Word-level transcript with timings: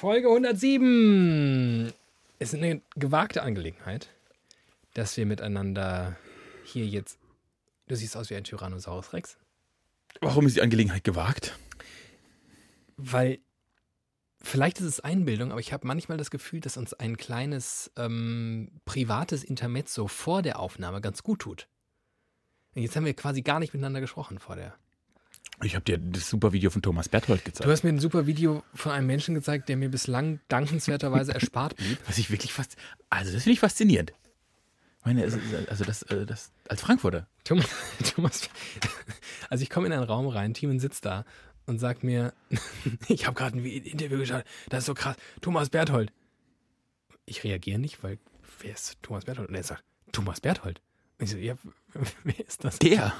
Folge 0.00 0.28
107. 0.28 1.92
Es 2.38 2.54
ist 2.54 2.58
eine 2.58 2.80
gewagte 2.96 3.42
Angelegenheit, 3.42 4.08
dass 4.94 5.14
wir 5.18 5.26
miteinander 5.26 6.16
hier 6.64 6.86
jetzt. 6.86 7.18
Du 7.86 7.94
siehst 7.94 8.16
aus 8.16 8.30
wie 8.30 8.34
ein 8.34 8.44
Tyrannosaurus 8.44 9.12
Rex. 9.12 9.36
Warum 10.22 10.46
ist 10.46 10.56
die 10.56 10.62
Angelegenheit 10.62 11.04
gewagt? 11.04 11.58
Weil 12.96 13.40
vielleicht 14.40 14.80
ist 14.80 14.86
es 14.86 15.00
Einbildung, 15.00 15.50
aber 15.50 15.60
ich 15.60 15.74
habe 15.74 15.86
manchmal 15.86 16.16
das 16.16 16.30
Gefühl, 16.30 16.60
dass 16.60 16.78
uns 16.78 16.94
ein 16.94 17.18
kleines 17.18 17.92
ähm, 17.98 18.70
privates 18.86 19.44
Intermezzo 19.44 20.08
vor 20.08 20.40
der 20.40 20.60
Aufnahme 20.60 21.02
ganz 21.02 21.22
gut 21.22 21.40
tut. 21.40 21.68
Und 22.74 22.80
jetzt 22.80 22.96
haben 22.96 23.04
wir 23.04 23.12
quasi 23.12 23.42
gar 23.42 23.60
nicht 23.60 23.74
miteinander 23.74 24.00
gesprochen 24.00 24.38
vor 24.38 24.56
der. 24.56 24.74
Ich 25.62 25.74
habe 25.74 25.84
dir 25.84 25.98
das 25.98 26.30
super 26.30 26.52
Video 26.52 26.70
von 26.70 26.80
Thomas 26.80 27.08
Berthold 27.08 27.44
gezeigt. 27.44 27.66
Du 27.66 27.70
hast 27.70 27.84
mir 27.84 27.90
ein 27.90 27.98
super 27.98 28.26
Video 28.26 28.62
von 28.74 28.92
einem 28.92 29.06
Menschen 29.06 29.34
gezeigt, 29.34 29.68
der 29.68 29.76
mir 29.76 29.90
bislang 29.90 30.40
dankenswerterweise 30.48 31.34
erspart 31.34 31.76
blieb. 31.76 31.98
Was 32.06 32.18
ich 32.18 32.30
wirklich 32.30 32.52
fast. 32.52 32.76
Also, 33.10 33.32
das 33.32 33.42
finde 33.42 33.54
ich 33.54 33.60
faszinierend. 33.60 34.12
Ich 35.00 35.06
meine, 35.06 35.24
also 35.24 35.84
das, 35.84 36.02
äh, 36.02 36.26
das 36.26 36.52
als 36.68 36.80
Frankfurter. 36.82 37.26
Thomas, 37.44 37.66
Thomas 38.14 38.48
also 39.48 39.62
ich 39.62 39.70
komme 39.70 39.86
in 39.86 39.92
einen 39.92 40.02
Raum 40.02 40.28
rein, 40.28 40.52
Timon 40.52 40.78
sitzt 40.78 41.06
da 41.06 41.24
und 41.66 41.78
sagt 41.78 42.04
mir, 42.04 42.34
ich 43.08 43.26
habe 43.26 43.34
gerade 43.34 43.58
ein 43.58 43.64
Interview 43.64 44.18
geschaut, 44.18 44.44
das 44.68 44.80
ist 44.80 44.86
so 44.86 44.94
krass, 44.94 45.16
Thomas 45.40 45.70
Berthold. 45.70 46.12
Ich 47.24 47.44
reagiere 47.44 47.78
nicht, 47.78 48.02
weil 48.02 48.18
wer 48.60 48.72
ist 48.72 48.98
Thomas 49.02 49.24
Berthold? 49.24 49.48
Und 49.48 49.54
er 49.54 49.62
sagt, 49.62 49.84
Thomas 50.12 50.40
Berthold. 50.40 50.82
Und 51.18 51.24
ich 51.24 51.30
so, 51.30 51.38
ja, 51.38 51.54
wer 52.24 52.40
ist 52.46 52.64
das? 52.64 52.78
Der, 52.78 53.12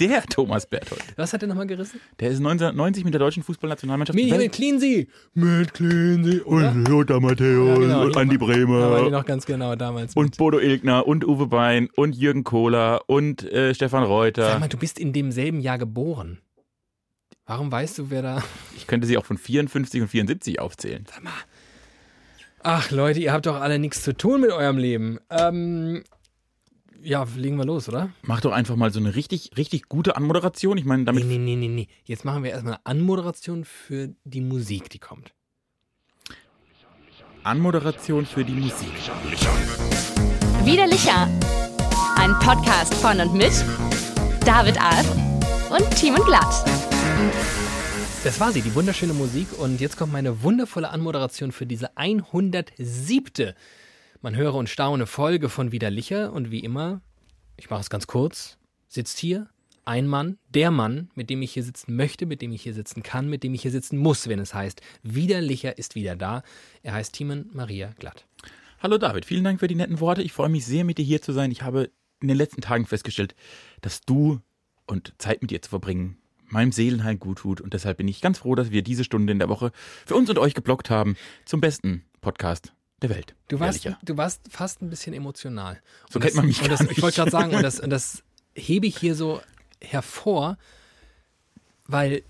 der 0.00 0.22
Thomas 0.24 0.66
Berthold. 0.66 1.02
Was 1.16 1.32
hat 1.32 1.42
er 1.42 1.48
nochmal 1.48 1.66
gerissen? 1.66 2.00
Der 2.20 2.28
ist 2.30 2.38
1990 2.38 3.04
mit 3.04 3.14
der 3.14 3.18
deutschen 3.20 3.42
Fußballnationalmannschaft. 3.42 4.16
Mit, 4.16 4.30
mit 4.36 4.52
Cleansy. 4.52 5.08
Mit 5.34 5.74
Cleansy. 5.74 6.40
Oder? 6.42 6.70
und 6.72 6.88
Lothar 6.88 7.20
Matthäus 7.20 7.68
Ja, 7.68 7.74
genau. 7.78 8.02
und 8.04 8.16
Andi 8.16 8.36
Da 8.38 8.40
war 8.46 8.50
ich 8.56 8.64
Bremer 8.66 9.10
noch 9.10 9.24
ganz 9.24 9.46
genau 9.46 9.74
damals. 9.76 10.14
und 10.14 10.24
mit. 10.24 10.36
Bodo 10.36 10.58
Ilgner 10.58 11.06
und 11.06 11.26
Uwe 11.26 11.46
Bein 11.46 11.88
und 11.96 12.14
Jürgen 12.14 12.44
Kohler 12.44 13.02
und 13.08 13.42
äh, 13.50 13.74
Stefan 13.74 14.02
Sag 14.02 14.08
Reuter. 14.10 14.58
mal, 14.58 14.68
du 14.68 14.76
bist 14.76 14.98
in 14.98 15.12
demselben 15.12 15.60
Jahr 15.60 15.78
geboren. 15.78 16.38
Warum 17.46 17.72
weißt 17.72 17.98
du, 17.98 18.10
wer 18.10 18.22
da... 18.22 18.42
Ich 18.76 18.86
könnte 18.86 19.06
sie 19.06 19.16
auch 19.16 19.24
von 19.24 19.38
54 19.38 20.02
und 20.02 20.08
74 20.08 20.60
aufzählen. 20.60 21.04
Sag 21.08 21.22
mal. 21.24 21.32
Ach 22.64 22.90
Leute, 22.90 23.20
ihr 23.20 23.32
habt 23.32 23.46
doch 23.46 23.60
alle 23.60 23.78
nichts 23.78 24.02
zu 24.02 24.16
tun 24.16 24.40
mit 24.42 24.50
eurem 24.52 24.78
Leben. 24.78 25.18
Ähm, 25.30 26.04
ja, 27.02 27.26
legen 27.36 27.56
wir 27.56 27.64
los, 27.64 27.88
oder? 27.88 28.10
Mach 28.22 28.40
doch 28.40 28.52
einfach 28.52 28.76
mal 28.76 28.92
so 28.92 29.00
eine 29.00 29.14
richtig, 29.14 29.50
richtig 29.56 29.88
gute 29.88 30.16
Anmoderation. 30.16 30.78
Ich 30.78 30.84
meine, 30.84 31.02
Nee, 31.02 31.06
damit 31.06 31.24
nee, 31.26 31.38
nee, 31.38 31.56
nee, 31.56 31.68
nee. 31.68 31.88
Jetzt 32.04 32.24
machen 32.24 32.44
wir 32.44 32.50
erstmal 32.50 32.74
eine 32.74 32.86
Anmoderation 32.86 33.64
für 33.64 34.14
die 34.24 34.40
Musik, 34.40 34.90
die 34.90 34.98
kommt. 34.98 35.32
Anmoderation 37.44 38.24
für 38.24 38.44
die 38.44 38.52
Musik. 38.52 38.92
Widerlicher. 40.64 41.28
Ein 42.16 42.38
Podcast 42.38 42.94
von 42.94 43.18
und 43.20 43.34
mit 43.34 43.52
David 44.44 44.80
Alf 44.80 45.10
und 45.70 45.90
Timon 45.96 46.24
Glatt. 46.24 46.64
Das 48.22 48.38
war 48.38 48.52
sie, 48.52 48.62
die 48.62 48.72
wunderschöne 48.76 49.12
Musik. 49.12 49.48
Und 49.58 49.80
jetzt 49.80 49.96
kommt 49.96 50.12
meine 50.12 50.42
wundervolle 50.44 50.90
Anmoderation 50.90 51.50
für 51.50 51.66
diese 51.66 51.96
107. 51.96 53.54
Man 54.24 54.36
höre 54.36 54.54
und 54.54 54.68
staune 54.68 55.06
Folge 55.06 55.48
von 55.48 55.72
Widerlicher. 55.72 56.32
Und 56.32 56.52
wie 56.52 56.60
immer, 56.60 57.00
ich 57.56 57.70
mache 57.70 57.80
es 57.80 57.90
ganz 57.90 58.06
kurz, 58.06 58.56
sitzt 58.86 59.18
hier 59.18 59.48
ein 59.84 60.06
Mann, 60.06 60.38
der 60.48 60.70
Mann, 60.70 61.10
mit 61.16 61.28
dem 61.28 61.42
ich 61.42 61.52
hier 61.52 61.64
sitzen 61.64 61.96
möchte, 61.96 62.24
mit 62.24 62.40
dem 62.40 62.52
ich 62.52 62.62
hier 62.62 62.72
sitzen 62.72 63.02
kann, 63.02 63.28
mit 63.28 63.42
dem 63.42 63.52
ich 63.52 63.62
hier 63.62 63.72
sitzen 63.72 63.98
muss, 63.98 64.28
wenn 64.28 64.38
es 64.38 64.54
heißt, 64.54 64.80
Widerlicher 65.02 65.76
ist 65.76 65.96
wieder 65.96 66.14
da. 66.14 66.44
Er 66.84 66.92
heißt 66.92 67.14
Timon 67.14 67.50
Maria 67.52 67.92
Glatt. 67.98 68.24
Hallo 68.78 68.96
David, 68.96 69.24
vielen 69.24 69.42
Dank 69.42 69.58
für 69.58 69.66
die 69.66 69.74
netten 69.74 69.98
Worte. 69.98 70.22
Ich 70.22 70.32
freue 70.32 70.48
mich 70.48 70.66
sehr, 70.66 70.84
mit 70.84 70.98
dir 70.98 71.04
hier 71.04 71.20
zu 71.20 71.32
sein. 71.32 71.50
Ich 71.50 71.62
habe 71.62 71.90
in 72.20 72.28
den 72.28 72.36
letzten 72.36 72.60
Tagen 72.60 72.86
festgestellt, 72.86 73.34
dass 73.80 74.02
du 74.02 74.40
und 74.86 75.14
Zeit 75.18 75.42
mit 75.42 75.50
dir 75.50 75.62
zu 75.62 75.70
verbringen 75.70 76.18
meinem 76.46 76.70
Seelenheil 76.70 77.16
gut 77.16 77.38
tut. 77.38 77.60
Und 77.60 77.74
deshalb 77.74 77.96
bin 77.96 78.06
ich 78.06 78.20
ganz 78.20 78.38
froh, 78.38 78.54
dass 78.54 78.70
wir 78.70 78.82
diese 78.82 79.02
Stunde 79.02 79.32
in 79.32 79.40
der 79.40 79.48
Woche 79.48 79.72
für 80.06 80.14
uns 80.14 80.30
und 80.30 80.38
euch 80.38 80.54
geblockt 80.54 80.90
haben 80.90 81.16
zum 81.44 81.60
besten 81.60 82.04
Podcast 82.20 82.72
der 83.02 83.10
Welt. 83.10 83.34
Du 83.48 83.60
warst, 83.60 83.84
Ehrlicher. 83.84 84.00
du 84.04 84.16
warst 84.16 84.40
fast 84.50 84.80
ein 84.82 84.90
bisschen 84.90 85.12
emotional. 85.14 85.80
So 86.10 86.16
Und 86.16 86.22
kennt 86.22 86.34
man 86.36 86.46
mich 86.46 86.60
gar 86.60 86.68
das, 86.68 86.80
Ich 86.80 86.88
wollte 87.02 87.06
nicht. 87.06 87.14
gerade 87.16 87.30
sagen, 87.30 87.54
und 87.54 87.62
das, 87.62 87.80
und 87.84 87.90
das 87.90 88.22
hebe 88.54 88.86
ich 88.86 88.96
hier 88.98 89.14
so 89.14 89.40
hervor, 89.80 90.56
weil 91.86 92.22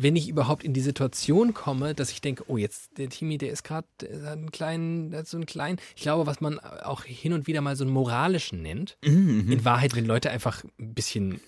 wenn 0.00 0.14
ich 0.14 0.28
überhaupt 0.28 0.62
in 0.62 0.74
die 0.74 0.80
Situation 0.80 1.54
komme, 1.54 1.92
dass 1.94 2.12
ich 2.12 2.20
denke, 2.20 2.44
oh, 2.46 2.56
jetzt 2.56 2.96
der 2.98 3.08
Timmy, 3.08 3.36
der 3.36 3.50
ist 3.50 3.64
gerade 3.64 3.86
einen 4.26 4.52
kleinen, 4.52 5.10
der 5.10 5.20
hat 5.20 5.26
so 5.26 5.36
einen 5.36 5.46
kleinen, 5.46 5.78
ich 5.96 6.02
glaube, 6.02 6.24
was 6.26 6.40
man 6.40 6.60
auch 6.60 7.02
hin 7.02 7.32
und 7.32 7.48
wieder 7.48 7.60
mal 7.62 7.74
so 7.74 7.82
einen 7.82 7.92
moralischen 7.92 8.62
nennt. 8.62 8.96
Mhm, 9.04 9.50
In 9.50 9.64
Wahrheit, 9.64 9.96
wenn 9.96 10.06
Leute 10.06 10.30
einfach 10.30 10.62
ein 10.78 10.94
bisschen 10.94 11.40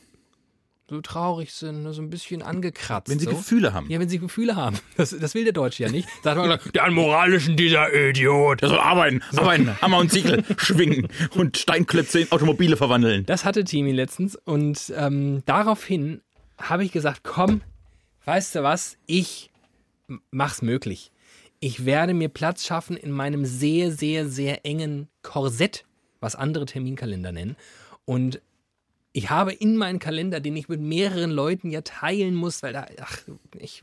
so 0.90 1.00
traurig 1.00 1.52
sind, 1.52 1.90
so 1.92 2.02
ein 2.02 2.10
bisschen 2.10 2.42
angekratzt. 2.42 3.08
Wenn 3.08 3.20
sie 3.20 3.26
so. 3.26 3.30
Gefühle 3.30 3.72
haben. 3.72 3.88
Ja, 3.88 4.00
wenn 4.00 4.08
sie 4.08 4.18
Gefühle 4.18 4.56
haben. 4.56 4.76
Das, 4.96 5.16
das 5.18 5.34
will 5.34 5.44
der 5.44 5.52
Deutsche 5.52 5.84
ja 5.84 5.88
nicht. 5.88 6.08
Sagt 6.22 6.36
man 6.36 6.46
gleich, 6.46 6.60
der 6.74 6.90
moralischen, 6.90 7.56
dieser 7.56 7.94
Idiot. 7.94 8.60
Der 8.60 8.68
soll 8.68 8.78
arbeiten, 8.78 9.22
arbeiten, 9.34 9.80
Hammer 9.80 9.98
und 9.98 10.12
Ziegel 10.12 10.44
schwingen 10.58 11.08
und 11.36 11.56
Steinklötze 11.56 12.20
in 12.20 12.32
Automobile 12.32 12.76
verwandeln. 12.76 13.24
Das 13.24 13.44
hatte 13.44 13.64
Timmy 13.64 13.92
letztens 13.92 14.36
und 14.36 14.92
ähm, 14.96 15.42
daraufhin 15.46 16.20
habe 16.58 16.84
ich 16.84 16.92
gesagt, 16.92 17.22
komm, 17.22 17.62
weißt 18.24 18.56
du 18.56 18.62
was, 18.62 18.98
ich 19.06 19.50
mach's 20.30 20.60
möglich. 20.60 21.12
Ich 21.60 21.86
werde 21.86 22.12
mir 22.12 22.28
Platz 22.28 22.66
schaffen 22.66 22.96
in 22.96 23.12
meinem 23.12 23.44
sehr, 23.44 23.92
sehr, 23.92 24.28
sehr 24.28 24.66
engen 24.66 25.08
Korsett, 25.22 25.84
was 26.20 26.34
andere 26.34 26.66
Terminkalender 26.66 27.32
nennen. 27.32 27.56
Und 28.04 28.42
ich 29.12 29.30
habe 29.30 29.52
in 29.52 29.76
meinen 29.76 29.98
Kalender, 29.98 30.40
den 30.40 30.56
ich 30.56 30.68
mit 30.68 30.80
mehreren 30.80 31.30
Leuten 31.30 31.70
ja 31.70 31.80
teilen 31.80 32.34
muss, 32.34 32.62
weil 32.62 32.72
da, 32.72 32.86
ach, 33.00 33.18
ich 33.58 33.82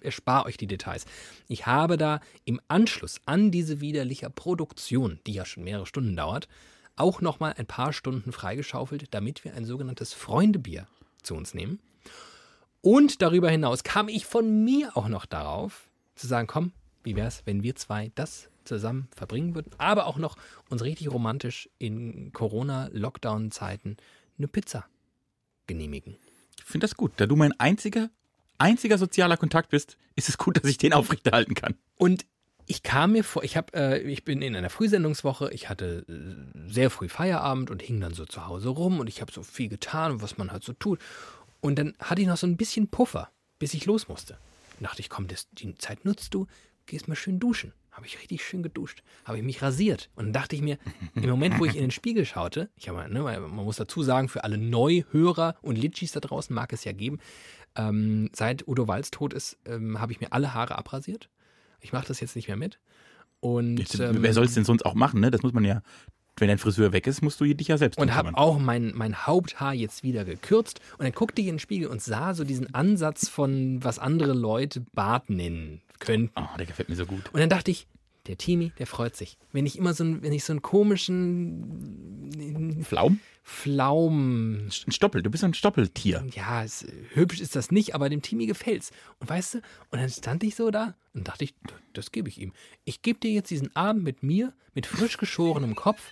erspare 0.00 0.46
euch 0.46 0.58
die 0.58 0.66
Details. 0.66 1.06
Ich 1.48 1.66
habe 1.66 1.96
da 1.96 2.20
im 2.44 2.60
Anschluss 2.68 3.20
an 3.24 3.50
diese 3.50 3.80
widerliche 3.80 4.28
Produktion, 4.28 5.20
die 5.26 5.32
ja 5.32 5.46
schon 5.46 5.64
mehrere 5.64 5.86
Stunden 5.86 6.16
dauert, 6.16 6.48
auch 6.96 7.20
nochmal 7.20 7.54
ein 7.56 7.66
paar 7.66 7.92
Stunden 7.92 8.32
freigeschaufelt, 8.32 9.06
damit 9.12 9.44
wir 9.44 9.54
ein 9.54 9.64
sogenanntes 9.64 10.12
Freundebier 10.12 10.86
zu 11.22 11.34
uns 11.34 11.54
nehmen. 11.54 11.80
Und 12.82 13.22
darüber 13.22 13.50
hinaus 13.50 13.84
kam 13.84 14.08
ich 14.08 14.26
von 14.26 14.64
mir 14.64 14.96
auch 14.96 15.08
noch 15.08 15.24
darauf, 15.24 15.88
zu 16.14 16.26
sagen, 16.26 16.46
komm, 16.46 16.72
wie 17.04 17.16
wär's, 17.16 17.42
wenn 17.46 17.62
wir 17.62 17.74
zwei 17.76 18.10
das 18.16 18.50
zusammen 18.64 19.08
verbringen 19.16 19.54
würden, 19.54 19.72
aber 19.78 20.06
auch 20.06 20.18
noch 20.18 20.36
uns 20.68 20.82
richtig 20.82 21.10
romantisch 21.10 21.70
in 21.78 22.32
Corona-Lockdown-Zeiten 22.32 23.96
eine 24.38 24.48
Pizza 24.48 24.86
genehmigen. 25.66 26.16
Ich 26.58 26.64
finde 26.64 26.84
das 26.84 26.96
gut. 26.96 27.12
Da 27.16 27.26
du 27.26 27.36
mein 27.36 27.58
einziger, 27.58 28.10
einziger 28.58 28.98
sozialer 28.98 29.36
Kontakt 29.36 29.70
bist, 29.70 29.96
ist 30.16 30.28
es 30.28 30.38
gut, 30.38 30.56
dass 30.56 30.70
ich 30.70 30.78
den 30.78 30.92
aufrechterhalten 30.92 31.54
kann. 31.54 31.74
Und 31.96 32.26
ich 32.66 32.82
kam 32.82 33.12
mir 33.12 33.24
vor, 33.24 33.42
ich 33.44 33.56
habe, 33.56 33.72
äh, 33.74 34.00
ich 34.02 34.24
bin 34.24 34.42
in 34.42 34.54
einer 34.54 34.68
Frühsendungswoche, 34.68 35.50
ich 35.52 35.70
hatte 35.70 36.04
äh, 36.08 36.70
sehr 36.70 36.90
früh 36.90 37.08
Feierabend 37.08 37.70
und 37.70 37.82
hing 37.82 38.00
dann 38.00 38.12
so 38.12 38.26
zu 38.26 38.46
Hause 38.46 38.68
rum 38.68 39.00
und 39.00 39.08
ich 39.08 39.20
habe 39.22 39.32
so 39.32 39.42
viel 39.42 39.68
getan, 39.68 40.20
was 40.20 40.36
man 40.36 40.52
halt 40.52 40.64
so 40.64 40.74
tut. 40.74 41.00
Und 41.60 41.78
dann 41.78 41.94
hatte 41.98 42.20
ich 42.20 42.28
noch 42.28 42.36
so 42.36 42.46
ein 42.46 42.58
bisschen 42.58 42.88
Puffer, 42.88 43.30
bis 43.58 43.72
ich 43.74 43.86
los 43.86 44.08
musste. 44.08 44.38
Dann 44.74 44.84
dachte 44.84 45.00
ich, 45.00 45.08
komm, 45.08 45.28
das, 45.28 45.48
die 45.52 45.74
Zeit 45.76 46.04
nutzt 46.04 46.34
du, 46.34 46.46
gehst 46.86 47.08
mal 47.08 47.16
schön 47.16 47.40
duschen. 47.40 47.72
Habe 47.98 48.06
ich 48.06 48.20
richtig 48.20 48.44
schön 48.44 48.62
geduscht, 48.62 49.02
habe 49.24 49.38
ich 49.38 49.42
mich 49.42 49.60
rasiert. 49.60 50.08
Und 50.14 50.26
dann 50.26 50.32
dachte 50.32 50.54
ich 50.54 50.62
mir, 50.62 50.78
im 51.16 51.28
Moment, 51.28 51.58
wo 51.58 51.64
ich 51.64 51.74
in 51.74 51.80
den 51.80 51.90
Spiegel 51.90 52.24
schaute, 52.24 52.70
ich 52.76 52.88
habe, 52.88 53.12
ne, 53.12 53.22
man 53.22 53.50
muss 53.50 53.74
dazu 53.74 54.04
sagen, 54.04 54.28
für 54.28 54.44
alle 54.44 54.56
Neuhörer 54.56 55.56
und 55.62 55.76
Litschis 55.76 56.12
da 56.12 56.20
draußen 56.20 56.54
mag 56.54 56.72
es 56.72 56.84
ja 56.84 56.92
geben, 56.92 57.18
ähm, 57.74 58.30
seit 58.32 58.68
Udo 58.68 58.86
Walz 58.86 59.10
tot 59.10 59.34
ist, 59.34 59.58
ähm, 59.66 60.00
habe 60.00 60.12
ich 60.12 60.20
mir 60.20 60.32
alle 60.32 60.54
Haare 60.54 60.78
abrasiert. 60.78 61.28
Ich 61.80 61.92
mache 61.92 62.06
das 62.06 62.20
jetzt 62.20 62.36
nicht 62.36 62.46
mehr 62.46 62.56
mit. 62.56 62.78
Und, 63.40 63.78
Jetzt, 63.78 63.98
ähm, 63.98 64.18
wer 64.22 64.32
soll 64.32 64.44
es 64.44 64.54
denn 64.54 64.64
sonst 64.64 64.86
auch 64.86 64.94
machen, 64.94 65.18
ne? 65.18 65.32
Das 65.32 65.42
muss 65.42 65.52
man 65.52 65.64
ja, 65.64 65.82
wenn 66.36 66.46
dein 66.46 66.58
Friseur 66.58 66.92
weg 66.92 67.08
ist, 67.08 67.20
musst 67.20 67.40
du 67.40 67.52
dich 67.52 67.66
ja 67.66 67.78
selbst 67.78 67.98
und 67.98 68.14
habe 68.14 68.30
auch 68.34 68.60
mein, 68.60 68.92
mein 68.94 69.26
Haupthaar 69.26 69.74
jetzt 69.74 70.04
wieder 70.04 70.24
gekürzt. 70.24 70.78
Und 70.98 71.04
dann 71.04 71.12
guckte 71.12 71.42
ich 71.42 71.48
in 71.48 71.54
den 71.54 71.58
Spiegel 71.58 71.88
und 71.88 72.00
sah 72.00 72.32
so 72.32 72.44
diesen 72.44 72.72
Ansatz 72.76 73.28
von, 73.28 73.82
was 73.82 73.98
andere 73.98 74.34
Leute 74.34 74.84
Bart 74.92 75.30
nennen 75.30 75.82
könnten. 75.98 76.30
Oh, 76.36 76.46
der 76.58 76.66
gefällt 76.66 76.88
mir 76.88 76.96
so 76.96 77.06
gut. 77.06 77.28
Und 77.32 77.40
dann 77.40 77.48
dachte 77.50 77.70
ich, 77.70 77.86
der 78.26 78.36
Timi, 78.36 78.72
der 78.78 78.86
freut 78.86 79.16
sich. 79.16 79.38
Wenn 79.52 79.64
ich 79.66 79.78
immer 79.78 79.94
so, 79.94 80.04
einen- 80.04 80.22
wenn 80.22 80.32
ich 80.34 80.44
so 80.44 80.52
einen 80.52 80.60
komischen 81.62 82.84
Flaum? 82.84 83.20
Flaum, 83.42 84.66
Ein 84.86 84.92
Stoppel, 84.92 85.22
du 85.22 85.30
bist 85.30 85.42
ein 85.44 85.54
Stoppeltier. 85.54 86.26
ja, 86.34 86.62
es, 86.62 86.86
hübsch 87.14 87.40
ist 87.40 87.56
das 87.56 87.70
nicht, 87.70 87.94
aber 87.94 88.10
dem 88.10 88.20
Timi 88.20 88.44
gefällt's. 88.46 88.90
Und 89.20 89.30
weißt 89.30 89.54
du, 89.54 89.58
und 89.90 90.00
dann 90.00 90.10
stand 90.10 90.42
ich 90.44 90.54
so 90.54 90.70
da 90.70 90.94
und 91.14 91.26
dachte 91.28 91.44
ich, 91.44 91.54
das 91.94 92.12
gebe 92.12 92.28
ich 92.28 92.38
ihm. 92.40 92.52
Ich 92.84 93.00
gebe 93.00 93.18
dir 93.18 93.30
jetzt 93.30 93.50
diesen 93.50 93.74
Abend 93.74 94.04
mit 94.04 94.22
mir, 94.22 94.52
mit 94.74 94.84
frisch 94.86 95.16
geschorenem 95.16 95.74
Kopf 95.74 96.02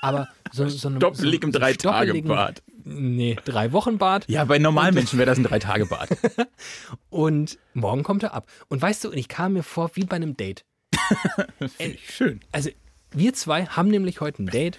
Aber 0.00 0.28
so, 0.52 0.68
so 0.68 0.88
eine 0.88 0.98
Doppeligem 0.98 1.52
so, 1.52 1.58
so 1.58 1.64
stoppeligen- 1.66 2.26
Drei-Tage-Bad. 2.28 2.62
Nee, 2.84 3.36
drei 3.44 3.72
Wochen 3.72 3.98
Bad. 3.98 4.24
Ja, 4.28 4.44
bei 4.44 4.58
normalen 4.58 4.94
Menschen 4.94 5.18
wäre 5.18 5.26
das 5.26 5.38
ein 5.38 5.44
Drei-Tage-Bad. 5.44 6.08
Und 7.10 7.58
morgen 7.74 8.02
kommt 8.02 8.22
er 8.22 8.34
ab. 8.34 8.48
Und 8.68 8.80
weißt 8.80 9.04
du, 9.04 9.12
ich 9.12 9.28
kam 9.28 9.52
mir 9.54 9.62
vor 9.62 9.90
wie 9.94 10.04
bei 10.04 10.16
einem 10.16 10.36
Date. 10.36 10.64
Ich 11.78 12.10
schön. 12.14 12.40
Also, 12.52 12.70
wir 13.12 13.34
zwei 13.34 13.66
haben 13.66 13.88
nämlich 13.88 14.20
heute 14.20 14.42
ein 14.42 14.46
Date. 14.46 14.78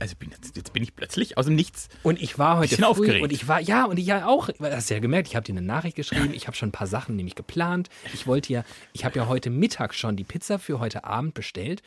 Also 0.00 0.16
bin 0.16 0.30
jetzt, 0.30 0.56
jetzt 0.56 0.72
bin 0.72 0.82
ich 0.82 0.96
plötzlich 0.96 1.38
aus 1.38 1.46
dem 1.46 1.54
Nichts. 1.54 1.88
Und 2.02 2.20
ich 2.20 2.36
war 2.38 2.58
heute 2.58 2.76
früh 2.76 2.84
aufgeregt. 2.84 3.22
und 3.22 3.32
ich 3.32 3.46
war, 3.46 3.60
ja, 3.60 3.84
und 3.84 3.98
ich 3.98 4.06
ja 4.06 4.26
auch, 4.26 4.48
du 4.48 4.64
hast 4.64 4.90
ja 4.90 4.98
gemerkt, 4.98 5.28
ich 5.28 5.36
habe 5.36 5.44
dir 5.44 5.52
eine 5.52 5.62
Nachricht 5.62 5.94
geschrieben, 5.96 6.34
ich 6.34 6.46
habe 6.48 6.56
schon 6.56 6.70
ein 6.70 6.72
paar 6.72 6.88
Sachen 6.88 7.14
nämlich 7.16 7.36
geplant. 7.36 7.88
Ich 8.12 8.26
wollte 8.26 8.52
ja, 8.52 8.64
ich 8.92 9.04
habe 9.04 9.16
ja 9.16 9.28
heute 9.28 9.50
Mittag 9.50 9.94
schon 9.94 10.16
die 10.16 10.24
Pizza 10.24 10.58
für 10.58 10.80
heute 10.80 11.04
Abend 11.04 11.34
bestellt 11.34 11.82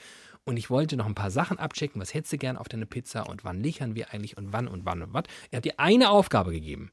und 0.46 0.58
ich 0.58 0.70
wollte 0.70 0.98
noch 0.98 1.06
ein 1.06 1.16
paar 1.16 1.32
Sachen 1.32 1.60
abchecken, 1.60 2.02
was 2.02 2.14
hättest 2.14 2.34
du 2.34 2.38
gern 2.38 2.58
auf 2.58 2.68
deine 2.68 2.86
Pizza 2.86 3.30
und 3.30 3.44
wann 3.44 3.62
liefern 3.62 3.96
wir 3.96 4.14
eigentlich 4.14 4.38
und 4.38 4.54
wann 4.54 4.68
und 4.68 4.86
wann 4.86 5.02
und 5.02 5.14
was. 5.14 5.24
Er 5.52 5.58
hat 5.58 5.66
dir 5.66 5.80
eine 5.80 6.10
Aufgabe 6.10 6.52
gegeben. 6.52 6.92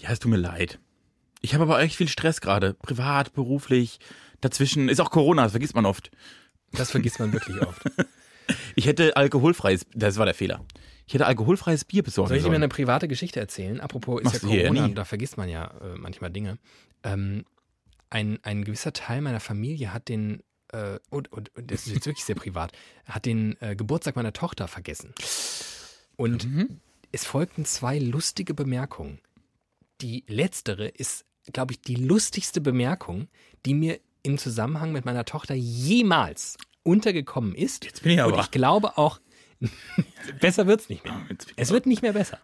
Ja, 0.00 0.10
es 0.10 0.18
tut 0.18 0.30
mir 0.30 0.36
leid. 0.36 0.78
Ich 1.40 1.54
habe 1.54 1.64
aber 1.64 1.80
echt 1.80 1.96
viel 1.96 2.08
Stress 2.08 2.40
gerade. 2.40 2.74
Privat, 2.74 3.32
beruflich. 3.34 3.98
Dazwischen 4.40 4.88
ist 4.88 5.00
auch 5.00 5.10
Corona, 5.10 5.42
das 5.42 5.52
vergisst 5.52 5.74
man 5.74 5.86
oft. 5.86 6.10
Das 6.72 6.90
vergisst 6.90 7.18
man 7.18 7.32
wirklich 7.32 7.60
oft. 7.60 7.82
Ich 8.74 8.86
hätte 8.86 9.16
alkoholfreies, 9.16 9.86
das 9.94 10.18
war 10.18 10.26
der 10.26 10.34
Fehler. 10.34 10.64
Ich 11.06 11.14
hätte 11.14 11.26
alkoholfreies 11.26 11.84
Bier 11.84 12.02
besorgen 12.02 12.28
Soll 12.28 12.38
ich 12.38 12.42
dir 12.42 12.50
mal 12.50 12.56
eine 12.56 12.68
private 12.68 13.08
Geschichte 13.08 13.40
erzählen? 13.40 13.80
Apropos, 13.80 14.20
ist 14.20 14.24
Machst 14.24 14.42
ja 14.42 14.68
Corona, 14.68 14.88
da 14.88 15.04
vergisst 15.04 15.36
man 15.36 15.48
ja 15.48 15.66
äh, 15.80 15.96
manchmal 15.96 16.30
Dinge. 16.30 16.58
Ähm, 17.02 17.44
ein, 18.10 18.38
ein 18.42 18.64
gewisser 18.64 18.92
Teil 18.92 19.20
meiner 19.20 19.40
Familie 19.40 19.92
hat 19.92 20.08
den, 20.08 20.42
äh, 20.74 20.98
und, 21.10 21.30
und, 21.32 21.54
und 21.56 21.70
das 21.70 21.86
ist 21.86 21.94
jetzt 21.94 22.06
wirklich 22.06 22.24
sehr 22.24 22.34
privat, 22.34 22.72
hat 23.06 23.24
den 23.26 23.56
äh, 23.60 23.76
Geburtstag 23.76 24.16
meiner 24.16 24.32
Tochter 24.32 24.68
vergessen. 24.68 25.14
Und 26.16 26.44
Mhm. 26.44 26.80
es 27.12 27.24
folgten 27.24 27.64
zwei 27.64 27.98
lustige 27.98 28.54
Bemerkungen. 28.54 29.20
Die 30.00 30.24
letztere 30.26 30.88
ist, 30.88 31.24
glaube 31.52 31.72
ich, 31.72 31.80
die 31.80 31.94
lustigste 31.96 32.60
Bemerkung, 32.60 33.28
die 33.64 33.74
mir 33.74 34.00
im 34.22 34.38
Zusammenhang 34.38 34.92
mit 34.92 35.04
meiner 35.04 35.24
Tochter 35.24 35.54
jemals 35.54 36.56
untergekommen 36.82 37.54
ist. 37.54 37.84
Jetzt 37.84 38.02
bin 38.02 38.12
ich 38.12 38.20
aber. 38.20 38.34
Und 38.34 38.40
ich 38.40 38.50
glaube 38.50 38.98
auch, 38.98 39.20
besser 40.40 40.66
wird 40.66 40.80
es 40.80 40.88
nicht 40.88 41.04
mehr. 41.04 41.20
Ich 41.30 41.52
Es 41.56 41.70
wird 41.70 41.86
nicht 41.86 42.02
mehr 42.02 42.12
besser. 42.12 42.40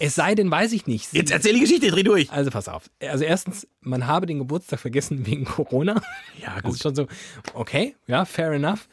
Es 0.00 0.14
sei 0.14 0.34
denn, 0.34 0.50
weiß 0.50 0.72
ich 0.72 0.86
nicht. 0.86 1.12
jetzt 1.12 1.30
erzähl 1.30 1.54
die 1.54 1.60
Geschichte, 1.60 1.90
dreh 1.90 2.02
durch. 2.02 2.30
Also 2.30 2.50
pass 2.50 2.68
auf. 2.68 2.90
Also 3.00 3.24
erstens, 3.24 3.66
man 3.80 4.06
habe 4.06 4.26
den 4.26 4.38
Geburtstag 4.38 4.80
vergessen 4.80 5.26
wegen 5.26 5.44
Corona. 5.44 6.00
Ja, 6.40 6.54
Das 6.56 6.62
gut. 6.62 6.72
ist 6.74 6.82
schon 6.82 6.94
so, 6.94 7.06
okay, 7.54 7.94
ja, 8.06 8.24
fair 8.24 8.52
enough. 8.52 8.88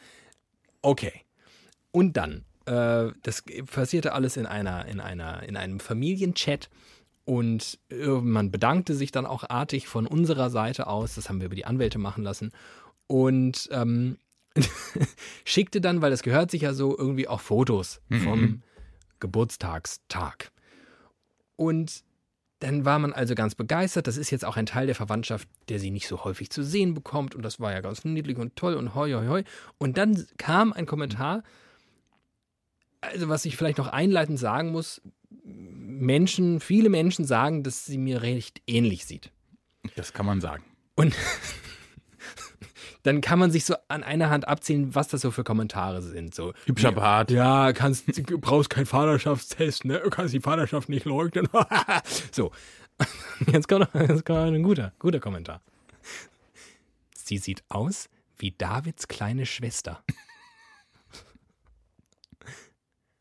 Okay. 0.82 1.12
Und 1.92 2.16
dann, 2.16 2.44
äh, 2.66 3.12
das 3.22 3.42
passierte 3.70 4.12
alles 4.12 4.36
in 4.36 4.46
einer, 4.46 4.86
in 4.86 5.00
einer, 5.00 5.42
in 5.42 5.56
einem 5.56 5.80
Familienchat. 5.80 6.68
Und 7.24 7.78
äh, 7.90 8.06
man 8.06 8.50
bedankte 8.50 8.94
sich 8.94 9.12
dann 9.12 9.26
auch 9.26 9.48
artig 9.48 9.86
von 9.88 10.06
unserer 10.06 10.50
Seite 10.50 10.86
aus. 10.86 11.14
Das 11.14 11.28
haben 11.28 11.40
wir 11.40 11.46
über 11.46 11.54
die 11.54 11.66
Anwälte 11.66 11.98
machen 11.98 12.24
lassen. 12.24 12.50
Und 13.06 13.68
ähm, 13.72 14.18
schickte 15.44 15.80
dann, 15.80 16.02
weil 16.02 16.10
das 16.10 16.22
gehört 16.22 16.50
sich 16.50 16.62
ja 16.62 16.72
so, 16.74 16.96
irgendwie 16.96 17.28
auch 17.28 17.40
Fotos 17.40 18.00
vom 18.24 18.62
Geburtstagstag. 19.20 20.50
Und 21.60 22.04
dann 22.60 22.86
war 22.86 22.98
man 22.98 23.12
also 23.12 23.34
ganz 23.34 23.54
begeistert. 23.54 24.06
Das 24.06 24.16
ist 24.16 24.30
jetzt 24.30 24.46
auch 24.46 24.56
ein 24.56 24.64
Teil 24.64 24.86
der 24.86 24.94
Verwandtschaft, 24.94 25.46
der 25.68 25.78
sie 25.78 25.90
nicht 25.90 26.08
so 26.08 26.24
häufig 26.24 26.48
zu 26.48 26.62
sehen 26.64 26.94
bekommt. 26.94 27.34
Und 27.34 27.42
das 27.42 27.60
war 27.60 27.70
ja 27.70 27.82
ganz 27.82 28.02
niedlich 28.02 28.38
und 28.38 28.56
toll 28.56 28.76
und 28.76 28.94
hoi, 28.94 29.12
hoi, 29.12 29.26
hoi. 29.26 29.44
Und 29.76 29.98
dann 29.98 30.26
kam 30.38 30.72
ein 30.72 30.86
Kommentar, 30.86 31.42
also 33.02 33.28
was 33.28 33.44
ich 33.44 33.58
vielleicht 33.58 33.76
noch 33.76 33.88
einleitend 33.88 34.38
sagen 34.38 34.72
muss. 34.72 35.02
Menschen, 35.44 36.60
viele 36.60 36.88
Menschen 36.88 37.26
sagen, 37.26 37.62
dass 37.62 37.84
sie 37.84 37.98
mir 37.98 38.22
recht 38.22 38.62
ähnlich 38.66 39.04
sieht. 39.04 39.30
Das 39.96 40.14
kann 40.14 40.24
man 40.24 40.40
sagen. 40.40 40.64
Und 40.94 41.14
dann 43.02 43.20
kann 43.20 43.38
man 43.38 43.50
sich 43.50 43.64
so 43.64 43.74
an 43.88 44.02
einer 44.02 44.30
Hand 44.30 44.46
abzählen, 44.46 44.94
was 44.94 45.08
das 45.08 45.22
so 45.22 45.30
für 45.30 45.44
Kommentare 45.44 46.02
sind. 46.02 46.34
So, 46.34 46.52
Hübscher 46.66 46.92
Bart. 46.92 47.30
ja, 47.30 47.72
kannst, 47.72 48.06
du 48.08 48.38
brauchst 48.38 48.70
keinen 48.70 48.86
Vaterschaftstest, 48.86 49.84
ne? 49.84 50.00
Du 50.02 50.10
kannst 50.10 50.34
die 50.34 50.40
Vaterschaft 50.40 50.88
nicht 50.88 51.04
leugnen. 51.04 51.48
so. 52.32 52.52
Jetzt 53.50 53.66
kommt, 53.66 53.94
noch, 53.94 54.00
jetzt 54.00 54.26
kommt 54.26 54.38
ein 54.38 54.62
guter, 54.62 54.92
guter 54.98 55.20
Kommentar. 55.20 55.62
Sie 57.14 57.38
sieht 57.38 57.64
aus 57.70 58.10
wie 58.36 58.50
Davids 58.50 59.08
kleine 59.08 59.46
Schwester. 59.46 60.04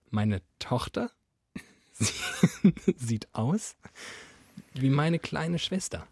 Meine 0.09 0.41
Tochter 0.57 1.11
sie, 1.93 2.13
sieht 2.97 3.27
aus 3.33 3.75
wie 4.73 4.89
meine 4.89 5.19
kleine 5.19 5.59
Schwester. 5.59 6.07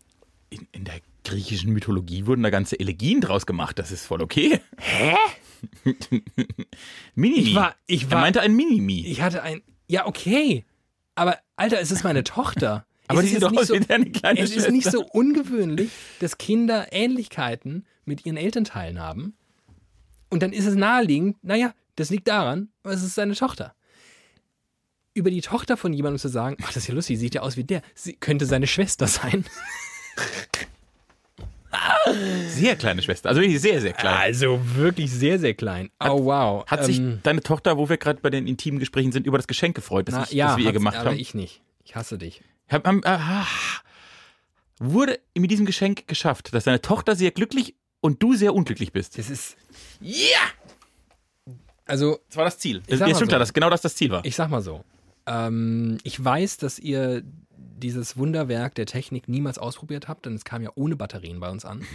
In, 0.50 0.68
in 0.72 0.86
der 0.86 1.02
griechischen 1.28 1.72
Mythologie 1.74 2.26
wurden 2.26 2.44
da 2.44 2.50
ganze 2.50 2.80
Elegien 2.80 3.22
draus 3.22 3.46
gemacht. 3.46 3.78
Das 3.80 3.92
ist 3.92 4.06
voll 4.06 4.22
okay. 4.22 4.60
Hä? 4.78 5.16
Minimi. 7.16 7.42
Ich 7.50 7.56
war- 7.56 7.76
ich 7.88 8.04
Er 8.04 8.12
war- 8.12 8.22
meinte 8.22 8.42
ein 8.42 8.56
Minimi. 8.56 9.06
Ich 9.08 9.22
hatte 9.22 9.44
ein. 9.44 9.62
Ja, 9.88 10.06
okay. 10.06 10.66
Aber, 11.16 11.38
Alter, 11.56 11.80
es 11.80 11.92
ist 11.92 12.04
meine 12.04 12.24
Tochter. 12.24 12.86
Aber 13.08 13.20
es 13.20 13.26
die 13.26 13.32
ist 13.32 13.34
sieht 13.36 13.44
doch 13.44 13.52
nicht 13.52 13.62
aus 13.62 13.68
so, 13.68 13.76
wie 13.76 13.80
deine 13.80 14.12
kleine 14.12 14.40
Es 14.40 14.52
ist 14.56 14.70
nicht 14.70 14.90
so 14.92 15.04
ungewöhnlich, 15.06 15.90
dass 16.20 16.38
Kinder 16.38 16.88
Ähnlichkeiten 16.92 17.86
mit 18.06 18.26
ihren 18.26 18.38
Elternteilen 18.38 19.00
haben. 19.00 19.36
Und 20.30 20.44
dann 20.44 20.52
ist 20.52 20.66
es 20.66 20.76
naheliegend, 20.76 21.38
naja, 21.42 21.74
das 21.96 22.10
liegt 22.10 22.28
daran, 22.28 22.70
es 22.84 23.02
ist 23.04 23.16
seine 23.16 23.34
Tochter. 23.34 23.74
Über 25.14 25.32
die 25.32 25.42
Tochter 25.42 25.78
von 25.78 25.94
jemandem 25.94 26.20
zu 26.20 26.28
sagen, 26.28 26.58
ach, 26.62 26.68
das 26.68 26.78
ist 26.84 26.88
ja 26.88 26.94
lustig, 26.94 27.18
sieht 27.18 27.34
ja 27.34 27.42
aus 27.42 27.56
wie 27.58 27.64
der, 27.64 27.82
sie 27.96 28.14
könnte 28.14 28.46
seine 28.46 28.68
Schwester 28.68 29.08
sein. 29.08 29.46
Sehr 32.48 32.76
kleine 32.76 33.02
Schwester. 33.02 33.30
Also 33.30 33.42
wirklich 33.42 33.60
sehr, 33.62 33.82
sehr 33.82 33.94
klein. 33.94 34.16
Also 34.16 34.60
wirklich 34.76 35.12
sehr, 35.12 35.38
sehr 35.40 35.54
klein. 35.54 35.90
oh, 36.00 36.26
wow. 36.26 36.66
Hat 36.68 36.86
sich 36.86 36.98
Ähm, 37.00 37.20
deine 37.24 37.42
Tochter, 37.42 37.78
wo 37.78 37.90
wir 37.90 37.98
gerade 37.98 38.20
bei 38.22 38.30
den 38.30 38.48
intimen 38.48 38.80
Gesprächen 38.80 39.12
sind, 39.12 39.28
über 39.28 39.38
das 39.38 39.48
Geschenk 39.48 39.76
gefreut, 39.76 40.08
das, 40.08 40.16
na, 40.16 40.24
ich, 40.24 40.32
ja, 40.32 40.48
das 40.48 40.58
wir 40.58 40.66
ihr 40.66 40.72
gemacht 40.72 40.96
aber 40.98 41.12
haben? 41.12 41.20
ich 41.20 41.34
nicht. 41.34 41.62
Ich 41.84 41.96
hasse 41.96 42.18
dich. 42.18 42.42
Hab, 42.70 42.86
haben, 42.88 43.02
ah, 43.06 43.46
wurde 44.80 45.20
mit 45.38 45.52
diesem 45.52 45.66
Geschenk 45.66 46.08
geschafft, 46.08 46.54
dass 46.54 46.64
deine 46.66 46.82
Tochter 46.82 47.16
sehr 47.16 47.32
glücklich 47.32 47.76
und 48.02 48.22
du 48.24 48.36
sehr 48.36 48.54
unglücklich 48.54 48.92
bist. 48.92 49.18
Das 49.18 49.30
ist, 49.30 49.56
Ja! 50.00 50.40
also 51.86 52.20
Das 52.30 52.38
war 52.38 52.46
das 52.46 52.58
Ziel. 52.60 52.82
Ich 52.88 52.98
sag 53.00 53.08
Ja, 53.08 53.14
mal 53.14 53.16
stimmt 53.16 53.20
so. 53.20 53.26
klar, 53.28 53.40
dass 53.40 53.54
genau 53.54 53.70
das 53.70 53.82
das 53.82 53.96
Ziel 53.96 54.10
war. 54.12 54.24
Ich 54.26 54.36
sag 54.36 54.50
mal 54.50 54.62
so. 54.62 54.84
Ähm, 55.26 55.98
ich 56.04 56.24
weiß, 56.24 56.58
dass 56.58 56.80
ihr 56.80 57.24
dieses 57.78 58.18
Wunderwerk 58.18 58.76
der 58.76 58.86
Technik 58.86 59.28
niemals 59.28 59.58
ausprobiert 59.58 60.08
habt, 60.08 60.26
denn 60.26 60.36
es 60.36 60.46
kam 60.46 60.62
ja 60.62 60.72
ohne 60.76 60.96
Batterien 60.96 61.40
bei 61.40 61.50
uns 61.50 61.66
an. 61.66 61.86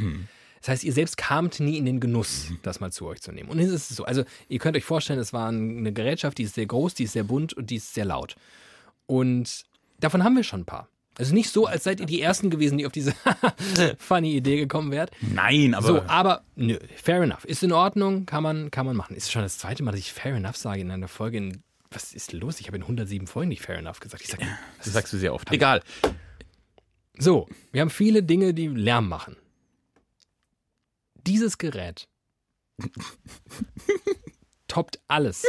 Das 0.61 0.69
heißt, 0.69 0.85
ihr 0.85 0.93
selbst 0.93 1.17
kamt 1.17 1.59
nie 1.59 1.77
in 1.77 1.85
den 1.85 1.99
Genuss, 1.99 2.53
das 2.63 2.79
mal 2.79 2.93
zu 2.93 3.07
euch 3.07 3.21
zu 3.21 3.33
nehmen. 3.33 3.49
Und 3.51 3.59
jetzt 3.59 3.73
ist 3.73 3.91
es 3.91 3.97
so. 3.97 4.05
Also, 4.05 4.23
ihr 4.49 4.61
könnt 4.61 4.77
euch 4.77 4.85
vorstellen, 4.85 5.19
es 5.19 5.33
war 5.33 5.49
eine 5.49 5.93
Gerätschaft, 5.93 6.39
die 6.39 6.45
ist 6.45 6.55
sehr 6.55 6.67
groß, 6.67 6.95
die 6.95 7.05
ist 7.05 7.13
sehr 7.15 7.25
bunt 7.25 7.53
und 7.53 7.71
die 7.71 7.77
ist 7.77 7.95
sehr 7.95 8.05
laut. 8.05 8.37
Und 9.07 9.65
davon 9.99 10.23
haben 10.23 10.37
wir 10.37 10.45
schon 10.45 10.61
ein 10.61 10.65
paar. 10.65 10.89
Also 11.19 11.35
nicht 11.35 11.51
so, 11.51 11.67
als 11.67 11.85
seid 11.85 12.01
ihr 12.01 12.07
die 12.07 12.23
Ersten 12.23 12.49
gewesen, 12.49 12.79
die 12.79 12.87
auf 12.87 12.93
diese 12.93 13.13
funny 13.99 14.35
Idee 14.35 14.57
gekommen 14.57 14.91
wärt. 14.91 15.11
Nein, 15.21 15.75
aber, 15.75 15.87
So, 15.87 16.03
aber 16.07 16.43
nö, 16.57 16.79
fair 16.97 17.23
enough. 17.23 17.45
Ist 17.45 17.63
in 17.63 17.73
Ordnung, 17.73 18.25
kann 18.25 18.43
man, 18.43 18.71
kann 18.71 18.87
man 18.87 18.97
machen. 18.97 19.15
Ist 19.15 19.31
schon 19.31 19.43
das 19.43 19.59
zweite 19.59 19.83
Mal, 19.83 19.91
dass 19.91 20.01
ich 20.01 20.13
fair 20.13 20.35
enough 20.35 20.57
sage 20.57 20.81
in 20.81 20.91
einer 20.91 21.09
Folge. 21.09 21.37
In, 21.39 21.63
was 21.95 22.13
ist 22.13 22.33
los? 22.33 22.61
Ich 22.61 22.67
habe 22.67 22.77
in 22.77 22.83
107 22.83 23.27
Folgen 23.27 23.49
nicht 23.49 23.63
fair 23.63 23.79
enough 23.79 24.01
gesagt. 24.01 24.23
Ich 24.23 24.29
sag, 24.31 24.41
das 24.79 24.93
sagst 24.93 25.13
du 25.13 25.19
sehr 25.19 25.35
oft. 25.35 25.51
Egal. 25.53 25.83
so, 27.19 27.49
wir 27.73 27.81
haben 27.81 27.91
viele 27.91 28.23
Dinge, 28.23 28.55
die 28.55 28.69
Lärm 28.69 29.09
machen. 29.09 29.37
Dieses 31.27 31.59
Gerät 31.59 32.09
toppt 34.69 34.99
alles. 35.09 35.45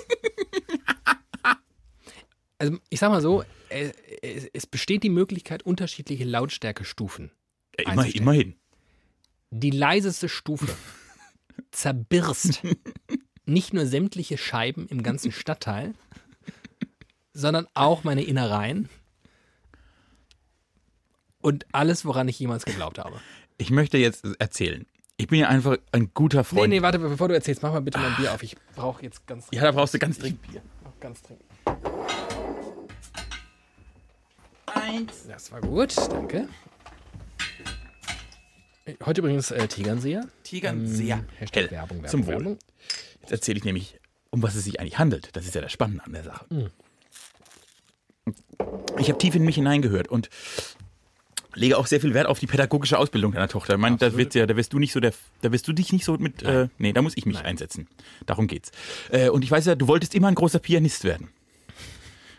Also, 2.59 2.77
ich 2.89 3.00
sag 3.00 3.09
mal 3.09 3.21
so, 3.21 3.43
äh, 3.69 3.91
es, 4.21 4.45
es 4.53 4.67
besteht 4.67 5.03
die 5.03 5.09
Möglichkeit, 5.09 5.63
unterschiedliche 5.63 6.23
Lautstärkestufen 6.23 7.31
Ja, 7.79 7.91
immer, 7.91 8.05
immerhin. 8.15 8.55
die 9.50 9.71
leiseste 9.71 10.29
Stufe 10.29 10.73
zerbirst 11.71 12.62
nicht 13.45 13.73
nur 13.73 13.85
sämtliche 13.85 14.38
Scheiben 14.38 14.88
im 14.88 15.03
ganzen 15.03 15.31
Stadtteil, 15.31 15.93
sondern 17.33 17.67
auch 17.73 18.03
meine 18.03 18.23
Innereien 18.23 18.89
und 21.41 21.65
alles, 21.71 22.05
woran 22.05 22.27
ich 22.27 22.39
jemals 22.39 22.65
geglaubt 22.65 22.99
habe. 22.99 23.19
Ich 23.57 23.69
möchte 23.71 23.97
jetzt 23.97 24.25
erzählen. 24.39 24.85
Ich 25.17 25.27
bin 25.27 25.39
ja 25.39 25.47
einfach 25.47 25.77
ein 25.91 26.11
guter 26.13 26.39
Nee, 26.39 26.43
Freund. 26.43 26.69
nee, 26.69 26.81
warte, 26.81 26.99
bevor 26.99 27.27
du 27.27 27.33
erzählst, 27.35 27.61
mach 27.61 27.71
mal 27.71 27.81
bitte 27.81 27.99
mein 27.99 28.15
Bier 28.15 28.33
auf. 28.33 28.41
Ich 28.43 28.55
brauche 28.75 29.03
jetzt 29.03 29.25
ganz, 29.27 29.47
Ja, 29.51 29.61
da 29.61 29.71
brauchst 29.71 29.93
du 29.93 29.99
ganz 29.99 30.17
dringend 30.17 30.41
Bier. 30.41 30.61
ganz 30.99 31.21
dringend. 31.21 31.43
Eins. 34.73 35.27
Das 35.27 35.51
war 35.51 35.61
gut, 35.61 35.95
danke. 36.11 36.47
Heute 39.05 39.21
übrigens 39.21 39.51
äh, 39.51 39.67
Tegernseher. 39.67 40.27
Tigern 40.43 40.87
sehr 40.87 41.23
Hashtag 41.37 41.63
hell. 41.63 41.71
Werbung, 41.71 41.97
Werbung, 41.97 42.09
Zum 42.09 42.25
Wohl. 42.25 42.33
Werbung. 42.33 42.59
Jetzt 43.21 43.31
erzähle 43.31 43.57
ich 43.59 43.63
nämlich 43.63 43.99
um 44.29 44.41
was 44.41 44.55
es 44.55 44.63
sich 44.65 44.79
eigentlich 44.79 44.97
handelt. 44.97 45.29
Das 45.35 45.45
ist 45.45 45.53
ja 45.55 45.61
das 45.61 45.71
Spannende 45.71 46.03
an 46.03 46.11
der 46.13 46.23
Sache. 46.23 46.71
Ich 49.03 49.10
habe 49.10 49.19
tief 49.19 49.36
in 49.36 49.43
mich 49.43 49.55
hineingehört 49.55 50.07
und 50.07 50.29
lege 51.55 51.77
auch 51.77 51.88
sehr 51.88 52.00
viel 52.00 52.13
Wert 52.13 52.25
auf 52.25 52.39
die 52.39 52.48
pädagogische 52.48 52.98
Ausbildung 52.98 53.33
deiner 53.33 53.50
Tochter. 53.50 53.74
Ich 53.74 53.79
meine, 53.79 53.98
da 53.98 54.15
wird 54.15 54.33
ja, 54.33 54.45
da 54.45 54.55
wirst 54.55 54.72
du 54.72 54.79
nicht 54.79 54.93
so 54.93 55.01
der, 55.01 55.12
da 55.41 55.51
wirst 55.51 55.67
du 55.67 55.74
dich 55.74 55.91
nicht 55.91 56.05
so 56.05 56.15
mit, 56.17 56.41
äh, 56.41 56.69
nee, 56.77 56.93
da 56.93 57.01
muss 57.01 57.17
ich 57.17 57.25
mich 57.25 57.39
einsetzen. 57.39 57.89
Darum 58.25 58.48
geht's. 58.48 58.72
Äh, 59.12 59.27
und 59.27 59.43
ich 59.43 59.51
weiß 59.51 59.65
ja, 59.65 59.75
du 59.75 59.89
wolltest 59.89 60.15
immer 60.15 60.29
ein 60.29 60.36
großer 60.36 60.60
Pianist 60.60 61.03
werden. 61.03 61.27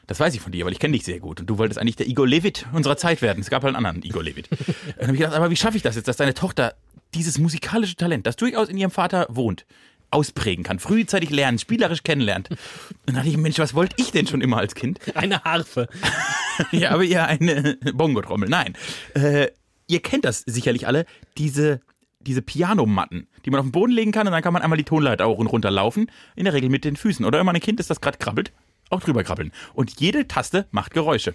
Das 0.07 0.19
weiß 0.21 0.35
ich 0.35 0.41
von 0.41 0.53
dir, 0.53 0.65
weil 0.65 0.73
ich 0.73 0.79
kenne 0.79 0.93
dich 0.93 1.05
sehr 1.05 1.21
gut. 1.21 1.41
Und 1.41 1.51
du 1.51 1.59
wolltest 1.59 1.79
eigentlich 1.79 1.97
der 1.97 2.09
Igor 2.09 2.27
Levit 2.27 2.65
unserer 2.73 2.97
Zeit 2.97 3.21
werden. 3.21 3.41
Es 3.41 3.51
gab 3.51 3.63
halt 3.63 3.77
einen 3.77 3.85
anderen 3.85 4.03
Igor 4.03 4.23
Levit. 4.23 4.49
Dann 4.97 5.09
habe 5.09 5.13
ich 5.13 5.21
gedacht, 5.21 5.37
aber 5.37 5.51
wie 5.51 5.57
schaffe 5.57 5.77
ich 5.77 5.83
das 5.83 5.97
jetzt, 5.97 6.09
dass 6.09 6.17
deine 6.17 6.33
Tochter 6.33 6.77
dieses 7.13 7.39
musikalische 7.39 7.97
Talent, 7.97 8.27
das 8.27 8.37
durchaus 8.37 8.71
in 8.71 8.79
ihrem 8.79 8.91
Vater 8.91 9.27
wohnt, 9.29 9.67
ausprägen 10.15 10.65
kann, 10.65 10.79
frühzeitig 10.79 11.31
lernen, 11.31 11.59
spielerisch 11.59 12.03
kennenlernt. 12.03 12.51
Und 12.51 12.59
dann 13.07 13.17
dachte 13.17 13.29
ich, 13.29 13.37
Mensch, 13.37 13.59
was 13.59 13.75
wollte 13.75 13.97
ich 13.99 14.13
denn 14.13 14.27
schon 14.27 14.41
immer 14.41 14.59
als 14.59 14.75
Kind? 14.75 15.01
Eine 15.15 15.43
Harfe. 15.43 15.89
ja, 16.73 16.93
aber 16.93 17.05
eher 17.05 17.27
eine 17.27 17.77
Bongo-Trommel. 17.93 18.49
Nein. 18.49 18.75
Äh, 19.15 19.49
ihr 19.87 20.01
kennt 20.01 20.25
das 20.25 20.41
sicherlich 20.47 20.87
alle, 20.87 21.05
diese, 21.37 21.81
diese 22.21 22.43
Pianomatten, 22.43 23.27
die 23.45 23.51
man 23.51 23.61
auf 23.61 23.67
den 23.67 23.73
Boden 23.73 23.93
legen 23.93 24.13
kann 24.13 24.27
und 24.27 24.33
dann 24.33 24.43
kann 24.43 24.53
man 24.53 24.63
einmal 24.63 24.79
die 24.79 24.85
Tonleiter 24.85 25.27
auch 25.27 25.39
und 25.39 25.49
runter 25.49 25.71
laufen. 25.71 26.11
In 26.37 26.45
der 26.45 26.55
Regel 26.55 26.71
mit 26.71 26.85
den 26.85 26.97
Füßen. 26.97 27.27
Oder 27.27 27.39
wenn 27.39 27.47
man 27.47 27.57
ein 27.57 27.61
Kind 27.61 27.81
ist, 27.81 27.91
das 27.91 28.01
gerade 28.01 28.19
krabbelt, 28.19 28.53
auch 28.91 29.01
drüber 29.01 29.25
krabbeln. 29.25 29.53
Und 29.75 30.01
jede 30.01 30.29
Taste 30.29 30.67
macht 30.71 30.95
Geräusche. 30.95 31.35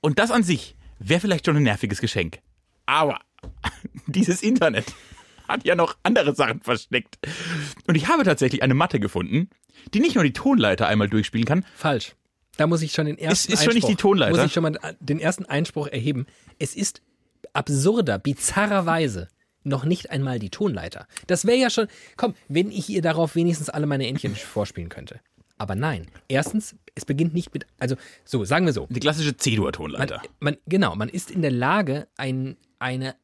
Und 0.00 0.18
das 0.18 0.30
an 0.30 0.42
sich 0.42 0.76
wäre 0.98 1.20
vielleicht 1.20 1.46
schon 1.46 1.56
ein 1.56 1.62
nerviges 1.62 2.00
Geschenk. 2.00 2.38
Aber 2.86 3.20
dieses 4.06 4.42
Internet 4.42 4.86
hat 5.48 5.64
ja 5.64 5.74
noch 5.74 5.96
andere 6.02 6.34
Sachen 6.34 6.60
versteckt. 6.60 7.18
Und 7.86 7.94
ich 7.94 8.08
habe 8.08 8.24
tatsächlich 8.24 8.62
eine 8.62 8.74
Matte 8.74 9.00
gefunden, 9.00 9.50
die 9.94 10.00
nicht 10.00 10.14
nur 10.14 10.24
die 10.24 10.32
Tonleiter 10.32 10.86
einmal 10.88 11.08
durchspielen 11.08 11.46
kann, 11.46 11.64
Falsch. 11.76 12.14
Da 12.56 12.66
muss 12.66 12.80
ich 12.80 12.92
schon 12.92 13.04
den 13.06 13.18
ersten 13.18 13.52
ist 13.52 13.64
schon 13.64 13.74
nicht 13.74 13.86
die 13.86 13.92
Einspruch- 13.92 14.00
Tonleiter? 14.00 14.36
Muss 14.36 14.46
ich 14.46 14.52
schon 14.54 14.62
mal 14.62 14.78
den 14.98 15.20
ersten 15.20 15.44
Einspruch 15.44 15.88
erheben. 15.88 16.24
Es 16.58 16.74
ist 16.74 17.02
absurder, 17.52 18.18
bizarrerweise 18.18 19.28
noch 19.62 19.84
nicht 19.84 20.10
einmal 20.10 20.38
die 20.38 20.48
Tonleiter. 20.50 21.06
Das 21.26 21.44
wäre 21.44 21.58
ja 21.58 21.70
schon, 21.70 21.88
komm, 22.16 22.34
wenn 22.48 22.70
ich 22.70 22.88
ihr 22.88 23.02
darauf 23.02 23.34
wenigstens 23.34 23.68
alle 23.68 23.86
meine 23.86 24.06
Entchen 24.06 24.34
vorspielen 24.36 24.88
könnte. 24.88 25.20
Aber 25.58 25.74
nein. 25.74 26.06
Erstens, 26.28 26.76
es 26.94 27.04
beginnt 27.04 27.34
nicht 27.34 27.52
mit, 27.52 27.66
also 27.78 27.96
so, 28.24 28.44
sagen 28.44 28.66
wir 28.66 28.72
so. 28.72 28.86
die 28.90 29.00
klassische 29.00 29.30
Man, 29.30 29.38
C-Dur-Tonleiter. 29.38 30.22
man, 30.40 30.56
genau, 30.66 30.94
man 30.96 31.08
ist 31.08 31.30
in 31.30 31.42
der 31.42 31.50
Lage, 31.50 32.08
ein, 32.16 32.56
eine 32.78 33.16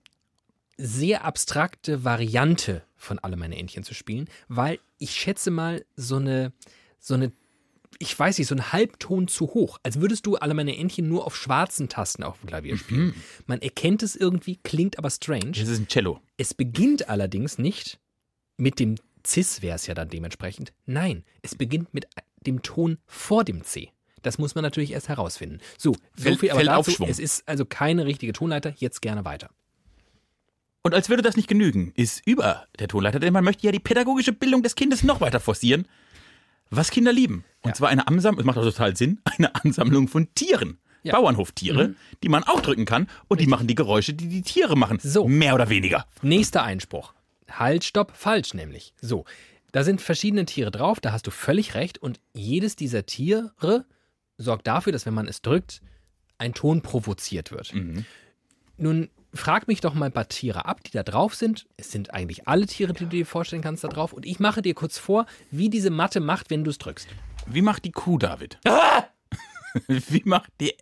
sehr 0.76 1.24
abstrakte 1.24 2.04
Variante 2.04 2.82
von 2.96 3.18
Alle 3.18 3.36
meine 3.36 3.58
Entchen 3.58 3.84
zu 3.84 3.94
spielen, 3.94 4.28
weil 4.48 4.78
ich 4.98 5.12
schätze 5.12 5.50
mal 5.50 5.84
so 5.96 6.16
eine, 6.16 6.52
so 6.98 7.14
eine, 7.14 7.32
ich 7.98 8.18
weiß 8.18 8.38
nicht, 8.38 8.48
so 8.48 8.54
ein 8.54 8.72
Halbton 8.72 9.28
zu 9.28 9.48
hoch, 9.48 9.78
als 9.82 10.00
würdest 10.00 10.26
du 10.26 10.36
Alle 10.36 10.54
meine 10.54 10.76
Entchen 10.76 11.08
nur 11.08 11.26
auf 11.26 11.36
schwarzen 11.36 11.88
Tasten 11.88 12.22
auf 12.22 12.38
dem 12.40 12.46
Klavier 12.46 12.76
spielen. 12.76 13.14
Man 13.46 13.60
erkennt 13.60 14.02
es 14.02 14.16
irgendwie, 14.16 14.56
klingt 14.56 14.98
aber 14.98 15.10
strange. 15.10 15.52
Das 15.52 15.68
ist 15.68 15.78
ein 15.78 15.88
Cello. 15.88 16.20
Es 16.36 16.54
beginnt 16.54 17.08
allerdings 17.08 17.58
nicht 17.58 18.00
mit 18.56 18.78
dem 18.78 18.96
Cis 19.26 19.62
wäre 19.62 19.76
es 19.76 19.86
ja 19.86 19.94
dann 19.94 20.08
dementsprechend. 20.08 20.72
Nein, 20.84 21.24
es 21.42 21.54
beginnt 21.54 21.94
mit 21.94 22.06
dem 22.46 22.62
Ton 22.62 22.98
vor 23.06 23.44
dem 23.44 23.62
C. 23.62 23.90
Das 24.22 24.38
muss 24.38 24.54
man 24.54 24.62
natürlich 24.62 24.92
erst 24.92 25.08
herausfinden. 25.08 25.58
So, 25.78 25.96
so 26.16 26.34
viel 26.36 26.50
aber 26.50 26.64
dazu. 26.64 27.04
Es 27.04 27.18
ist 27.18 27.48
also 27.48 27.64
keine 27.64 28.06
richtige 28.06 28.32
Tonleiter. 28.32 28.72
Jetzt 28.76 29.02
gerne 29.02 29.24
weiter. 29.24 29.50
Und 30.82 30.94
als 30.94 31.08
würde 31.08 31.22
das 31.22 31.36
nicht 31.36 31.48
genügen, 31.48 31.92
ist 31.94 32.26
über 32.26 32.66
der 32.78 32.88
Tonleiter, 32.88 33.20
denn 33.20 33.32
man 33.32 33.44
möchte 33.44 33.64
ja 33.66 33.72
die 33.72 33.78
pädagogische 33.78 34.32
Bildung 34.32 34.62
des 34.62 34.74
Kindes 34.74 35.02
noch 35.04 35.20
weiter 35.20 35.38
forcieren, 35.40 35.86
was 36.70 36.90
Kinder 36.90 37.12
lieben. 37.12 37.44
Und 37.62 37.70
Ja. 37.70 37.74
zwar 37.74 37.88
eine 37.90 38.08
Ansammlung, 38.08 38.38
das 38.38 38.46
macht 38.46 38.58
auch 38.58 38.64
total 38.64 38.96
Sinn, 38.96 39.20
eine 39.38 39.54
Ansammlung 39.54 40.08
von 40.08 40.32
Tieren. 40.34 40.78
Ja. 41.04 41.14
Mhm. 41.18 41.22
Bauernhoftiere, 41.22 41.94
die 42.22 42.28
man 42.28 42.44
auch 42.44 42.60
drücken 42.60 42.84
kann 42.84 43.08
und 43.28 43.40
die 43.40 43.46
machen 43.48 43.66
die 43.66 43.74
Geräusche, 43.74 44.14
die 44.14 44.28
die 44.28 44.42
Tiere 44.42 44.76
machen. 44.76 44.98
So. 45.02 45.26
Mehr 45.26 45.54
oder 45.54 45.68
weniger. 45.68 46.06
Nächster 46.22 46.62
Einspruch. 46.62 47.12
Halt, 47.50 47.82
stopp, 47.84 48.12
falsch 48.16 48.54
nämlich. 48.54 48.94
So, 49.00 49.24
da 49.72 49.82
sind 49.84 50.00
verschiedene 50.00 50.46
Tiere 50.46 50.70
drauf, 50.70 51.00
da 51.00 51.10
hast 51.12 51.26
du 51.26 51.30
völlig 51.32 51.74
recht. 51.74 51.98
Und 51.98 52.20
jedes 52.34 52.76
dieser 52.76 53.04
Tiere 53.04 53.84
sorgt 54.38 54.66
dafür, 54.68 54.92
dass 54.92 55.04
wenn 55.04 55.14
man 55.14 55.26
es 55.28 55.42
drückt, 55.42 55.82
ein 56.38 56.54
Ton 56.54 56.82
provoziert 56.82 57.50
wird. 57.52 57.72
Nun 58.76 59.10
frag 59.34 59.66
mich 59.68 59.80
doch 59.80 59.94
mal 59.94 60.06
ein 60.06 60.12
paar 60.12 60.28
Tiere 60.28 60.66
ab, 60.66 60.82
die 60.84 60.90
da 60.90 61.02
drauf 61.02 61.34
sind. 61.34 61.66
Es 61.76 61.90
sind 61.90 62.12
eigentlich 62.12 62.46
alle 62.48 62.66
Tiere, 62.66 62.92
die 62.92 63.04
du 63.04 63.10
dir 63.10 63.26
vorstellen 63.26 63.62
kannst, 63.62 63.82
da 63.84 63.88
drauf. 63.88 64.12
Und 64.12 64.26
ich 64.26 64.40
mache 64.40 64.62
dir 64.62 64.74
kurz 64.74 64.98
vor, 64.98 65.26
wie 65.50 65.70
diese 65.70 65.90
Matte 65.90 66.20
macht, 66.20 66.50
wenn 66.50 66.64
du 66.64 66.70
es 66.70 66.78
drückst. 66.78 67.08
Wie 67.46 67.62
macht 67.62 67.84
die 67.84 67.92
Kuh, 67.92 68.18
David? 68.18 68.58
Wie 69.88 70.22
macht 70.26 70.50
die, 70.60 70.74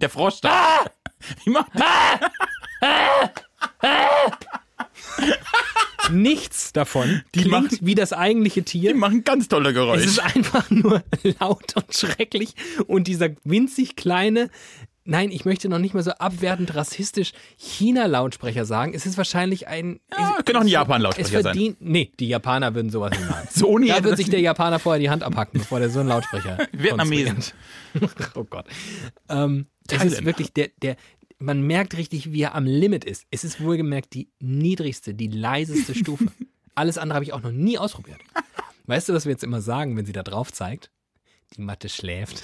der 0.00 0.10
Frosch 0.10 0.40
da? 0.40 0.84
Wie 1.44 1.50
macht 1.50 1.70
die, 1.74 1.82
Nichts 6.10 6.72
davon 6.74 7.22
klingt 7.32 7.50
machen- 7.50 7.78
wie 7.80 7.94
das 7.94 8.12
eigentliche 8.12 8.62
Tier. 8.62 8.92
die 8.92 8.98
machen 8.98 9.24
ganz 9.24 9.48
tolle 9.48 9.70
Es 9.70 9.74
Geräusche. 9.74 10.04
ist 10.04 10.18
einfach 10.18 10.68
nur 10.70 11.02
laut 11.40 11.74
und 11.76 11.94
schrecklich. 11.94 12.54
Und 12.86 13.06
dieser 13.08 13.30
winzig 13.44 13.96
kleine, 13.96 14.50
nein, 15.04 15.30
ich 15.30 15.44
möchte 15.44 15.68
noch 15.68 15.78
nicht 15.78 15.94
mal 15.94 16.02
so 16.02 16.12
abwertend 16.12 16.74
rassistisch 16.74 17.32
China-Lautsprecher 17.56 18.64
sagen. 18.64 18.94
Es 18.94 19.06
ist 19.06 19.16
wahrscheinlich 19.16 19.68
ein. 19.68 20.00
Ja, 20.10 20.36
es, 20.38 20.44
könnte 20.44 20.58
auch 20.58 20.62
ein 20.62 20.68
Japan-Lautsprecher 20.68 21.26
Es 21.26 21.32
sein. 21.32 21.42
verdient. 21.42 21.76
Nee, 21.80 22.12
die 22.18 22.28
Japaner 22.28 22.74
würden 22.74 22.90
sowas 22.90 23.10
nicht 23.12 23.28
machen. 23.28 23.48
Sony 23.54 23.88
Da 23.88 24.02
wird 24.02 24.12
das 24.12 24.18
sich 24.18 24.30
der 24.30 24.40
Japaner 24.40 24.78
vorher 24.78 25.00
die 25.00 25.10
Hand 25.10 25.22
abhacken, 25.22 25.60
bevor 25.60 25.78
der 25.78 25.90
so 25.90 26.00
einen 26.00 26.08
Lautsprecher. 26.08 26.58
Vietnamesen. 26.72 27.38
oh 28.34 28.44
Gott. 28.44 28.66
Ähm, 29.28 29.66
es 29.88 30.04
ist 30.04 30.24
wirklich 30.24 30.52
der, 30.52 30.70
der. 30.82 30.96
Man 31.38 31.62
merkt 31.62 31.96
richtig, 31.96 32.32
wie 32.32 32.42
er 32.42 32.54
am 32.54 32.64
Limit 32.64 33.04
ist. 33.04 33.26
Es 33.30 33.44
ist 33.44 33.62
wohlgemerkt 33.62 34.14
die 34.14 34.30
niedrigste, 34.40 35.14
die 35.14 35.28
leiseste 35.28 35.94
Stufe. 35.94 36.26
Alles 36.74 36.96
andere 36.96 37.16
habe 37.16 37.24
ich 37.24 37.32
auch 37.32 37.42
noch 37.42 37.52
nie 37.52 37.76
ausprobiert. 37.76 38.18
Weißt 38.86 39.08
du, 39.08 39.14
was 39.14 39.24
wir 39.26 39.32
jetzt 39.32 39.44
immer 39.44 39.60
sagen, 39.60 39.96
wenn 39.96 40.06
sie 40.06 40.12
da 40.12 40.22
drauf 40.22 40.52
zeigt? 40.52 40.90
Die 41.56 41.60
Matte 41.60 41.88
schläft. 41.88 42.42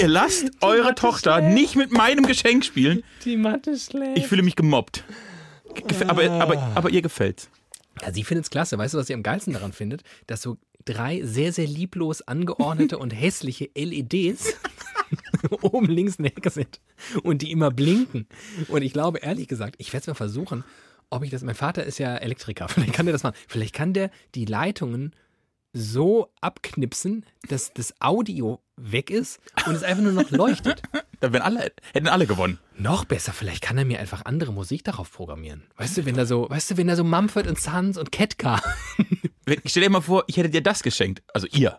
Ihr 0.00 0.08
lasst 0.08 0.50
eure 0.60 0.94
Tochter 0.94 1.40
nicht 1.40 1.76
mit 1.76 1.92
meinem 1.92 2.26
Geschenk 2.26 2.64
spielen. 2.64 3.02
Die 3.24 3.36
Matte 3.36 3.76
schläft. 3.78 4.18
Ich 4.18 4.26
fühle 4.26 4.42
mich 4.42 4.56
gemobbt. 4.56 5.04
Gef- 5.74 6.06
Aber, 6.08 6.28
aber, 6.30 6.72
aber 6.74 6.90
ihr 6.90 7.02
gefällt's. 7.02 7.48
Ja, 8.02 8.12
sie 8.12 8.24
findet 8.24 8.44
es 8.46 8.50
klasse. 8.50 8.76
Weißt 8.78 8.94
du, 8.94 8.98
was 8.98 9.06
sie 9.06 9.14
am 9.14 9.22
geilsten 9.22 9.52
daran 9.52 9.72
findet? 9.72 10.02
Dass 10.26 10.42
so 10.42 10.56
drei 10.84 11.22
sehr, 11.24 11.52
sehr 11.52 11.66
lieblos 11.66 12.22
angeordnete 12.22 12.98
und 12.98 13.10
hässliche 13.10 13.70
LEDs 13.74 14.54
oben 15.62 15.86
links 15.86 16.16
in 16.16 16.24
der 16.24 16.36
Ecke 16.36 16.50
sind 16.50 16.80
und 17.22 17.42
die 17.42 17.52
immer 17.52 17.70
blinken. 17.70 18.26
Und 18.68 18.82
ich 18.82 18.92
glaube, 18.92 19.18
ehrlich 19.18 19.48
gesagt, 19.48 19.76
ich 19.78 19.92
werde 19.92 20.02
es 20.02 20.06
mal 20.08 20.14
versuchen, 20.14 20.64
ob 21.10 21.22
ich 21.22 21.30
das. 21.30 21.42
Mein 21.42 21.54
Vater 21.54 21.84
ist 21.84 21.98
ja 21.98 22.16
Elektriker. 22.16 22.68
Vielleicht 22.70 22.92
kann 22.94 23.06
der 23.06 23.12
das 23.12 23.22
machen. 23.22 23.36
Vielleicht 23.46 23.74
kann 23.74 23.92
der 23.92 24.10
die 24.34 24.44
Leitungen 24.44 25.14
so 25.74 26.30
abknipsen, 26.40 27.26
dass 27.48 27.72
das 27.74 27.92
Audio 28.00 28.60
weg 28.76 29.10
ist 29.10 29.38
und 29.66 29.74
es 29.74 29.82
einfach 29.82 30.02
nur 30.02 30.12
noch 30.12 30.30
leuchtet. 30.30 30.82
Da 31.20 31.32
wären 31.32 31.42
alle, 31.42 31.72
hätten 31.94 32.08
alle 32.08 32.26
gewonnen. 32.26 32.58
Noch 32.76 33.06
besser, 33.06 33.32
vielleicht 33.32 33.62
kann 33.62 33.78
er 33.78 33.86
mir 33.86 33.98
einfach 33.98 34.26
andere 34.26 34.52
Musik 34.52 34.84
darauf 34.84 35.10
programmieren. 35.10 35.62
Weißt 35.78 35.96
du, 35.96 36.04
wenn 36.04 36.16
da 36.16 36.26
so, 36.26 36.50
weißt 36.50 36.72
du, 36.72 36.76
wenn 36.76 36.86
da 36.86 36.96
so 36.96 37.04
Mumford 37.04 37.58
Sons 37.58 37.96
und 37.96 38.12
Ketka 38.12 38.60
Wenn- 39.46 39.60
Stell 39.64 39.84
dir 39.84 39.88
mal 39.90 40.02
vor, 40.02 40.24
ich 40.26 40.36
hätte 40.36 40.50
dir 40.50 40.60
das 40.62 40.82
geschenkt. 40.82 41.22
Also 41.32 41.46
ihr. 41.52 41.78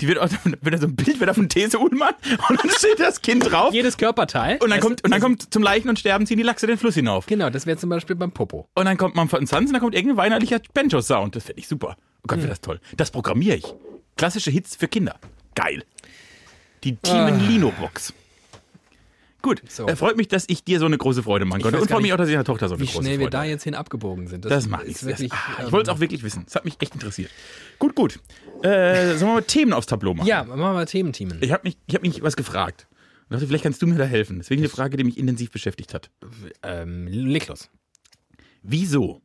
Die 0.00 0.08
wird, 0.08 0.18
auch- 0.18 0.28
wenn 0.62 0.72
da 0.72 0.78
so 0.78 0.88
ein 0.88 0.96
Bild 0.96 1.20
wäre 1.20 1.32
von 1.32 1.48
These 1.48 1.78
Ullmann 1.78 2.14
und 2.48 2.60
dann 2.60 2.70
steht 2.72 2.98
das 2.98 3.22
Kind 3.22 3.52
drauf. 3.52 3.72
jedes 3.72 3.96
Körperteil. 3.96 4.54
Und 4.54 4.70
dann 4.70 4.80
Das- 4.80 4.80
kommt, 4.80 5.04
und 5.04 5.10
dann 5.12 5.20
kommt 5.20 5.52
zum 5.54 5.62
Leichen 5.62 5.88
und 5.88 6.00
Sterben 6.00 6.26
ziehen 6.26 6.38
die 6.38 6.42
Lachse 6.42 6.66
den 6.66 6.78
Fluss 6.78 6.94
hinauf. 6.94 7.26
Genau, 7.26 7.50
das 7.50 7.66
wäre 7.66 7.76
zum 7.78 7.90
Beispiel 7.90 8.16
beim 8.16 8.32
Popo. 8.32 8.68
Und 8.74 8.86
dann 8.86 8.96
kommt 8.96 9.14
Mumford 9.14 9.46
Sons 9.46 9.66
und 9.68 9.74
dann 9.74 9.80
kommt 9.80 9.94
irgendein 9.94 10.16
weinerlicher 10.16 10.60
Banjo-Sound. 10.74 11.36
Das 11.36 11.44
finde 11.44 11.60
ich 11.60 11.68
super. 11.68 11.96
Oh 12.22 12.28
Gott, 12.28 12.38
wäre 12.38 12.48
das 12.48 12.60
toll. 12.60 12.80
Das 12.96 13.10
programmiere 13.10 13.56
ich. 13.56 13.74
Klassische 14.16 14.50
Hits 14.50 14.76
für 14.76 14.88
Kinder. 14.88 15.18
Geil. 15.54 15.84
Die 16.84 16.96
Team 16.96 17.38
Lino-Box. 17.48 18.12
Gut, 19.40 19.60
So. 19.68 19.88
äh, 19.88 19.96
freut 19.96 20.16
mich, 20.16 20.28
dass 20.28 20.44
ich 20.48 20.62
dir 20.62 20.78
so 20.78 20.86
eine 20.86 20.96
große 20.96 21.24
Freude 21.24 21.44
machen 21.44 21.62
konnte. 21.62 21.80
Und 21.80 21.88
freut 21.90 22.00
mich 22.02 22.12
auch, 22.12 22.16
dass 22.16 22.28
ich 22.28 22.34
der 22.34 22.44
Tochter 22.44 22.68
so 22.68 22.74
eine 22.76 22.82
Wie 22.82 22.86
große 22.86 22.98
schnell 23.02 23.14
Freude 23.16 23.26
wir 23.26 23.30
da 23.30 23.42
jetzt 23.42 23.64
hin 23.64 23.74
abgebogen 23.74 24.28
sind. 24.28 24.44
Das 24.44 24.68
macht 24.68 24.82
ist 24.82 24.88
nichts. 24.88 25.04
Wirklich, 25.06 25.30
Das, 25.30 25.38
ah, 25.40 25.60
ähm, 25.60 25.66
ich 25.66 25.72
wollte 25.72 25.90
es 25.90 25.96
auch 25.96 26.00
wirklich 26.00 26.22
wissen. 26.22 26.44
Das 26.44 26.54
hat 26.54 26.64
mich 26.64 26.76
echt 26.80 26.94
interessiert. 26.94 27.30
Gut, 27.80 27.96
gut. 27.96 28.20
Äh, 28.62 29.16
sollen 29.16 29.20
wir 29.20 29.34
mal 29.34 29.42
Themen 29.42 29.72
aufs 29.72 29.88
Tableau 29.88 30.14
machen? 30.14 30.28
Ja, 30.28 30.44
machen 30.44 30.60
wir 30.60 30.72
mal 30.72 30.86
Thementeamen. 30.86 31.38
Ich 31.40 31.50
habe 31.50 31.64
mich, 31.64 31.76
ich 31.88 31.94
hab 31.96 32.02
mich 32.02 32.22
was 32.22 32.36
gefragt. 32.36 32.86
Und 33.28 33.34
dachte, 33.34 33.48
vielleicht 33.48 33.64
kannst 33.64 33.82
du 33.82 33.88
mir 33.88 33.96
da 33.98 34.04
helfen. 34.04 34.38
Deswegen 34.38 34.60
eine 34.62 34.68
Frage, 34.68 34.96
die 34.96 35.02
mich 35.02 35.18
intensiv 35.18 35.50
beschäftigt 35.50 35.92
hat. 35.92 36.10
Ähm, 36.62 37.08
leg 37.08 37.48
los. 37.48 37.68
Wieso 38.62 39.21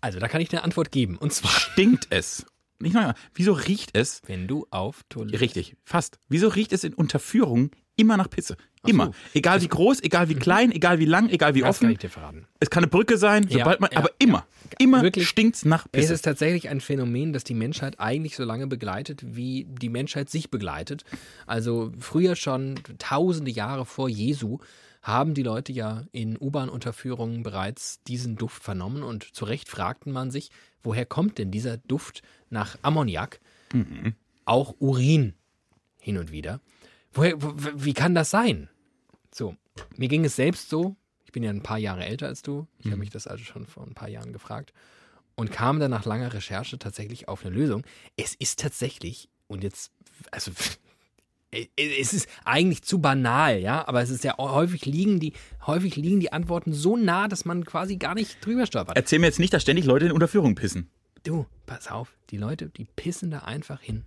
Also, 0.00 0.18
da 0.18 0.28
kann 0.28 0.40
ich 0.40 0.50
eine 0.52 0.62
Antwort 0.64 0.90
geben. 0.92 1.16
Und 1.18 1.32
zwar, 1.32 1.50
stinkt 1.50 2.06
es? 2.10 2.46
Nicht 2.78 2.94
mal, 2.94 3.14
wieso 3.34 3.52
riecht 3.52 3.90
es? 3.94 4.22
wenn 4.26 4.46
du 4.48 4.66
auf 4.70 5.02
Toilette. 5.10 5.40
Richtig, 5.40 5.76
fast. 5.84 6.18
Wieso 6.28 6.48
riecht 6.48 6.72
es 6.72 6.82
in 6.84 6.94
Unterführung 6.94 7.70
immer 7.96 8.16
nach 8.16 8.30
Pisse. 8.30 8.56
Immer. 8.86 9.06
so. 9.06 9.14
Egal 9.34 9.60
wie 9.60 9.68
groß, 9.68 10.02
egal 10.02 10.30
wie 10.30 10.34
klein, 10.34 10.72
egal 10.72 10.98
wie 10.98 11.04
lang, 11.04 11.28
egal 11.28 11.54
wie 11.54 11.60
Das 11.60 11.78
kann 11.80 11.88
offen. 11.88 11.90
ich 11.92 11.98
dir 11.98 12.08
verraten. 12.08 12.46
Es 12.60 12.70
kann 12.70 12.82
eine 12.82 12.88
Brücke 12.90 13.18
sein, 13.18 13.46
Ja, 13.50 13.58
sobald 13.58 13.80
man, 13.80 13.90
ja, 13.92 13.98
aber 13.98 14.08
immer, 14.18 14.46
ja. 14.70 14.76
immer 14.78 15.02
Wirklich. 15.02 15.28
stinkt's 15.28 15.66
nach 15.66 15.84
Es 15.92 16.00
Pisse. 16.00 16.14
ist 16.14 16.22
tatsächlich 16.22 16.70
ein 16.70 16.80
Phänomen, 16.80 17.34
das 17.34 17.44
die 17.44 17.52
Menschheit 17.52 18.00
eigentlich 18.00 18.36
so 18.36 18.44
lange 18.44 18.66
begleitet, 18.68 19.20
wie 19.36 19.66
die 19.68 19.90
Menschheit 19.90 20.30
sich 20.30 20.48
begleitet. 20.50 21.04
Also 21.46 21.92
früher 21.98 22.36
schon, 22.36 22.76
tausende 22.96 23.50
Jahre 23.50 23.84
vor 23.84 24.08
Jesu, 24.08 24.60
haben 25.02 25.34
die 25.34 25.42
Leute 25.42 25.72
ja 25.72 26.04
in 26.12 26.36
U-Bahn-Unterführungen 26.38 27.42
bereits 27.42 28.02
diesen 28.04 28.36
Duft 28.36 28.62
vernommen 28.62 29.02
und 29.02 29.34
zu 29.34 29.44
Recht 29.44 29.68
fragten 29.68 30.12
man 30.12 30.30
sich, 30.30 30.50
woher 30.82 31.06
kommt 31.06 31.38
denn 31.38 31.50
dieser 31.50 31.78
Duft 31.78 32.22
nach 32.50 32.76
Ammoniak? 32.82 33.40
Auch 34.44 34.74
Urin 34.78 35.34
hin 36.00 36.18
und 36.18 36.32
wieder. 36.32 36.60
Woher, 37.12 37.40
wo- 37.42 37.54
wie 37.56 37.94
kann 37.94 38.14
das 38.14 38.30
sein? 38.30 38.68
So, 39.34 39.56
mir 39.96 40.08
ging 40.08 40.24
es 40.24 40.36
selbst 40.36 40.68
so. 40.68 40.96
Ich 41.24 41.32
bin 41.32 41.42
ja 41.44 41.50
ein 41.50 41.62
paar 41.62 41.78
Jahre 41.78 42.04
älter 42.04 42.26
als 42.26 42.42
du. 42.42 42.66
Ich 42.80 42.86
habe 42.86 42.96
mich 42.96 43.10
das 43.10 43.26
also 43.26 43.44
schon 43.44 43.66
vor 43.66 43.86
ein 43.86 43.94
paar 43.94 44.08
Jahren 44.08 44.32
gefragt 44.32 44.72
und 45.36 45.52
kam 45.52 45.78
dann 45.80 45.92
nach 45.92 46.04
langer 46.04 46.32
Recherche 46.34 46.78
tatsächlich 46.78 47.28
auf 47.28 47.44
eine 47.46 47.54
Lösung. 47.54 47.84
Es 48.16 48.34
ist 48.34 48.58
tatsächlich, 48.60 49.28
und 49.46 49.62
jetzt, 49.62 49.92
also 50.32 50.50
es 51.76 52.12
ist 52.12 52.28
eigentlich 52.44 52.82
zu 52.82 53.00
banal, 53.00 53.58
ja, 53.58 53.86
aber 53.88 54.02
es 54.02 54.10
ist 54.10 54.22
ja 54.24 54.36
häufig 54.38 54.86
liegen 54.86 55.18
die, 55.18 55.32
häufig 55.66 55.96
liegen 55.96 56.20
die 56.20 56.32
Antworten 56.32 56.72
so 56.72 56.96
nah, 56.96 57.26
dass 57.26 57.44
man 57.44 57.64
quasi 57.64 57.96
gar 57.96 58.14
nicht 58.14 58.44
drüber 58.44 58.66
stolpert. 58.66 58.96
Erzähl 58.96 59.18
mir 59.18 59.26
jetzt 59.26 59.40
nicht, 59.40 59.52
dass 59.52 59.62
ständig 59.62 59.84
Leute 59.84 60.06
in 60.06 60.12
Unterführung 60.12 60.54
pissen. 60.54 60.88
Du, 61.24 61.46
pass 61.66 61.88
auf, 61.88 62.16
die 62.30 62.36
Leute, 62.36 62.68
die 62.68 62.84
pissen 62.84 63.30
da 63.30 63.40
einfach 63.40 63.80
hin. 63.80 64.04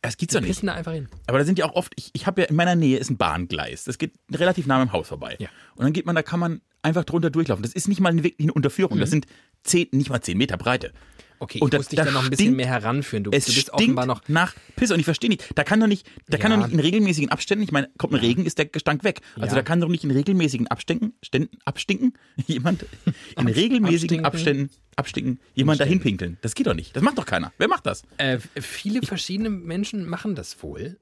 Das 0.00 0.16
gibt's 0.16 0.32
Die 0.32 0.36
doch 0.38 0.42
nicht. 0.42 0.50
pissen 0.50 0.66
da 0.66 0.74
einfach 0.74 0.92
hin. 0.92 1.08
Aber 1.26 1.38
da 1.38 1.44
sind 1.44 1.58
ja 1.58 1.66
auch 1.66 1.74
oft, 1.74 1.92
ich, 1.96 2.10
ich 2.12 2.26
habe 2.26 2.42
ja 2.42 2.48
in 2.48 2.56
meiner 2.56 2.74
Nähe 2.74 2.98
ist 2.98 3.10
ein 3.10 3.16
Bahngleis. 3.16 3.84
Das 3.84 3.96
geht 3.98 4.12
relativ 4.32 4.66
nah 4.66 4.80
am 4.80 4.92
Haus 4.92 5.08
vorbei. 5.08 5.36
Ja. 5.38 5.48
Und 5.76 5.84
dann 5.84 5.92
geht 5.92 6.04
man, 6.06 6.14
da 6.14 6.22
kann 6.22 6.40
man 6.40 6.60
einfach 6.82 7.04
drunter 7.04 7.30
durchlaufen. 7.30 7.62
Das 7.62 7.72
ist 7.72 7.88
nicht 7.88 8.00
mal 8.00 8.10
eine, 8.10 8.22
wirklich 8.22 8.44
eine 8.44 8.52
Unterführung. 8.52 8.96
Mhm. 8.96 9.00
Das 9.00 9.10
sind 9.10 9.26
zehn, 9.62 9.88
nicht 9.92 10.10
mal 10.10 10.20
zehn 10.20 10.36
Meter 10.36 10.56
Breite. 10.58 10.92
Okay, 11.38 11.58
Und 11.60 11.68
ich 11.68 11.70
da- 11.72 11.76
muss 11.78 11.88
dich 11.88 11.96
da 11.98 12.10
noch 12.10 12.24
ein 12.24 12.30
bisschen 12.30 12.54
mehr 12.56 12.66
heranführen. 12.66 13.24
Du, 13.24 13.30
Es 13.32 13.46
du 13.46 13.52
bist 13.54 13.72
offenbar 13.72 14.06
noch. 14.06 14.22
nach 14.28 14.54
Pisse 14.76 14.94
und 14.94 15.00
ich 15.00 15.04
verstehe 15.04 15.28
nicht. 15.30 15.44
Da 15.54 15.64
kann 15.64 15.80
doch 15.80 15.86
nicht, 15.86 16.06
da 16.28 16.38
kann 16.38 16.50
Ja. 16.52 16.56
doch 16.58 16.64
nicht 16.66 16.72
in 16.74 16.80
regelmäßigen 16.80 17.30
Abständen, 17.30 17.64
ich 17.64 17.72
meine, 17.72 17.90
kommt 17.98 18.12
ein 18.14 18.20
Regen, 18.20 18.46
ist 18.46 18.58
der 18.58 18.66
Gestank 18.66 19.04
weg. 19.04 19.20
Also 19.36 19.54
Ja. 19.56 19.62
da 19.62 19.62
kann 19.62 19.80
doch 19.80 19.88
nicht 19.88 20.04
in 20.04 20.10
regelmäßigen 20.10 20.68
Abständen, 20.68 21.14
Ständen, 21.22 21.56
Abstinken, 21.64 22.14
jemand 22.46 22.86
in 23.36 23.46
regelmäßigen 23.48 24.24
Abstinken. 24.24 24.24
Abständen, 24.26 24.70
abstinken, 24.96 25.40
jemand 25.54 25.80
dahin 25.80 26.00
pinkeln. 26.00 26.38
Das 26.42 26.54
geht 26.54 26.66
doch 26.66 26.74
nicht. 26.74 26.94
Das 26.96 27.02
macht 27.02 27.18
doch 27.18 27.26
keiner. 27.26 27.52
Wer 27.58 27.68
macht 27.68 27.86
das? 27.86 28.02
Äh, 28.18 28.38
viele 28.60 29.02
verschiedene 29.02 29.50
Menschen 29.50 30.06
machen 30.08 30.34
das 30.34 30.62
wohl. 30.62 30.98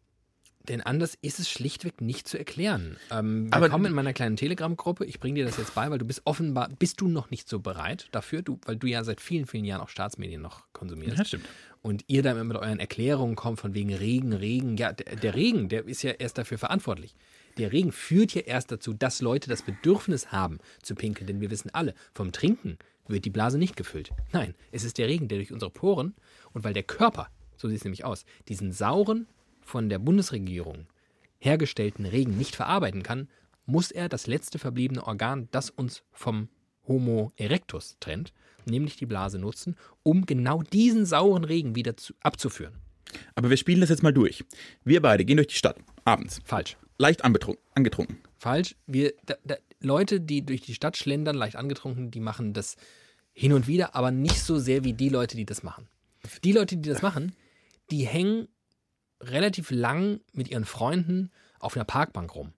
Denn 0.69 0.81
anders 0.81 1.19
ist 1.23 1.41
es 1.41 1.51
schlichtweg 1.51 2.01
nicht 2.01 2.29
zu 2.29 2.39
erklären. 2.39 2.97
Ähm, 3.11 3.49
Aber- 3.51 3.63
willkommen 3.65 3.87
in 3.87 3.93
meiner 3.95 4.13
kleinen 4.13 4.37
Telegram-Gruppe. 4.37 5.05
Ich 5.05 5.19
bringe 5.19 5.41
dir 5.41 5.45
das 5.45 5.57
jetzt 5.57 5.75
bei, 5.75 5.91
weil 5.91 5.99
du 5.99 6.05
bist 6.05 6.23
offenbar, 6.25 6.69
bist 6.79 7.01
du 7.01 7.09
noch 7.09 7.31
nicht 7.31 7.49
so 7.49 7.59
bereit 7.59 8.07
dafür, 8.13 8.43
du, 8.43 8.61
weil 8.65 8.77
du 8.77 8.87
ja 8.87 9.03
seit 9.03 9.21
vielen, 9.21 9.47
vielen 9.47 9.65
Jahren 9.65 9.81
auch 9.81 9.89
Staatsmedien 9.89 10.41
noch 10.41 10.63
konsumierst. 10.73 11.19
Ja, 11.19 11.25
stimmt. 11.25 11.47
Und 11.83 12.05
ihr 12.07 12.23
da 12.23 12.31
immer 12.31 12.45
mit 12.45 12.57
euren 12.57 12.79
Erklärungen 12.79 13.35
kommt 13.35 13.59
von 13.59 13.75
wegen 13.75 13.93
Regen, 13.93 14.33
Regen. 14.33 14.77
Ja, 14.77 14.93
der, 14.93 15.17
der 15.17 15.35
Regen, 15.35 15.69
der 15.69 15.85
ist 15.89 16.03
ja 16.03 16.13
erst 16.13 16.39
dafür 16.39 16.59
verantwortlich. 16.59 17.17
Der 17.59 17.73
Regen 17.73 17.91
führt 17.91 18.33
ja 18.35 18.43
erst 18.43 18.71
dazu, 18.71 18.93
dass 18.95 19.21
Leute 19.21 19.51
das 19.51 19.63
Bedürfnis 19.63 20.31
haben 20.31 20.59
zu 20.83 20.95
pinkeln. 20.95 21.27
Denn 21.27 21.41
wir 21.41 21.51
wissen 21.51 21.71
alle, 21.75 21.93
vom 22.15 22.31
Trinken 22.31 22.79
wird 23.09 23.25
die 23.25 23.31
Blase 23.31 23.59
nicht 23.59 23.77
gefüllt. 23.77 24.11
Nein, 24.33 24.55
es 24.71 24.85
ist 24.85 24.97
der 24.99 25.09
Regen, 25.09 25.27
der 25.27 25.39
durch 25.39 25.53
unsere 25.53 25.73
Poren 25.73 26.15
und 26.53 26.63
weil 26.63 26.73
der 26.73 26.85
Körper, 26.85 27.29
so 27.57 27.67
sieht 27.69 27.79
es 27.79 27.85
nämlich 27.85 28.05
aus, 28.05 28.25
diesen 28.49 28.71
sauren, 28.71 29.27
von 29.63 29.89
der 29.89 29.99
Bundesregierung 29.99 30.87
hergestellten 31.39 32.07
Regen 32.07 32.37
nicht 32.37 32.55
verarbeiten 32.55 33.03
kann, 33.03 33.29
muss 33.67 33.91
er 33.91 34.09
das 34.09 34.27
letzte 34.27 34.59
verbliebene 34.59 35.07
Organ, 35.07 35.49
das 35.51 35.71
uns 35.71 36.03
vom 36.13 36.49
Homo 36.87 37.33
erectus 37.37 37.97
trennt, 38.01 38.33
nämlich 38.65 38.97
die 38.97 39.07
Blase 39.07 39.39
nutzen, 39.39 39.77
um 40.03 40.27
genau 40.27 40.63
diesen 40.63 41.07
sauren 41.07 41.45
Regen 41.45 41.75
wieder 41.75 41.97
zu, 41.97 42.15
abzuführen. 42.21 42.75
Aber 43.35 43.51
wir 43.51 43.57
spielen 43.57 43.81
das 43.81 43.91
jetzt 43.91 44.03
mal 44.03 44.13
durch. 44.13 44.45
Wir 44.85 45.03
beide 45.03 45.25
gehen 45.25 45.37
durch 45.37 45.49
die 45.49 45.55
Stadt, 45.55 45.77
abends, 46.05 46.41
Falsch. 46.45 46.77
leicht 46.99 47.25
angetrunken. 47.25 48.19
Falsch. 48.39 48.75
Wir, 48.87 49.13
da, 49.27 49.35
da, 49.45 49.57
Leute, 49.81 50.21
die 50.21 50.45
durch 50.45 50.63
die 50.63 50.75
Stadt 50.75 50.97
schlendern, 50.97 51.37
leicht 51.37 51.57
angetrunken, 51.57 52.11
die 52.11 52.21
machen 52.21 52.53
das 52.53 52.77
hin 53.33 53.53
und 53.53 53.67
wieder, 53.67 53.95
aber 53.95 54.11
nicht 54.11 54.41
so 54.41 54.59
sehr 54.59 54.85
wie 54.85 54.93
die 54.93 55.09
Leute, 55.09 55.37
die 55.37 55.47
das 55.47 55.63
machen. 55.63 55.89
Die 56.45 56.53
Leute, 56.53 56.77
die 56.77 56.89
das 56.89 57.03
machen, 57.03 57.35
die 57.91 58.07
hängen 58.07 58.49
relativ 59.23 59.71
lang 59.71 60.21
mit 60.33 60.49
ihren 60.49 60.65
Freunden 60.65 61.31
auf 61.59 61.77
einer 61.77 61.85
Parkbank 61.85 62.35
rum. 62.35 62.53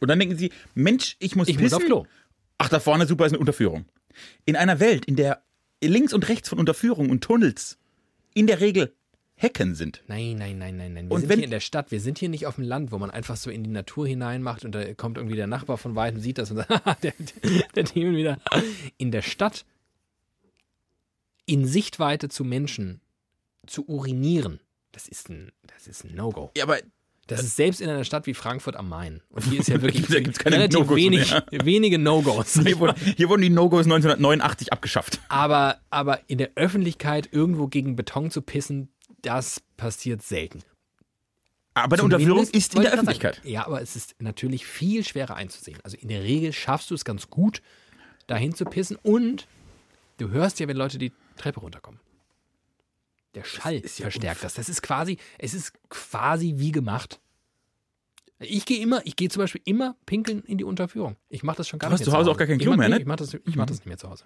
Und 0.00 0.08
dann 0.08 0.18
denken 0.18 0.36
sie, 0.36 0.50
Mensch, 0.74 1.16
ich 1.20 1.36
muss 1.36 1.48
Ich 1.48 1.54
muss 1.56 1.62
pissen. 1.70 1.76
auf 1.76 1.84
Klo. 1.84 2.06
Ach, 2.58 2.68
da 2.68 2.80
vorne 2.80 3.06
super 3.06 3.26
ist 3.26 3.32
eine 3.32 3.38
Unterführung. 3.40 3.84
In 4.44 4.56
einer 4.56 4.80
Welt, 4.80 5.04
in 5.04 5.16
der 5.16 5.42
links 5.82 6.12
und 6.12 6.28
rechts 6.28 6.48
von 6.48 6.58
Unterführungen 6.58 7.10
und 7.10 7.22
Tunnels 7.24 7.78
in 8.34 8.46
der 8.46 8.60
Regel 8.60 8.94
Hecken 9.34 9.74
sind. 9.74 10.02
Nein, 10.06 10.36
nein, 10.36 10.58
nein, 10.58 10.76
nein, 10.76 10.92
nein. 10.94 11.06
Wir 11.08 11.12
Und 11.14 11.20
sind 11.22 11.30
wenn- 11.30 11.38
hier 11.38 11.46
in 11.46 11.50
der 11.50 11.60
Stadt. 11.60 11.90
Wir 11.90 12.00
sind 12.00 12.18
hier 12.18 12.28
nicht 12.28 12.46
auf 12.46 12.56
dem 12.56 12.64
Land, 12.64 12.92
wo 12.92 12.98
man 12.98 13.10
einfach 13.10 13.36
so 13.36 13.50
in 13.50 13.64
die 13.64 13.70
Natur 13.70 14.06
hineinmacht 14.06 14.64
und 14.64 14.72
da 14.72 14.94
kommt 14.94 15.16
irgendwie 15.16 15.34
der 15.36 15.46
Nachbar 15.48 15.78
von 15.78 15.96
weitem, 15.96 16.20
sieht 16.20 16.38
das 16.38 16.50
und 16.50 16.58
sagt, 16.58 16.70
"Haha, 16.86 16.94
der, 17.02 17.12
der, 17.74 17.82
Demon 17.84 18.14
wieder. 18.14 18.38
In 18.98 19.10
der 19.10 19.22
Stadt, 19.22 19.64
in 21.46 21.66
Sichtweite 21.66 22.28
zu 22.28 22.44
Menschen 22.44 23.00
zu 23.66 23.86
urinieren, 23.88 24.60
das 24.92 25.08
ist 25.08 25.28
ein, 25.28 25.52
das 25.66 25.86
ist 25.86 26.04
ein 26.04 26.14
No-Go. 26.14 26.50
Ja, 26.56 26.64
aber 26.64 26.78
Das 27.26 27.42
ist 27.42 27.56
selbst 27.56 27.80
in 27.80 27.88
einer 27.88 28.04
Stadt 28.04 28.26
wie 28.26 28.34
Frankfurt 28.34 28.76
am 28.76 28.88
Main. 28.88 29.22
Und 29.30 29.44
hier 29.44 29.60
ist 29.60 29.68
ja 29.68 29.80
wirklich 29.82 30.06
Da 30.06 30.20
gibt's 30.20 30.38
keine 30.38 30.56
relativ 30.56 30.80
No-Gos 30.80 30.96
wenig, 30.96 31.30
mehr. 31.30 31.44
wenige 31.64 31.98
No-Gos. 31.98 32.54
hier 32.62 32.78
wurden, 32.78 32.94
hier 33.16 33.28
wurden 33.28 33.42
die 33.42 33.50
No-Gos 33.50 33.84
1989 33.86 34.72
abgeschafft. 34.72 35.20
Aber, 35.28 35.80
aber 35.90 36.20
in 36.28 36.38
der 36.38 36.50
Öffentlichkeit 36.56 37.28
irgendwo 37.32 37.66
gegen 37.68 37.96
Beton 37.96 38.30
zu 38.30 38.42
pissen, 38.42 38.88
das 39.22 39.62
passiert 39.76 40.22
selten. 40.22 40.62
Aber 41.74 41.94
eine 41.94 42.02
Unterführung 42.02 42.46
ist 42.48 42.74
in 42.74 42.82
der 42.82 42.92
Öffentlichkeit. 42.92 43.36
Sagen. 43.36 43.48
Ja, 43.48 43.66
aber 43.66 43.80
es 43.80 43.96
ist 43.96 44.14
natürlich 44.18 44.66
viel 44.66 45.04
schwerer 45.04 45.36
einzusehen. 45.36 45.78
Also 45.84 45.96
in 45.96 46.08
der 46.08 46.22
Regel 46.22 46.52
schaffst 46.52 46.90
du 46.90 46.94
es 46.94 47.04
ganz 47.04 47.30
gut, 47.30 47.62
dahin 48.26 48.54
zu 48.54 48.66
pissen 48.66 48.98
und 49.02 49.46
du 50.18 50.28
hörst 50.30 50.60
ja, 50.60 50.68
wenn 50.68 50.76
Leute 50.76 50.98
die 50.98 51.12
Treppe 51.36 51.60
runterkommen. 51.60 51.98
Der 53.34 53.44
Schall 53.44 53.76
ist 53.76 53.98
ja 53.98 54.04
verstärkt 54.04 54.44
das. 54.44 54.54
Das 54.54 54.68
ist 54.68 54.82
quasi, 54.82 55.18
es 55.38 55.54
ist 55.54 55.72
quasi 55.88 56.54
wie 56.56 56.72
gemacht. 56.72 57.20
Ich 58.38 58.66
gehe 58.66 58.80
immer, 58.80 59.00
ich 59.06 59.16
gehe 59.16 59.28
zum 59.28 59.40
Beispiel 59.40 59.62
immer 59.64 59.96
pinkeln 60.04 60.42
in 60.42 60.58
die 60.58 60.64
Unterführung. 60.64 61.16
Ich 61.28 61.42
mache 61.42 61.58
das 61.58 61.68
schon 61.68 61.78
gar 61.78 61.88
Du 61.88 61.94
nicht 61.94 62.00
hast 62.00 62.06
mehr 62.06 62.12
zu 62.12 62.18
Hause 62.18 62.30
auch 62.30 62.36
gar 62.36 62.46
kein 62.46 62.56
Ich 62.56 62.62
Klo 62.62 62.76
mehr, 62.76 62.88
ne? 62.88 62.98
Ich 62.98 63.06
mache 63.06 63.18
das, 63.18 63.34
ich 63.34 63.56
mach 63.56 63.66
das 63.66 63.78
nicht 63.78 63.86
mehr 63.86 63.98
zu 63.98 64.10
Hause. 64.10 64.24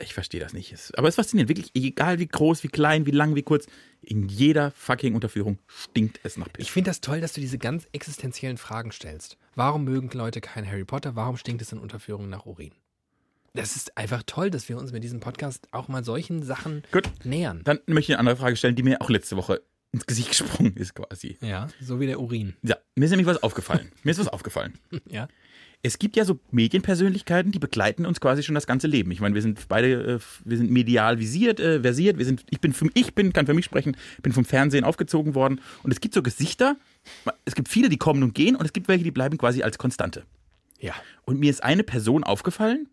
Ich 0.00 0.14
verstehe 0.14 0.40
das 0.40 0.52
nicht. 0.52 0.72
Aber 0.96 1.08
es 1.08 1.12
ist 1.12 1.16
faszinierend. 1.16 1.48
Wirklich, 1.48 1.70
egal 1.74 2.18
wie 2.18 2.26
groß, 2.26 2.62
wie 2.62 2.68
klein, 2.68 3.06
wie 3.06 3.10
lang, 3.10 3.34
wie 3.34 3.42
kurz, 3.42 3.66
in 4.00 4.28
jeder 4.28 4.70
fucking 4.72 5.14
Unterführung 5.14 5.58
stinkt 5.66 6.20
es 6.22 6.36
nach 6.36 6.46
Ich 6.48 6.52
Piss. 6.52 6.68
finde 6.68 6.90
das 6.90 7.00
toll, 7.00 7.20
dass 7.20 7.32
du 7.32 7.40
diese 7.40 7.58
ganz 7.58 7.88
existenziellen 7.92 8.58
Fragen 8.58 8.92
stellst. 8.92 9.38
Warum 9.54 9.84
mögen 9.84 10.10
Leute 10.12 10.40
kein 10.40 10.66
Harry 10.66 10.84
Potter? 10.84 11.16
Warum 11.16 11.36
stinkt 11.36 11.62
es 11.62 11.72
in 11.72 11.78
Unterführungen 11.78 12.30
nach 12.30 12.46
Urin? 12.46 12.72
Das 13.54 13.76
ist 13.76 13.96
einfach 13.96 14.22
toll, 14.26 14.50
dass 14.50 14.68
wir 14.68 14.78
uns 14.78 14.92
mit 14.92 15.02
diesem 15.02 15.20
Podcast 15.20 15.68
auch 15.72 15.88
mal 15.88 16.04
solchen 16.04 16.42
Sachen 16.42 16.82
Gut. 16.92 17.10
nähern. 17.24 17.62
Dann 17.64 17.80
möchte 17.86 18.12
ich 18.12 18.18
eine 18.18 18.20
andere 18.20 18.36
Frage 18.36 18.56
stellen, 18.56 18.76
die 18.76 18.82
mir 18.82 19.00
auch 19.00 19.10
letzte 19.10 19.36
Woche 19.36 19.62
ins 19.92 20.06
Gesicht 20.06 20.28
gesprungen 20.38 20.76
ist 20.76 20.94
quasi. 20.94 21.38
Ja, 21.40 21.68
so 21.80 22.00
wie 22.00 22.06
der 22.06 22.20
Urin. 22.20 22.54
Ja, 22.62 22.76
mir 22.94 23.04
ist 23.04 23.10
nämlich 23.10 23.26
was 23.26 23.42
aufgefallen. 23.42 23.90
Mir 24.02 24.10
ist 24.10 24.18
was 24.18 24.28
aufgefallen. 24.28 24.74
Ja. 25.10 25.28
Es 25.80 26.00
gibt 26.00 26.16
ja 26.16 26.24
so 26.24 26.40
Medienpersönlichkeiten, 26.50 27.52
die 27.52 27.60
begleiten 27.60 28.04
uns 28.04 28.20
quasi 28.20 28.42
schon 28.42 28.56
das 28.56 28.66
ganze 28.66 28.88
Leben. 28.88 29.12
Ich 29.12 29.20
meine, 29.20 29.36
wir 29.36 29.42
sind 29.42 29.68
beide, 29.68 30.16
äh, 30.16 30.18
wir 30.44 30.56
sind 30.56 30.72
medial 30.72 31.20
visiert, 31.20 31.60
äh, 31.60 31.80
versiert. 31.80 32.18
Wir 32.18 32.24
sind, 32.24 32.42
ich 32.50 32.60
bin, 32.60 32.72
für, 32.72 32.88
ich 32.94 33.14
bin, 33.14 33.32
kann 33.32 33.46
für 33.46 33.54
mich 33.54 33.64
sprechen, 33.64 33.96
bin 34.20 34.32
vom 34.32 34.44
Fernsehen 34.44 34.82
aufgezogen 34.82 35.36
worden. 35.36 35.60
Und 35.84 35.92
es 35.92 36.00
gibt 36.00 36.14
so 36.14 36.22
Gesichter. 36.22 36.76
Es 37.44 37.54
gibt 37.54 37.68
viele, 37.68 37.88
die 37.88 37.96
kommen 37.96 38.24
und 38.24 38.34
gehen, 38.34 38.56
und 38.56 38.64
es 38.66 38.72
gibt 38.72 38.88
welche, 38.88 39.04
die 39.04 39.12
bleiben 39.12 39.38
quasi 39.38 39.62
als 39.62 39.78
Konstante. 39.78 40.24
Ja. 40.80 40.94
Und 41.22 41.38
mir 41.38 41.50
ist 41.50 41.62
eine 41.62 41.84
Person 41.84 42.24
aufgefallen, 42.24 42.88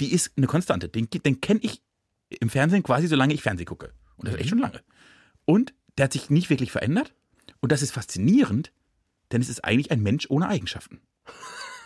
die 0.00 0.12
ist 0.12 0.32
eine 0.36 0.46
Konstante. 0.46 0.88
Den, 0.88 1.08
den 1.10 1.40
kenne 1.40 1.60
ich 1.62 1.82
im 2.28 2.50
Fernsehen 2.50 2.82
quasi, 2.82 3.06
solange 3.06 3.34
ich 3.34 3.42
Fernsehen 3.42 3.66
gucke. 3.66 3.92
Und 4.16 4.26
das 4.26 4.34
ist 4.34 4.40
echt 4.40 4.50
schon 4.50 4.58
lange. 4.58 4.82
Und 5.44 5.74
der 5.98 6.04
hat 6.04 6.12
sich 6.12 6.30
nicht 6.30 6.50
wirklich 6.50 6.72
verändert. 6.72 7.14
Und 7.60 7.72
das 7.72 7.82
ist 7.82 7.92
faszinierend, 7.92 8.72
denn 9.32 9.40
es 9.40 9.48
ist 9.48 9.64
eigentlich 9.64 9.90
ein 9.90 10.02
Mensch 10.02 10.26
ohne 10.28 10.48
Eigenschaften. 10.48 11.00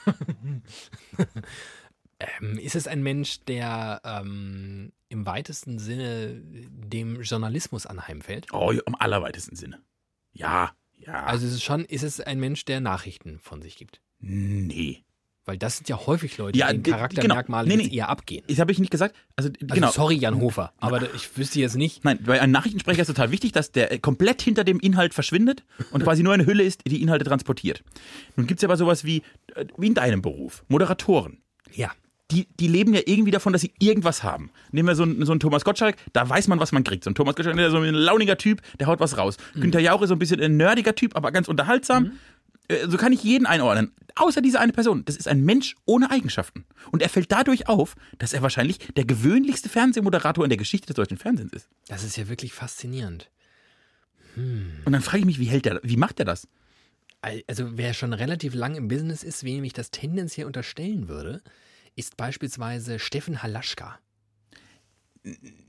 Ähm, 2.21 2.59
ist 2.59 2.75
es 2.75 2.89
ein 2.89 3.03
Mensch, 3.03 3.45
der 3.45 4.01
ähm, 4.05 4.93
im 5.09 5.25
weitesten 5.25 5.79
Sinne 5.79 6.41
dem 6.43 7.23
Journalismus 7.23 7.87
anheimfällt? 7.87 8.53
Oh, 8.53 8.73
im 8.73 8.95
allerweitesten 8.97 9.55
Sinne. 9.55 9.81
Ja, 10.33 10.73
ja. 10.97 11.25
Also 11.25 11.47
ist 11.47 11.53
es 11.53 11.63
schon, 11.63 11.85
ist 11.85 12.03
es 12.03 12.21
ein 12.21 12.41
Mensch, 12.41 12.65
der 12.65 12.81
Nachrichten 12.81 13.39
von 13.39 13.63
sich 13.63 13.77
gibt? 13.77 14.01
nee. 14.19 15.05
Weil 15.49 15.57
das 15.57 15.79
sind 15.79 15.89
ja 15.89 15.99
häufig 16.07 16.37
Leute, 16.37 16.59
Ja, 16.59 16.69
denen 16.71 16.83
Charaktermerkmale 16.83 17.67
genau. 17.71 17.83
Nee, 17.83 17.89
nee. 17.89 17.97
eher 17.97 18.11
abgehen. 18.11 18.45
Das 18.49 18.59
habe 18.59 18.71
ich 18.71 18.79
nicht 18.79 18.91
gesagt. 18.91 19.17
Also, 19.35 19.49
Also 19.63 19.75
genau. 19.75 19.91
sorry, 19.91 20.17
Jan 20.17 20.39
Hofer, 20.43 20.75
aber 20.79 21.01
da- 21.01 21.07
ich 21.17 21.39
wüsste 21.39 21.59
jetzt 21.59 21.75
nicht. 21.77 22.05
Nein, 22.05 22.19
bei 22.23 22.39
einem 22.41 22.53
Nachrichtensprecher 22.53 23.01
ist 23.01 23.07
total 23.09 23.31
wichtig, 23.31 23.53
dass 23.53 23.73
der 23.73 23.99
komplett 23.99 24.43
hinter 24.43 24.63
dem 24.63 24.79
Inhalt 24.79 25.15
verschwindet 25.15 25.65
und 25.91 26.03
quasi 26.05 26.23
nur 26.23 26.35
eine 26.35 26.45
Hülle 26.45 26.63
ist, 26.65 26.83
die 26.87 27.01
Inhalte 27.01 27.25
transportiert. 27.25 27.83
Nun 28.37 28.47
gibt 28.47 28.61
es 28.61 28.65
aber 28.65 28.77
sowas 28.77 29.05
wie, 29.05 29.23
äh, 29.55 29.65
wie 29.79 29.87
in 29.87 29.95
deinem 29.95 30.21
Beruf, 30.21 30.65
Moderatoren. 30.69 31.39
Ja. 31.73 31.91
Die, 32.31 32.47
die 32.61 32.69
leben 32.69 32.93
ja 32.93 33.01
irgendwie 33.07 33.31
davon, 33.31 33.55
dass 33.55 33.63
sie 33.63 33.73
irgendwas 33.79 34.23
haben. 34.23 34.51
Nehmen 34.71 34.87
wir 34.89 34.95
so 34.95 35.03
einen, 35.05 35.25
so 35.25 35.33
einen 35.33 35.41
Thomas 35.41 35.65
Gottschalk, 35.65 35.97
da 36.13 36.29
weiß 36.29 36.49
man, 36.49 36.61
was 36.61 36.73
man 36.73 36.85
kriegt. 36.85 37.05
So 37.05 37.09
ein 37.11 37.15
Thomas 37.15 37.35
Gottschalk, 37.37 37.57
der 37.57 37.69
ist 37.69 37.73
so 37.73 37.79
ein 37.79 37.95
launiger 37.95 38.37
Typ, 38.37 38.61
der 38.79 38.87
haut 38.87 39.01
was 39.01 39.17
raus. 39.17 39.39
Günther 39.55 39.81
Jauch 39.81 40.03
ist 40.03 40.09
so 40.11 40.15
ein 40.15 40.19
bisschen 40.19 40.39
ein 40.43 40.59
nerdiger 40.59 40.95
Typ, 40.95 41.17
aber 41.17 41.33
ganz 41.33 41.49
unterhaltsam. 41.49 42.05
Äh, 42.05 42.11
So 42.89 42.97
kann 42.99 43.13
ich 43.13 43.23
jeden 43.23 43.47
einordnen. 43.47 43.93
Außer 44.15 44.43
diese 44.43 44.61
eine 44.61 44.73
Person. 44.73 45.05
Das 45.05 45.17
ist 45.17 45.29
ein 45.29 45.43
Mensch 45.45 45.75
ohne 45.87 46.11
Eigenschaften. 46.11 46.67
Und 46.91 47.03
er 47.03 47.09
fällt 47.09 47.31
dadurch 47.33 47.69
auf, 47.69 47.95
dass 48.19 48.33
er 48.33 48.43
wahrscheinlich 48.43 48.79
der 48.97 49.05
gewöhnlichste 49.05 49.69
Fernsehmoderator 49.69 50.45
in 50.45 50.51
der 50.51 50.59
Geschichte 50.59 50.89
des 50.89 50.97
deutschen 50.97 51.17
Fernsehens 51.19 51.53
ist. 51.53 51.69
Das 51.87 52.03
ist 52.05 52.17
ja 52.17 52.29
wirklich 52.29 52.53
faszinierend. 52.53 53.31
Und 54.37 54.93
dann 54.93 55.03
frage 55.03 55.19
ich 55.21 55.25
mich, 55.25 55.39
wie 55.39 55.47
hält 55.47 55.65
der, 55.65 55.81
wie 55.83 55.97
macht 55.97 56.19
er 56.19 56.25
das? 56.25 56.47
Al- 57.23 57.43
Also 57.47 57.77
wer 57.79 57.95
schon 57.95 58.13
relativ 58.13 58.55
lang 58.55 58.75
im 58.77 58.89
Business 58.89 59.23
ist, 59.23 59.45
wem 59.45 59.65
ich 59.65 59.73
das 59.73 59.91
tendenziell 59.91 60.47
unterstellen 60.47 61.09
würde, 61.09 61.43
ist 61.97 62.17
beispielsweise 62.17 62.99
Steffen 62.99 63.43
Halaschka. 63.43 63.99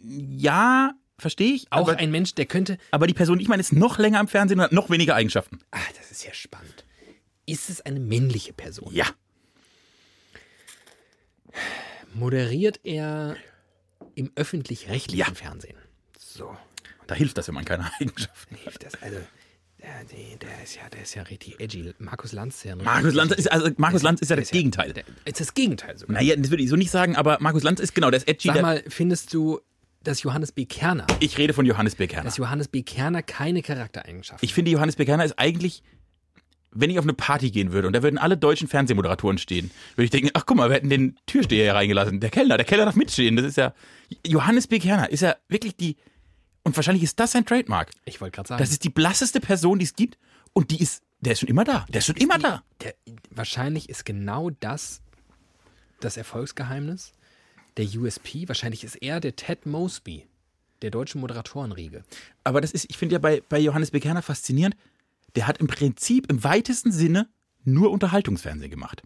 Ja, 0.01 0.93
verstehe 1.17 1.53
ich. 1.53 1.71
Auch 1.71 1.89
aber, 1.89 1.97
ein 1.97 2.11
Mensch, 2.11 2.35
der 2.35 2.45
könnte. 2.45 2.77
aber 2.91 3.07
die 3.07 3.13
Person, 3.13 3.37
die 3.37 3.43
ich 3.43 3.49
meine, 3.49 3.61
ist 3.61 3.73
noch 3.73 3.97
länger 3.97 4.19
im 4.19 4.27
Fernsehen 4.27 4.59
und 4.59 4.63
hat 4.65 4.71
noch 4.71 4.89
weniger 4.89 5.15
Eigenschaften. 5.15 5.59
Ah, 5.71 5.79
das 5.97 6.11
ist 6.11 6.23
ja 6.25 6.33
spannend. 6.33 6.85
Ist 7.49 7.69
es 7.69 7.81
eine 7.81 7.99
männliche 7.99 8.53
Person? 8.53 8.93
Ja. 8.93 9.05
Moderiert 12.13 12.79
er 12.83 13.37
im 14.15 14.31
öffentlich-rechtlichen 14.35 15.17
Ja. 15.19 15.33
Fernsehen? 15.33 15.77
So. 16.17 16.55
Da 17.07 17.15
hilft 17.15 17.37
das, 17.37 17.47
wenn 17.47 17.55
man 17.55 17.65
keine 17.65 17.89
Eigenschaften 17.99 18.55
hat. 18.55 18.63
Hilft 18.63 18.83
das? 18.85 19.01
Also, 19.01 19.17
der, 19.81 20.03
der, 20.03 20.37
der, 20.37 20.63
ist 20.63 20.75
ja, 20.75 20.89
der 20.89 21.01
ist 21.03 21.15
ja 21.15 21.23
richtig 21.23 21.59
edgy. 21.59 21.93
Markus 21.99 22.33
Lanz 22.33 22.57
ist 22.57 22.63
ja 22.65 22.73
ein 22.73 22.83
Markus 22.83 23.13
Lanz 23.13 23.31
ist, 23.31 23.51
also 23.51 23.69
Markus 23.77 24.01
Lanz 24.03 24.21
ist 24.21 24.29
ja 24.29 24.35
das 24.35 24.51
Gegenteil. 24.51 24.93
Der, 24.93 25.05
ist 25.25 25.39
das 25.39 25.53
Gegenteil 25.53 25.97
sogar. 25.97 26.13
Naja, 26.15 26.35
das 26.35 26.49
würde 26.49 26.63
ich 26.63 26.69
so 26.69 26.75
nicht 26.75 26.91
sagen, 26.91 27.15
aber 27.15 27.37
Markus 27.39 27.63
Lanz 27.63 27.79
ist 27.79 27.95
genau, 27.95 28.11
der 28.11 28.17
ist 28.17 28.27
edgy. 28.27 28.49
Sag 28.49 28.53
Der, 28.55 28.61
mal, 28.61 28.83
findest 28.87 29.33
du, 29.33 29.61
dass 30.03 30.21
Johannes 30.21 30.51
B. 30.51 30.65
Kerner, 30.65 31.07
ich 31.19 31.37
rede 31.37 31.53
von 31.53 31.65
Johannes 31.65 31.95
B. 31.95 32.07
Kerner. 32.07 32.25
dass 32.25 32.37
Johannes 32.37 32.67
B. 32.67 32.83
Kerner 32.83 33.23
keine 33.23 33.61
Charaktereigenschaften 33.61 34.45
Ich 34.45 34.53
finde, 34.53 34.71
Johannes 34.71 34.97
B. 34.97 35.05
Kerner 35.05 35.23
ist 35.25 35.39
eigentlich, 35.39 35.81
wenn 36.71 36.89
ich 36.89 36.99
auf 36.99 37.05
eine 37.05 37.13
Party 37.13 37.51
gehen 37.51 37.71
würde 37.71 37.87
und 37.87 37.93
da 37.93 38.03
würden 38.03 38.17
alle 38.17 38.37
deutschen 38.37 38.67
Fernsehmoderatoren 38.67 39.37
stehen, 39.37 39.71
würde 39.95 40.05
ich 40.05 40.11
denken, 40.11 40.29
ach 40.33 40.45
guck 40.45 40.57
mal, 40.57 40.69
wir 40.69 40.75
hätten 40.75 40.89
den 40.89 41.17
Türsteher 41.25 41.63
hier 41.63 41.75
reingelassen. 41.75 42.19
Der 42.19 42.29
Kellner, 42.29 42.57
der 42.57 42.65
Kellner 42.65 42.85
darf 42.85 42.95
mitstehen. 42.95 43.35
Das 43.35 43.45
ist 43.45 43.57
ja, 43.57 43.73
Johannes 44.25 44.67
B. 44.67 44.79
Kerner 44.79 45.09
ist 45.09 45.21
ja 45.21 45.35
wirklich 45.47 45.75
die, 45.75 45.97
und 46.63 46.75
wahrscheinlich 46.75 47.03
ist 47.03 47.19
das 47.19 47.31
sein 47.31 47.45
Trademark. 47.45 47.91
Ich 48.05 48.21
wollte 48.21 48.35
gerade 48.35 48.49
sagen. 48.49 48.59
Das 48.59 48.71
ist 48.71 48.83
die 48.83 48.89
blasseste 48.89 49.39
Person, 49.39 49.79
die 49.79 49.85
es 49.85 49.95
gibt 49.95 50.17
und 50.53 50.71
die 50.71 50.81
ist, 50.81 51.03
der 51.21 51.33
ist 51.33 51.39
schon 51.39 51.49
immer 51.49 51.63
da. 51.63 51.85
Der 51.89 51.99
ist 51.99 52.05
schon 52.05 52.17
immer 52.17 52.37
da. 52.37 52.63
der, 52.81 52.93
wahrscheinlich 53.31 53.89
ist 53.89 54.05
genau 54.05 54.49
das 54.49 55.01
das 55.99 56.17
Erfolgsgeheimnis, 56.17 57.11
der 57.77 57.85
USP. 57.85 58.47
Wahrscheinlich 58.47 58.83
ist 58.83 58.95
er 58.95 59.19
der 59.19 59.35
Ted 59.35 59.65
Mosby 59.65 60.25
der 60.81 60.91
deutschen 60.91 61.21
Moderatorenriege. 61.21 62.03
Aber 62.43 62.61
das 62.61 62.71
ist, 62.71 62.85
ich 62.89 62.97
finde 62.97 63.13
ja 63.13 63.19
bei, 63.19 63.41
bei 63.49 63.59
Johannes 63.59 63.91
B. 63.91 63.99
Kerner 63.99 64.21
faszinierend, 64.21 64.75
der 65.35 65.47
hat 65.47 65.57
im 65.59 65.67
Prinzip 65.67 66.29
im 66.31 66.43
weitesten 66.43 66.91
Sinne 66.91 67.29
nur 67.65 67.91
Unterhaltungsfernsehen 67.91 68.71
gemacht. 68.71 69.03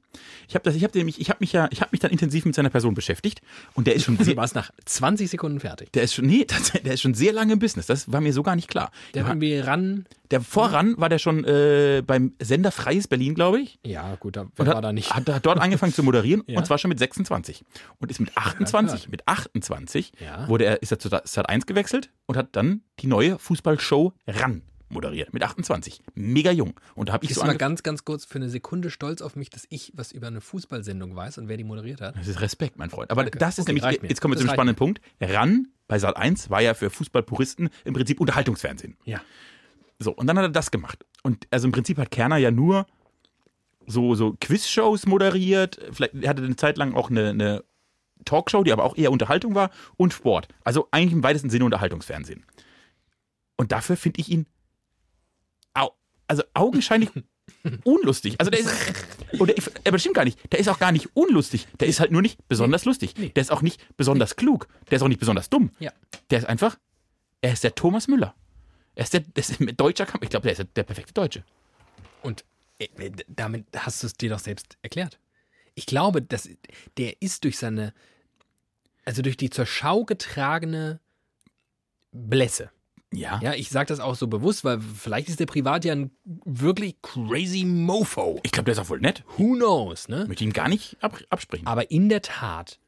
Ich 0.48 0.54
habe 0.54 0.64
das, 0.64 0.76
ich 0.76 0.84
habe 0.84 0.96
nämlich, 0.96 1.20
ich 1.20 1.30
habe 1.30 1.38
mich 1.42 1.52
ja, 1.54 1.68
ich 1.72 1.82
habe 1.82 1.90
mich 1.92 2.00
dann 2.00 2.12
intensiv 2.12 2.46
mit 2.46 2.54
seiner 2.54 2.70
Person 2.70 2.94
beschäftigt 2.94 3.42
und 3.74 3.88
der 3.88 3.96
ist 3.96 4.04
schon 4.04 4.16
Du 4.16 4.24
sehr, 4.24 4.38
warst 4.38 4.54
nach 4.54 4.70
20 4.86 5.28
Sekunden 5.28 5.60
fertig. 5.60 5.92
der 5.92 6.04
ist 6.04 6.14
schon, 6.14 6.28
nee, 6.28 6.46
das, 6.48 6.72
der 6.72 6.94
ist 6.94 7.02
schon 7.02 7.16
sehr 7.16 7.34
lange 7.34 7.54
im 7.54 7.60
Business. 7.60 7.88
Das 7.88 8.12
war 8.12 8.22
mir 8.22 8.32
so 8.32 8.44
gar 8.44 8.56
nicht 8.56 8.70
klar. 8.70 8.92
Der 9.16 9.24
Der, 9.24 9.32
irgendwie 9.32 9.58
ran. 9.58 10.06
der 10.30 10.40
voran 10.42 10.94
war 10.98 11.10
der 11.10 11.18
schon 11.18 11.44
äh, 11.46 12.04
beim 12.06 12.36
Sender 12.42 12.72
Freies 12.72 13.08
Berlin, 13.08 13.34
glaube 13.34 13.60
ich. 13.60 13.80
Ja, 13.84 14.16
gut, 14.18 14.36
da 14.38 14.46
wer 14.56 14.68
hat, 14.68 14.76
war 14.76 14.82
da 14.84 14.94
nicht. 14.94 15.14
hat, 15.14 15.28
hat 15.28 15.46
dort 15.46 15.60
angefangen 15.60 15.92
zu 15.94 16.04
moderieren 16.04 16.44
Ja. 16.48 16.60
und 16.60 16.66
zwar 16.66 16.78
schon 16.78 16.90
mit 16.90 17.00
26 17.00 17.64
und 18.00 18.12
ist 18.12 18.20
mit 18.20 18.38
28 18.38 19.10
mit 19.10 19.28
28 19.28 20.12
Ja. 20.20 20.48
wurde 20.48 20.66
er 20.66 20.82
ist 20.84 20.92
er 20.92 21.00
zu 21.00 21.10
Sat 21.10 21.50
1 21.50 21.66
gewechselt 21.66 22.12
und 22.28 22.38
hat 22.38 22.50
dann 22.56 22.84
die 23.00 23.08
neue 23.08 23.40
Fußballshow 23.40 24.14
ran 24.28 24.62
moderiert 24.94 25.34
mit 25.34 25.44
28 25.44 26.02
mega 26.16 26.52
jung 26.52 26.80
und 26.96 27.10
da 27.10 27.14
habe 27.14 27.26
ich 27.26 27.30
Bist 27.30 27.40
so 27.40 27.46
mal 27.46 27.58
ganz, 27.58 27.84
ganz 27.84 28.06
kurz 28.06 28.26
für 28.26 28.36
eine 28.36 28.50
Sekunde 28.50 28.90
stolz 28.90 29.22
auf 29.22 29.36
mich, 29.36 29.50
dass 29.50 29.66
ich 29.70 29.92
was 29.96 30.12
über 30.12 30.28
eine 30.28 30.42
Fußballsendung 30.42 31.16
weiß 31.16 31.38
und 31.40 31.48
wer 31.48 31.58
die 31.58 31.64
moderiert 31.64 32.02
hat? 32.02 32.16
das 32.18 32.28
ist 32.28 32.42
Respekt 32.42 32.78
mein 32.78 32.90
Freund 32.90 33.12
aber 33.12 33.24
Danke. 33.24 33.40
das 33.40 33.58
ist 33.58 33.70
Okay, 33.70 33.80
nämlich 33.80 34.02
mir. 34.02 34.10
jetzt 34.10 34.22
kommen 34.22 34.34
wir 34.36 34.40
zum 34.40 34.50
spannenden 34.50 34.76
Punkt 34.78 35.02
ran 35.20 35.68
bei 35.88 36.00
Sat 36.00 36.16
1 36.16 36.50
war 36.50 36.62
ja 36.62 36.74
für 36.74 36.90
Fußballpuristen 36.90 37.70
im 37.86 37.94
Prinzip 37.94 38.20
Unterhaltungsfernsehen 38.20 38.96
Ja. 39.06 39.22
So, 40.00 40.12
und 40.12 40.28
dann 40.28 40.38
hat 40.38 40.46
er 40.46 40.50
das 40.50 40.72
gemacht. 40.72 41.06
Und 41.22 41.48
also 41.52 41.68
im 41.68 41.72
Prinzip 41.72 41.98
hat 41.98 42.12
Kerner 42.12 42.38
ja 42.38 42.52
nur 42.52 42.86
so, 43.86 44.16
so 44.16 44.36
Quizshows 44.40 45.06
moderiert. 45.06 45.80
Vielleicht 45.92 46.16
er 46.16 46.30
hatte 46.30 46.44
eine 46.44 46.56
Zeit 46.56 46.78
lang 46.78 46.94
auch 46.94 47.10
eine, 47.10 47.30
eine 47.30 47.64
Talkshow, 48.26 48.64
die 48.64 48.72
aber 48.72 48.84
auch 48.84 48.98
eher 48.98 49.12
Unterhaltung 49.12 49.56
war 49.56 49.70
und 49.98 50.14
Sport. 50.14 50.48
Also 50.64 50.88
eigentlich 50.92 51.14
im 51.14 51.24
weitesten 51.24 51.50
Sinne 51.50 51.66
Unterhaltungsfernsehen. 51.66 52.46
Und 53.56 53.72
dafür 53.72 53.98
finde 53.98 54.20
ich 54.20 54.30
ihn 54.30 54.46
also 56.34 56.44
augenscheinlich 56.54 57.10
unlustig. 57.84 58.36
Also 58.40 58.50
der 58.52 58.60
ist, 58.62 58.70
oder 59.40 59.58
ich, 59.58 59.64
aber 59.88 60.00
stimmt 60.00 60.16
gar 60.16 60.26
nicht. 60.26 60.40
Der 60.52 60.60
ist 60.60 60.68
auch 60.68 60.80
gar 60.80 60.92
nicht 60.92 61.10
unlustig. 61.16 61.68
Der 61.80 61.88
ist 61.88 62.00
halt 62.00 62.12
nur 62.12 62.22
nicht 62.22 62.48
besonders 62.48 62.86
lustig. 62.86 63.14
Der 63.16 63.42
ist 63.42 63.52
auch 63.52 63.62
nicht 63.62 63.82
besonders 63.98 64.36
klug. 64.36 64.68
Der 64.90 64.98
ist 64.98 65.02
auch 65.04 65.08
nicht 65.08 65.20
besonders 65.20 65.50
dumm. 65.50 65.72
Ja. 65.80 65.92
Der 66.30 66.40
ist 66.40 66.46
einfach, 66.46 66.78
er 67.42 67.54
ist 67.54 67.64
der 67.64 67.76
Thomas 67.76 68.08
Müller. 68.08 68.36
Er 68.96 69.04
ist 69.04 69.14
der, 69.14 69.22
der 69.22 69.42
ist 69.44 69.60
ein 69.60 69.76
deutscher 69.78 70.06
Kampf. 70.06 70.24
Ich 70.24 70.30
glaube, 70.30 70.48
der 70.48 70.58
ist 70.60 70.68
der 70.76 70.84
perfekte 70.84 71.14
Deutsche. 71.14 71.44
Und 72.22 72.44
äh, 72.80 72.88
d- 73.10 73.26
damit 73.28 73.66
hast 73.76 74.02
du 74.04 74.08
es 74.08 74.14
dir 74.14 74.30
doch 74.30 74.40
selbst 74.40 74.78
erklärt. 74.82 75.20
Ich 75.76 75.86
glaube, 75.86 76.22
dass 76.22 76.50
der 76.98 77.22
ist 77.22 77.44
durch 77.44 77.58
seine, 77.58 77.94
also 79.06 79.22
durch 79.22 79.38
die 79.38 79.50
zur 79.50 79.66
Schau 79.66 80.06
getragene 80.06 81.00
Blässe. 82.12 82.70
Ja. 83.16 83.40
Ja, 83.42 83.54
ich 83.54 83.70
sage 83.70 83.88
das 83.88 84.00
auch 84.00 84.16
so 84.16 84.28
bewusst, 84.28 84.64
weil 84.64 84.80
vielleicht 84.80 85.30
ist 85.30 85.40
der 85.40 85.46
privat 85.46 85.86
ja 85.86 85.94
ein 85.94 86.12
wirklich 86.46 87.02
crazy 87.02 87.66
Mofo. 87.66 88.40
Ich 88.44 88.52
glaube, 88.52 88.66
der 88.66 88.74
ist 88.74 88.80
auch 88.80 88.86
voll 88.86 89.00
nett. 89.00 89.24
Who 89.38 89.54
knows, 89.54 90.08
ne? 90.08 90.26
Möchte 90.28 90.44
ihn 90.44 90.54
gar 90.54 90.70
nicht 90.70 90.98
ab, 91.02 91.20
absprechen. 91.30 91.68
Aber 91.68 91.92
in 91.92 92.10
der 92.10 92.22
Tat 92.22 92.80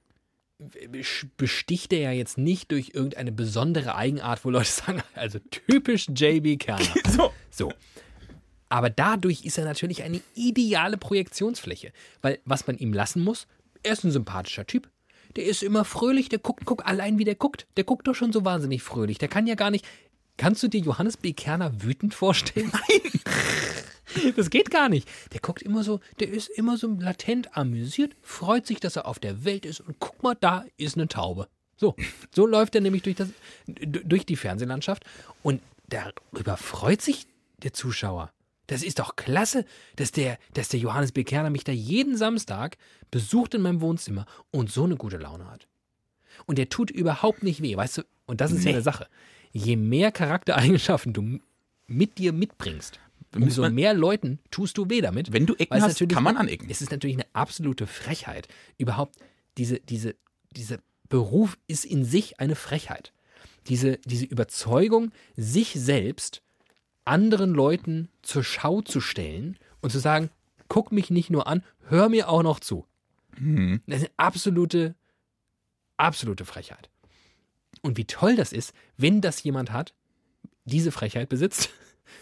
besticht 1.38 1.92
er 1.92 2.00
ja 2.00 2.12
jetzt 2.12 2.38
nicht 2.38 2.72
durch 2.72 2.92
irgendeine 2.94 3.32
besondere 3.32 3.96
Eigenart, 3.96 4.46
wo 4.46 4.50
Leute 4.50 4.70
sagen, 4.70 5.04
also 5.14 5.40
typisch 5.40 6.08
JB 6.08 6.60
Kerner. 6.60 6.86
So. 7.10 7.32
So. 7.52 7.74
Aber 8.70 8.90
dadurch 8.90 9.46
ist 9.46 9.58
er 9.58 9.66
natürlich 9.66 10.04
eine 10.04 10.22
ideale 10.34 10.98
Projektionsfläche. 10.98 11.92
Weil 12.22 12.40
was 12.46 12.68
man 12.68 12.78
ihm 12.78 12.94
lassen 12.94 13.24
muss, 13.24 13.48
er 13.84 13.94
ist 13.94 14.04
ein 14.04 14.12
sympathischer 14.12 14.66
Typ. 14.66 14.90
Der 15.36 15.46
ist 15.46 15.64
immer 15.64 15.86
fröhlich, 15.86 16.30
der 16.30 16.40
guckt, 16.40 16.66
guck, 16.66 16.86
allein 16.88 17.20
wie 17.20 17.26
der 17.26 17.36
guckt. 17.36 17.68
Der 17.78 17.84
guckt 17.84 18.08
doch 18.08 18.16
schon 18.16 18.32
so 18.32 18.46
wahnsinnig 18.46 18.82
fröhlich. 18.82 19.18
Der 19.18 19.28
kann 19.28 19.48
ja 19.48 19.56
gar 19.56 19.70
nicht. 19.70 19.86
Kannst 20.38 20.62
du 20.64 20.68
dir 20.68 20.82
Johannes 20.82 21.18
B. 21.18 21.34
Kerner 21.34 21.82
wütend 21.84 22.14
vorstellen? 22.14 22.72
Nein. 22.72 23.12
Das 24.38 24.50
geht 24.50 24.72
gar 24.72 24.88
nicht. 24.88 25.10
Der 25.34 25.42
guckt 25.42 25.62
immer 25.62 25.84
so, 25.84 26.00
der 26.22 26.30
ist 26.30 26.48
immer 26.48 26.78
so 26.78 26.88
latent 26.88 27.58
amüsiert, 27.58 28.16
freut 28.22 28.66
sich, 28.66 28.80
dass 28.80 28.96
er 28.96 29.08
auf 29.08 29.20
der 29.20 29.44
Welt 29.44 29.66
ist 29.66 29.82
und 29.82 29.98
guck 30.00 30.24
mal, 30.24 30.36
da 30.40 30.64
ist 30.78 30.96
eine 30.96 31.10
Taube. 31.10 31.50
So, 31.76 31.96
so 32.34 32.46
läuft 32.48 32.76
er 32.76 32.82
nämlich 32.82 33.04
durch, 33.04 33.18
das, 33.18 33.28
durch 33.68 34.26
die 34.26 34.38
Fernsehlandschaft 34.38 35.04
und 35.44 35.62
darüber 35.90 36.56
freut 36.56 37.02
sich 37.02 37.28
der 37.62 37.74
Zuschauer. 37.74 38.32
Das 38.68 38.84
ist 38.84 39.00
doch 39.00 39.18
klasse, 39.18 39.66
dass 39.98 40.12
der, 40.14 40.38
dass 40.54 40.70
der 40.70 40.80
Johannes 40.80 41.12
B. 41.12 41.26
Kerner 41.26 41.50
mich 41.50 41.66
da 41.66 41.74
jeden 41.74 42.16
Samstag 42.16 42.78
besucht 43.12 43.54
in 43.54 43.62
meinem 43.64 43.82
Wohnzimmer 43.82 44.26
und 44.50 44.72
so 44.72 44.86
eine 44.86 44.96
gute 44.96 45.18
Laune 45.18 45.52
hat. 45.52 45.68
Und 46.46 46.58
der 46.58 46.70
tut 46.70 46.90
überhaupt 46.90 47.44
nicht 47.44 47.62
weh, 47.62 47.76
weißt 47.76 47.98
du? 47.98 48.02
Und 48.28 48.40
das 48.40 48.52
ist 48.54 48.60
ja 48.64 48.70
Nee. 48.72 48.76
eine 48.76 48.82
Sache. 48.84 49.08
Je 49.58 49.78
mehr 49.78 50.12
Charaktereigenschaften 50.12 51.14
du 51.14 51.40
mit 51.88 52.18
dir 52.18 52.34
mitbringst, 52.34 53.00
umso 53.34 53.62
wir- 53.62 53.70
mehr 53.70 53.94
Leuten 53.94 54.40
tust 54.52 54.78
du 54.78 54.90
weh 54.90 55.00
damit. 55.00 55.32
Wenn 55.32 55.46
du 55.46 55.56
Ecken 55.56 55.82
hast, 55.82 55.98
kann 56.10 56.24
man 56.24 56.36
anecken. 56.36 56.68
Es 56.70 56.82
ist 56.82 56.92
natürlich 56.92 57.16
eine 57.16 57.26
absolute 57.32 57.88
Frechheit. 57.88 58.50
Überhaupt, 58.78 59.16
diese, 59.58 59.80
diese, 59.80 60.16
dieser 60.52 60.80
Beruf 61.08 61.58
ist 61.68 61.86
in 61.86 62.04
sich 62.04 62.40
eine 62.42 62.56
Frechheit. 62.56 63.14
Diese, 63.68 63.98
diese 64.00 64.26
Überzeugung, 64.26 65.12
sich 65.38 65.70
selbst 65.74 66.42
anderen 67.06 67.52
Leuten 67.52 68.10
zur 68.24 68.44
Schau 68.44 68.82
zu 68.82 69.00
stellen 69.00 69.58
und 69.82 69.92
zu 69.92 70.00
sagen, 70.00 70.30
guck 70.68 70.92
mich 70.92 71.10
nicht 71.12 71.30
nur 71.30 71.48
an, 71.48 71.64
hör 71.88 72.10
mir 72.10 72.28
auch 72.28 72.44
noch 72.44 72.60
zu. 72.60 72.86
Mhm. 73.38 73.82
Das 73.88 74.00
ist 74.02 74.08
eine 74.08 74.14
absolute, 74.18 74.96
absolute 75.98 76.44
Frechheit. 76.46 76.90
Und 77.86 77.98
wie 77.98 78.06
toll 78.06 78.36
das 78.36 78.52
ist, 78.52 78.74
wenn 78.98 79.22
das 79.22 79.44
jemand 79.44 79.72
hat, 79.72 79.94
diese 80.66 80.92
Frechheit 80.92 81.30
besitzt 81.30 81.70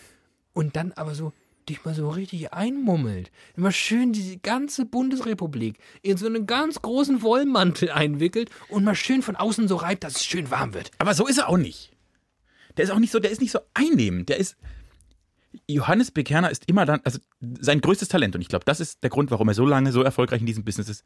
und 0.53 0.75
dann 0.75 0.91
aber 0.91 1.15
so 1.15 1.31
dich 1.69 1.85
mal 1.85 1.95
so 1.95 2.09
richtig 2.09 2.51
einmummelt. 2.51 3.31
Immer 3.55 3.71
schön 3.71 4.11
die 4.11 4.41
ganze 4.41 4.85
Bundesrepublik 4.85 5.77
in 6.01 6.17
so 6.17 6.25
einen 6.25 6.47
ganz 6.47 6.81
großen 6.81 7.21
Wollmantel 7.21 7.91
einwickelt 7.91 8.49
und 8.67 8.83
mal 8.83 8.93
schön 8.93 9.21
von 9.21 9.37
außen 9.37 9.69
so 9.69 9.77
reibt, 9.77 10.03
dass 10.03 10.17
es 10.17 10.25
schön 10.25 10.51
warm 10.51 10.73
wird. 10.73 10.91
Aber 10.97 11.13
so 11.13 11.25
ist 11.27 11.37
er 11.37 11.47
auch 11.47 11.57
nicht. 11.57 11.93
Der 12.75 12.83
ist 12.83 12.91
auch 12.91 12.99
nicht 12.99 13.11
so, 13.11 13.19
der 13.19 13.31
ist 13.31 13.39
nicht 13.39 13.51
so 13.51 13.59
einnehmend. 13.73 14.27
Der 14.27 14.37
ist. 14.39 14.57
Johannes 15.65 16.11
Bekerner 16.11 16.51
ist 16.51 16.67
immer 16.67 16.85
dann, 16.85 16.99
also 17.05 17.19
sein 17.61 17.79
größtes 17.79 18.09
Talent, 18.09 18.35
und 18.35 18.41
ich 18.41 18.49
glaube, 18.49 18.65
das 18.65 18.81
ist 18.81 19.01
der 19.01 19.09
Grund, 19.09 19.31
warum 19.31 19.47
er 19.47 19.53
so 19.53 19.65
lange 19.65 19.93
so 19.93 20.01
erfolgreich 20.01 20.41
in 20.41 20.45
diesem 20.45 20.65
Business 20.65 20.89
ist. 20.89 21.05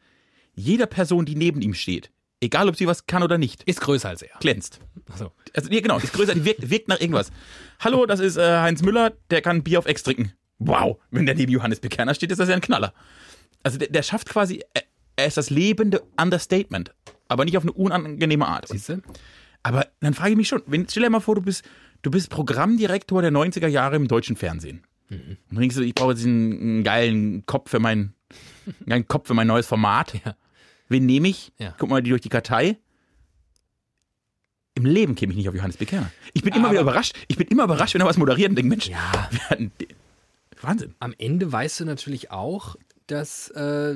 Jeder 0.55 0.87
Person, 0.87 1.25
die 1.25 1.35
neben 1.35 1.61
ihm 1.61 1.75
steht, 1.75 2.09
egal 2.41 2.69
ob 2.69 2.75
sie 2.75 2.87
was 2.87 3.05
kann 3.07 3.23
oder 3.23 3.37
nicht, 3.37 3.63
Ist 3.63 3.81
größer 3.81 4.09
als 4.09 4.21
er. 4.21 4.37
glänzt. 4.39 4.79
Also, 5.11 5.31
Also, 5.53 5.69
nee, 5.69 5.81
genau, 5.81 5.97
ist 5.97 6.13
größer, 6.13 6.33
die 6.35 6.45
wirkt, 6.45 6.69
wirkt 6.69 6.87
nach 6.87 6.99
irgendwas. 6.99 7.31
Hallo, 7.79 8.05
das 8.05 8.19
ist 8.19 8.37
äh, 8.37 8.59
Heinz 8.59 8.81
Müller, 8.81 9.13
der 9.29 9.41
kann 9.41 9.63
Bier 9.63 9.79
auf 9.79 9.85
Ex 9.85 10.03
trinken. 10.03 10.33
Wow, 10.59 10.97
wenn 11.11 11.25
der 11.25 11.35
neben 11.35 11.51
Johannes 11.51 11.79
Bekerner 11.79 12.13
steht, 12.13 12.31
ist 12.31 12.39
das 12.39 12.49
ja 12.49 12.55
ein 12.55 12.61
Knaller. 12.61 12.93
Also 13.63 13.77
der, 13.77 13.89
der 13.89 14.03
schafft 14.03 14.29
quasi, 14.29 14.63
er, 14.73 14.83
er 15.15 15.27
ist 15.27 15.37
das 15.37 15.49
lebende 15.49 16.03
Understatement, 16.19 16.93
aber 17.27 17.45
nicht 17.45 17.57
auf 17.57 17.63
eine 17.63 17.71
unangenehme 17.73 18.47
Art. 18.47 18.69
Und, 18.69 18.77
siehst 18.77 18.89
du? 18.89 19.01
aber 19.63 19.87
dann 19.99 20.13
frage 20.13 20.31
ich 20.31 20.37
mich 20.37 20.47
schon, 20.47 20.61
wenn, 20.67 20.87
stell 20.89 21.03
dir 21.03 21.09
mal 21.09 21.19
vor, 21.19 21.35
du 21.35 21.41
bist, 21.41 21.63
du 22.01 22.11
bist 22.11 22.29
Programmdirektor 22.29 23.21
der 23.21 23.31
90er 23.31 23.67
Jahre 23.67 23.95
im 23.97 24.07
deutschen 24.07 24.35
Fernsehen. 24.35 24.83
Und 25.09 25.37
dann 25.51 25.59
denkst 25.59 25.75
du, 25.77 25.81
ich 25.83 25.95
brauche 25.95 26.11
jetzt 26.11 26.25
einen, 26.25 26.51
einen 26.59 26.83
geilen 26.83 27.45
Kopf 27.45 27.69
für 27.71 27.79
mein, 27.79 28.13
einen 28.65 28.89
geilen 28.89 29.07
Kopf 29.07 29.27
für 29.27 29.33
mein 29.33 29.47
neues 29.47 29.65
Format. 29.67 30.13
Ja. 30.25 30.35
Wen 30.89 31.05
nehme 31.05 31.27
ich? 31.27 31.51
Ja. 31.57 31.73
Guck 31.77 31.89
mal 31.89 32.01
die 32.01 32.09
durch 32.09 32.21
die 32.21 32.29
Kartei. 32.29 32.77
Im 34.75 34.85
Leben 34.85 35.15
käme 35.15 35.31
ich 35.31 35.37
nicht 35.37 35.49
auf 35.49 35.55
Johannes 35.55 35.77
Bekerner. 35.77 36.11
Ich 36.33 36.43
bin 36.43 36.53
immer 36.53 36.65
Aber- 36.65 36.73
wieder 36.73 36.81
überrascht. 36.81 37.15
Ich 37.27 37.35
bin 37.37 37.47
immer 37.47 37.63
überrascht, 37.63 37.93
wenn 37.95 38.01
er 38.01 38.07
was 38.07 38.17
moderiert 38.17 38.49
und 38.49 38.55
denke, 38.55 38.69
Mensch, 38.69 38.87
Ja. 38.89 39.27
wir 39.31 39.49
hatten 39.49 39.71
den- 39.81 39.87
Wahnsinn. 40.61 40.95
Am 40.99 41.13
Ende 41.17 41.51
weißt 41.51 41.79
du 41.79 41.85
natürlich 41.85 42.31
auch, 42.31 42.75
dass, 43.07 43.49
äh, 43.49 43.95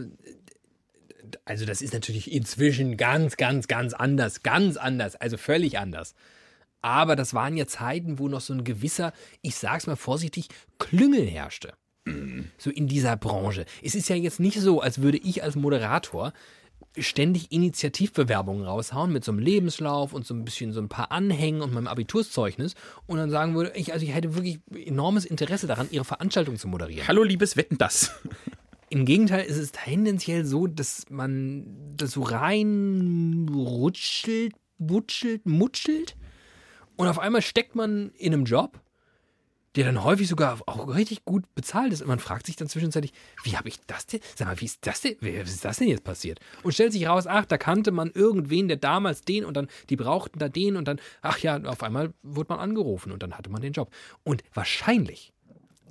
also 1.46 1.66
das 1.66 1.82
ist 1.82 1.94
natürlich 1.94 2.32
inzwischen 2.32 2.98
ganz, 2.98 3.38
ganz, 3.38 3.68
ganz 3.68 3.94
anders, 3.94 4.42
ganz 4.44 4.78
anders, 4.78 5.16
also 5.16 5.38
völlig 5.38 5.78
anders. 5.78 6.16
Aber 6.82 7.16
das 7.16 7.34
waren 7.36 7.58
ja 7.58 7.68
Zeiten, 7.68 8.18
wo 8.18 8.28
noch 8.28 8.42
so 8.42 8.54
ein 8.54 8.64
gewisser, 8.64 9.14
ich 9.44 9.56
sag's 9.56 9.86
mal 9.86 9.96
vorsichtig, 9.96 10.48
Klüngel 10.80 11.26
herrschte. 11.28 11.74
So 12.58 12.72
in 12.72 12.88
dieser 12.88 13.16
Branche. 13.18 13.66
Es 13.84 13.94
ist 13.94 14.10
ja 14.10 14.16
jetzt 14.16 14.40
nicht 14.40 14.60
so, 14.60 14.82
als 14.82 15.02
würde 15.04 15.20
ich 15.20 15.44
als 15.44 15.56
Moderator 15.56 16.34
ständig 16.98 17.52
Initiativbewerbungen 17.52 18.66
raushauen 18.66 19.12
mit 19.14 19.24
so 19.24 19.32
einem 19.32 19.40
Lebenslauf 19.40 20.14
und 20.14 20.26
so 20.26 20.34
ein 20.34 20.44
bisschen 20.44 20.74
so 20.74 20.82
ein 20.82 20.90
paar 20.90 21.12
Anhängen 21.12 21.62
und 21.62 21.74
meinem 21.74 21.88
Abiturszeugnis 21.88 22.76
und 23.08 23.18
dann 23.18 23.30
sagen 23.30 23.56
würde, 23.56 23.72
ich, 23.76 23.94
also 23.94 24.06
ich 24.06 24.14
hätte 24.14 24.36
wirklich 24.36 24.60
enormes 24.76 25.26
Interesse 25.26 25.68
daran, 25.68 25.88
ihre 25.92 26.06
Veranstaltung 26.06 26.58
zu 26.58 26.68
moderieren. 26.68 27.08
Hallo, 27.08 27.24
liebes 27.24 27.56
Wetten, 27.56 27.78
das. 27.78 28.12
Im 28.90 29.06
Gegenteil 29.06 29.46
ist 29.46 29.58
es 29.58 29.72
tendenziell 29.72 30.44
so, 30.44 30.68
dass 30.68 31.06
man 31.10 31.96
das 31.96 32.12
so 32.12 32.24
rein 32.24 33.48
rutschelt, 33.50 34.54
butschelt, 34.78 35.46
mutschelt 35.46 36.18
und 36.98 37.08
auf 37.08 37.20
einmal 37.20 37.42
steckt 37.42 37.74
man 37.74 38.12
in 38.18 38.34
einem 38.34 38.44
Job, 38.44 38.82
der 39.76 39.86
dann 39.86 40.04
häufig 40.04 40.28
sogar 40.28 40.60
auch 40.66 40.94
richtig 40.94 41.24
gut 41.24 41.44
bezahlt 41.56 41.94
ist. 41.94 42.02
Und 42.02 42.08
man 42.08 42.20
fragt 42.20 42.46
sich 42.46 42.56
dann 42.56 42.68
zwischenzeitlich, 42.68 43.14
wie 43.44 43.58
habe 43.58 43.70
ich 43.70 43.80
das 43.88 44.06
denn? 44.06 44.20
Sag 44.36 44.48
mal, 44.48 44.60
wie 44.60 44.66
ist 44.66 44.86
das 44.86 45.02
denn? 45.02 45.16
Wie 45.22 45.30
ist 45.30 45.64
das 45.64 45.78
denn 45.78 45.88
jetzt 45.88 46.04
passiert? 46.04 46.40
Und 46.64 46.74
stellt 46.74 46.92
sich 46.92 47.08
raus, 47.08 47.26
ach, 47.28 47.46
da 47.46 47.58
kannte 47.58 47.92
man 47.92 48.12
irgendwen, 48.12 48.68
der 48.68 48.78
damals 48.78 49.22
den 49.22 49.46
und 49.46 49.56
dann, 49.56 49.68
die 49.90 49.96
brauchten 49.96 50.40
da 50.40 50.50
den 50.50 50.76
und 50.76 50.88
dann, 50.88 51.00
ach 51.22 51.40
ja, 51.40 51.62
auf 51.64 51.84
einmal 51.84 52.14
wurde 52.22 52.50
man 52.50 52.60
angerufen 52.60 53.12
und 53.12 53.24
dann 53.24 53.38
hatte 53.38 53.50
man 53.50 53.62
den 53.62 53.74
Job. 53.74 53.90
Und 54.24 54.44
wahrscheinlich 54.54 55.32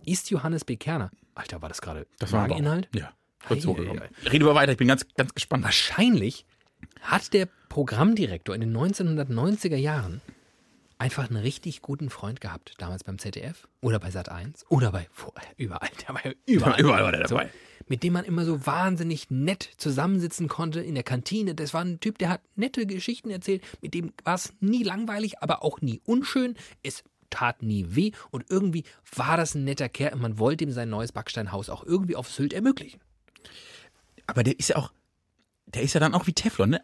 ist 0.04 0.30
Johannes 0.30 0.64
B. 0.64 0.76
Kerner, 0.76 1.10
Alter, 1.34 1.62
war 1.62 1.68
das 1.68 1.80
gerade 1.80 2.06
Das 2.18 2.32
Mageninhalt? 2.32 2.88
Ja. 2.94 3.12
Wird 3.48 3.62
so 3.62 3.76
ei. 3.76 4.10
Rede 4.30 4.54
weiter, 4.54 4.72
ich 4.72 4.78
bin 4.78 4.88
ganz, 4.88 5.06
ganz 5.16 5.34
gespannt. 5.34 5.64
Wahrscheinlich 5.64 6.44
hat 7.00 7.32
der 7.32 7.48
Programmdirektor 7.70 8.54
in 8.54 8.60
den 8.60 8.76
1990er 8.76 9.76
Jahren 9.76 10.20
einfach 11.00 11.28
einen 11.30 11.38
richtig 11.38 11.80
guten 11.80 12.10
Freund 12.10 12.40
gehabt, 12.40 12.74
damals 12.78 13.04
beim 13.04 13.18
ZDF 13.18 13.66
oder 13.80 13.98
bei 13.98 14.08
Sat1 14.08 14.64
oder 14.68 14.92
bei 14.92 15.08
überall, 15.56 15.88
der 16.06 16.14
war 16.14 16.24
ja 16.24 16.32
überall, 16.46 16.80
Überall 16.80 17.04
war 17.04 17.12
der 17.12 17.26
dabei. 17.26 17.50
mit 17.88 18.02
dem 18.02 18.12
man 18.12 18.24
immer 18.24 18.44
so 18.44 18.66
wahnsinnig 18.66 19.30
nett 19.30 19.70
zusammensitzen 19.78 20.48
konnte 20.48 20.80
in 20.80 20.94
der 20.94 21.02
Kantine. 21.02 21.54
Das 21.54 21.72
war 21.72 21.82
ein 21.82 22.00
Typ, 22.00 22.18
der 22.18 22.28
hat 22.28 22.42
nette 22.54 22.86
Geschichten 22.86 23.30
erzählt, 23.30 23.62
mit 23.80 23.94
dem 23.94 24.12
war 24.24 24.34
es 24.34 24.52
nie 24.60 24.82
langweilig, 24.82 25.42
aber 25.42 25.64
auch 25.64 25.80
nie 25.80 26.02
unschön. 26.04 26.54
Es 26.82 27.02
tat 27.30 27.62
nie 27.62 27.86
weh 27.88 28.12
und 28.30 28.44
irgendwie 28.50 28.84
war 29.14 29.38
das 29.38 29.54
ein 29.54 29.64
netter 29.64 29.88
Kerl 29.88 30.14
und 30.14 30.20
man 30.20 30.38
wollte 30.38 30.64
ihm 30.64 30.72
sein 30.72 30.90
neues 30.90 31.12
Backsteinhaus 31.12 31.70
auch 31.70 31.84
irgendwie 31.84 32.16
auf 32.16 32.28
Sylt 32.30 32.52
ermöglichen. 32.52 33.00
Aber 34.26 34.42
der 34.44 34.58
ist 34.58 34.68
ja 34.68 34.76
auch, 34.76 34.92
der 35.74 35.82
ist 35.82 35.94
ja 35.94 36.00
dann 36.00 36.14
auch 36.14 36.26
wie 36.26 36.32
Teflon, 36.32 36.70
ne? 36.70 36.80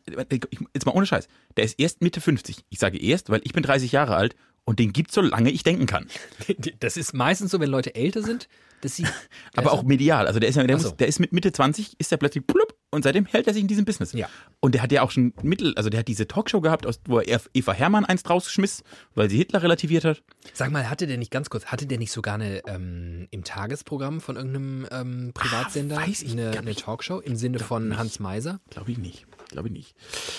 Jetzt 0.74 0.86
mal 0.86 0.92
ohne 0.92 1.06
Scheiß. 1.06 1.28
Der 1.56 1.64
ist 1.64 1.78
erst 1.78 2.02
Mitte 2.02 2.20
50. 2.20 2.64
Ich 2.68 2.78
sage 2.78 2.98
erst, 2.98 3.30
weil 3.30 3.40
ich 3.44 3.52
bin 3.52 3.62
30 3.62 3.92
Jahre 3.92 4.16
alt 4.16 4.36
und 4.64 4.78
den 4.78 4.92
gibt's 4.92 5.14
so 5.14 5.20
lange 5.20 5.50
ich 5.50 5.62
denken 5.62 5.86
kann. 5.86 6.06
Das 6.80 6.96
ist 6.96 7.14
meistens 7.14 7.50
so, 7.50 7.60
wenn 7.60 7.70
Leute 7.70 7.94
älter 7.94 8.22
sind, 8.22 8.48
dass 8.82 8.96
sie. 8.96 9.06
Aber 9.56 9.72
auch 9.72 9.82
medial. 9.82 10.26
Also 10.26 10.38
der 10.40 10.48
ist 10.48 10.56
ja, 10.56 10.64
der, 10.64 10.78
so. 10.78 10.88
muss, 10.88 10.96
der 10.96 11.08
ist 11.08 11.18
mit 11.18 11.32
Mitte 11.32 11.52
20, 11.52 11.98
ist 11.98 12.10
der 12.10 12.16
plötzlich 12.16 12.46
plupp 12.46 12.75
und 12.96 13.02
seitdem 13.02 13.26
hält 13.26 13.46
er 13.46 13.52
sich 13.52 13.62
in 13.62 13.68
diesem 13.68 13.84
Business. 13.84 14.12
Ja. 14.12 14.28
Und 14.60 14.74
der 14.74 14.82
hat 14.82 14.90
ja 14.90 15.02
auch 15.02 15.10
schon 15.10 15.32
Mittel, 15.42 15.74
also 15.76 15.90
der 15.90 16.00
hat 16.00 16.08
diese 16.08 16.26
Talkshow 16.26 16.60
gehabt, 16.60 16.86
wo 17.04 17.20
er 17.20 17.40
Eva 17.54 17.72
Hermann 17.72 18.04
eins 18.04 18.28
rausschmiss, 18.28 18.82
weil 19.14 19.30
sie 19.30 19.36
Hitler 19.36 19.62
relativiert 19.62 20.04
hat. 20.04 20.22
Sag 20.54 20.72
mal, 20.72 20.88
hatte 20.90 21.06
der 21.06 21.18
nicht 21.18 21.30
ganz 21.30 21.50
kurz, 21.50 21.66
hatte 21.66 21.86
der 21.86 21.98
nicht 21.98 22.10
sogar 22.10 22.34
eine 22.34 22.62
ähm, 22.66 23.28
im 23.30 23.44
Tagesprogramm 23.44 24.20
von 24.20 24.36
irgendeinem 24.36 24.86
ähm, 24.90 25.30
Privatsender 25.34 25.98
Ah, 25.98 26.08
weiß 26.08 26.22
ich 26.22 26.32
eine, 26.32 26.50
eine. 26.58 26.74
Talkshow 26.74 27.20
im 27.20 27.36
Sinne 27.36 27.58
von 27.58 27.90
nicht. 27.90 27.98
Hans 27.98 28.18
Meiser? 28.18 28.60
Glaube 28.70 28.90
ich 28.90 28.98
nicht. 28.98 29.26
Glaube 29.50 29.68
ich 29.68 29.74
nicht. 29.74 29.94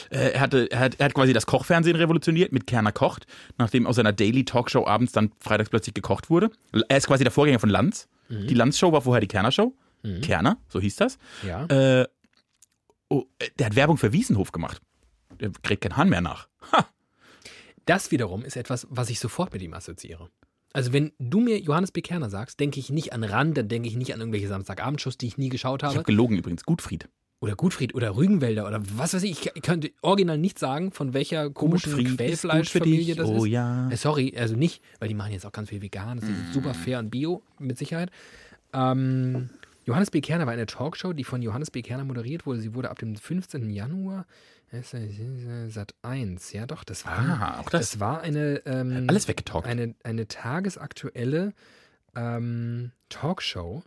Äh, 0.10 0.32
er, 0.32 0.42
hatte, 0.42 0.70
er, 0.72 0.80
hat, 0.80 0.96
er 1.00 1.06
hat 1.06 1.14
quasi 1.14 1.32
das 1.32 1.46
Kochfernsehen 1.46 1.96
revolutioniert 1.96 2.52
mit 2.52 2.68
Kerner 2.68 2.92
kocht, 2.92 3.26
nachdem 3.58 3.88
aus 3.88 3.96
seiner 3.96 4.12
Daily 4.12 4.44
Talkshow 4.44 4.86
abends 4.86 5.14
dann 5.14 5.32
freitags 5.40 5.70
plötzlich 5.70 5.94
gekocht 5.94 6.30
wurde. 6.30 6.50
Er 6.90 6.98
ist 6.98 7.08
quasi 7.08 7.24
der 7.24 7.32
Vorgänger 7.32 7.60
von 7.60 7.70
Lanz. 7.70 8.08
Die 8.30 8.54
Lanz-Show 8.54 8.92
war 8.92 9.02
vorher 9.02 9.22
die 9.22 9.28
Kerner-Show. 9.28 9.74
Kerner, 10.22 10.58
so 10.70 10.80
hieß 10.80 10.96
das. 10.98 11.18
Ja. 11.46 11.66
Äh, 11.66 12.08
oh, 13.10 13.26
äh, 13.40 13.50
der 13.60 13.68
hat 13.68 13.76
Werbung 13.76 13.98
für 13.98 14.14
Wiesenhof 14.14 14.52
gemacht. 14.52 14.82
Der 15.40 15.52
kriegt 15.62 15.82
keinen 15.82 15.98
Hahn 15.98 16.10
mehr 16.10 16.22
nach. 16.22 16.48
Ha! 16.72 16.86
Das 17.86 18.12
wiederum 18.12 18.44
ist 18.44 18.58
etwas, 18.58 18.88
was 18.90 19.10
ich 19.10 19.20
sofort 19.20 19.54
mit 19.54 19.62
ihm 19.62 19.74
assoziiere. 19.74 20.30
Also 20.74 20.94
wenn 20.94 21.14
du 21.20 21.40
mir 21.40 21.60
Johannes 21.60 21.92
B. 21.92 22.02
Kerner 22.02 22.30
sagst, 22.30 22.60
denke 22.60 22.80
ich 22.80 22.90
nicht 22.90 23.14
an 23.14 23.24
Rand, 23.24 23.58
dann 23.58 23.68
denke 23.70 23.88
ich 23.88 23.96
nicht 23.96 24.14
an 24.14 24.20
irgendwelche 24.20 24.48
Samstagabendshows, 24.48 25.18
die 25.18 25.28
ich 25.28 25.38
nie 25.38 25.50
geschaut 25.50 25.82
Ich 25.82 25.86
habe. 25.88 25.96
habe 25.96 26.04
gelogen 26.06 26.38
übrigens. 26.38 26.64
Gutfried. 26.66 27.08
Oder 27.40 27.56
Gutfried 27.56 27.94
oder 27.94 28.16
Rügenwälder 28.16 28.68
oder 28.68 28.82
was 28.96 29.14
weiß 29.14 29.24
ich. 29.24 29.52
Ich 29.56 29.62
könnte 29.62 29.92
original 30.02 30.38
nicht 30.38 30.58
sagen, 30.60 30.92
von 30.92 31.14
welcher 31.14 31.50
komischen 31.52 31.94
Gutfried 31.94 32.18
Quellfleischfamilie 32.18 33.16
das. 33.16 33.30
Oh 33.30 33.46
ist. 33.46 33.52
ja. 33.52 33.90
Äh, 33.90 33.96
sorry, 33.96 34.34
also 34.38 34.56
nicht, 34.56 34.84
weil 35.00 35.08
die 35.08 35.14
machen 35.14 35.32
jetzt 35.32 35.46
auch 35.46 35.52
ganz 35.52 35.70
viel 35.70 35.82
vegan, 35.82 36.20
das 36.20 36.28
ist 36.28 36.54
super 36.54 36.74
fair 36.74 37.00
und 37.00 37.12
bio, 37.12 37.44
mit 37.60 37.78
Sicherheit. 37.78 38.10
Ähm, 38.74 39.50
Johannes 39.88 40.12
B. 40.12 40.22
Kerner 40.22 40.46
war 40.46 40.54
eine 40.54 40.66
Talkshow, 40.66 41.14
die 41.14 41.24
von 41.24 41.42
Johannes 41.42 41.72
B. 41.72 41.82
Kerner 41.82 42.04
moderiert 42.04 42.46
wurde. 42.46 42.60
Sie 42.60 42.74
wurde 42.76 42.90
ab 42.92 43.00
dem 43.00 43.16
15. 43.16 43.70
Januar 43.70 44.26
Sat 45.70 45.96
1. 46.02 46.52
Ja, 46.52 46.66
doch, 46.66 46.84
das 46.84 47.06
war, 47.06 47.18
Ah, 47.18 47.60
auch 47.62 47.70
das. 47.70 47.92
das 47.92 48.00
war 48.02 48.20
eine, 48.20 48.62
ähm, 48.66 49.06
Alles 49.08 49.30
weggetalkt. 49.30 49.66
eine, 49.66 49.96
eine 50.04 50.28
tagesaktuelle 50.28 51.54
ähm, 52.18 52.92
Talkshow, 53.08 53.84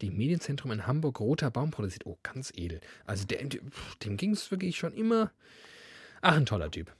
die 0.00 0.08
im 0.08 0.16
Medienzentrum 0.16 0.72
in 0.72 0.86
Hamburg 0.88 1.20
Roter 1.20 1.52
Baum 1.52 1.70
produziert. 1.70 2.06
Oh, 2.06 2.18
ganz 2.24 2.52
edel. 2.56 2.80
Also 3.06 3.24
der, 3.24 3.38
dem 4.02 4.16
ging 4.16 4.32
es 4.32 4.50
wirklich 4.50 4.76
schon 4.76 4.92
immer. 4.92 5.30
Ach, 6.22 6.34
ein 6.36 6.44
toller 6.46 6.72
Typ. 6.72 6.92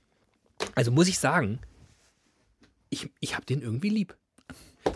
Also 0.77 0.93
muss 0.93 1.09
ich 1.09 1.19
sagen, 1.19 1.59
ich, 2.91 3.11
ich 3.19 3.35
habe 3.35 3.45
den 3.45 3.61
irgendwie 3.61 3.89
lieb. 3.91 4.17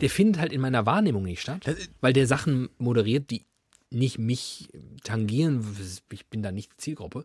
Der 0.00 0.10
findet 0.10 0.40
halt 0.40 0.52
in 0.52 0.60
meiner 0.60 0.86
Wahrnehmung 0.86 1.24
nicht 1.24 1.42
statt, 1.42 1.64
weil 2.00 2.12
der 2.12 2.26
Sachen 2.26 2.68
moderiert, 2.78 3.30
die 3.30 3.44
nicht 3.90 4.18
mich 4.18 4.68
tangieren. 5.02 5.66
Ich 6.12 6.26
bin 6.26 6.42
da 6.42 6.52
nicht 6.52 6.72
die 6.72 6.76
Zielgruppe. 6.76 7.24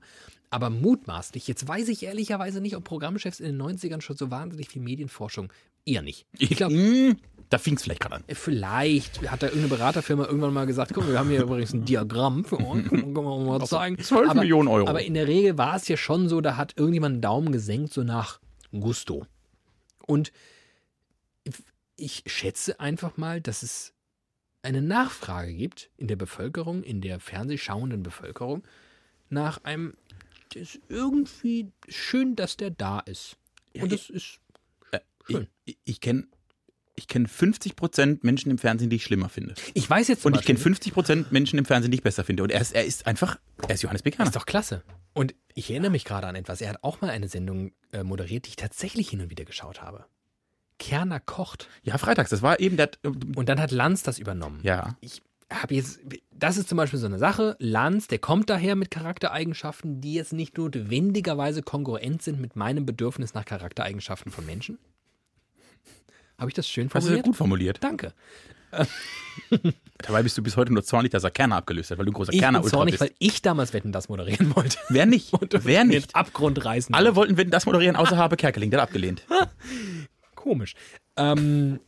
Aber 0.50 0.70
mutmaßlich, 0.70 1.48
jetzt 1.48 1.68
weiß 1.68 1.90
ich 1.90 2.04
ehrlicherweise 2.04 2.62
nicht, 2.62 2.76
ob 2.76 2.84
Programmchefs 2.84 3.40
in 3.40 3.58
den 3.58 3.62
90ern 3.62 4.02
schon 4.02 4.16
so 4.16 4.32
wahnsinnig 4.32 4.70
viel 4.70 4.82
Medienforschung 4.82 5.52
eher 5.86 6.02
nicht. 6.02 6.26
Ich 6.38 6.52
glaube, 6.52 6.74
Mm, 6.76 7.18
da 7.50 7.58
fing 7.58 7.76
es 7.76 7.84
vielleicht 7.84 8.02
gerade 8.02 8.16
an. 8.16 8.24
Vielleicht 8.30 9.30
hat 9.30 9.44
da 9.44 9.48
irgendeine 9.48 9.76
Beraterfirma 9.76 10.26
irgendwann 10.26 10.54
mal 10.54 10.66
gesagt, 10.66 10.94
guck 10.94 11.04
mal, 11.04 11.12
wir 11.12 11.20
haben 11.20 11.30
hier 11.30 11.44
übrigens 11.44 11.74
ein 11.74 11.86
Diagramm 11.86 12.46
für 12.46 12.58
uns, 12.58 12.90
können 12.90 13.14
wir 13.14 13.22
mal 13.22 13.66
zeigen. 13.66 14.00
12 14.00 14.30
aber, 14.30 14.40
Millionen 14.42 14.68
Euro. 14.68 14.88
Aber 14.88 15.04
in 15.04 15.14
der 15.14 15.28
Regel 15.28 15.58
war 15.58 15.76
es 15.76 15.88
ja 15.88 15.98
schon 15.98 16.30
so, 16.30 16.42
da 16.42 16.58
hat 16.58 16.74
irgendjemand 16.78 17.14
einen 17.14 17.22
Daumen 17.22 17.52
gesenkt, 17.52 17.94
so 17.94 18.04
nach 18.04 18.40
Gusto. 18.72 19.26
Und 20.08 20.32
ich 21.98 22.24
schätze 22.28 22.80
einfach 22.80 23.18
mal, 23.18 23.42
dass 23.42 23.64
es 23.64 23.94
eine 24.62 24.82
Nachfrage 24.82 25.54
gibt 25.54 25.90
in 25.98 26.08
der 26.08 26.16
Bevölkerung, 26.16 26.84
in 26.84 27.02
der 27.02 27.20
fernsehschauenden 27.20 28.04
Bevölkerung, 28.04 28.64
nach 29.30 29.64
einem, 29.64 29.96
das 30.54 30.62
ist 30.76 30.80
irgendwie 30.90 31.72
schön, 31.88 32.36
dass 32.36 32.58
der 32.58 32.72
da 32.72 33.00
ist. 33.00 33.38
Und 33.80 33.92
das 33.92 34.10
ist 34.10 34.40
Ich, 35.28 35.36
Schön. 35.36 35.48
ich, 35.66 35.78
ich 35.84 36.02
kenne 36.02 36.28
ich 36.98 37.08
kenne 37.10 37.28
50% 37.28 38.20
Menschen 38.22 38.52
im 38.52 38.58
Fernsehen, 38.58 38.90
die 38.90 38.96
ich 38.96 39.04
schlimmer 39.04 39.28
finde. 39.28 39.54
Ich 39.74 39.90
weiß 39.90 40.08
jetzt 40.08 40.26
Und 40.26 40.36
ich 40.38 40.44
kenne 40.46 40.58
Beispiel- 40.60 40.94
50% 40.94 41.26
Menschen 41.32 41.60
im 41.60 41.66
Fernsehen, 41.66 41.92
die 41.92 41.98
ich 41.98 42.04
besser 42.04 42.24
finde. 42.24 42.42
Und 42.44 42.52
er 42.54 42.62
ist, 42.62 42.74
er 42.74 42.86
ist 42.86 43.06
einfach, 43.06 43.38
er 43.68 43.76
ist 43.76 43.82
Johannes 43.82 44.02
Bekerner. 44.04 44.30
Ist 44.30 44.36
doch 44.36 44.46
klasse. 44.46 44.82
Und 45.14 45.36
ich 45.56 45.70
erinnere 45.70 45.92
mich 45.92 46.06
gerade 46.06 46.26
an 46.28 46.36
etwas. 46.36 46.62
Er 46.62 46.70
hat 46.70 46.84
auch 46.86 47.02
mal 47.02 47.10
eine 47.10 47.28
Sendung 47.28 47.74
äh, 47.92 48.04
moderiert, 48.04 48.46
die 48.46 48.50
ich 48.52 48.56
tatsächlich 48.56 49.10
hin 49.10 49.20
und 49.20 49.30
wieder 49.30 49.44
geschaut 49.44 49.82
habe. 49.82 50.06
Kerner 50.80 51.20
kocht. 51.20 51.68
Ja, 51.84 51.98
freitags, 51.98 52.30
das 52.30 52.42
war 52.42 52.60
eben 52.60 52.78
der. 52.78 52.90
äh, 53.04 53.08
Und 53.36 53.48
dann 53.50 53.60
hat 53.60 53.72
Lanz 53.72 54.04
das 54.04 54.20
übernommen. 54.20 54.60
Ja. 54.64 54.98
Ich 55.02 55.22
habe 55.54 55.76
jetzt, 55.76 56.00
das 56.32 56.58
ist 56.58 56.68
zum 56.70 56.78
Beispiel 56.78 57.00
so 57.00 57.06
eine 57.06 57.20
Sache. 57.20 57.56
Lanz, 57.60 58.08
der 58.08 58.20
kommt 58.20 58.50
daher 58.50 58.76
mit 58.76 58.90
Charaktereigenschaften, 58.92 60.02
die 60.02 60.14
jetzt 60.16 60.34
nicht 60.34 60.58
notwendigerweise 60.58 61.62
kongruent 61.62 62.22
sind 62.24 62.42
mit 62.42 62.56
meinem 62.56 62.86
Bedürfnis 62.86 63.34
nach 63.34 63.46
Charaktereigenschaften 63.46 64.32
von 64.32 64.46
Menschen. 64.46 64.80
Habe 66.38 66.50
ich 66.50 66.56
das 66.56 66.68
schön 66.68 66.88
Hast 66.88 66.94
du 66.96 67.00
formuliert? 67.02 67.26
gut 67.26 67.36
formuliert. 67.38 67.78
Danke. 67.84 68.14
Dabei 70.00 70.24
bist 70.24 70.38
du 70.38 70.44
bis 70.44 70.58
heute 70.58 70.74
nur 70.74 70.84
zornig, 70.84 71.12
dass 71.12 71.24
er 71.24 71.32
Kerner 71.32 71.56
abgelöst 71.58 71.92
hat, 71.92 71.98
weil 71.98 72.06
du 72.06 72.12
ein 72.12 72.14
großer 72.16 72.34
Ich 72.34 72.38
bin 72.38 72.42
Kerner-Ultra 72.42 72.78
zornig, 72.78 72.94
bist. 72.94 73.02
weil 73.02 73.12
ich 73.20 73.42
damals 73.42 73.72
Wetten, 73.74 73.92
das 73.94 74.10
moderieren 74.10 74.54
wollte. 74.56 74.78
Wer 74.90 75.06
nicht? 75.06 75.32
Wer 75.64 75.82
In 75.84 75.88
nicht? 75.90 76.14
Abgrund 76.14 76.66
reißen. 76.66 76.94
Alle 76.94 77.16
wollten 77.16 77.38
Wetten, 77.38 77.52
das 77.52 77.66
moderieren, 77.66 77.96
außer 77.96 78.18
Habe 78.18 78.36
Kerkeling, 78.36 78.72
der 78.72 78.82
hat 78.82 78.90
abgelehnt. 78.90 79.22
Komisch. 80.46 80.76
Ähm, 81.18 81.80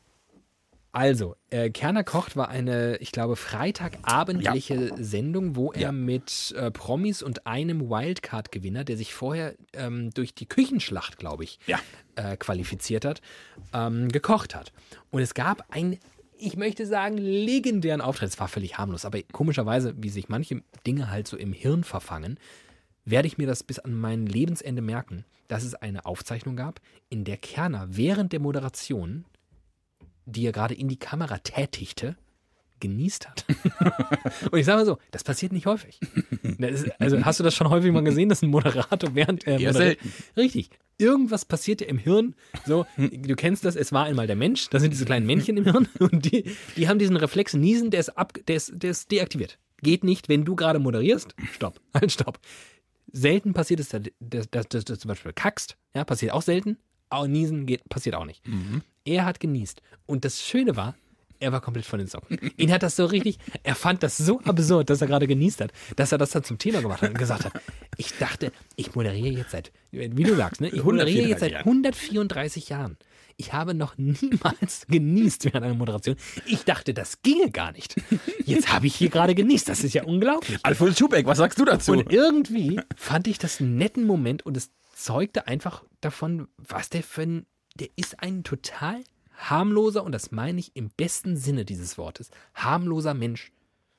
also, 0.91 1.36
äh, 1.52 1.70
Kerner 1.70 2.04
kocht 2.04 2.36
war 2.36 2.50
eine, 2.50 2.98
ich 2.98 3.12
glaube, 3.12 3.36
freitagabendliche 3.36 4.93
Sendung, 4.98 5.56
wo 5.56 5.72
er 5.72 5.82
Ja. 5.82 5.91
mit 5.91 6.56
äh, 6.58 6.72
Promis 6.72 7.22
und 7.22 7.46
einem 7.46 7.88
Wildcard-Gewinner, 7.88 8.84
der 8.84 8.98
sich 8.98 9.13
vorher 9.13 9.54
ähm, 9.74 10.10
durch 10.12 10.34
die 10.34 10.48
Küchenschlacht, 10.48 11.20
glaube 11.20 11.43
ich, 11.43 11.60
Ja. 11.67 11.80
äh, 12.15 12.36
qualifiziert 12.36 13.06
hat, 13.06 13.22
ähm, 13.74 14.10
gekocht 14.10 14.56
hat. 14.56 14.74
Und 15.12 15.22
es 15.22 15.36
gab 15.36 15.72
einen, 15.72 16.00
ich 16.39 16.58
möchte 16.58 16.88
sagen, 16.88 17.17
legendären 17.20 18.02
Auftritt. 18.02 18.30
Es 18.30 18.39
war 18.39 18.48
völlig 18.48 18.80
harmlos, 18.80 19.06
aber 19.06 19.22
komischerweise, 19.32 19.93
wie 19.98 20.10
sich 20.10 20.30
manche 20.30 20.63
Dinge 20.88 21.12
halt 21.12 21.28
so 21.28 21.38
im 21.38 21.54
Hirn 21.54 21.84
verfangen, 21.84 22.39
werde 23.06 23.28
ich 23.28 23.38
mir 23.38 23.46
das 23.46 23.62
bis 23.62 23.78
an 23.78 23.93
mein 23.93 24.26
Lebensende 24.26 24.82
merken, 24.82 25.26
dass 25.47 25.63
es 25.63 25.75
eine 25.75 26.05
Aufzeichnung 26.05 26.55
gab, 26.55 26.81
in 27.10 27.23
der 27.23 27.38
Kerner 27.38 27.88
während 27.89 28.33
der 28.33 28.39
Moderation, 28.39 29.25
die 30.25 30.45
er 30.45 30.51
gerade 30.51 30.73
in 30.75 30.88
die 30.88 30.97
Kamera 30.99 31.38
tätigte, 31.39 32.17
genießt 32.79 33.27
hat. 33.27 33.45
Und 34.51 34.60
ich 34.60 34.65
sage 34.65 34.79
mal 34.79 34.86
so, 34.86 34.97
das 35.12 35.23
passiert 35.23 35.51
nicht 35.51 35.65
häufig. 35.65 35.99
Ist, 36.60 36.89
also 37.01 37.23
hast 37.25 37.39
du 37.39 37.43
das 37.43 37.55
schon 37.55 37.69
häufig 37.69 37.91
mal 37.91 38.03
gesehen, 38.03 38.29
dass 38.29 38.41
ein 38.43 38.49
Moderator 38.49 39.15
während 39.15 39.47
er 39.47 39.60
moderiert- 39.60 39.73
selten. 39.73 40.13
Richtig. 40.36 40.69
Irgendwas 40.99 41.45
passiert 41.45 41.81
ja 41.81 41.88
im 41.88 41.97
Hirn. 41.97 42.36
So, 42.65 42.86
du 42.97 43.36
kennst 43.36 43.65
das, 43.65 43.75
es 43.75 43.91
war 43.93 44.05
einmal 44.05 44.27
der 44.27 44.36
Mensch, 44.36 44.69
das 44.69 44.81
sind 44.81 44.91
diese 44.91 45.05
kleinen 45.05 45.25
Männchen 45.27 45.57
im 45.57 45.63
Hirn 45.63 45.88
und 45.99 46.25
die, 46.25 46.51
die 46.75 46.88
haben 46.88 46.97
diesen 46.99 47.17
Reflex 47.17 47.53
Niesen, 47.53 47.91
der 47.91 47.99
ist, 47.99 48.10
ab, 48.17 48.33
der, 48.47 48.55
ist, 48.55 48.73
der 48.75 48.91
ist 48.91 49.12
deaktiviert. 49.12 49.60
Geht 49.81 50.03
nicht, 50.03 50.27
wenn 50.27 50.43
du 50.43 50.55
gerade 50.55 50.79
moderierst. 50.79 51.36
Stopp. 51.51 51.79
Halt, 51.93 52.12
stopp. 52.12 52.39
Selten 53.12 53.54
passiert 53.54 53.80
es, 53.80 53.89
dass, 53.89 54.50
dass, 54.50 54.67
dass, 54.67 54.86
du 54.86 54.98
zum 54.98 55.10
Beispiel 55.10 55.34
kackst. 55.34 55.78
Ja, 55.96 56.04
passiert 56.04 56.34
auch 56.34 56.41
selten. 56.41 56.78
Aber 57.10 57.28
Niesen 57.28 57.65
geht, 57.65 57.88
passiert 57.89 58.15
auch 58.15 58.26
nicht. 58.26 58.43
Er 59.06 59.26
hat 59.26 59.39
genießt. 59.39 59.82
Und 60.06 60.26
das 60.26 60.41
Schöne 60.41 60.76
war, 60.76 60.96
er 61.39 61.52
war 61.52 61.62
komplett 61.62 61.86
von 61.86 62.00
den 62.00 62.08
Socken. 62.08 62.39
Ihn 62.58 62.72
hat 62.72 62.84
das 62.84 62.96
so 62.96 63.06
richtig, 63.06 63.38
er 63.63 63.76
fand 63.76 64.04
das 64.04 64.17
so 64.17 64.39
absurd, 64.41 64.89
dass 64.89 65.02
er 65.02 65.08
gerade 65.08 65.28
genießt 65.28 65.62
hat, 65.62 65.72
dass 65.96 66.12
er 66.12 66.17
das 66.17 66.32
dann 66.32 66.43
zum 66.43 66.58
Thema 66.58 66.82
gemacht 66.82 67.02
hat 67.02 67.10
und 67.10 67.17
gesagt 67.17 67.46
hat, 67.46 67.54
ich 67.98 68.17
dachte, 68.17 68.52
ich 68.76 68.96
moderiere 68.96 69.30
jetzt 69.30 69.52
seit, 69.52 69.72
wie 69.91 70.24
du 70.24 70.36
sagst, 70.36 70.62
ne? 70.62 70.70
ich 70.70 70.84
moderiere 70.84 71.28
jetzt 71.28 71.41
seit 71.41 71.54
134 71.54 72.70
Jahren. 72.70 72.98
Ich 73.38 73.54
habe 73.54 73.76
noch 73.76 73.97
niemals 73.97 74.86
genießt 74.89 75.45
während 75.45 75.63
einer 75.63 75.76
Moderation. 75.76 76.15
Ich 76.47 76.65
dachte, 76.65 76.93
das 76.93 77.21
ginge 77.21 77.52
gar 77.52 77.71
nicht. 77.71 77.95
Jetzt 78.45 78.73
habe 78.73 78.88
ich 78.88 78.95
hier 78.95 79.10
gerade 79.10 79.36
genießt. 79.36 79.69
Das 79.69 79.84
ist 79.84 79.93
ja 79.93 80.04
unglaublich. 80.04 80.60
Alfons 80.63 80.97
Schubeck, 80.97 81.28
was 81.28 81.38
sagst 81.38 81.60
du 81.60 81.65
dazu? 81.65 81.91
Und 81.91 82.12
irgendwie 82.12 82.80
fand 82.95 83.28
ich 83.28 83.38
das 83.38 83.62
einen 83.62 83.78
netten 83.78 84.06
Moment 84.06 84.45
und 84.45 84.58
es 84.58 84.71
zeugte 84.95 85.47
einfach 85.47 85.84
davon, 86.02 86.47
was 86.58 86.89
der 86.89 87.04
für 87.04 87.21
ein, 87.21 87.45
der 87.76 87.89
ist 87.95 88.19
ein 88.21 88.43
total 88.43 89.04
harmloser, 89.38 90.04
und 90.04 90.12
das 90.13 90.32
meine 90.32 90.60
ich 90.60 90.76
im 90.76 90.89
besten 90.89 91.38
Sinne 91.38 91.63
dieses 91.63 91.97
Wortes, 92.00 92.32
harmloser 92.56 93.13
Mensch. 93.13 93.52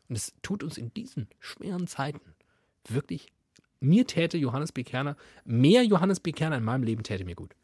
Und 0.09 0.17
es 0.17 0.35
tut 0.43 0.65
uns 0.65 0.77
in 0.77 0.93
diesen 0.95 1.29
schweren 1.39 1.87
Zeiten 1.87 2.35
wirklich, 2.89 3.29
mir 3.81 4.07
täte 4.07 4.37
Johannes 4.37 4.73
B. 4.73 4.83
Kerner, 4.83 5.17
mehr 5.45 5.85
Johannes 5.85 6.19
B. 6.19 6.33
Kerner 6.33 6.57
in 6.57 6.65
meinem 6.65 6.83
Leben 6.83 7.05
täte 7.05 7.25
mir 7.25 7.37
gut. 7.37 7.55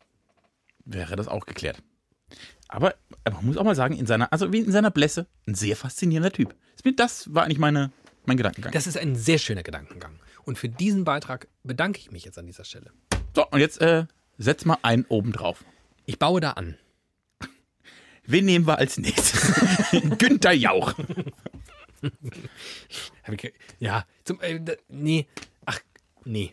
Wäre 0.85 1.17
das 1.17 1.29
auch 1.29 1.47
geklärt. 1.47 1.83
Aber, 2.69 2.95
aber 3.25 3.37
man 3.37 3.47
muss 3.47 3.57
auch 3.57 3.65
mal 3.65 3.75
sagen, 3.75 3.97
in 3.97 4.07
seiner, 4.07 4.33
also 4.33 4.53
wie 4.53 4.59
in 4.61 4.73
seiner 4.73 4.91
Blässe, 4.91 5.27
ein 5.47 5.55
sehr 5.55 5.77
faszinierender 5.77 6.33
Typ. 6.33 6.55
Das 6.97 7.33
war 7.33 7.45
eigentlich 7.45 7.59
meine, 7.59 7.93
mein 8.27 8.37
Gedankengang. 8.37 8.73
Das 8.73 8.87
ist 8.87 8.99
ein 8.99 9.17
sehr 9.17 9.39
schöner 9.39 9.63
Gedankengang. 9.63 10.19
Und 10.45 10.59
für 10.59 10.69
diesen 10.69 11.05
Beitrag 11.05 11.49
bedanke 11.63 11.99
ich 12.01 12.11
mich 12.11 12.25
jetzt 12.25 12.39
an 12.39 12.47
dieser 12.47 12.65
Stelle. 12.65 12.91
So, 13.35 13.47
und 13.49 13.61
jetzt 13.61 13.81
äh, 13.81 14.07
setz 14.39 14.65
mal 14.65 14.79
einen 14.83 15.05
oben 15.07 15.33
drauf. 15.33 15.65
Ich 16.05 16.19
baue 16.19 16.41
da 16.41 16.53
an. 16.53 16.77
Wen 18.27 18.45
nehmen 18.45 18.67
wir 18.67 18.79
als 18.79 18.99
nächstes? 18.99 19.53
Günther 20.19 20.53
Jauch. 20.53 20.95
Ja, 23.79 24.05
zum, 24.25 24.39
äh, 24.43 24.61
nee, 24.89 25.27
ach, 25.65 25.81
nee. 26.25 26.53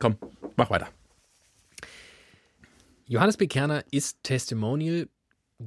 Komm, 0.00 0.16
mach 0.56 0.70
weiter. 0.70 0.88
Johannes 3.10 3.38
B. 3.38 3.46
Kerner 3.46 3.84
ist 3.90 4.22
Testimonial 4.22 5.08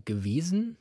gewesen 0.05 0.77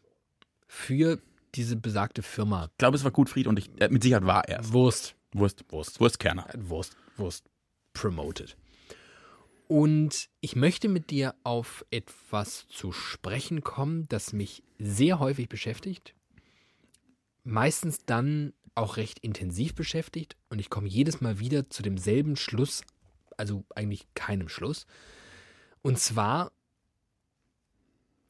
für 0.68 1.18
diese 1.54 1.74
besagte 1.74 2.22
Firma. 2.22 2.66
Ich 2.66 2.76
glaube, 2.76 2.98
es 2.98 3.02
war 3.02 3.10
Gutfried 3.10 3.46
und 3.46 3.58
ich, 3.58 3.70
äh, 3.80 3.88
mit 3.88 4.02
Sicherheit 4.02 4.26
war 4.26 4.46
er 4.46 4.60
es. 4.60 4.70
Wurst. 4.70 5.14
Wurst. 5.32 5.64
Wurst. 5.70 6.00
Wurstkerner. 6.00 6.46
Wurst. 6.58 6.98
Wurst. 7.16 7.46
Promoted. 7.94 8.58
Und 9.68 10.28
ich 10.42 10.54
möchte 10.54 10.90
mit 10.90 11.08
dir 11.08 11.34
auf 11.44 11.86
etwas 11.90 12.68
zu 12.68 12.92
sprechen 12.92 13.62
kommen, 13.62 14.06
das 14.08 14.34
mich 14.34 14.62
sehr 14.78 15.18
häufig 15.18 15.48
beschäftigt. 15.48 16.14
Meistens 17.42 18.04
dann 18.04 18.52
auch 18.74 18.98
recht 18.98 19.18
intensiv 19.20 19.74
beschäftigt. 19.74 20.36
Und 20.50 20.58
ich 20.58 20.68
komme 20.68 20.88
jedes 20.88 21.22
Mal 21.22 21.38
wieder 21.38 21.70
zu 21.70 21.82
demselben 21.82 22.36
Schluss, 22.36 22.82
also 23.38 23.64
eigentlich 23.74 24.06
keinem 24.12 24.50
Schluss. 24.50 24.86
Und 25.82 25.98
zwar, 25.98 26.52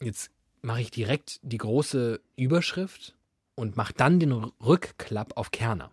jetzt 0.01 0.31
mache 0.63 0.81
ich 0.81 0.91
direkt 0.91 1.41
die 1.43 1.59
große 1.59 2.21
Überschrift 2.37 3.17
und 3.55 3.77
mache 3.77 3.93
dann 3.93 4.21
den 4.21 4.33
Rückklapp 4.33 5.37
auf 5.37 5.51
Kerner. 5.51 5.91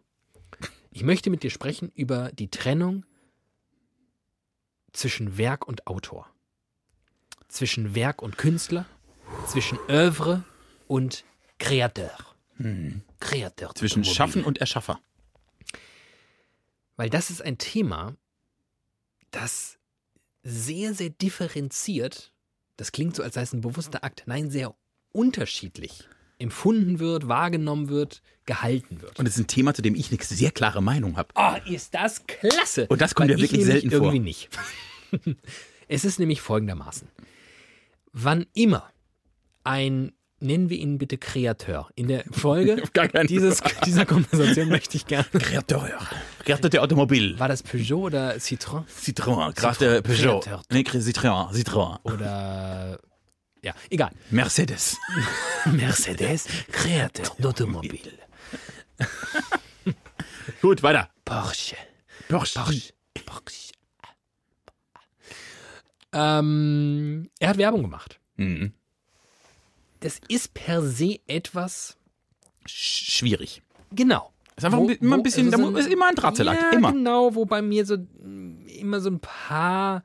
Ich 0.91 1.03
möchte 1.03 1.29
mit 1.29 1.43
dir 1.43 1.51
sprechen 1.51 1.91
über 1.95 2.31
die 2.31 2.49
Trennung 2.49 3.05
zwischen 4.93 5.37
Werk 5.37 5.67
und 5.67 5.87
Autor. 5.87 6.27
Zwischen 7.47 7.95
Werk 7.95 8.21
und 8.21 8.37
Künstler, 8.37 8.85
zwischen 9.47 9.77
Övre 9.89 10.43
und 10.87 11.23
Kreateur. 11.59 12.17
Kreateur. 13.19 13.69
Hm. 13.69 13.75
Zwischen 13.75 14.01
automobil. 14.01 14.15
Schaffen 14.15 14.43
und 14.43 14.57
Erschaffer. 14.59 14.99
Weil 16.95 17.09
das 17.09 17.29
ist 17.29 17.41
ein 17.41 17.57
Thema, 17.57 18.15
das 19.31 19.76
sehr, 20.47 20.93
sehr 20.93 21.09
differenziert, 21.09 22.31
das 22.77 22.93
klingt 22.93 23.15
so, 23.15 23.23
als 23.23 23.35
sei 23.35 23.41
es 23.41 23.53
ein 23.53 23.61
bewusster 23.61 24.03
Akt, 24.03 24.23
nein, 24.27 24.49
sehr 24.49 24.75
unterschiedlich 25.11 26.07
empfunden 26.39 26.99
wird, 26.99 27.27
wahrgenommen 27.27 27.89
wird, 27.89 28.21
gehalten 28.45 29.01
wird. 29.01 29.19
Und 29.19 29.27
es 29.27 29.33
ist 29.33 29.39
ein 29.39 29.47
Thema, 29.47 29.73
zu 29.73 29.81
dem 29.81 29.95
ich 29.95 30.09
eine 30.11 30.21
sehr 30.21 30.51
klare 30.51 30.81
Meinung 30.81 31.17
habe. 31.17 31.29
Oh, 31.35 31.55
ist 31.69 31.93
das 31.93 32.25
klasse. 32.27 32.87
Und 32.87 33.01
das 33.01 33.15
kommt 33.15 33.29
ja 33.29 33.35
ich 33.35 33.41
wirklich 33.41 33.65
selten 33.65 33.89
vor. 33.89 34.13
irgendwie 34.13 34.19
nicht. 34.19 34.49
es 35.87 36.05
ist 36.05 36.19
nämlich 36.19 36.39
folgendermaßen. 36.39 37.09
Wann 38.13 38.45
immer 38.53 38.89
ein, 39.63 40.13
nennen 40.39 40.69
wir 40.69 40.77
ihn 40.77 40.97
bitte 40.97 41.17
Kreateur, 41.17 41.89
in 41.95 42.07
der 42.07 42.23
Folge 42.31 42.83
dieses, 43.27 43.61
dieser 43.85 44.05
Konversation 44.05 44.69
möchte 44.69 44.97
ich 44.97 45.05
gerne. 45.05 45.25
Kreateur. 45.31 45.89
Kreateur 46.43 46.69
der 46.69 46.83
Automobil. 46.83 47.37
War 47.39 47.47
das 47.47 47.63
Peugeot 47.63 48.03
oder 48.03 48.35
Citroën? 48.35 48.83
Citroën. 48.87 49.53
Kreateur 49.53 50.01
Peugeot. 50.01 50.39
Kreateur. 50.41 50.61
Nee, 50.71 50.81
Citroën. 50.81 51.51
Citroën. 51.53 51.99
Oder. 52.03 52.99
Ja, 53.63 53.73
egal. 53.89 54.11
Mercedes. 54.29 54.97
Mercedes, 55.65 56.45
Kreateur 56.71 57.35
d'Automobile. 57.39 58.11
Gut, 60.61 60.83
weiter. 60.83 61.09
Porsche. 61.25 61.75
Porsche. 62.29 62.59
Porsche. 62.59 62.93
Porsche. 63.25 63.67
Ähm, 66.13 67.29
er 67.39 67.49
hat 67.49 67.57
Werbung 67.57 67.81
gemacht. 67.81 68.19
Mhm. 68.37 68.73
Das 70.01 70.19
ist 70.27 70.53
per 70.53 70.81
se 70.83 71.19
etwas. 71.27 71.97
Sch- 72.67 73.09
Schwierig. 73.17 73.61
Genau. 73.91 74.31
Ist 74.55 74.65
einfach 74.65 74.79
ein 74.79 74.87
bi- 74.87 74.93
immer 74.93 75.15
ein 75.17 75.23
bisschen- 75.23 75.51
da 75.51 75.57
mu- 75.57 75.75
ist 75.77 75.89
immer 75.89 76.07
ein 76.07 76.15
Drahtseilakt, 76.15 76.61
Ja, 76.61 76.71
immer. 76.77 76.91
genau, 76.91 77.35
wo 77.35 77.45
bei 77.45 77.61
mir 77.61 77.85
so 77.85 77.97
mm, 77.97 78.65
immer 78.67 78.99
so 78.99 79.09
ein 79.09 79.19
paar 79.19 80.03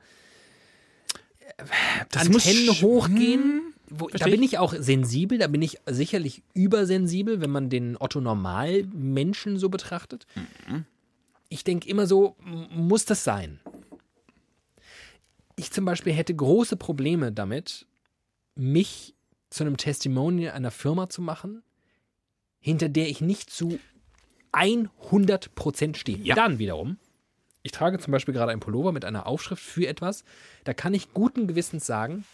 Das 2.09 2.27
Antennen 2.27 2.65
muss 2.67 2.81
hochgehen, 2.81 3.73
wo, 3.89 4.07
da 4.07 4.25
bin 4.25 4.41
ich 4.41 4.57
auch 4.57 4.73
sensibel, 4.77 5.37
da 5.37 5.47
bin 5.47 5.61
ich 5.61 5.77
sicherlich 5.87 6.41
übersensibel, 6.53 7.41
wenn 7.41 7.51
man 7.51 7.69
den 7.69 7.95
Otto 7.99 8.21
Normal-Menschen 8.21 9.57
so 9.57 9.69
betrachtet. 9.69 10.25
Ich 11.49 11.63
denke 11.63 11.87
immer 11.89 12.07
so, 12.07 12.35
muss 12.39 13.05
das 13.05 13.23
sein? 13.23 13.59
Ich 15.55 15.71
zum 15.71 15.85
Beispiel 15.85 16.13
hätte 16.13 16.33
große 16.35 16.75
Probleme 16.77 17.31
damit, 17.31 17.85
mich 18.55 19.13
zu 19.53 19.63
einem 19.63 19.77
Testimonial 19.77 20.53
einer 20.53 20.71
Firma 20.71 21.09
zu 21.09 21.21
machen, 21.21 21.63
hinter 22.59 22.89
der 22.89 23.09
ich 23.09 23.21
nicht 23.21 23.49
zu 23.49 23.79
100% 24.51 25.95
stehe. 25.95 26.17
Ja. 26.19 26.35
Dann 26.35 26.59
wiederum, 26.59 26.97
ich 27.61 27.71
trage 27.71 27.99
zum 27.99 28.11
Beispiel 28.11 28.33
gerade 28.33 28.51
ein 28.51 28.59
Pullover 28.59 28.91
mit 28.91 29.05
einer 29.05 29.27
Aufschrift 29.27 29.63
für 29.63 29.87
etwas, 29.87 30.23
da 30.63 30.73
kann 30.73 30.93
ich 30.93 31.13
guten 31.13 31.47
Gewissens 31.47 31.85
sagen, 31.85 32.25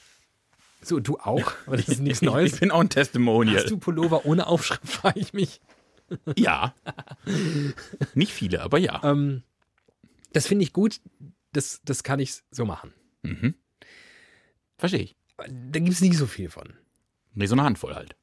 so, 0.82 1.00
du 1.00 1.18
auch, 1.18 1.52
aber 1.66 1.76
das 1.76 1.90
ist 1.90 2.00
nichts 2.00 2.22
Neues. 2.22 2.54
Ich 2.54 2.60
bin 2.62 2.72
auch 2.72 2.80
ein 2.80 2.90
Testimonial. 2.90 3.58
Hast 3.58 3.70
du 3.70 3.78
Pullover 3.78 4.26
ohne 4.26 4.48
Aufschrift, 4.48 4.88
frage 4.88 5.20
ich 5.20 5.34
mich. 5.34 5.60
Ja. 6.38 6.74
Nicht 8.14 8.32
viele, 8.32 8.62
aber 8.62 8.78
ja. 8.78 9.02
Ähm, 9.04 9.44
das 10.32 10.48
finde 10.48 10.64
ich 10.64 10.74
gut, 10.74 11.02
das, 11.52 11.82
das 11.84 12.04
kann 12.04 12.20
ich 12.20 12.42
so 12.50 12.66
machen. 12.66 12.94
Verstehe 14.78 15.02
ich. 15.02 15.16
Da 15.38 15.80
gibt 15.80 15.92
es 15.92 16.02
nicht 16.02 16.18
so 16.18 16.26
viel 16.26 16.50
von. 16.50 16.74
Nee, 17.40 17.46
so 17.46 17.56
eine 17.56 17.64
Handvoll 17.64 17.96
halt. 17.96 18.18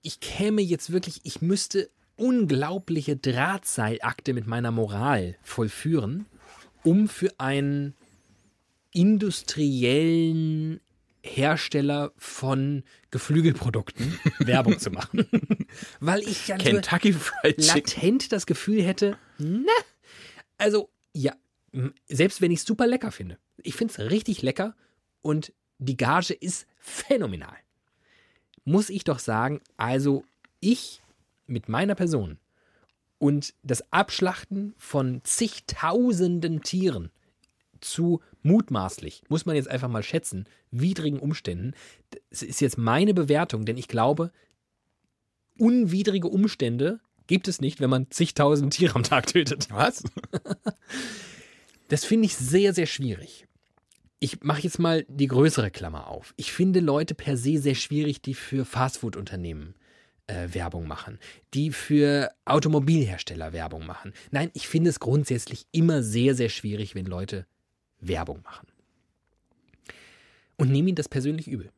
Ich 0.00 0.20
käme 0.20 0.62
jetzt 0.62 0.90
wirklich, 0.90 1.20
ich 1.24 1.42
müsste 1.42 1.90
unglaubliche 2.16 3.14
Drahtseilakte 3.14 4.32
mit 4.32 4.46
meiner 4.46 4.70
Moral 4.70 5.36
vollführen, 5.42 6.24
um 6.82 7.10
für 7.10 7.38
einen 7.38 7.94
industriellen 8.90 10.80
Hersteller 11.22 12.12
von 12.16 12.84
Geflügelprodukten 13.10 14.18
Werbung 14.38 14.78
zu 14.78 14.90
machen. 14.90 15.26
Weil 16.00 16.20
ich 16.20 16.48
ja 16.48 16.56
Kentucky 16.56 17.12
Fried 17.12 17.66
latent 17.66 18.32
das 18.32 18.46
Gefühl 18.46 18.82
hätte, 18.82 19.18
ne? 19.36 19.66
Also, 20.56 20.88
ja, 21.12 21.34
selbst 22.08 22.40
wenn 22.40 22.50
ich 22.50 22.60
es 22.60 22.64
super 22.64 22.86
lecker 22.86 23.12
finde. 23.12 23.36
Ich 23.62 23.74
finde 23.74 23.92
es 23.92 24.10
richtig 24.10 24.40
lecker 24.40 24.74
und 25.20 25.52
die 25.78 25.96
Gage 25.96 26.34
ist 26.34 26.66
phänomenal. 26.78 27.56
Muss 28.64 28.90
ich 28.90 29.04
doch 29.04 29.18
sagen, 29.18 29.60
also 29.76 30.24
ich 30.60 31.02
mit 31.46 31.68
meiner 31.68 31.94
Person 31.94 32.38
und 33.18 33.54
das 33.62 33.92
Abschlachten 33.92 34.74
von 34.76 35.20
zigtausenden 35.24 36.62
Tieren 36.62 37.10
zu 37.80 38.20
mutmaßlich, 38.42 39.22
muss 39.28 39.46
man 39.46 39.56
jetzt 39.56 39.68
einfach 39.68 39.88
mal 39.88 40.02
schätzen, 40.02 40.46
widrigen 40.70 41.20
Umständen. 41.20 41.74
Das 42.30 42.42
ist 42.42 42.60
jetzt 42.60 42.78
meine 42.78 43.14
Bewertung, 43.14 43.64
denn 43.64 43.76
ich 43.76 43.88
glaube, 43.88 44.32
unwidrige 45.58 46.28
Umstände 46.28 47.00
gibt 47.26 47.48
es 47.48 47.60
nicht, 47.60 47.80
wenn 47.80 47.90
man 47.90 48.10
zigtausend 48.10 48.72
Tiere 48.72 48.94
am 48.94 49.02
Tag 49.02 49.26
tötet. 49.26 49.68
Was? 49.70 50.02
Das 51.88 52.04
finde 52.04 52.26
ich 52.26 52.34
sehr, 52.34 52.74
sehr 52.74 52.86
schwierig. 52.86 53.45
Ich 54.18 54.42
mache 54.42 54.62
jetzt 54.62 54.78
mal 54.78 55.04
die 55.08 55.26
größere 55.26 55.70
Klammer 55.70 56.06
auf. 56.08 56.32
Ich 56.36 56.52
finde 56.52 56.80
Leute 56.80 57.14
per 57.14 57.36
se 57.36 57.58
sehr 57.58 57.74
schwierig, 57.74 58.22
die 58.22 58.34
für 58.34 58.64
Fastfood-Unternehmen 58.64 59.74
äh, 60.26 60.48
Werbung 60.52 60.88
machen, 60.88 61.18
die 61.54 61.70
für 61.70 62.32
Automobilhersteller 62.44 63.52
Werbung 63.52 63.86
machen. 63.86 64.12
Nein, 64.30 64.50
ich 64.54 64.68
finde 64.68 64.90
es 64.90 65.00
grundsätzlich 65.00 65.66
immer 65.70 66.02
sehr, 66.02 66.34
sehr 66.34 66.48
schwierig, 66.48 66.94
wenn 66.94 67.06
Leute 67.06 67.46
Werbung 68.00 68.42
machen. 68.42 68.68
Und 70.56 70.70
nehme 70.70 70.88
ihnen 70.88 70.96
das 70.96 71.08
persönlich 71.08 71.48
übel. 71.48 71.70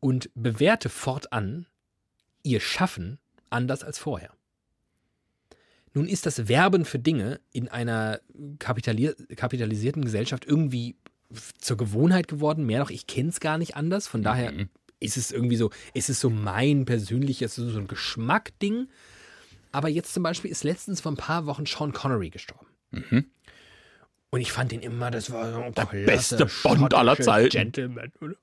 Und 0.00 0.30
bewerte 0.34 0.88
fortan 0.88 1.66
ihr 2.42 2.60
Schaffen 2.60 3.18
anders 3.50 3.84
als 3.84 3.98
vorher. 3.98 4.32
Nun 5.98 6.06
ist 6.06 6.26
das 6.26 6.46
Werben 6.46 6.84
für 6.84 7.00
Dinge 7.00 7.40
in 7.50 7.66
einer 7.66 8.20
kapitali 8.60 9.12
kapitalisierten 9.34 10.04
Gesellschaft 10.04 10.44
irgendwie 10.44 10.94
zur 11.58 11.76
Gewohnheit 11.76 12.28
geworden. 12.28 12.64
Mehr 12.64 12.78
noch, 12.78 12.90
ich 12.90 13.08
kenne 13.08 13.30
es 13.30 13.40
gar 13.40 13.58
nicht 13.58 13.74
anders. 13.74 14.06
Von 14.06 14.22
daher 14.22 14.52
ist 15.00 15.16
es 15.16 15.32
irgendwie 15.32 15.56
so, 15.56 15.70
ist 15.94 16.08
es 16.08 16.20
so 16.20 16.30
mein 16.30 16.84
persönliches, 16.84 17.56
so 17.56 17.64
ein 17.76 17.88
Geschmackding. 17.88 18.86
Aber 19.72 19.88
jetzt 19.88 20.14
zum 20.14 20.22
Beispiel 20.22 20.52
ist 20.52 20.62
letztens 20.62 21.00
vor 21.00 21.10
ein 21.10 21.16
paar 21.16 21.46
Wochen 21.46 21.66
Sean 21.66 21.92
Connery 21.92 22.30
gestorben. 22.30 22.68
Und 24.30 24.40
ich 24.40 24.52
fand 24.52 24.72
ihn 24.72 24.80
immer, 24.82 25.10
das 25.10 25.32
war 25.32 25.52
so 25.52 25.68
Der 25.72 25.84
beste 26.06 26.46
Bond 26.62 26.94
aller 26.94 27.16
Zeiten. 27.18 27.50
Gentleman. 27.50 28.12
Oder? 28.20 28.36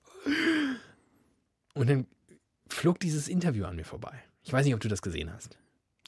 Und 1.74 1.90
dann 1.90 2.06
flog 2.68 3.00
dieses 3.00 3.30
Interview 3.30 3.64
an 3.64 3.78
mir 3.78 3.86
vorbei. 3.86 4.22
Ich 4.44 4.52
weiß 4.52 4.66
nicht, 4.66 4.76
ob 4.76 4.82
du 4.82 4.90
das 4.90 5.02
gesehen 5.02 5.32
hast. 5.32 5.58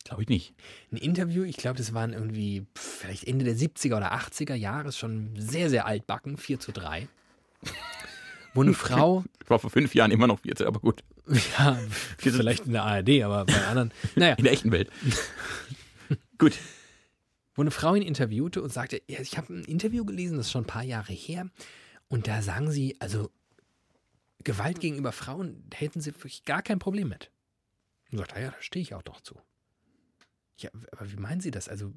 Glaube 0.07 0.23
ich 0.23 0.29
nicht. 0.29 0.53
Ein 0.89 0.97
Interview, 0.97 1.43
ich 1.43 1.57
glaube, 1.57 1.77
das 1.77 1.93
waren 1.93 2.13
irgendwie 2.13 2.65
vielleicht 2.75 3.25
Ende 3.25 3.43
der 3.43 3.55
70er 3.55 3.97
oder 3.97 4.13
80er 4.13 4.53
Jahre, 4.53 4.87
ist 4.87 4.97
schon 4.97 5.33
sehr, 5.37 5.69
sehr 5.69 5.85
altbacken, 5.85 6.37
4 6.37 6.61
zu 6.61 6.71
3. 6.71 7.09
Wo 8.53 8.61
eine 8.61 8.73
Frau, 8.73 9.25
Ich 9.43 9.49
war 9.49 9.59
vor 9.59 9.69
fünf 9.69 9.93
Jahren 9.93 10.11
immer 10.11 10.25
noch 10.25 10.39
14, 10.39 10.65
aber 10.65 10.79
gut. 10.79 11.03
ja, 11.27 11.77
vielleicht 12.19 12.67
in 12.67 12.71
der 12.71 12.83
ARD, 12.83 13.21
aber 13.21 13.43
bei 13.43 13.65
anderen, 13.67 13.91
naja, 14.15 14.35
In 14.35 14.45
der 14.45 14.53
echten 14.53 14.71
Welt. 14.71 14.89
gut. 16.37 16.57
wo 17.55 17.63
eine 17.63 17.71
Frau 17.71 17.93
ihn 17.93 18.01
interviewte 18.01 18.61
und 18.61 18.71
sagte, 18.71 19.01
ja, 19.09 19.19
ich 19.19 19.37
habe 19.37 19.53
ein 19.53 19.65
Interview 19.65 20.05
gelesen, 20.05 20.37
das 20.37 20.45
ist 20.45 20.53
schon 20.53 20.63
ein 20.63 20.67
paar 20.67 20.83
Jahre 20.83 21.11
her, 21.11 21.49
und 22.07 22.29
da 22.29 22.41
sagen 22.41 22.71
sie, 22.71 22.95
also 23.01 23.29
Gewalt 24.45 24.79
gegenüber 24.79 25.11
Frauen 25.11 25.65
hätten 25.73 25.99
sie 25.99 26.15
wirklich 26.15 26.45
gar 26.45 26.61
kein 26.61 26.79
Problem 26.79 27.09
mit. 27.09 27.29
Und 28.09 28.19
sagt, 28.19 28.37
ah 28.37 28.39
ja, 28.39 28.51
da 28.51 28.61
stehe 28.61 28.81
ich 28.81 28.93
auch 28.93 29.01
doch 29.01 29.19
zu. 29.19 29.37
Ja, 30.57 30.69
aber 30.91 31.11
wie 31.11 31.17
meinen 31.17 31.41
Sie 31.41 31.51
das? 31.51 31.69
Also, 31.69 31.93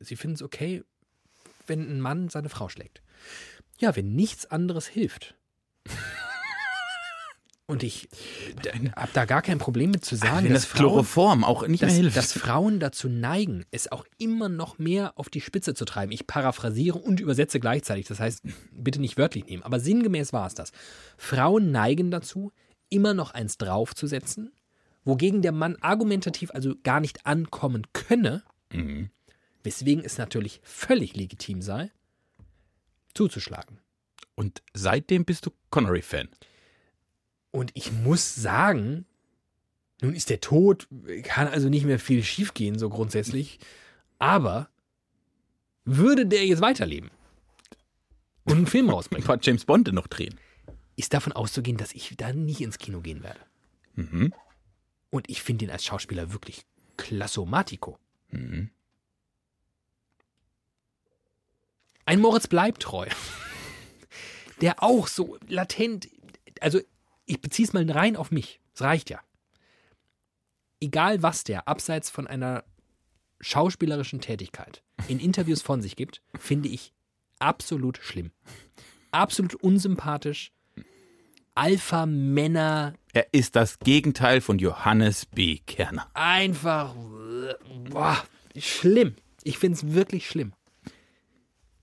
Sie 0.00 0.16
finden 0.16 0.34
es 0.34 0.42
okay, 0.42 0.84
wenn 1.66 1.88
ein 1.88 2.00
Mann 2.00 2.28
seine 2.28 2.48
Frau 2.48 2.68
schlägt? 2.68 3.02
Ja, 3.78 3.94
wenn 3.96 4.14
nichts 4.14 4.46
anderes 4.46 4.86
hilft. 4.86 5.36
Und 7.70 7.84
ich 7.84 8.08
habe 8.96 9.10
da 9.12 9.24
gar 9.26 9.42
kein 9.42 9.58
Problem 9.58 9.92
mit 9.92 10.04
zu 10.04 10.16
sagen, 10.16 10.44
Wenn 10.44 10.52
dass 10.52 10.62
das 10.62 10.70
Frauen 10.72 10.90
Chloroform 10.90 11.44
auch 11.44 11.64
nicht 11.68 11.82
mehr 11.82 11.88
dass, 11.88 11.96
hilft. 11.96 12.16
dass 12.16 12.32
Frauen 12.32 12.80
dazu 12.80 13.08
neigen, 13.08 13.64
es 13.70 13.92
auch 13.92 14.04
immer 14.18 14.48
noch 14.48 14.80
mehr 14.80 15.16
auf 15.16 15.28
die 15.28 15.40
Spitze 15.40 15.74
zu 15.74 15.84
treiben. 15.84 16.10
Ich 16.10 16.26
paraphrasiere 16.26 16.98
und 16.98 17.20
übersetze 17.20 17.60
gleichzeitig. 17.60 18.08
Das 18.08 18.18
heißt, 18.18 18.42
bitte 18.72 19.00
nicht 19.00 19.16
wörtlich 19.18 19.46
nehmen. 19.46 19.62
Aber 19.62 19.78
sinngemäß 19.78 20.32
war 20.32 20.48
es 20.48 20.54
das. 20.54 20.72
Frauen 21.16 21.70
neigen 21.70 22.10
dazu, 22.10 22.50
immer 22.88 23.14
noch 23.14 23.30
eins 23.30 23.56
draufzusetzen, 23.56 24.50
wogegen 25.04 25.42
der 25.42 25.52
Mann 25.52 25.76
argumentativ 25.76 26.50
also 26.52 26.74
gar 26.82 27.00
nicht 27.00 27.26
ankommen 27.26 27.86
könne, 27.92 28.42
Mhm. 28.72 29.10
weswegen 29.64 30.04
es 30.04 30.18
natürlich 30.18 30.60
völlig 30.62 31.16
legitim 31.16 31.60
sei, 31.62 31.90
zuzuschlagen. 33.14 33.78
Und 34.36 34.62
seitdem 34.74 35.24
bist 35.24 35.46
du 35.46 35.50
Connery-Fan. 35.70 36.28
Und 37.50 37.72
ich 37.74 37.90
muss 37.92 38.34
sagen, 38.34 39.06
nun 40.00 40.14
ist 40.14 40.30
der 40.30 40.40
tot, 40.40 40.86
kann 41.24 41.48
also 41.48 41.68
nicht 41.68 41.84
mehr 41.84 41.98
viel 41.98 42.22
schiefgehen, 42.22 42.78
so 42.78 42.88
grundsätzlich. 42.88 43.58
Aber 44.18 44.68
würde 45.84 46.26
der 46.26 46.46
jetzt 46.46 46.60
weiterleben 46.62 47.10
und 48.44 48.56
einen 48.56 48.66
Film 48.66 48.86
Ein 48.88 48.94
rausbringen, 48.94 49.26
paar 49.26 49.38
James 49.42 49.64
Bond 49.64 49.92
noch 49.92 50.06
drehen. 50.06 50.38
ist 50.96 51.12
davon 51.12 51.32
auszugehen, 51.32 51.76
dass 51.76 51.92
ich 51.92 52.16
da 52.16 52.32
nicht 52.32 52.60
ins 52.60 52.78
Kino 52.78 53.00
gehen 53.00 53.22
werde. 53.22 53.40
Mhm. 53.94 54.32
Und 55.10 55.28
ich 55.28 55.42
finde 55.42 55.64
ihn 55.64 55.70
als 55.70 55.84
Schauspieler 55.84 56.32
wirklich 56.32 56.64
klassomatico. 56.96 57.98
Mhm. 58.28 58.70
Ein 62.04 62.20
Moritz 62.20 62.46
bleibt 62.46 62.82
treu. 62.82 63.08
Der 64.60 64.82
auch 64.82 65.06
so 65.06 65.38
latent, 65.48 66.08
also 66.60 66.80
ich 67.24 67.40
beziehe 67.40 67.66
es 67.66 67.72
mal 67.72 67.88
rein 67.90 68.16
auf 68.16 68.30
mich. 68.30 68.60
Es 68.74 68.82
reicht 68.82 69.10
ja. 69.10 69.20
Egal 70.80 71.22
was 71.22 71.44
der 71.44 71.68
abseits 71.68 72.10
von 72.10 72.26
einer 72.26 72.64
schauspielerischen 73.40 74.20
Tätigkeit 74.20 74.82
in 75.08 75.18
Interviews 75.18 75.62
von 75.62 75.82
sich 75.82 75.96
gibt, 75.96 76.22
finde 76.38 76.68
ich 76.68 76.92
absolut 77.38 77.98
schlimm. 77.98 78.32
Absolut 79.12 79.54
unsympathisch. 79.54 80.52
Alpha-Männer, 81.60 82.94
Er 83.12 83.34
ist 83.34 83.54
das 83.54 83.78
Gegenteil 83.80 84.40
von 84.40 84.58
Johannes 84.58 85.26
B. 85.26 85.58
Kerner. 85.58 86.08
einfach 86.14 86.94
boah, 87.90 88.16
schlimm. 88.56 89.14
Ich 89.42 89.58
finde 89.58 89.76
es 89.76 89.92
wirklich 89.92 90.26
schlimm. 90.26 90.54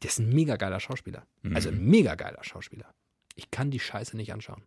Der 0.02 0.10
ist 0.10 0.18
ein 0.18 0.30
mega 0.30 0.56
geiler 0.56 0.80
Schauspieler. 0.80 1.28
Also 1.54 1.70
ein 1.70 1.86
mega 1.86 2.16
geiler 2.16 2.44
Schauspieler. 2.44 2.92
Ich 3.36 3.52
kann 3.52 3.70
die 3.70 3.80
Scheiße 3.80 4.18
nicht 4.18 4.34
anschauen. 4.34 4.64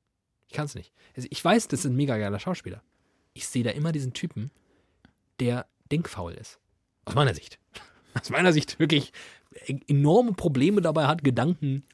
Ich 0.46 0.52
kann 0.54 0.66
es 0.66 0.76
nicht. 0.76 0.92
Also 1.16 1.26
ich 1.28 1.44
weiß, 1.44 1.66
das 1.66 1.80
ist 1.80 1.86
ein 1.86 1.96
mega 1.96 2.16
geiler 2.16 2.38
Schauspieler. 2.38 2.80
Ich 3.32 3.48
sehe 3.48 3.64
da 3.64 3.70
immer 3.70 3.90
diesen 3.90 4.12
Typen, 4.12 4.52
der 5.40 5.66
denkfaul 5.90 6.34
ist. 6.34 6.60
Aus 7.04 7.16
meiner 7.16 7.34
Sicht. 7.34 7.58
Aus 8.14 8.30
meiner 8.30 8.52
Sicht 8.52 8.78
wirklich 8.78 9.12
enorme 9.88 10.34
Probleme 10.34 10.80
dabei 10.80 11.08
hat, 11.08 11.24
Gedanken 11.24 11.84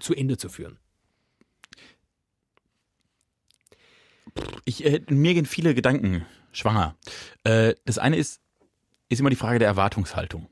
zu 0.00 0.12
Ende 0.12 0.38
zu 0.38 0.48
führen. 0.48 0.78
Ich, 4.64 4.84
äh, 4.84 5.00
mir 5.08 5.34
gehen 5.34 5.46
viele 5.46 5.74
Gedanken 5.74 6.24
schwanger. 6.52 6.96
Äh, 7.44 7.74
das 7.84 7.98
eine 7.98 8.16
ist, 8.16 8.40
ist 9.08 9.20
immer 9.20 9.30
die 9.30 9.36
Frage 9.36 9.58
der 9.58 9.68
Erwartungshaltung. 9.68 10.48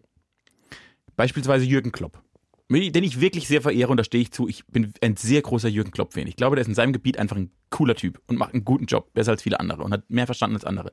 Beispielsweise 1.17 1.65
Jürgen 1.65 1.93
Klopp. 1.93 2.23
Den 2.71 3.05
ich 3.05 3.21
wirklich 3.21 3.49
sehr 3.49 3.61
verehre 3.61 3.91
und 3.91 3.99
da 3.99 4.05
stehe 4.05 4.23
ich 4.23 4.33
zu. 4.33 4.49
Ich 4.49 4.67
bin 4.67 4.95
ein 5.03 5.17
sehr 5.17 5.43
großer 5.43 5.69
Jürgen 5.69 5.91
Klopp-Fan. 5.91 6.27
Ich 6.27 6.37
glaube, 6.37 6.57
der 6.57 6.63
ist 6.63 6.69
in 6.69 6.75
seinem 6.75 6.95
Gebiet 6.95 7.19
einfach 7.19 7.37
ein 7.37 7.51
cooler 7.69 7.95
Typ 7.95 8.23
und 8.27 8.39
macht 8.39 8.55
einen 8.55 8.65
guten 8.65 8.87
Job, 8.87 9.13
besser 9.13 9.33
als 9.33 9.43
viele 9.43 9.61
andere 9.61 9.83
und 9.83 9.93
hat 9.93 10.09
mehr 10.09 10.25
verstanden 10.25 10.57
als 10.57 10.65
andere. 10.65 10.93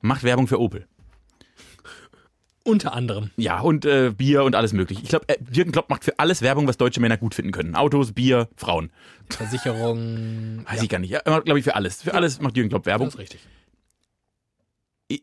Macht 0.00 0.22
Werbung 0.22 0.46
für 0.46 0.60
Opel. 0.60 0.86
Unter 2.68 2.92
anderem. 2.92 3.30
Ja, 3.36 3.60
und 3.60 3.86
äh, 3.86 4.12
Bier 4.14 4.44
und 4.44 4.54
alles 4.54 4.74
mögliche. 4.74 5.02
Ich 5.02 5.08
glaube, 5.08 5.26
äh, 5.28 5.38
Jürgen 5.50 5.72
Klopp 5.72 5.88
macht 5.88 6.04
für 6.04 6.18
alles 6.18 6.42
Werbung, 6.42 6.68
was 6.68 6.76
deutsche 6.76 7.00
Männer 7.00 7.16
gut 7.16 7.34
finden 7.34 7.50
können. 7.50 7.74
Autos, 7.74 8.12
Bier, 8.12 8.50
Frauen. 8.56 8.90
Versicherung. 9.30 10.66
Weiß 10.68 10.82
ich 10.82 10.90
gar 10.90 10.98
nicht. 10.98 11.08
Ja, 11.08 11.20
glaube 11.20 11.58
ich, 11.58 11.64
für 11.64 11.74
alles. 11.74 12.02
Für 12.02 12.12
alles 12.12 12.42
macht 12.42 12.58
Jürgen 12.58 12.68
Klopp 12.68 12.84
Werbung. 12.84 13.06
Das 13.06 13.14
ist 13.14 13.20
richtig. 13.20 13.40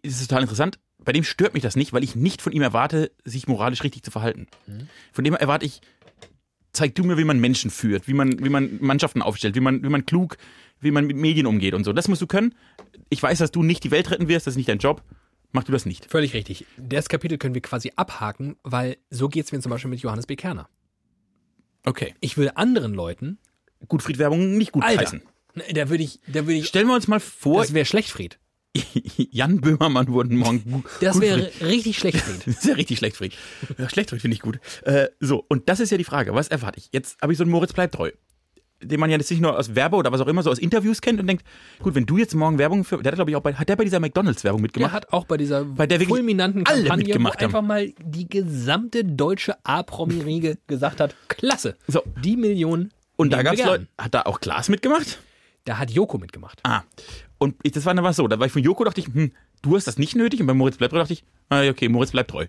Es 0.02 0.20
ist 0.22 0.28
total 0.28 0.42
interessant. 0.42 0.80
Bei 0.98 1.12
dem 1.12 1.24
stört 1.24 1.54
mich 1.54 1.62
das 1.62 1.76
nicht, 1.76 1.94
weil 1.94 2.04
ich 2.04 2.16
nicht 2.16 2.42
von 2.42 2.52
ihm 2.52 2.64
erwarte, 2.64 3.12
sich 3.26 3.48
moralisch 3.48 3.84
richtig 3.84 4.02
zu 4.02 4.10
verhalten. 4.10 4.48
Von 5.14 5.24
dem 5.24 5.36
erwarte 5.36 5.68
ich, 5.68 5.82
zeig 6.74 6.96
du 6.96 7.04
mir, 7.04 7.20
wie 7.20 7.26
man 7.26 7.40
Menschen 7.40 7.70
führt, 7.70 8.08
wie 8.08 8.16
man, 8.16 8.44
wie 8.44 8.50
man 8.50 8.80
Mannschaften 8.82 9.22
aufstellt, 9.22 9.54
wie 9.54 9.60
man, 9.60 9.84
wie 9.84 9.90
man 9.90 10.08
klug, 10.08 10.38
wie 10.80 10.90
man 10.90 11.06
mit 11.06 11.18
Medien 11.18 11.46
umgeht 11.46 11.76
und 11.76 11.84
so. 11.84 11.94
Das 11.94 12.08
musst 12.08 12.24
du 12.24 12.28
können. 12.28 12.56
Ich 13.10 13.22
weiß, 13.22 13.38
dass 13.38 13.52
du 13.52 13.62
nicht 13.62 13.84
die 13.84 13.92
Welt 13.92 14.10
retten 14.10 14.28
wirst, 14.28 14.48
das 14.48 14.54
ist 14.54 14.58
nicht 14.58 14.70
dein 14.70 14.80
Job. 14.80 15.04
Mach 15.52 15.64
du 15.64 15.72
das 15.72 15.86
nicht. 15.86 16.10
Völlig 16.12 16.34
richtig. 16.34 16.66
Das 16.78 17.08
Kapitel 17.10 17.38
können 17.38 17.54
wir 17.56 17.62
quasi 17.62 17.92
abhaken, 17.96 18.58
weil 18.64 18.98
so 19.10 19.30
geht 19.30 19.46
es 19.46 19.52
mir 19.52 19.60
zum 19.62 19.70
Beispiel 19.70 19.90
mit 19.90 20.00
Johannes 20.02 20.26
B. 20.28 20.36
Kerner. 20.36 20.70
Okay. 21.86 22.14
Ich 22.20 22.38
würde 22.38 22.58
anderen 22.58 22.94
Leuten, 22.94 23.38
Gutfried-Werbung 23.88 24.58
nicht 24.58 24.72
gut 24.72 24.84
Alter, 24.84 25.02
heißen. 25.02 25.22
da 25.74 25.90
würde 25.90 26.04
ich, 26.04 26.20
da 26.28 26.46
würde 26.46 26.54
ich, 26.56 26.68
Stellen 26.68 26.88
wir 26.88 26.96
uns 26.96 27.08
mal 27.08 27.20
vor, 27.20 27.62
das 27.62 27.74
wäre 27.74 27.86
Schlechtfried. 27.86 28.40
Jan 29.32 29.62
Böhmermann 29.62 30.08
wurde 30.10 30.34
morgen 30.34 30.64
gu- 30.70 30.84
Das 31.00 31.22
wäre 31.22 31.50
richtig 31.62 31.98
Schlechtfried. 31.98 32.42
Das 32.46 32.56
ist 32.58 32.66
ja 32.66 32.74
richtig 32.76 32.98
schlecht, 32.98 33.16
Fried. 33.16 33.34
Ja, 33.78 33.88
schlecht, 33.90 34.10
Fried 34.10 34.22
finde 34.22 34.36
ich 34.36 34.42
gut. 34.42 34.60
Äh, 34.84 35.08
so, 35.22 35.46
und 35.48 35.70
das 35.70 35.80
ist 35.80 35.92
ja 35.92 35.98
die 35.98 36.04
Frage. 36.04 36.34
Was 36.34 36.50
erwarte 36.50 36.80
ich? 36.80 36.90
Jetzt 36.92 37.18
habe 37.22 37.32
ich 37.32 37.38
so 37.38 37.44
einen 37.44 37.52
Moritz 37.52 37.72
bleibt 37.72 37.96
treu. 37.96 38.12
Den 38.84 39.00
man 39.00 39.10
ja 39.10 39.18
jetzt 39.18 39.32
nicht 39.32 39.40
nur 39.42 39.58
aus 39.58 39.74
Werbe 39.74 39.96
oder 39.96 40.12
was 40.12 40.20
auch 40.22 40.28
immer, 40.28 40.44
so 40.44 40.52
aus 40.52 40.60
Interviews 40.60 41.00
kennt 41.02 41.20
und 41.20 41.28
denkt, 41.28 41.46
gut, 41.82 41.96
wenn 41.96 42.06
du 42.06 42.18
jetzt 42.18 42.36
morgen 42.36 42.58
Werbung 42.58 42.84
für, 42.84 42.98
der 43.02 43.12
hat 43.12 43.16
glaube 43.16 43.32
ich 43.32 43.38
auch 43.38 43.42
bei, 43.42 43.54
hat 43.54 43.70
der 43.70 43.78
bei 43.78 43.86
dieser 43.86 44.00
McDonalds-Werbung 44.02 44.60
Der 44.60 44.64
mitgemacht? 44.64 44.94
hat 44.94 45.14
auch 45.14 45.26
bei 45.26 45.38
dieser 45.38 45.64
Bei 45.64 45.88
der 45.88 46.02
fulminanten 46.02 46.64
Kampagne, 46.66 46.92
wo 46.92 46.96
mitgemacht 46.98 47.38
haben. 47.40 47.46
einfach 47.46 47.62
mal 47.62 47.94
die 48.04 48.28
gesamte 48.28 49.06
deutsche 49.06 49.56
A-Promi-Riege 49.64 50.58
gesagt 50.68 51.00
hat, 51.00 51.16
klasse, 51.30 51.78
So. 51.88 52.02
die 52.24 52.36
Millionen 52.36 52.92
und 53.16 53.32
da 53.32 53.44
gab 53.44 53.54
es. 53.54 53.64
Leute, 53.64 53.88
hat 53.98 54.14
da 54.14 54.24
auch 54.24 54.42
Klaas 54.42 54.68
mitgemacht? 54.68 55.20
Da 55.64 55.78
hat 55.80 55.90
Joko 55.90 56.18
mitgemacht. 56.18 56.60
Ah. 56.64 56.82
Und 57.38 57.56
das 57.64 57.86
war 57.86 57.94
dann 57.96 58.04
was 58.04 58.18
so, 58.18 58.28
da 58.28 58.38
war 58.40 58.46
ich 58.46 58.52
von 58.54 58.62
Joko, 58.62 58.84
dachte 58.84 59.00
ich, 59.02 59.08
hm, 59.08 59.32
du 59.62 59.76
hast 59.76 59.88
das 59.88 59.98
nicht 59.98 60.16
nötig 60.16 60.42
und 60.42 60.48
bei 60.48 60.54
Moritz 60.54 60.78
bleibt 60.78 60.92
treu 60.92 61.00
dachte 61.00 61.14
ich, 61.14 61.24
ah, 61.50 61.68
okay, 61.68 61.90
Moritz 61.90 62.12
bleibt 62.12 62.32
treu. 62.32 62.46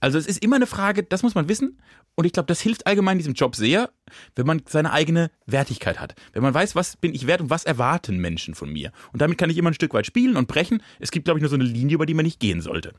Also 0.00 0.18
es 0.18 0.26
ist 0.26 0.42
immer 0.42 0.56
eine 0.56 0.66
Frage, 0.66 1.02
das 1.02 1.22
muss 1.22 1.34
man 1.34 1.48
wissen 1.48 1.78
und 2.16 2.24
ich 2.24 2.32
glaube, 2.32 2.46
das 2.46 2.60
hilft 2.60 2.86
allgemein 2.86 3.18
diesem 3.18 3.34
Job 3.34 3.56
sehr, 3.56 3.90
wenn 4.36 4.46
man 4.46 4.62
seine 4.66 4.92
eigene 4.92 5.30
Wertigkeit 5.46 5.98
hat. 5.98 6.14
Wenn 6.32 6.42
man 6.42 6.54
weiß, 6.54 6.76
was 6.76 6.96
bin 6.96 7.14
ich 7.14 7.26
wert 7.26 7.40
und 7.40 7.50
was 7.50 7.64
erwarten 7.64 8.18
Menschen 8.18 8.54
von 8.54 8.72
mir. 8.72 8.92
Und 9.12 9.20
damit 9.20 9.36
kann 9.36 9.50
ich 9.50 9.58
immer 9.58 9.70
ein 9.70 9.74
Stück 9.74 9.94
weit 9.94 10.06
spielen 10.06 10.36
und 10.36 10.46
brechen. 10.46 10.82
Es 11.00 11.10
gibt, 11.10 11.24
glaube 11.24 11.38
ich, 11.38 11.42
nur 11.42 11.50
so 11.50 11.56
eine 11.56 11.64
Linie, 11.64 11.96
über 11.96 12.06
die 12.06 12.14
man 12.14 12.24
nicht 12.24 12.38
gehen 12.38 12.60
sollte. 12.60 12.92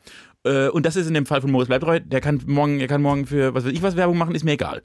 Äh, 0.44 0.68
und 0.70 0.86
das 0.86 0.98
ist 0.98 1.08
in 1.08 1.14
dem 1.14 1.26
Fall 1.26 1.42
von 1.42 1.52
Moritz 1.52 1.68
bleibt 1.68 1.84
treu, 1.84 2.00
der 2.00 2.20
kann 2.20 2.42
morgen, 2.46 2.80
er 2.80 2.88
kann 2.88 3.02
morgen 3.02 3.26
für 3.26 3.54
was 3.54 3.66
weiß 3.66 3.72
ich 3.72 3.82
was 3.82 3.96
Werbung 3.96 4.18
machen, 4.18 4.36
ist 4.36 4.44
mir 4.44 4.54
egal. 4.54 4.82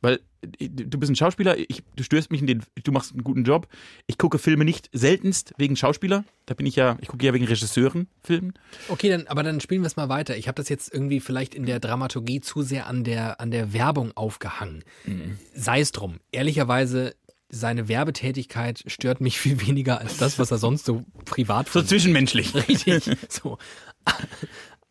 Weil 0.00 0.20
äh, 0.58 0.68
du 0.68 0.98
bist 0.98 1.10
ein 1.10 1.16
Schauspieler, 1.16 1.56
ich, 1.58 1.82
du 1.96 2.02
störst 2.02 2.30
mich 2.30 2.40
in 2.40 2.46
den, 2.46 2.62
du 2.82 2.92
machst 2.92 3.12
einen 3.12 3.24
guten 3.24 3.44
Job. 3.44 3.68
Ich 4.06 4.18
gucke 4.18 4.38
Filme 4.38 4.64
nicht 4.64 4.88
seltenst 4.92 5.54
wegen 5.56 5.76
Schauspieler. 5.76 6.24
Da 6.46 6.54
bin 6.54 6.66
ich 6.66 6.76
ja, 6.76 6.96
ich 7.00 7.08
gucke 7.08 7.24
ja 7.24 7.34
wegen 7.34 7.46
Regisseuren 7.46 8.08
Filmen. 8.22 8.54
Okay, 8.88 9.10
dann, 9.10 9.26
aber 9.26 9.42
dann 9.42 9.60
spielen 9.60 9.82
wir 9.82 9.86
es 9.86 9.96
mal 9.96 10.08
weiter. 10.08 10.36
Ich 10.36 10.48
habe 10.48 10.56
das 10.56 10.68
jetzt 10.68 10.92
irgendwie 10.92 11.20
vielleicht 11.20 11.54
in 11.54 11.66
der 11.66 11.80
Dramaturgie 11.80 12.40
zu 12.40 12.62
sehr 12.62 12.86
an 12.86 13.04
der, 13.04 13.40
an 13.40 13.50
der 13.50 13.72
Werbung 13.72 14.16
aufgehangen. 14.16 14.84
Mhm. 15.04 15.38
Sei 15.54 15.80
es 15.80 15.92
drum. 15.92 16.20
Ehrlicherweise, 16.32 17.14
seine 17.48 17.88
Werbetätigkeit 17.88 18.84
stört 18.86 19.20
mich 19.20 19.38
viel 19.40 19.66
weniger 19.66 20.00
als 20.00 20.18
das, 20.18 20.38
was 20.38 20.50
er 20.50 20.58
sonst 20.58 20.84
so 20.84 21.04
privat 21.24 21.66
So 21.66 21.80
von 21.80 21.88
zwischenmenschlich. 21.88 22.54
Richtig. 22.68 23.10
So. 23.28 23.58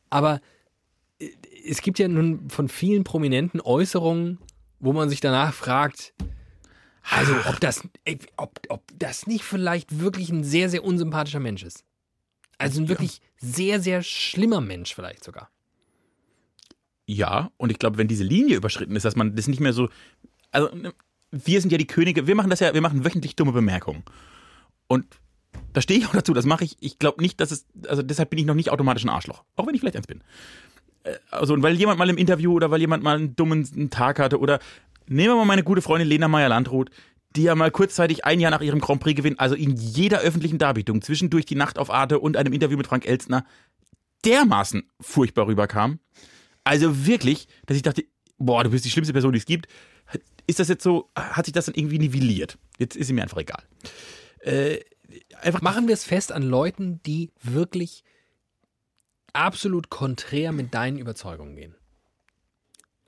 Aber 0.10 0.42
äh, 1.20 1.30
es 1.66 1.82
gibt 1.82 2.00
ja 2.00 2.08
nun 2.08 2.50
von 2.50 2.70
vielen 2.70 3.04
Prominenten 3.04 3.62
Äußerungen, 3.62 4.40
wo 4.80 4.94
man 4.94 5.10
sich 5.10 5.20
danach 5.20 5.54
fragt, 5.54 6.14
also 7.10 7.34
ob 7.48 7.60
das, 7.60 7.88
ey, 8.04 8.20
ob, 8.36 8.60
ob 8.70 8.84
das 8.98 9.28
nicht 9.28 9.44
vielleicht 9.44 10.00
wirklich 10.00 10.30
ein 10.30 10.44
sehr, 10.44 10.70
sehr 10.70 10.84
unsympathischer 10.84 11.40
Mensch 11.40 11.64
ist. 11.64 11.86
Also 12.58 12.82
ein 12.82 12.90
wirklich 12.90 13.22
sehr, 13.38 13.80
sehr 13.80 14.04
schlimmer 14.04 14.62
Mensch 14.62 14.94
vielleicht 14.94 15.24
sogar. 15.24 15.50
Ja, 17.06 17.52
und 17.58 17.72
ich 17.72 17.80
glaube, 17.80 17.98
wenn 17.98 18.08
diese 18.08 18.24
Linie 18.24 18.58
überschritten 18.58 18.96
ist, 18.96 19.06
dass 19.06 19.16
man 19.16 19.36
das 19.36 19.48
nicht 19.48 19.62
mehr 19.62 19.74
so. 19.74 19.90
Also, 20.52 20.70
wir 21.32 21.62
sind 21.62 21.72
ja 21.72 21.78
die 21.78 21.88
Könige, 21.88 22.28
wir 22.28 22.36
machen 22.36 22.50
das 22.50 22.60
ja, 22.60 22.74
wir 22.74 22.82
machen 22.82 23.06
wöchentlich 23.06 23.36
dumme 23.36 23.54
Bemerkungen. 23.54 24.04
Und 24.88 25.06
da 25.74 25.82
stehe 25.82 26.00
ich 26.00 26.08
auch 26.08 26.14
dazu, 26.14 26.34
das 26.34 26.46
mache 26.46 26.66
ich. 26.66 26.76
Ich 26.82 27.00
glaube 27.00 27.22
nicht, 27.22 27.40
dass 27.40 27.52
es. 27.52 27.66
Also 27.88 28.02
deshalb 28.02 28.30
bin 28.30 28.40
ich 28.40 28.46
noch 28.46 28.56
nicht 28.56 28.72
automatisch 28.72 29.06
ein 29.06 29.10
Arschloch. 29.10 29.44
Auch 29.56 29.68
wenn 29.68 29.76
ich 29.76 29.80
vielleicht 29.80 29.96
eins 29.96 30.08
bin. 30.08 30.22
Äh, 31.08 31.18
Also, 31.32 31.54
und 31.54 31.64
weil 31.64 31.76
jemand 31.76 32.00
mal 32.00 32.10
im 32.10 32.18
Interview 32.18 32.54
oder 32.54 32.72
weil 32.72 32.82
jemand 32.82 33.04
mal 33.04 33.18
einen 33.18 33.36
dummen 33.36 33.90
Tag 33.90 34.20
hatte 34.20 34.40
oder 34.40 34.60
nehmen 35.08 35.30
wir 35.30 35.36
mal 35.36 35.46
meine 35.46 35.64
gute 35.64 35.82
Freundin 35.82 36.08
Lena 36.08 36.28
Meyer-Landrut, 36.28 36.90
die 37.36 37.44
ja 37.44 37.56
mal 37.56 37.72
kurzzeitig 37.72 38.26
ein 38.26 38.40
Jahr 38.40 38.52
nach 38.52 38.62
ihrem 38.62 38.80
Grand 38.80 39.00
Prix-Gewinn, 39.02 39.40
also 39.40 39.56
in 39.56 39.76
jeder 39.76 40.20
öffentlichen 40.20 40.58
Darbietung, 40.58 41.02
zwischendurch 41.02 41.46
die 41.46 41.56
Nacht 41.56 41.78
auf 41.78 41.90
Arte 41.90 42.20
und 42.20 42.38
einem 42.38 42.54
Interview 42.54 42.78
mit 42.78 42.88
Frank 42.88 43.06
Elstner, 43.06 43.46
dermaßen 44.26 44.90
furchtbar 45.00 45.48
rüberkam. 45.48 46.00
Also 46.64 47.06
wirklich, 47.06 47.48
dass 47.66 47.78
ich 47.78 47.84
dachte, 47.84 48.04
boah, 48.38 48.64
du 48.64 48.72
bist 48.72 48.86
die 48.86 48.90
schlimmste 48.90 49.14
Person, 49.14 49.34
die 49.34 49.40
es 49.40 49.46
gibt. 49.46 49.68
Ist 50.48 50.60
das 50.60 50.68
jetzt 50.70 50.84
so, 50.84 51.10
hat 51.16 51.46
sich 51.46 51.54
das 51.54 51.66
dann 51.66 51.76
irgendwie 51.76 52.00
nivelliert? 52.00 52.58
Jetzt 52.80 52.96
ist 52.96 53.08
sie 53.08 53.14
mir 53.14 53.24
einfach 53.24 53.38
egal. 53.38 53.64
Äh, 54.40 54.80
einfach 55.42 55.62
Machen 55.62 55.88
wir 55.88 55.94
es 55.94 56.06
fest 56.06 56.32
an 56.32 56.44
Leuten, 56.44 57.02
die 57.04 57.32
wirklich 57.42 58.04
absolut 59.38 59.90
konträr 59.90 60.52
mit 60.52 60.74
deinen 60.74 60.98
Überzeugungen 60.98 61.56
gehen. 61.56 61.76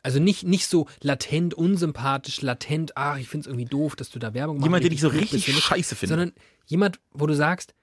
Also 0.02 0.20
nicht, 0.20 0.44
nicht 0.44 0.68
so 0.68 0.88
latent 1.02 1.54
unsympathisch, 1.54 2.42
latent, 2.42 2.96
ach, 2.96 3.18
ich 3.18 3.28
finde 3.28 3.42
es 3.42 3.48
irgendwie 3.48 3.66
doof, 3.66 3.96
dass 3.96 4.10
du 4.10 4.20
da 4.20 4.34
Werbung 4.34 4.58
machst. 4.58 4.66
jemand, 4.66 4.84
den 4.86 4.94
ich 4.94 5.02
so 5.02 5.10
richtig 5.10 5.46
scheiße 5.46 5.96
finde. 5.96 6.16
Sondern 6.16 6.34
jemand, 6.66 7.00
wo 7.12 7.28
du 7.28 7.36
sagst, 7.36 7.74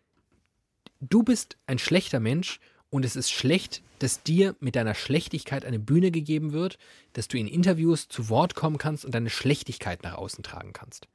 du 1.00 1.22
bist 1.22 1.58
ein 1.66 1.78
schlechter 1.78 2.20
Mensch 2.20 2.58
und 2.88 3.04
es 3.04 3.16
ist 3.16 3.30
schlecht, 3.30 3.82
dass 3.98 4.22
dir 4.22 4.56
mit 4.60 4.76
deiner 4.76 4.94
Schlechtigkeit 4.94 5.64
eine 5.64 5.78
Bühne 5.78 6.10
gegeben 6.10 6.52
wird, 6.52 6.78
dass 7.12 7.28
du 7.28 7.38
in 7.38 7.48
Interviews 7.48 8.08
zu 8.08 8.28
Wort 8.28 8.54
kommen 8.54 8.78
kannst 8.78 9.04
und 9.04 9.14
deine 9.14 9.30
Schlechtigkeit 9.30 10.02
nach 10.02 10.14
außen 10.14 10.42
tragen 10.42 10.72
kannst. 10.72 11.08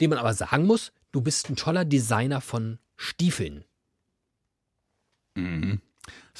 Dem 0.00 0.10
man 0.10 0.18
aber 0.18 0.34
sagen 0.34 0.66
muss, 0.66 0.92
du 1.12 1.20
bist 1.20 1.48
ein 1.48 1.56
toller 1.56 1.84
Designer 1.84 2.40
von 2.40 2.78
Stiefeln. 2.96 3.64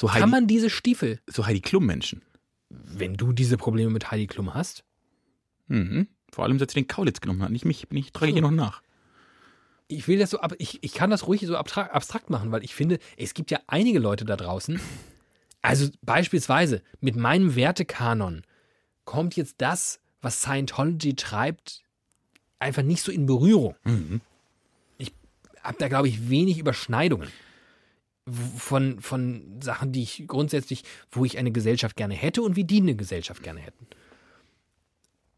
So 0.00 0.10
Heidi, 0.10 0.20
Kann 0.20 0.30
man 0.30 0.46
diese 0.46 0.70
Stiefel, 0.70 1.20
so 1.26 1.46
Heidi 1.46 1.60
Klum-Menschen. 1.60 2.22
wenn 2.70 3.14
du 3.14 3.32
diese 3.32 3.56
Probleme 3.56 3.90
mit 3.90 4.10
Heidi 4.10 4.26
Klum 4.26 4.54
hast, 4.54 4.84
Mhm. 5.68 6.08
Vor 6.32 6.44
allem, 6.44 6.58
seit 6.58 6.70
sie 6.70 6.80
den 6.80 6.88
Kaulitz 6.88 7.20
genommen 7.20 7.42
hat. 7.42 7.50
Nicht 7.50 7.64
mich, 7.64 7.88
bin 7.88 7.98
ich, 7.98 8.12
trage 8.12 8.30
ich 8.30 8.36
ihr 8.36 8.42
noch 8.42 8.50
nach. 8.50 8.82
ich 9.88 10.06
will 10.08 10.18
das 10.18 10.30
so 10.30 10.40
ab, 10.40 10.54
ich, 10.58 10.82
ich 10.82 10.94
kann 10.94 11.10
das 11.10 11.26
ruhig 11.28 11.44
so 11.46 11.56
abstrakt, 11.56 11.92
abstrakt 11.94 12.28
machen, 12.30 12.50
weil 12.52 12.64
ich 12.64 12.74
finde, 12.74 12.98
es 13.16 13.34
gibt 13.34 13.50
ja 13.52 13.60
einige 13.68 13.98
Leute 14.00 14.24
da 14.24 14.36
draußen. 14.36 14.80
Also 15.62 15.88
beispielsweise 16.02 16.82
mit 17.00 17.14
meinem 17.16 17.54
Wertekanon 17.54 18.42
kommt 19.04 19.36
jetzt 19.36 19.56
das, 19.58 20.00
was 20.22 20.40
Scientology 20.40 21.14
treibt, 21.14 21.82
einfach 22.58 22.82
nicht 22.82 23.02
so 23.02 23.12
in 23.12 23.26
Berührung. 23.26 23.74
Ich 24.98 25.12
habe 25.62 25.76
da, 25.78 25.88
glaube 25.88 26.08
ich, 26.08 26.30
wenig 26.30 26.58
Überschneidungen 26.58 27.28
von, 28.28 29.00
von 29.00 29.60
Sachen, 29.62 29.92
die 29.92 30.02
ich 30.02 30.24
grundsätzlich, 30.26 30.84
wo 31.10 31.24
ich 31.24 31.38
eine 31.38 31.52
Gesellschaft 31.52 31.96
gerne 31.96 32.14
hätte 32.14 32.42
und 32.42 32.56
wie 32.56 32.64
die 32.64 32.80
eine 32.80 32.94
Gesellschaft 32.94 33.42
gerne 33.42 33.60
hätten. 33.60 33.86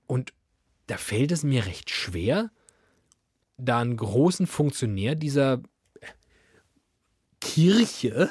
Und 0.07 0.33
da 0.87 0.97
fällt 0.97 1.33
es 1.33 1.43
mir 1.43 1.67
recht 1.67 1.91
schwer, 1.91 2.51
da 3.57 3.81
einen 3.81 3.97
großen 3.97 4.47
Funktionär 4.47 5.15
dieser 5.15 5.63
Kirche 7.41 8.31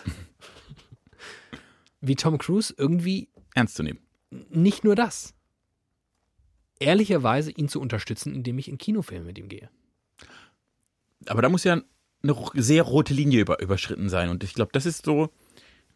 wie 2.01 2.15
Tom 2.15 2.37
Cruise 2.37 2.73
irgendwie 2.77 3.29
Ernst 3.53 3.75
zu 3.75 3.83
nehmen. 3.83 3.99
nicht 4.49 4.83
nur 4.83 4.95
das. 4.95 5.33
Ehrlicherweise 6.79 7.51
ihn 7.51 7.67
zu 7.67 7.79
unterstützen, 7.79 8.33
indem 8.33 8.57
ich 8.57 8.67
in 8.67 8.77
Kinofilme 8.77 9.25
mit 9.25 9.37
ihm 9.37 9.49
gehe. 9.49 9.69
Aber 11.27 11.41
da 11.41 11.49
muss 11.49 11.63
ja 11.63 11.81
eine 12.23 12.35
sehr 12.55 12.83
rote 12.83 13.13
Linie 13.13 13.41
über, 13.41 13.61
überschritten 13.61 14.09
sein. 14.09 14.29
Und 14.29 14.43
ich 14.43 14.53
glaube, 14.53 14.71
das 14.73 14.85
ist 14.85 15.05
so, 15.05 15.29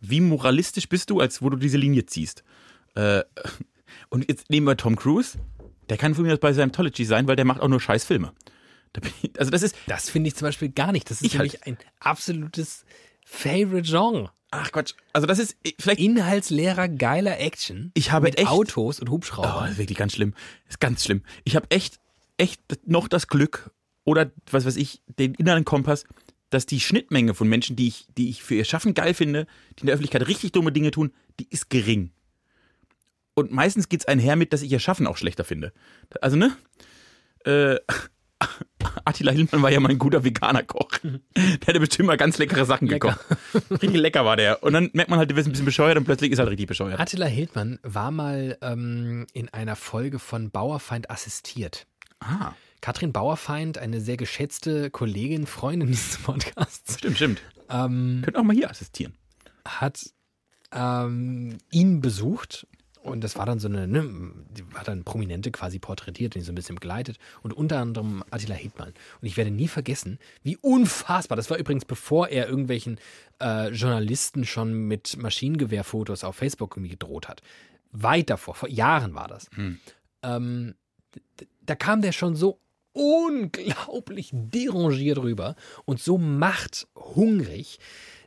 wie 0.02 0.22
moralistisch 0.22 0.90
bist 0.90 1.10
du, 1.10 1.20
als 1.20 1.42
wo 1.42 1.50
du 1.50 1.58
diese 1.58 1.78
Linie 1.78 2.06
ziehst. 2.06 2.44
Äh, 2.96 3.24
und 4.10 4.28
jetzt 4.30 4.50
nehmen 4.50 4.68
wir 4.68 4.78
Tom 4.78 4.96
Cruise. 4.96 5.38
Der 5.90 5.98
kann 5.98 6.16
von 6.16 6.24
mir 6.26 6.34
aus 6.34 6.40
bei 6.40 6.54
Scientology 6.54 7.06
sein, 7.06 7.28
weil 7.28 7.36
der 7.36 7.46
macht 7.46 7.62
auch 7.62 7.68
nur 7.68 7.80
scheiß 7.80 8.06
Filme. 8.06 8.34
Also 9.38 9.52
das 9.52 9.62
ist, 9.62 9.76
Das 9.88 10.10
finde 10.10 10.30
ich 10.30 10.36
zum 10.36 10.48
Beispiel 10.48 10.70
gar 10.70 10.92
nicht. 10.94 11.10
Das 11.12 11.22
ist 11.22 11.34
für 11.34 11.40
halt- 11.40 11.52
mich 11.52 11.68
ein 11.68 11.78
absolutes 12.00 12.86
Favorite 13.26 13.88
Genre. 13.90 14.32
ach 14.52 14.72
Quatsch, 14.72 14.94
also 15.12 15.28
das 15.28 15.38
ist 15.38 15.58
vielleicht 15.80 16.00
Inhaltsleerer, 16.00 16.88
geiler 16.88 17.40
Action. 17.40 17.92
Ich 17.94 18.12
habe 18.14 18.26
mit 18.26 18.38
echt- 18.40 18.48
Autos 18.48 19.00
und 19.02 19.10
Oh, 19.10 19.14
Hubschraubern. 19.14 19.64
das 19.64 19.72
ist 19.74 19.78
wirklich 19.80 19.98
ganz 19.98 20.14
schlimm. 20.14 20.32
Das 20.66 20.76
ist 20.76 20.80
ganz 20.80 21.04
schlimm. 21.04 21.24
Ich 21.44 21.56
habe 21.58 21.70
echt, 21.72 22.00
echt 22.38 22.62
noch 22.88 23.08
das 23.10 23.28
Glück 23.28 23.72
oder 24.06 24.32
was 24.50 24.66
weiß 24.66 24.78
ich, 24.78 25.02
den 25.20 25.34
inneren 25.34 25.66
Kompass, 25.66 26.06
dass 26.50 26.66
die 26.66 26.80
Schnittmenge 26.80 27.34
von 27.34 27.50
Menschen, 27.50 27.76
die 27.76 27.88
ich, 27.88 28.08
die 28.18 28.30
ich 28.30 28.42
für 28.44 28.56
ihr 28.56 28.64
Schaffen 28.66 28.94
geil 28.94 29.14
finde, 29.14 29.48
die 29.78 29.82
in 29.82 29.88
der 29.88 29.96
Öffentlichkeit 29.96 30.28
richtig 30.28 30.54
dumme 30.54 30.72
Dinge 30.72 30.92
tun, 30.92 31.12
die 31.40 31.48
ist 31.50 31.70
gering. 31.70 32.12
Und 33.34 33.52
meistens 33.52 33.90
geht's 33.90 34.06
einher 34.06 34.38
mit, 34.38 34.54
dass 34.54 34.62
ich 34.62 34.72
ihr 34.72 34.80
Schaffen 34.80 35.08
auch 35.08 35.18
schlechter 35.18 35.44
finde. 35.44 35.74
Also, 36.22 36.38
ne? 36.38 36.56
Äh, 37.44 37.78
Attila 39.06 39.32
Hildmann 39.32 39.62
war 39.62 39.72
ja 39.72 39.80
mal 39.80 39.90
ein 39.90 40.00
guter 40.00 40.24
veganer 40.24 40.64
Koch. 40.64 40.90
Der 41.04 41.68
hätte 41.68 41.80
bestimmt 41.80 42.08
mal 42.08 42.18
ganz 42.18 42.38
leckere 42.38 42.66
Sachen 42.66 42.88
Lecker. 42.88 43.20
gekocht. 43.54 43.82
Richtig 43.82 44.00
lecker 44.00 44.24
war 44.24 44.38
der. 44.38 44.64
Und 44.64 44.74
dann 44.74 44.90
merkt 44.94 45.10
man 45.10 45.20
halt, 45.20 45.32
du 45.32 45.36
bist 45.36 45.48
ein 45.48 45.52
bisschen 45.52 45.66
bescheuert 45.66 45.98
und 45.98 46.06
plötzlich 46.06 46.32
ist 46.32 46.40
er 46.40 46.44
halt 46.44 46.52
richtig 46.52 46.68
bescheuert. 46.68 47.00
Attila 47.00 47.26
Hildmann 47.26 47.80
war 47.84 48.12
mal 48.12 48.58
ähm, 48.62 49.28
in 49.34 49.50
einer 49.50 49.76
Folge 49.76 50.20
von 50.20 50.52
Bauerfeind 50.52 51.10
assistiert. 51.10 51.88
Ah, 52.20 52.54
Katrin 52.86 53.12
Bauerfeind, 53.12 53.80
eine 53.80 54.00
sehr 54.00 54.16
geschätzte 54.16 54.92
Kollegin, 54.92 55.48
Freundin 55.48 55.88
dieses 55.88 56.18
Podcasts, 56.24 57.00
stimmt, 57.00 57.16
stimmt. 57.16 57.42
ähm, 57.70 58.22
Könnt 58.24 58.38
auch 58.38 58.44
mal 58.44 58.56
hier 58.56 58.70
assistieren. 58.70 59.14
hat 59.68 60.06
ähm, 60.72 61.58
ihn 61.72 62.00
besucht 62.02 62.68
und 63.02 63.24
das 63.24 63.36
war 63.38 63.46
dann 63.48 63.58
so 63.60 63.68
eine, 63.68 63.88
ne, 63.88 64.04
die 64.52 64.64
hat 64.76 64.88
dann 64.88 65.04
Prominente 65.04 65.50
quasi 65.52 65.80
porträtiert 65.80 66.36
und 66.36 66.42
die 66.42 66.46
so 66.46 66.52
ein 66.52 66.56
bisschen 66.56 66.76
begleitet 66.76 67.18
und 67.44 67.54
unter 67.54 67.80
anderem 67.80 68.24
Attila 68.32 68.54
Hildmann. 68.56 68.90
Und 69.22 69.28
ich 69.28 69.36
werde 69.38 69.50
nie 69.52 69.68
vergessen, 69.68 70.20
wie 70.44 70.58
unfassbar, 70.58 71.36
das 71.36 71.50
war 71.50 71.58
übrigens 71.58 71.86
bevor 71.86 72.28
er 72.30 72.48
irgendwelchen 72.50 73.00
äh, 73.42 73.70
Journalisten 73.70 74.46
schon 74.46 74.74
mit 74.88 75.18
Maschinengewehrfotos 75.18 76.24
auf 76.24 76.36
Facebook 76.36 76.74
irgendwie 76.78 76.92
gedroht 76.92 77.28
hat. 77.28 77.42
Weit 77.92 78.30
davor, 78.30 78.54
vor 78.56 78.70
Jahren 78.70 79.14
war 79.16 79.28
das. 79.28 79.50
Ähm, 80.24 80.76
d- 81.40 81.48
da 81.62 81.76
kam 81.76 82.02
der 82.02 82.12
schon 82.12 82.36
so 82.36 82.60
unglaublich 82.96 84.32
derangiert 84.34 85.18
rüber 85.18 85.56
und 85.84 86.02
so 86.02 86.18
machthungrig. 86.18 87.80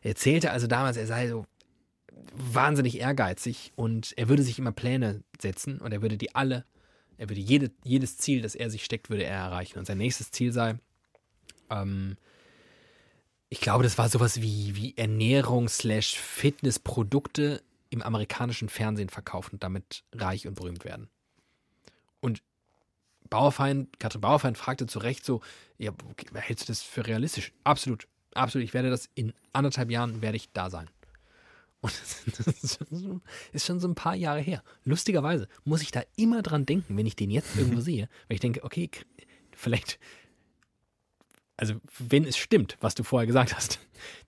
Er 0.03 0.11
erzählte 0.11 0.51
also 0.51 0.67
damals, 0.67 0.97
er 0.97 1.07
sei 1.07 1.29
so 1.29 1.47
wahnsinnig 2.35 3.01
ehrgeizig 3.01 3.73
und 3.77 4.13
er 4.17 4.29
würde 4.29 4.43
sich 4.43 4.59
immer 4.59 4.73
Pläne 4.73 5.25
setzen 5.41 5.81
und 5.81 5.93
er 5.93 6.03
würde 6.03 6.19
die 6.19 6.35
alle, 6.35 6.67
er 7.17 7.31
würde 7.31 7.41
jede, 7.41 7.71
jedes 7.83 8.19
Ziel, 8.19 8.43
das 8.43 8.55
er 8.55 8.71
sich 8.71 8.85
steckt, 8.85 9.09
würde 9.11 9.25
er 9.25 9.37
erreichen. 9.37 9.79
Und 9.79 9.87
sein 9.87 9.99
nächstes 9.99 10.31
Ziel 10.31 10.53
sei, 10.53 10.79
ähm, 11.71 12.17
ich 13.49 13.61
glaube, 13.61 13.83
das 13.83 13.97
war 13.97 14.11
sowas 14.11 14.43
wie, 14.43 14.77
wie 14.77 14.97
Ernährung 14.97 15.69
slash 15.69 16.19
Fitnessprodukte 16.19 17.63
im 17.89 18.03
amerikanischen 18.03 18.69
Fernsehen 18.69 19.09
verkaufen 19.09 19.55
und 19.55 19.63
damit 19.63 20.05
reich 20.13 20.47
und 20.47 20.55
berühmt 20.55 20.85
werden. 20.85 21.09
Und 22.21 22.43
Bauerfeind, 23.31 23.99
Katrin 23.99 24.21
Bauerfeind 24.21 24.57
fragte 24.59 24.87
zu 24.87 24.99
Recht 24.99 25.25
so, 25.25 25.41
ja, 25.79 25.93
hältst 26.35 26.69
du 26.69 26.73
das 26.73 26.83
für 26.83 27.07
realistisch? 27.07 27.53
Absolut, 27.65 28.09
absolut. 28.35 28.65
Ich 28.67 28.75
werde 28.75 28.91
das 28.91 29.09
in 29.15 29.33
anderthalb 29.53 29.91
Jahren 29.91 30.23
werde 30.23 30.37
ich 30.37 30.51
da 30.53 30.71
sein. 30.71 30.89
Und 31.81 31.93
das 31.93 32.49
ist 33.53 33.67
schon- 33.67 33.81
so 33.81 33.89
ein 33.89 33.95
paar 33.95 34.15
Jahre 34.17 34.41
her. 34.41 34.63
Lustigerweise 34.85 35.49
muss 35.65 35.83
ich 35.83 35.91
da 35.93 36.03
immer 36.17 36.43
dran 36.43 36.67
denken, 36.67 36.97
wenn 36.97 37.07
ich 37.07 37.17
den 37.17 37.31
jetzt 37.31 37.57
irgendwo 37.57 37.81
sehe, 37.81 38.09
weil 38.29 38.35
ich 38.35 38.41
denke, 38.41 38.65
okay, 38.65 38.91
vielleicht, 39.55 39.99
also 41.57 41.75
wenn 41.99 42.25
es 42.25 42.37
stimmt, 42.37 42.77
was 42.81 42.95
du 42.95 43.03
vorher 43.05 43.27
gesagt 43.27 43.55
hast, 43.55 43.79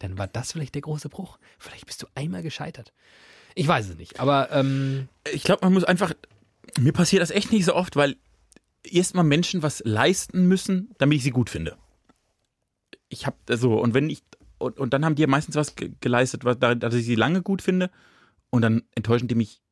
dann 0.00 0.18
war 0.18 0.26
das 0.26 0.52
vielleicht 0.52 0.74
der 0.74 0.82
große 0.82 1.08
Bruch. 1.08 1.38
Vielleicht 1.58 1.86
bist 1.86 2.02
du 2.02 2.06
einmal 2.14 2.42
gescheitert. 2.42 2.92
Ich 3.54 3.66
weiß 3.66 3.88
es 3.88 3.96
nicht, 3.96 4.20
aber 4.20 4.50
ähm, 4.52 5.08
Ich 5.32 5.42
glaube, 5.42 5.64
man 5.64 5.72
muss 5.72 5.84
einfach. 5.84 6.12
Mir 6.78 6.92
passiert 6.92 7.20
das 7.22 7.30
echt 7.32 7.50
nicht 7.50 7.64
so 7.64 7.74
oft, 7.74 7.96
weil 7.96 8.16
erstmal 8.84 9.24
Menschen 9.24 9.62
was 9.62 9.82
leisten 9.84 10.46
müssen, 10.48 10.90
damit 10.98 11.18
ich 11.18 11.22
sie 11.24 11.30
gut 11.30 11.50
finde. 11.50 11.76
Ich 13.08 13.26
habe 13.26 13.36
so, 13.56 13.80
und 13.80 13.94
wenn 13.94 14.08
ich. 14.10 14.22
Und, 14.58 14.78
und 14.78 14.92
dann 14.92 15.04
haben 15.06 15.14
die 15.14 15.22
ja 15.22 15.28
meistens 15.28 15.56
was 15.56 15.74
ge 15.74 15.90
geleistet, 16.00 16.44
was, 16.44 16.58
da- 16.58 16.74
dass 16.74 16.92
ich 16.94 17.04
sie 17.06 17.14
lange 17.14 17.40
gut 17.42 17.62
finde. 17.62 17.90
Und 18.50 18.62
dann 18.62 18.82
enttäuschen 18.94 19.26
die 19.28 19.34
mich 19.34 19.62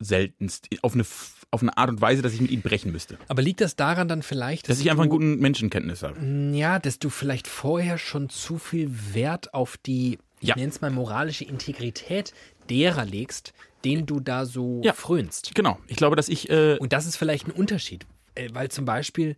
seltenst 0.00 0.68
auf 0.82 0.94
eine, 0.94 1.04
auf 1.50 1.62
eine 1.62 1.76
Art 1.76 1.88
und 1.90 2.00
Weise, 2.00 2.20
dass 2.22 2.32
ich 2.34 2.40
mit 2.40 2.50
ihnen 2.50 2.62
brechen 2.62 2.92
müsste. 2.92 3.18
aber 3.28 3.42
liegt 3.42 3.60
das 3.60 3.74
daran 3.74 4.06
dann 4.06 4.22
vielleicht, 4.22 4.68
Dass 4.68 4.80
ich 4.80 4.90
einfach 4.90 5.02
einen 5.04 5.10
du- 5.10 5.16
guten 5.16 5.38
Menschenkenntnis 5.40 6.02
habe. 6.02 6.20
Ja, 6.54 6.78
dass 6.78 6.98
du 6.98 7.10
vielleicht 7.10 7.48
vorher 7.48 7.98
schon 7.98 8.28
zu 8.28 8.58
viel 8.58 8.90
Wert 9.14 9.54
auf 9.54 9.76
die, 9.78 10.18
ich 10.40 10.48
Ja. 10.50 10.56
nenne 10.56 10.68
es 10.68 10.80
mal 10.80 10.90
moralische 10.90 11.44
Integrität 11.44 12.32
derer 12.70 13.04
legst, 13.04 13.54
denen 13.84 14.06
du 14.06 14.20
da 14.20 14.46
so 14.46 14.82
Ja. 14.84 14.92
frönst. 14.92 15.54
Genau. 15.54 15.78
Ich 15.88 15.96
glaube, 15.96 16.14
dass 16.16 16.28
ich. 16.28 16.48
Äh, 16.50 16.76
Und 16.78 16.92
das 16.92 17.06
ist 17.06 17.16
vielleicht 17.16 17.46
ein 17.48 17.52
Unterschied, 17.52 18.06
weil 18.52 18.70
zum 18.70 18.84
Beispiel, 18.84 19.36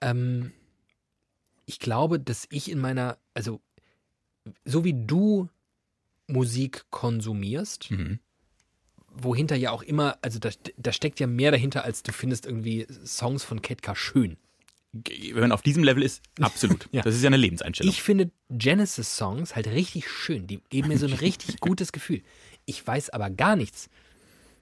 ähm, 0.00 0.52
ich 1.64 1.78
glaube, 1.78 2.20
dass 2.20 2.46
ich 2.50 2.70
in 2.70 2.78
meiner, 2.78 3.18
also 3.34 3.60
so 4.64 4.84
wie 4.84 4.94
du 4.94 5.48
Musik 6.28 6.84
konsumierst, 6.90 7.90
mhm. 7.90 8.18
wohinter 9.10 9.56
ja 9.56 9.70
auch 9.70 9.82
immer, 9.82 10.18
also 10.22 10.38
da, 10.38 10.50
da 10.76 10.92
steckt 10.92 11.20
ja 11.20 11.26
mehr 11.26 11.50
dahinter, 11.50 11.84
als 11.84 12.02
du 12.02 12.12
findest 12.12 12.46
irgendwie 12.46 12.86
Songs 13.04 13.44
von 13.44 13.62
Ketka 13.62 13.94
schön. 13.94 14.36
Wenn 14.92 15.40
man 15.40 15.52
auf 15.52 15.62
diesem 15.62 15.84
Level 15.84 16.02
ist, 16.02 16.22
absolut. 16.40 16.88
Ja. 16.92 17.02
Das 17.02 17.14
ist 17.14 17.22
ja 17.22 17.28
eine 17.28 17.36
Lebenseinstellung. 17.36 17.92
Ich 17.92 18.02
finde 18.02 18.30
Genesis-Songs 18.50 19.54
halt 19.54 19.66
richtig 19.66 20.08
schön. 20.08 20.46
Die 20.46 20.60
geben 20.70 20.88
mir 20.88 20.98
so 20.98 21.06
ein 21.06 21.12
richtig 21.20 21.60
gutes 21.60 21.92
Gefühl. 21.92 22.22
Ich 22.64 22.86
weiß 22.86 23.10
aber 23.10 23.28
gar 23.30 23.56
nichts 23.56 23.90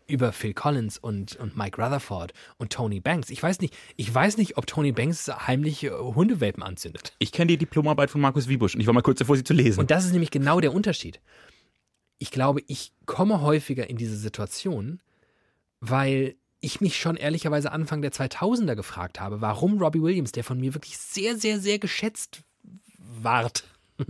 über 0.06 0.32
Phil 0.32 0.54
Collins 0.54 0.98
und, 0.98 1.36
und 1.36 1.56
Mike 1.56 1.80
Rutherford 1.80 2.32
und 2.58 2.72
Tony 2.72 3.00
Banks. 3.00 3.30
Ich 3.30 3.42
weiß 3.42 3.60
nicht, 3.60 3.74
ich 3.96 4.12
weiß 4.12 4.36
nicht, 4.36 4.56
ob 4.58 4.66
Tony 4.66 4.92
Banks 4.92 5.28
heimlich 5.28 5.84
äh, 5.84 5.90
Hundewelpen 5.90 6.62
anzündet. 6.62 7.14
Ich 7.18 7.32
kenne 7.32 7.48
die 7.48 7.56
Diplomarbeit 7.56 8.10
von 8.10 8.20
Markus 8.20 8.48
Wiebusch 8.48 8.74
und 8.74 8.80
ich 8.80 8.86
war 8.86 8.94
mal 8.94 9.02
kurz 9.02 9.18
davor, 9.18 9.36
sie 9.36 9.44
zu 9.44 9.54
lesen. 9.54 9.80
Und 9.80 9.90
das 9.90 10.04
ist 10.04 10.12
nämlich 10.12 10.30
genau 10.30 10.60
der 10.60 10.74
Unterschied. 10.74 11.20
Ich 12.18 12.30
glaube, 12.30 12.62
ich 12.66 12.92
komme 13.06 13.40
häufiger 13.40 13.88
in 13.88 13.96
diese 13.96 14.16
Situation, 14.16 15.00
weil 15.80 16.36
ich 16.60 16.80
mich 16.80 16.98
schon 16.98 17.16
ehrlicherweise 17.16 17.72
Anfang 17.72 18.00
der 18.00 18.12
2000er 18.12 18.74
gefragt 18.74 19.20
habe, 19.20 19.40
warum 19.40 19.78
Robbie 19.78 20.02
Williams, 20.02 20.32
der 20.32 20.44
von 20.44 20.58
mir 20.58 20.74
wirklich 20.74 20.96
sehr, 20.96 21.36
sehr, 21.36 21.60
sehr 21.60 21.78
geschätzt 21.78 22.42
ward, 22.96 23.64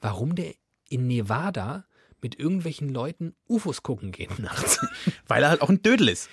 warum 0.00 0.34
der 0.34 0.54
in 0.88 1.06
Nevada 1.06 1.84
mit 2.22 2.38
irgendwelchen 2.38 2.88
Leuten 2.88 3.34
UFOs 3.48 3.82
gucken 3.82 4.12
geht 4.12 4.38
nachts. 4.38 4.78
Weil 5.28 5.42
er 5.42 5.50
halt 5.50 5.62
auch 5.62 5.68
ein 5.68 5.82
Dödel 5.82 6.08
ist. 6.08 6.28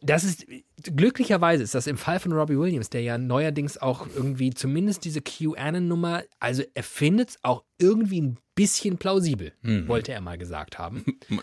Das 0.00 0.24
ist, 0.24 0.46
glücklicherweise 0.82 1.62
ist 1.62 1.74
das 1.74 1.86
im 1.86 1.96
Fall 1.96 2.20
von 2.20 2.32
Robbie 2.32 2.58
Williams, 2.58 2.90
der 2.90 3.02
ja 3.02 3.18
neuerdings 3.18 3.78
auch 3.78 4.06
irgendwie 4.14 4.50
zumindest 4.50 5.04
diese 5.04 5.20
QAnon-Nummer, 5.20 6.22
also 6.38 6.62
er 6.74 6.82
findet 6.82 7.30
es 7.30 7.38
auch 7.42 7.64
irgendwie 7.78 8.20
ein 8.20 8.38
bisschen 8.54 8.98
plausibel, 8.98 9.52
wollte 9.86 10.12
er 10.12 10.20
mal 10.20 10.38
gesagt 10.38 10.78
haben. 10.78 11.04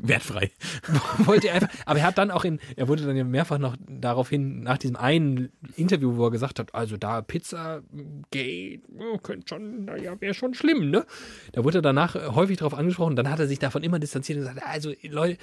Wertfrei. 0.00 0.50
wollte 1.18 1.48
er 1.48 1.54
einfach, 1.54 1.68
aber 1.86 1.98
er 2.00 2.06
hat 2.06 2.18
dann 2.18 2.30
auch 2.30 2.44
in, 2.44 2.60
er 2.76 2.88
wurde 2.88 3.04
dann 3.04 3.16
ja 3.16 3.24
mehrfach 3.24 3.58
noch 3.58 3.76
daraufhin, 3.88 4.62
nach 4.62 4.78
diesem 4.78 4.96
einen 4.96 5.50
Interview, 5.76 6.16
wo 6.16 6.26
er 6.26 6.30
gesagt 6.30 6.58
hat, 6.58 6.74
also 6.74 6.96
da 6.96 7.22
Pizza 7.22 7.82
geht, 8.30 8.82
oh, 8.96 9.18
könnte 9.18 9.48
schon, 9.48 9.86
naja, 9.86 10.20
wäre 10.20 10.34
schon 10.34 10.54
schlimm, 10.54 10.90
ne? 10.90 11.04
Da 11.52 11.64
wurde 11.64 11.78
er 11.78 11.82
danach 11.82 12.14
häufig 12.34 12.58
darauf 12.58 12.74
angesprochen, 12.74 13.16
dann 13.16 13.30
hat 13.30 13.40
er 13.40 13.48
sich 13.48 13.58
davon 13.58 13.82
immer 13.82 13.98
distanziert 13.98 14.38
und 14.38 14.46
gesagt, 14.46 14.66
also 14.66 14.92
Leute, 15.02 15.38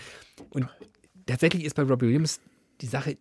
und 0.49 0.67
tatsächlich 1.25 1.63
ist 1.63 1.75
bei 1.75 1.83
Robbie 1.83 2.07
Williams 2.07 2.39
die 2.81 2.87
Sache, 2.87 3.17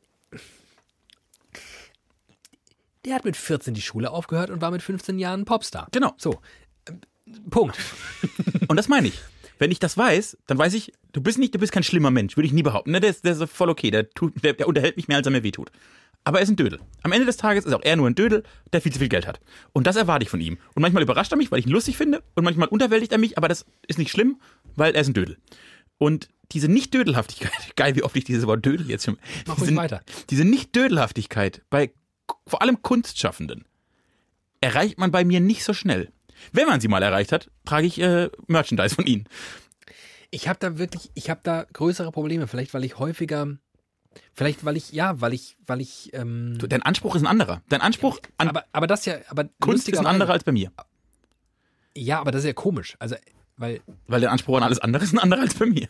der 3.05 3.14
hat 3.14 3.24
mit 3.24 3.36
14 3.36 3.74
die 3.74 3.82
Schule 3.82 4.11
aufgehört 4.11 4.50
und 4.50 4.61
war 4.61 4.70
mit 4.70 4.82
15 4.82 5.18
Jahren 5.18 5.44
Popstar. 5.44 5.88
Genau. 5.92 6.14
So. 6.16 6.40
Ähm, 6.88 7.00
Punkt. 7.50 7.78
Und 8.68 8.76
das 8.76 8.88
meine 8.88 9.09
ich. 9.09 9.20
Wenn 9.59 9.70
ich 9.70 9.78
das 9.78 9.96
weiß, 9.96 10.38
dann 10.46 10.59
weiß 10.59 10.74
ich, 10.74 10.92
du 11.12 11.20
bist 11.20 11.38
nicht, 11.38 11.55
du 11.55 11.59
bist 11.59 11.72
kein 11.72 11.84
schlimmer 11.84 12.11
Mensch, 12.11 12.36
würde 12.36 12.46
ich 12.46 12.52
nie 12.52 12.62
behaupten. 12.62 12.90
Ne, 12.90 13.00
der, 13.00 13.11
ist, 13.11 13.24
der 13.24 13.32
ist 13.32 13.50
voll 13.50 13.70
okay, 13.70 13.90
der, 13.90 14.11
tut, 14.11 14.42
der, 14.42 14.55
der 14.55 14.66
unterhält 14.66 14.96
mich 14.96 15.09
mehr, 15.09 15.18
als 15.18 15.26
er 15.26 15.30
mir 15.30 15.42
wehtut. 15.42 15.70
Aber 16.24 16.38
er 16.38 16.42
ist 16.42 16.48
ein 16.48 16.57
Dödel. 16.57 16.80
Am 17.02 17.12
Ende 17.12 17.26
des 17.26 17.36
Tages 17.36 17.66
ist 17.66 17.72
auch 17.72 17.82
er 17.82 17.96
nur 17.96 18.09
ein 18.09 18.14
Dödel, 18.14 18.42
der 18.72 18.80
viel 18.80 18.92
zu 18.92 18.98
viel 18.98 19.11
Geld 19.11 19.26
hat. 19.26 19.40
Und 19.72 19.86
das 19.86 19.96
erwarte 19.96 20.24
ich 20.24 20.30
von 20.30 20.40
ihm. 20.40 20.59
Und 20.74 20.80
manchmal 20.80 21.02
überrascht 21.02 21.32
er 21.32 21.36
mich, 21.36 21.52
weil 21.52 21.61
ich 21.61 21.66
ihn 21.66 21.72
lustig 21.72 21.96
finde, 21.96 22.22
und 22.34 22.44
manchmal 22.44 22.68
unterwältigt 22.68 23.12
er 23.12 23.18
mich, 23.18 23.36
aber 23.36 23.48
das 23.48 23.66
ist 23.86 23.98
nicht 23.98 24.11
schlimm, 24.11 24.40
weil 24.74 24.94
er 24.94 25.02
ist 25.02 25.09
ein 25.09 25.14
Dödel. 25.14 25.36
Und 25.99 26.28
diese 26.53 26.68
Nicht-Dödelhaftigkeit, 26.68 27.53
geil, 27.76 27.97
wie 27.97 28.03
oft 28.03 28.16
ich 28.16 28.24
dieses 28.24 28.47
Wort 28.47 28.64
Dödel 28.64 28.88
jetzt 28.88 29.05
schon. 29.05 29.18
Mach 29.47 29.57
diese, 29.57 29.76
weiter. 29.76 30.03
Diese 30.30 30.45
Nicht-Dödelhaftigkeit 30.45 31.62
bei 31.70 31.92
vor 32.47 32.62
allem 32.62 32.82
Kunstschaffenden 32.82 33.64
erreicht 34.61 34.99
man 34.99 35.11
bei 35.11 35.24
mir 35.24 35.40
nicht 35.40 35.64
so 35.64 35.74
schnell. 35.74 36.11
Wenn 36.53 36.66
man 36.66 36.80
sie 36.80 36.88
mal 36.88 37.03
erreicht 37.03 37.32
hat, 37.32 37.51
trage 37.64 37.86
ich 37.86 38.01
äh, 38.01 38.30
Merchandise 38.47 38.95
von 38.95 39.07
ihnen. 39.07 39.24
Ich 40.30 40.49
habe 40.49 40.59
da 40.59 40.78
wirklich, 40.78 41.11
ich 41.14 41.30
habe 41.30 41.40
da 41.42 41.66
größere 41.72 42.11
Probleme, 42.12 42.47
vielleicht 42.47 42.74
weil 42.74 42.84
ich 42.84 42.99
häufiger 42.99 43.57
Vielleicht, 44.32 44.64
weil 44.64 44.76
ich, 44.76 44.92
ja, 44.92 45.20
weil 45.20 45.32
ich, 45.32 45.57
weil 45.66 45.80
ich, 45.80 46.11
ähm, 46.12 46.57
Du, 46.59 46.66
Dein 46.66 46.82
Anspruch 46.82 47.14
ist 47.14 47.22
ein 47.22 47.26
anderer. 47.26 47.62
Dein 47.68 47.80
Anspruch 47.80 48.18
an 48.36 48.49
aber, 48.49 48.64
aber 48.72 48.86
das 48.86 49.05
ja, 49.05 49.16
aber 49.28 49.49
Kunst 49.61 49.88
ist 49.88 49.99
ein 49.99 50.07
anderer 50.07 50.32
als 50.32 50.45
bei 50.45 50.53
mir. 50.53 50.72
Ja, 51.97 52.20
aber 52.20 52.32
das 52.32 52.42
ist 52.42 52.47
ja 52.47 52.53
komisch. 52.53 52.97
Also, 52.99 53.16
weil, 53.57 53.80
Weil 54.07 54.20
der 54.20 54.32
Anspruch 54.32 54.57
an 54.57 54.62
alles 54.62 54.78
andere 54.80 55.05
ist 55.05 55.12
ein 55.12 55.18
anderer 55.18 55.40
als 55.42 55.55
bei 55.55 55.66
mir. 55.66 55.88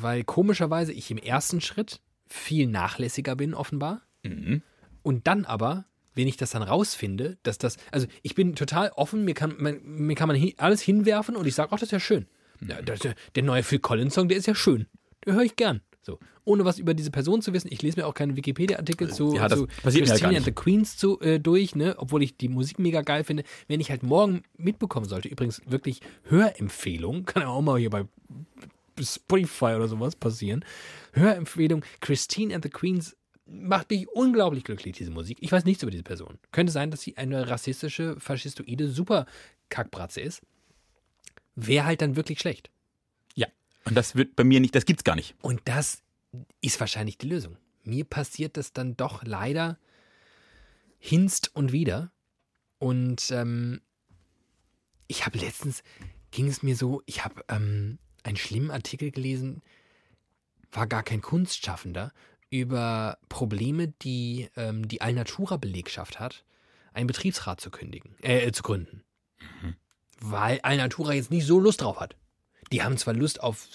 weil 0.00 0.24
komischerweise 0.24 0.92
ich 0.92 1.10
im 1.10 1.18
ersten 1.18 1.60
Schritt 1.60 2.00
viel 2.28 2.66
nachlässiger 2.66 3.36
bin, 3.36 3.54
offenbar. 3.54 4.02
Mhm. 4.22 4.62
Und 5.02 5.26
dann 5.26 5.44
aber, 5.44 5.84
wenn 6.14 6.28
ich 6.28 6.36
das 6.36 6.50
dann 6.50 6.62
rausfinde, 6.62 7.38
dass 7.42 7.58
das, 7.58 7.76
also 7.90 8.06
ich 8.22 8.34
bin 8.34 8.54
total 8.54 8.90
offen, 8.96 9.24
mir 9.24 9.34
kann 9.34 9.54
man, 9.58 9.80
mir 9.82 10.14
kann 10.14 10.28
man 10.28 10.36
hi- 10.36 10.54
alles 10.58 10.80
hinwerfen 10.80 11.36
und 11.36 11.46
ich 11.46 11.54
sage, 11.54 11.68
ach, 11.72 11.78
das 11.78 11.88
ist 11.88 11.92
ja 11.92 12.00
schön. 12.00 12.26
Ja, 12.66 12.80
das, 12.80 13.00
der, 13.00 13.14
der 13.34 13.42
neue 13.42 13.62
Phil 13.62 13.80
Collins 13.80 14.14
Song, 14.14 14.28
der 14.28 14.38
ist 14.38 14.46
ja 14.46 14.54
schön. 14.54 14.86
Den 15.26 15.34
höre 15.34 15.42
ich 15.42 15.56
gern. 15.56 15.80
So. 16.04 16.18
Ohne 16.44 16.64
was 16.64 16.80
über 16.80 16.94
diese 16.94 17.12
Person 17.12 17.42
zu 17.42 17.52
wissen. 17.52 17.68
Ich 17.70 17.80
lese 17.80 18.00
mir 18.00 18.06
auch 18.06 18.14
keine 18.14 18.36
Wikipedia-Artikel 18.36 19.12
zu, 19.12 19.34
Ja, 19.36 19.46
das 19.46 19.60
zu 19.60 19.66
ja 19.66 19.90
gar 19.90 20.04
Christine 20.04 20.36
and 20.36 20.44
the 20.44 20.52
Queens 20.52 20.96
zu, 20.96 21.20
äh, 21.20 21.38
durch, 21.38 21.76
ne? 21.76 21.94
obwohl 21.96 22.24
ich 22.24 22.36
die 22.36 22.48
Musik 22.48 22.80
mega 22.80 23.02
geil 23.02 23.22
finde. 23.22 23.44
Wenn 23.68 23.80
ich 23.80 23.90
halt 23.90 24.02
morgen 24.02 24.42
mitbekommen 24.56 25.06
sollte, 25.06 25.28
übrigens 25.28 25.62
wirklich 25.64 26.00
Hörempfehlung, 26.24 27.24
kann 27.26 27.42
ja 27.42 27.48
auch 27.48 27.62
mal 27.62 27.78
hier 27.78 27.90
bei 27.90 28.04
Spotify 29.00 29.74
oder 29.76 29.86
sowas 29.86 30.16
passieren. 30.16 30.64
Hörempfehlung, 31.12 31.84
Christine 32.00 32.54
and 32.54 32.64
the 32.64 32.70
Queens 32.70 33.16
macht 33.46 33.90
mich 33.90 34.08
unglaublich 34.08 34.64
glücklich, 34.64 34.96
diese 34.96 35.10
Musik. 35.10 35.38
Ich 35.40 35.52
weiß 35.52 35.64
nichts 35.64 35.82
über 35.82 35.90
diese 35.92 36.02
Person. 36.02 36.38
Könnte 36.50 36.72
sein, 36.72 36.90
dass 36.90 37.02
sie 37.02 37.16
eine 37.16 37.48
rassistische, 37.48 38.18
faschistoide 38.18 38.88
Superkackbratze 38.88 40.20
ist. 40.20 40.42
Wäre 41.54 41.86
halt 41.86 42.02
dann 42.02 42.16
wirklich 42.16 42.40
schlecht. 42.40 42.70
Und 43.84 43.94
das 43.94 44.14
wird 44.14 44.36
bei 44.36 44.44
mir 44.44 44.60
nicht, 44.60 44.74
das 44.74 44.86
gibt's 44.86 45.04
gar 45.04 45.16
nicht. 45.16 45.34
Und 45.42 45.60
das 45.64 46.02
ist 46.60 46.80
wahrscheinlich 46.80 47.18
die 47.18 47.28
Lösung. 47.28 47.56
Mir 47.84 48.04
passiert 48.04 48.56
das 48.56 48.72
dann 48.72 48.96
doch 48.96 49.24
leider 49.24 49.78
hinst 50.98 51.54
und 51.54 51.72
wieder. 51.72 52.12
Und 52.78 53.30
ähm, 53.30 53.80
ich 55.08 55.26
habe 55.26 55.38
letztens, 55.38 55.82
ging 56.30 56.48
es 56.48 56.62
mir 56.62 56.76
so, 56.76 57.02
ich 57.06 57.24
habe 57.24 57.44
ähm, 57.48 57.98
einen 58.22 58.36
schlimmen 58.36 58.70
Artikel 58.70 59.10
gelesen, 59.10 59.62
war 60.70 60.86
gar 60.86 61.02
kein 61.02 61.20
Kunstschaffender, 61.20 62.12
über 62.52 63.18
Probleme, 63.28 63.88
die 63.88 64.48
ähm, 64.56 64.86
die 64.86 65.00
Alnatura-Belegschaft 65.00 66.20
hat, 66.20 66.44
einen 66.92 67.06
Betriebsrat 67.06 67.60
zu 67.60 67.70
kündigen, 67.70 68.14
äh, 68.20 68.52
zu 68.52 68.62
gründen. 68.62 69.02
Weil 70.20 70.60
Alnatura 70.62 71.14
jetzt 71.14 71.30
nicht 71.30 71.46
so 71.46 71.58
Lust 71.58 71.80
drauf 71.80 71.98
hat. 71.98 72.14
Die 72.72 72.82
haben 72.82 72.96
zwar 72.96 73.14
Lust 73.14 73.40
auf 73.42 73.68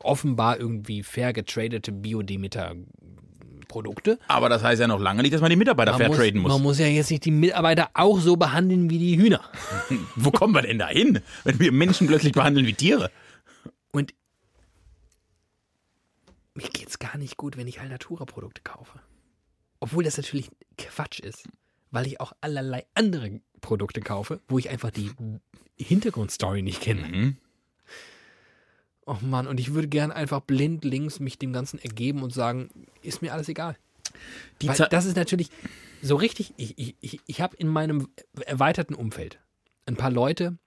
offenbar 0.00 0.60
irgendwie 0.60 1.02
fair 1.02 1.32
getradete 1.32 1.90
Biodemeter-Produkte. 1.90 4.18
Aber 4.28 4.48
das 4.48 4.62
heißt 4.62 4.80
ja 4.80 4.86
noch 4.86 5.00
lange 5.00 5.22
nicht, 5.22 5.34
dass 5.34 5.40
man 5.40 5.50
die 5.50 5.56
Mitarbeiter 5.56 5.92
Man 5.92 5.98
fair 5.98 6.08
muss, 6.08 6.16
traden 6.18 6.40
muss. 6.42 6.52
man 6.52 6.62
muss 6.62 6.78
ja 6.78 6.86
jetzt 6.86 7.10
nicht 7.10 7.24
die 7.24 7.30
Mitarbeiter 7.30 7.90
auch 7.94 8.20
so 8.20 8.36
behandeln 8.36 8.90
wie 8.90 8.98
die 8.98 9.18
Hühner. 9.18 9.40
Wo 10.16 10.30
kommen 10.30 10.54
wir 10.54 10.62
denn 10.62 10.78
da 10.78 10.88
hin, 10.88 11.20
wenn 11.44 11.58
wir 11.58 11.72
Menschen 11.72 12.06
plötzlich 12.06 12.32
behandeln 12.32 12.66
wie 12.66 12.74
Tiere? 12.74 13.10
Und 13.90 14.12
mir 16.54 16.68
geht's 16.68 16.98
gar 16.98 17.18
nicht 17.18 17.36
gut, 17.36 17.56
wenn 17.56 17.68
ich 17.68 17.80
Alnatura-Produkte 17.80 18.62
kaufe. 18.62 19.00
Obwohl 19.80 20.04
das 20.04 20.16
natürlich 20.16 20.50
Quatsch 20.78 21.20
ist, 21.20 21.44
weil 21.90 22.06
ich 22.06 22.20
auch 22.20 22.32
allerlei 22.40 22.86
andere 22.94 23.40
Produkte 23.60 24.00
kaufe, 24.00 24.40
wo 24.48 24.58
ich 24.58 24.70
einfach 24.70 24.90
die 24.90 25.10
Hintergrundstory 25.76 26.62
nicht 26.62 26.80
kenne. 26.80 27.08
Mhm. 27.08 27.36
Oh 29.06 29.16
Mann, 29.20 29.46
und 29.46 29.60
ich 29.60 29.72
würde 29.72 29.86
gern 29.86 30.10
einfach 30.10 30.40
blind 30.40 30.84
links 30.84 31.20
mich 31.20 31.38
dem 31.38 31.52
Ganzen 31.52 31.78
ergeben 31.78 32.22
und 32.22 32.34
sagen, 32.34 32.70
ist 33.02 33.22
mir 33.22 33.32
alles 33.32 33.48
egal. 33.48 33.76
Das 34.58 35.04
ist 35.04 35.16
natürlich 35.16 35.50
so 36.02 36.16
richtig, 36.16 36.52
ich, 36.56 36.76
ich, 36.76 36.96
ich, 37.00 37.20
ich 37.24 37.40
habe 37.40 37.56
in 37.56 37.68
meinem 37.68 38.08
erweiterten 38.46 38.94
Umfeld 38.94 39.38
ein 39.86 39.96
paar 39.96 40.10
Leute, 40.10 40.58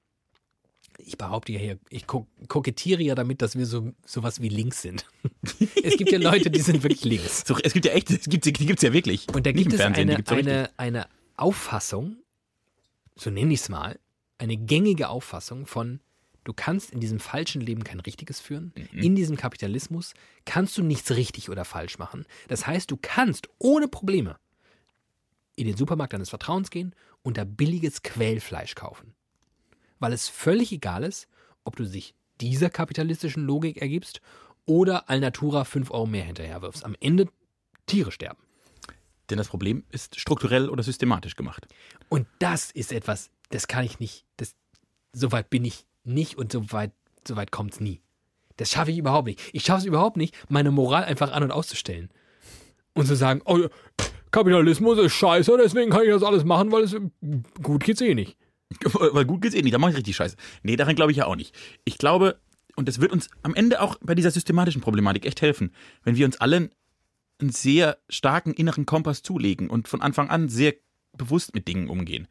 ich 0.98 1.18
behaupte 1.18 1.52
ja 1.52 1.60
hier, 1.60 1.80
ich 1.90 2.08
ko 2.08 2.28
kokettiere 2.48 3.02
ja 3.02 3.16
damit, 3.16 3.42
dass 3.42 3.58
wir 3.58 3.66
so 3.66 3.94
sowas 4.06 4.42
wie 4.42 4.50
links 4.50 4.82
sind. 4.82 5.06
es 5.84 5.98
gibt 5.98 6.12
ja 6.12 6.20
Leute, 6.20 6.50
die 6.50 6.62
sind 6.62 6.84
wirklich 6.84 7.04
links. 7.04 7.44
so, 7.46 7.58
es 7.62 7.74
gibt 7.74 7.86
ja 7.86 7.92
echt, 7.92 8.10
es 8.10 8.30
gibt, 8.30 8.46
die 8.46 8.54
gibt's 8.54 8.84
ja 8.84 8.94
wirklich. 8.94 9.28
Und 9.34 9.46
da 9.46 9.52
gibt 9.52 9.74
es 9.74 9.82
eine, 9.82 10.24
eine, 10.28 10.70
eine 10.78 11.08
Auffassung, 11.36 12.18
so 13.16 13.30
nenne 13.30 13.54
ich 13.54 13.62
es 13.62 13.70
mal, 13.70 14.00
eine 14.38 14.58
gängige 14.58 15.10
Auffassung 15.10 15.66
von, 15.66 16.00
du 16.44 16.54
kannst 16.54 16.92
in 16.92 17.00
diesem 17.00 17.20
falschen 17.20 17.62
Leben 17.62 17.84
kein 17.84 18.00
richtiges 18.00 18.40
führen. 18.40 18.74
Mhm. 18.76 19.00
In 19.00 19.16
diesem 19.16 19.38
Kapitalismus 19.38 20.14
kannst 20.46 20.78
du 20.78 20.84
nichts 20.84 21.12
richtig 21.12 21.50
oder 21.50 21.66
falsch 21.66 21.98
machen. 21.98 22.26
Das 22.48 22.68
heißt, 22.68 22.90
du 22.92 22.98
kannst 23.02 23.50
ohne 23.60 23.88
Probleme 23.88 24.38
in 25.56 25.68
den 25.68 25.78
Supermarkt 25.78 26.14
deines 26.14 26.30
Vertrauens 26.30 26.70
gehen 26.70 26.96
und 27.22 27.38
da 27.38 27.44
billiges 27.44 28.02
Quellfleisch 28.02 28.76
kaufen. 28.76 29.14
Weil 30.00 30.14
es 30.14 30.30
völlig 30.30 30.72
egal 30.72 31.04
ist, 31.04 31.28
ob 31.64 31.76
du 31.76 31.84
dich 31.84 32.16
dieser 32.40 32.70
kapitalistischen 32.70 33.44
Logik 33.44 33.82
ergibst 33.82 34.22
oder 34.66 35.10
Alnatura 35.10 35.66
5 35.66 35.92
Euro 35.92 36.06
mehr 36.06 36.24
hinterherwirfst. 36.24 36.86
Am 36.86 36.96
Ende 37.02 37.28
Tiere 37.86 38.12
sterben. 38.12 38.40
Denn 39.30 39.38
das 39.38 39.50
Problem 39.50 39.84
ist 39.92 40.20
strukturell 40.20 40.70
oder 40.70 40.84
systematisch 40.84 41.36
gemacht. 41.36 41.68
Und 42.08 42.28
das 42.40 42.72
ist 42.72 42.92
etwas, 42.92 43.30
das 43.50 43.68
kann 43.68 43.84
ich 43.84 44.00
nicht, 44.00 44.26
das, 44.38 44.56
so 45.12 45.32
weit 45.32 45.50
bin 45.50 45.66
ich 45.66 45.86
nicht 46.04 46.38
und 46.38 46.52
so 46.52 46.72
weit, 46.72 46.92
so 47.28 47.36
weit 47.36 47.52
kommt 47.52 47.74
es 47.74 47.80
nie. 47.80 48.02
Das 48.58 48.72
schaffe 48.72 48.92
ich 48.92 48.98
überhaupt 48.98 49.28
nicht. 49.28 49.40
Ich 49.54 49.64
schaffe 49.64 49.80
es 49.80 49.86
überhaupt 49.86 50.18
nicht, 50.18 50.36
meine 50.50 50.72
Moral 50.72 51.06
einfach 51.06 51.32
an- 51.32 51.44
und 51.44 51.52
auszustellen. 51.52 52.10
Und 52.94 53.06
zu 53.06 53.16
sagen, 53.16 53.42
oh, 53.46 53.68
Kapitalismus 54.32 55.00
ist 55.00 55.14
scheiße, 55.14 55.58
deswegen 55.62 55.92
kann 55.92 56.04
ich 56.04 56.10
das 56.10 56.24
alles 56.24 56.44
machen, 56.44 56.72
weil 56.72 56.84
es 56.84 56.96
gut 57.64 57.84
geht's 57.84 58.02
eh 58.02 58.14
nicht. 58.14 58.38
Weil 58.94 59.26
gut 59.26 59.42
geht's 59.42 59.56
eh 59.56 59.64
nicht, 59.64 59.74
da 59.74 59.80
mache 59.80 59.92
ich 59.92 59.98
richtig 59.98 60.16
scheiße. 60.16 60.36
Nee, 60.62 60.76
daran 60.76 60.96
glaube 60.96 61.12
ich 61.12 61.18
ja 61.18 61.26
auch 61.26 61.36
nicht. 61.36 61.56
Ich 61.86 61.98
glaube, 61.98 62.40
und 62.76 62.88
das 62.88 63.02
wird 63.02 63.12
uns 63.12 63.30
am 63.42 63.56
Ende 63.56 63.82
auch 63.82 63.98
bei 64.00 64.14
dieser 64.14 64.30
systematischen 64.30 64.82
Problematik 64.82 65.26
echt 65.26 65.42
helfen, 65.42 65.74
wenn 66.04 66.16
wir 66.18 66.26
uns 66.28 66.40
alle 66.40 66.70
einen 67.40 67.50
sehr 67.50 67.98
starken 68.10 68.54
inneren 68.54 68.86
Kompass 68.86 69.24
zulegen 69.24 69.72
und 69.72 69.88
von 69.88 70.02
Anfang 70.02 70.30
an 70.30 70.50
sehr 70.50 70.76
bewusst 71.18 71.56
mit 71.56 71.68
Dingen 71.68 71.90
umgehen. 71.90 72.28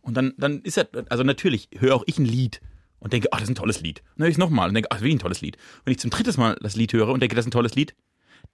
Und 0.00 0.16
dann, 0.16 0.32
dann 0.38 0.62
ist 0.62 0.76
ja, 0.76 0.84
also 1.10 1.24
natürlich 1.24 1.68
höre 1.76 1.94
auch 1.94 2.04
ich 2.06 2.18
ein 2.18 2.24
Lied 2.24 2.60
und 3.02 3.12
denke, 3.12 3.28
ach, 3.32 3.38
das 3.38 3.48
ist 3.48 3.52
ein 3.52 3.56
tolles 3.56 3.80
Lied. 3.80 4.02
Dann 4.16 4.24
höre 4.24 4.28
ich 4.28 4.34
es 4.34 4.38
nochmal 4.38 4.68
und 4.68 4.74
denke, 4.74 4.90
ach, 4.90 5.02
wie 5.02 5.12
ein 5.12 5.18
tolles 5.18 5.40
Lied. 5.40 5.58
Wenn 5.84 5.92
ich 5.92 5.98
zum 5.98 6.10
dritten 6.10 6.38
Mal 6.40 6.56
das 6.60 6.76
Lied 6.76 6.92
höre 6.92 7.08
und 7.08 7.20
denke, 7.20 7.34
das 7.34 7.44
ist 7.44 7.48
ein 7.48 7.52
tolles 7.52 7.74
Lied, 7.74 7.94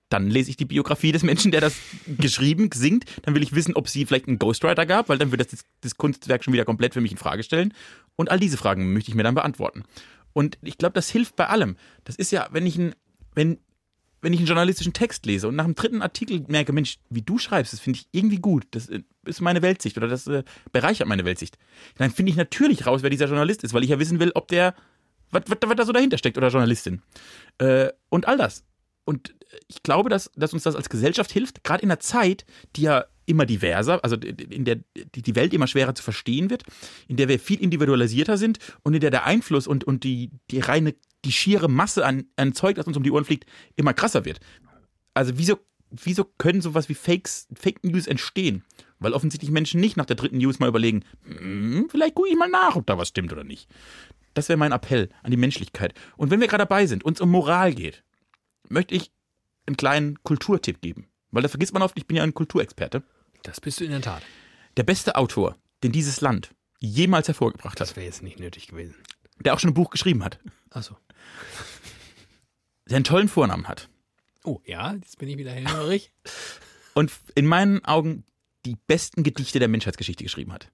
dann 0.09 0.28
lese 0.28 0.49
ich 0.49 0.57
die 0.57 0.64
Biografie 0.64 1.12
des 1.12 1.22
Menschen, 1.22 1.51
der 1.51 1.61
das 1.61 1.76
geschrieben, 2.07 2.70
singt. 2.72 3.05
Dann 3.22 3.34
will 3.34 3.42
ich 3.42 3.55
wissen, 3.55 3.76
ob 3.76 3.88
sie 3.88 4.07
vielleicht 4.07 4.26
einen 4.26 4.38
Ghostwriter 4.38 4.86
gab, 4.86 5.11
weil 5.11 5.18
dann 5.18 5.30
wird 5.30 5.53
das, 5.53 5.64
das 5.82 5.96
Kunstwerk 5.96 6.42
schon 6.42 6.55
wieder 6.55 6.64
komplett 6.64 6.94
für 6.94 7.03
mich 7.03 7.12
in 7.12 7.18
Frage 7.18 7.42
stellen. 7.42 7.74
Und 8.16 8.30
all 8.30 8.40
diese 8.40 8.57
Fragen 8.57 8.92
möchte 8.94 9.11
ich 9.11 9.14
mir 9.14 9.22
dann 9.22 9.34
beantworten. 9.34 9.84
Und 10.32 10.59
ich 10.62 10.78
glaube, 10.78 10.94
das 10.94 11.11
hilft 11.11 11.36
bei 11.36 11.49
allem. 11.49 11.76
Das 12.05 12.16
ist 12.16 12.32
ja, 12.32 12.49
wenn 12.51 12.64
ich, 12.64 12.78
ein, 12.78 12.94
wenn, 13.34 13.59
wenn 14.22 14.32
ich 14.32 14.40
einen 14.40 14.46
journalistischen 14.46 14.94
Text 14.94 15.26
lese 15.26 15.46
und 15.49 15.57
nach 15.57 15.64
dem 15.64 15.74
dritten 15.74 16.01
Artikel 16.01 16.42
merke, 16.49 16.72
Mensch, 16.72 16.99
wie 17.11 17.22
du 17.22 17.38
schreibst, 17.38 17.74
das 17.74 17.80
finde 17.80 17.99
ich 17.99 18.09
irgendwie 18.12 18.38
gut. 18.38 18.66
Das 18.70 18.88
äh, 18.88 19.03
ist 19.29 19.41
meine 19.41 19.62
Weltsicht 19.62 19.97
oder 19.97 20.09
das 20.09 20.26
äh, 20.26 20.43
bereichert 20.72 21.09
meine 21.09 21.24
Weltsicht. 21.24 21.59
Dann 21.97 22.11
finde 22.11 22.31
ich 22.31 22.37
natürlich 22.37 22.87
raus, 22.87 23.03
wer 23.03 23.11
dieser 23.11 23.26
Journalist 23.26 23.64
ist, 23.64 23.74
weil 23.74 23.85
ich 23.85 23.91
ja 23.91 23.99
wissen 23.99 24.20
will, 24.20 24.33
ob 24.35 24.49
der, 24.49 24.74
was, 25.31 25.43
da 25.47 25.85
so 25.85 25.93
dahinter 25.93 26.18
steckt 26.18 26.39
oder 26.39 26.49
Journalistin. 26.49 27.03
Äh, 27.59 27.91
und 28.09 28.26
all 28.26 28.37
das. 28.37 28.64
Und 29.05 29.35
ich 29.68 29.83
glaube, 29.83 30.11
dass, 30.11 30.31
dass 30.37 30.53
uns 30.53 30.64
das 30.64 30.76
als 30.76 30.91
Gesellschaft 30.91 31.33
hilft, 31.33 31.64
gerade 31.64 31.83
in 31.83 31.91
einer 31.91 32.01
Zeit, 32.01 32.45
die 32.76 32.83
ja 32.83 33.07
immer 33.29 33.47
diverser, 33.47 34.03
also 34.03 34.16
in 34.16 34.64
der 34.64 34.81
die 34.95 35.37
Welt 35.37 35.53
immer 35.53 35.66
schwerer 35.66 35.95
zu 35.95 36.03
verstehen 36.03 36.51
wird, 36.51 36.64
in 37.09 37.16
der 37.16 37.29
wir 37.29 37.39
viel 37.39 37.61
individualisierter 37.61 38.39
sind 38.39 38.59
und 38.83 38.95
in 38.95 39.01
der 39.01 39.11
der 39.11 39.24
Einfluss 39.24 39.66
und, 39.66 39.85
und 39.85 40.03
die, 40.05 40.31
die 40.51 40.61
reine, 40.61 40.95
die 41.24 41.33
schiere 41.33 41.68
Masse 41.68 42.05
an, 42.07 42.24
an 42.37 42.55
Zeug, 42.55 42.76
das 42.76 42.87
uns 42.87 42.97
um 42.97 43.03
die 43.03 43.11
Ohren 43.11 43.24
fliegt, 43.24 43.47
immer 43.76 43.93
krasser 43.93 44.24
wird. 44.24 44.41
Also 45.12 45.37
wieso, 45.37 45.59
wieso 45.91 46.24
können 46.24 46.62
sowas 46.62 46.89
wie 46.89 46.95
Fakes, 46.95 47.49
Fake 47.55 47.85
News 47.85 48.07
entstehen? 48.07 48.64
Weil 49.01 49.12
offensichtlich 49.12 49.51
Menschen 49.51 49.80
nicht 49.80 49.96
nach 49.96 50.07
der 50.07 50.16
dritten 50.16 50.38
News 50.38 50.59
mal 50.59 50.68
überlegen, 50.68 51.05
hm, 51.24 51.88
vielleicht 51.90 52.14
gucke 52.14 52.28
ich 52.28 52.36
mal 52.36 52.49
nach, 52.49 52.74
ob 52.76 52.86
da 52.86 52.99
was 52.99 53.09
stimmt 53.09 53.32
oder 53.32 53.44
nicht. 53.44 53.68
Das 54.34 54.49
wäre 54.49 54.57
mein 54.59 54.72
Appell 54.72 55.09
an 55.22 55.30
die 55.30 55.36
Menschlichkeit. 55.36 55.94
Und 56.16 56.30
wenn 56.30 56.40
wir 56.40 56.49
gerade 56.49 56.62
dabei 56.62 56.86
sind, 56.86 57.05
uns 57.05 57.20
um 57.20 57.30
Moral 57.30 57.74
geht, 57.74 58.03
möchte 58.68 58.94
ich 58.94 59.11
einen 59.66 59.76
kleinen 59.76 60.22
Kulturtipp 60.22 60.80
geben. 60.80 61.09
Weil 61.30 61.42
da 61.42 61.49
vergisst 61.49 61.72
man 61.74 61.82
oft, 61.82 61.96
ich 61.99 62.07
bin 62.07 62.16
ja 62.16 62.22
ein 62.22 62.34
Kulturexperte. 62.34 63.03
Das 63.42 63.61
bist 63.61 63.80
du 63.80 63.84
in 63.84 63.90
der 63.90 64.01
Tat. 64.01 64.22
Der 64.76 64.82
beste 64.82 65.16
Autor, 65.16 65.57
den 65.82 65.92
dieses 65.92 66.20
Land 66.20 66.55
jemals 66.80 67.28
hervorgebracht 67.28 67.78
Das 67.80 67.90
hat, 67.90 67.96
wäre 67.96 68.07
jetzt 68.07 68.22
nicht 68.22 68.38
nötig 68.40 68.68
gewesen. 68.68 68.94
der 69.40 69.55
auch 69.55 69.59
schon 69.61 69.70
ein 69.70 69.74
Buch 69.74 69.90
geschrieben 69.90 70.24
hat, 70.24 70.38
Achso. 70.70 70.96
der 72.88 72.96
einen 72.96 73.05
tollen 73.05 73.28
Vornamen 73.28 73.68
hat 73.68 73.88
Oh, 74.44 74.61
ja, 74.64 74.94
jetzt 74.94 75.18
bin 75.18 75.28
ich 75.28 75.36
wieder 75.36 75.51
hellhörig. 75.53 76.12
und 76.94 77.11
in 77.34 77.44
meinen 77.46 77.84
Augen 77.84 78.24
die 78.69 78.77
besten 78.87 79.23
Gedichte 79.23 79.59
der 79.59 79.69
Menschheitsgeschichte 79.69 80.25
geschrieben 80.25 80.53
hat. 80.53 80.71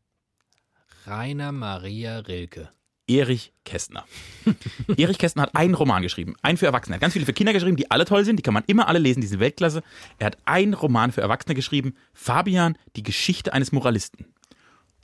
Rainer 1.06 1.52
Maria 1.52 2.18
Rilke. 2.18 2.70
Erich 3.06 3.52
Kästner. 3.64 4.04
Erich 4.96 5.18
Kästner 5.18 5.42
hat 5.42 5.54
einen 5.54 5.74
Roman 5.74 6.02
geschrieben, 6.02 6.34
einen 6.42 6.56
für 6.56 6.66
Erwachsene. 6.66 6.94
Er 6.94 6.96
hat 6.96 7.02
ganz 7.02 7.12
viele 7.12 7.26
für 7.26 7.34
Kinder 7.34 7.52
geschrieben, 7.52 7.76
die 7.76 7.90
alle 7.90 8.06
toll 8.06 8.24
sind, 8.24 8.36
die 8.36 8.42
kann 8.42 8.54
man 8.54 8.64
immer 8.66 8.88
alle 8.88 8.98
lesen, 8.98 9.20
diese 9.20 9.40
Weltklasse. 9.40 9.82
Er 10.18 10.26
hat 10.26 10.38
einen 10.46 10.74
Roman 10.74 11.12
für 11.12 11.20
Erwachsene 11.20 11.54
geschrieben, 11.54 11.94
Fabian, 12.14 12.78
die 12.96 13.02
Geschichte 13.02 13.52
eines 13.52 13.72
Moralisten. 13.72 14.26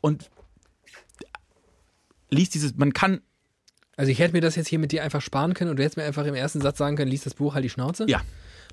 Und 0.00 0.30
liest 2.30 2.54
dieses, 2.54 2.74
man 2.76 2.94
kann, 2.94 3.20
Also 3.96 4.10
ich 4.10 4.18
hätte 4.18 4.32
mir 4.32 4.40
das 4.40 4.56
jetzt 4.56 4.68
hier 4.68 4.78
mit 4.78 4.92
dir 4.92 5.04
einfach 5.04 5.20
sparen 5.20 5.52
können 5.52 5.70
und 5.70 5.76
du 5.76 5.82
hättest 5.82 5.98
mir 5.98 6.04
einfach 6.04 6.24
im 6.24 6.34
ersten 6.34 6.62
Satz 6.62 6.78
sagen 6.78 6.96
können, 6.96 7.10
lies 7.10 7.24
das 7.24 7.34
Buch, 7.34 7.54
halt 7.54 7.64
die 7.64 7.70
Schnauze. 7.70 8.06
ja, 8.08 8.22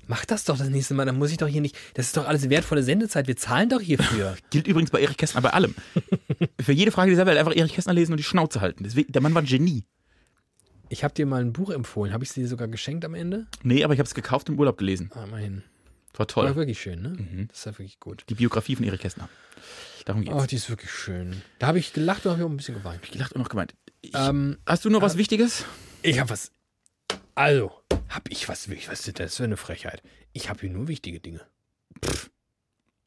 Mach 0.08 0.24
das 0.24 0.44
doch 0.44 0.58
das 0.58 0.68
nächste 0.70 0.94
Mal, 0.94 1.04
dann 1.04 1.16
muss 1.18 1.30
ich 1.30 1.36
doch 1.36 1.46
hier 1.46 1.60
nicht, 1.60 1.76
das 1.94 2.06
ist 2.06 2.16
doch 2.16 2.26
alles 2.26 2.48
wertvolle 2.50 2.82
Sendezeit, 2.82 3.26
wir 3.28 3.36
zahlen 3.36 3.68
doch 3.68 3.80
hierfür. 3.80 4.36
gilt 4.50 4.66
übrigens 4.66 4.90
bei 4.90 5.00
Erich 5.00 5.16
Kästner 5.16 5.42
bei 5.42 5.50
allem. 5.50 5.74
für 6.60 6.72
jede 6.72 6.90
Frage 6.90 7.10
dieser 7.10 7.26
Welt 7.26 7.38
einfach 7.38 7.54
Erich 7.54 7.74
Kästner 7.74 7.92
lesen 7.94 8.12
und 8.12 8.16
die 8.18 8.24
Schnauze 8.24 8.60
halten. 8.60 8.84
Deswegen, 8.84 9.12
der 9.12 9.22
Mann 9.22 9.34
war 9.34 9.42
ein 9.42 9.46
Genie. 9.46 9.84
Ich 10.88 11.04
habe 11.04 11.12
dir 11.12 11.26
mal 11.26 11.42
ein 11.42 11.52
Buch 11.52 11.70
empfohlen, 11.70 12.12
habe 12.14 12.24
ich 12.24 12.30
es 12.30 12.34
dir 12.34 12.48
sogar 12.48 12.66
geschenkt 12.68 13.04
am 13.04 13.14
Ende? 13.14 13.46
Nee, 13.62 13.84
aber 13.84 13.92
ich 13.92 14.00
habe 14.00 14.06
es 14.08 14.14
gekauft 14.14 14.48
im 14.48 14.58
Urlaub 14.58 14.78
gelesen. 14.78 15.10
Ah, 15.14 15.24
immerhin. 15.24 15.62
War 16.14 16.20
War 16.20 16.26
toll. 16.26 16.56
wirklich 16.56 16.80
schön, 16.80 17.02
ne? 17.02 17.46
Das 17.48 17.58
ist 17.58 17.64
ja 17.66 17.72
wirklich 17.72 18.00
gut. 18.00 18.24
Die 18.30 18.34
Biografie 18.34 18.74
von 18.74 18.84
Erich 18.86 19.00
Kästner. 19.00 19.28
Darum 20.06 20.22
geht's. 20.24 20.34
Oh, 20.34 20.46
die 20.46 20.56
ist 20.56 20.70
wirklich 20.70 20.90
schön. 20.90 21.42
Da 21.58 21.66
habe 21.66 21.78
ich 21.78 21.92
gelacht 21.92 22.24
und 22.24 22.32
habe 22.32 22.44
auch 22.46 22.48
ein 22.48 22.56
bisschen 22.56 22.74
geweint. 22.76 23.00
ich 23.04 23.10
gelacht 23.10 23.34
und 23.34 23.42
noch 23.42 23.50
gemeint. 23.50 23.74
Ich, 24.00 24.12
Ähm, 24.14 24.56
hast 24.66 24.84
du 24.86 24.90
noch 24.90 25.02
was 25.02 25.18
Wichtiges? 25.18 25.64
ich 26.02 26.18
habe 26.18 26.30
was. 26.30 26.50
Also, 27.34 27.70
habe 28.08 28.30
ich 28.30 28.48
was, 28.48 28.70
was 28.70 29.06
ist 29.06 29.18
das 29.20 29.36
für 29.36 29.44
eine 29.44 29.56
Frechheit? 29.56 30.02
Ich 30.32 30.48
habe 30.48 30.60
hier 30.60 30.70
nur 30.70 30.88
wichtige 30.88 31.20
Dinge. 31.20 31.40
Pff. 32.04 32.30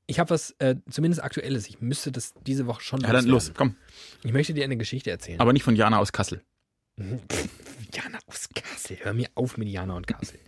Ich 0.08 0.20
habe 0.20 0.30
was, 0.32 0.52
äh, 0.60 0.76
zumindest 0.90 1.24
aktuelles. 1.24 1.68
Ich 1.70 1.80
müsste 1.80 2.12
das 2.12 2.34
diese 2.46 2.68
Woche 2.68 2.82
schon 2.82 3.00
Ja, 3.02 3.14
dann 3.14 3.26
los, 3.26 3.52
komm. 3.56 3.76
Ich 4.24 4.34
möchte 4.34 4.54
dir 4.54 4.64
eine 4.66 4.76
Geschichte 4.78 5.10
erzählen. 5.10 5.40
Aber 5.40 5.54
nicht 5.54 5.64
von 5.64 5.76
Jana 5.76 6.00
aus 6.00 6.12
Kassel. 6.12 6.42
Jana 6.98 8.20
aus 8.28 8.50
Kassel. 8.54 8.98
Hör 9.02 9.14
mir 9.14 9.30
auf 9.36 9.58
mit 9.58 9.70
Jana 9.70 9.96
und 9.96 10.08
Kassel. 10.08 10.40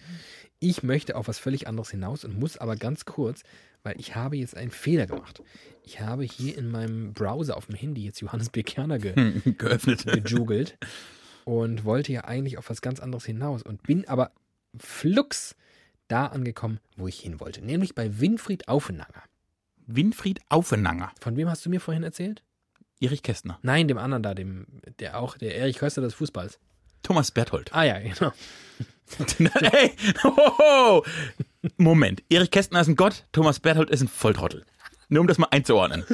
Ich 0.59 0.83
möchte 0.83 1.15
auf 1.15 1.27
was 1.27 1.39
völlig 1.39 1.67
anderes 1.67 1.91
hinaus 1.91 2.23
und 2.25 2.37
muss 2.37 2.57
aber 2.57 2.75
ganz 2.75 3.05
kurz, 3.05 3.43
weil 3.83 3.99
ich 3.99 4.15
habe 4.15 4.37
jetzt 4.37 4.55
einen 4.55 4.71
Fehler 4.71 5.07
gemacht. 5.07 5.41
Ich 5.83 5.99
habe 5.99 6.23
hier 6.23 6.57
in 6.57 6.69
meinem 6.69 7.13
Browser 7.13 7.57
auf 7.57 7.65
dem 7.67 7.75
Handy 7.75 8.03
jetzt 8.05 8.21
Johannes 8.21 8.49
B. 8.49 8.63
Kerner 8.63 8.99
ge 8.99 9.13
Geöffnet. 9.57 10.05
gejoogelt 10.05 10.77
und 11.45 11.83
wollte 11.83 12.13
ja 12.13 12.23
eigentlich 12.25 12.57
auf 12.57 12.69
was 12.69 12.81
ganz 12.81 12.99
anderes 13.01 13.25
hinaus 13.25 13.63
und 13.63 13.83
bin 13.83 14.07
aber 14.07 14.31
flugs 14.77 15.55
da 16.07 16.27
angekommen, 16.27 16.79
wo 16.97 17.07
ich 17.07 17.19
hin 17.19 17.39
wollte, 17.39 17.63
nämlich 17.63 17.95
bei 17.95 18.19
Winfried 18.19 18.67
Aufenanger. 18.67 19.23
Winfried 19.85 20.41
Aufenanger. 20.49 21.11
Von 21.19 21.35
wem 21.35 21.49
hast 21.49 21.65
du 21.65 21.69
mir 21.69 21.79
vorhin 21.79 22.03
erzählt? 22.03 22.43
Erich 22.99 23.23
Kästner. 23.23 23.59
Nein, 23.63 23.87
dem 23.87 23.97
anderen 23.97 24.23
da, 24.23 24.33
dem, 24.33 24.65
der 24.99 25.19
auch, 25.19 25.37
der 25.37 25.55
Erich 25.55 25.77
Köster 25.77 26.01
des 26.01 26.13
Fußballs. 26.13 26.59
Thomas 27.01 27.31
Berthold. 27.31 27.73
Ah 27.73 27.83
ja, 27.83 27.99
genau. 27.99 28.31
hey, 29.71 29.91
hoho. 30.23 31.05
Moment. 31.77 32.23
Erich 32.29 32.51
Kästner 32.51 32.81
ist 32.81 32.87
ein 32.87 32.95
Gott, 32.95 33.25
Thomas 33.33 33.59
Berthold 33.59 33.89
ist 33.89 34.01
ein 34.01 34.07
Volltrottel. 34.07 34.65
Nur 35.09 35.21
um 35.21 35.27
das 35.27 35.37
mal 35.37 35.49
einzuordnen. 35.51 36.05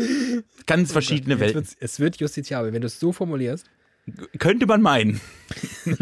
Ganz 0.65 0.91
verschiedene 0.91 1.35
Jetzt 1.35 1.55
Welten. 1.55 1.67
Es 1.79 1.99
wird 1.99 2.17
justiziabel, 2.17 2.73
wenn 2.73 2.81
du 2.81 2.87
es 2.87 2.99
so 2.99 3.11
formulierst. 3.13 3.69
Könnte 4.39 4.65
man 4.65 4.81
meinen. 4.81 5.21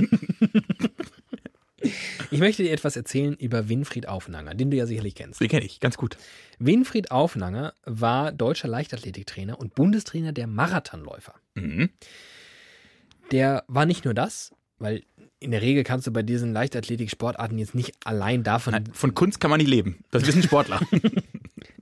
Ich 2.32 2.39
möchte 2.39 2.63
dir 2.63 2.71
etwas 2.71 2.95
erzählen 2.95 3.36
über 3.36 3.69
Winfried 3.69 4.07
Aufenanger, 4.07 4.55
den 4.55 4.71
du 4.71 4.78
ja 4.78 4.86
sicherlich 4.86 5.15
kennst. 5.15 5.41
Den 5.41 5.47
kenne 5.47 5.65
ich, 5.65 5.80
ganz 5.80 5.97
gut. 5.97 6.17
Winfried 6.59 7.11
Aufenanger 7.11 7.73
war 7.86 8.32
deutscher 8.32 8.67
Leichtathletiktrainer 8.67 9.59
und 9.59 9.75
Bundestrainer 9.75 10.34
der 10.34 10.47
Marathonläufer. 10.47 11.36
Mhm. 11.55 11.89
Der 13.32 13.63
war 13.67 13.86
nicht 13.86 14.05
nur 14.05 14.13
das, 14.13 14.53
weil 14.80 15.03
in 15.39 15.51
der 15.51 15.61
Regel 15.61 15.84
kannst 15.84 16.07
du 16.07 16.11
bei 16.11 16.23
diesen 16.23 16.53
Leichtathletik-Sportarten 16.53 17.57
jetzt 17.59 17.75
nicht 17.75 17.93
allein 18.03 18.43
davon. 18.43 18.73
Nein, 18.73 18.89
von 18.93 19.13
Kunst 19.13 19.39
kann 19.39 19.51
man 19.51 19.59
nicht 19.59 19.69
leben. 19.69 20.03
Das 20.11 20.25
wissen 20.25 20.43
Sportler. 20.43 20.80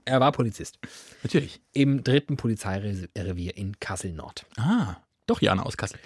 Er 0.08 0.20
war 0.20 0.30
Polizist 0.30 0.78
Natürlich. 1.24 1.60
im 1.72 2.04
dritten 2.04 2.36
Polizeirevier 2.36 3.56
in 3.56 3.80
Kassel-Nord. 3.80 4.46
Ah, 4.56 4.98
doch 5.26 5.42
Jana 5.42 5.64
aus 5.64 5.76
Kassel. 5.76 5.98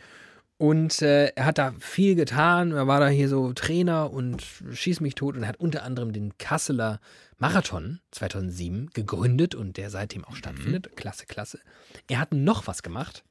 Und 0.61 1.01
äh, 1.01 1.29
er 1.29 1.47
hat 1.47 1.57
da 1.57 1.73
viel 1.79 2.15
getan. 2.15 2.73
Er 2.73 2.87
war 2.87 3.01
da 3.01 3.09
hier 3.09 3.31
so 3.31 3.55
Trainer 3.55 4.13
und 4.13 4.45
schieß 4.71 5.01
mich 5.01 5.15
tot 5.15 5.35
und 5.35 5.47
hat 5.47 5.57
unter 5.57 5.85
anderem 5.85 6.13
den 6.13 6.37
Kasseler 6.37 7.01
Marathon 7.39 8.01
2007 8.11 8.91
gegründet 8.93 9.55
und 9.55 9.79
der 9.79 9.89
seitdem 9.89 10.23
auch 10.23 10.37
stattfindet. 10.37 10.95
Klasse, 10.97 11.25
klasse. 11.25 11.61
Er 12.09 12.19
hat 12.19 12.35
noch 12.35 12.67
was 12.67 12.83
gemacht. 12.83 13.25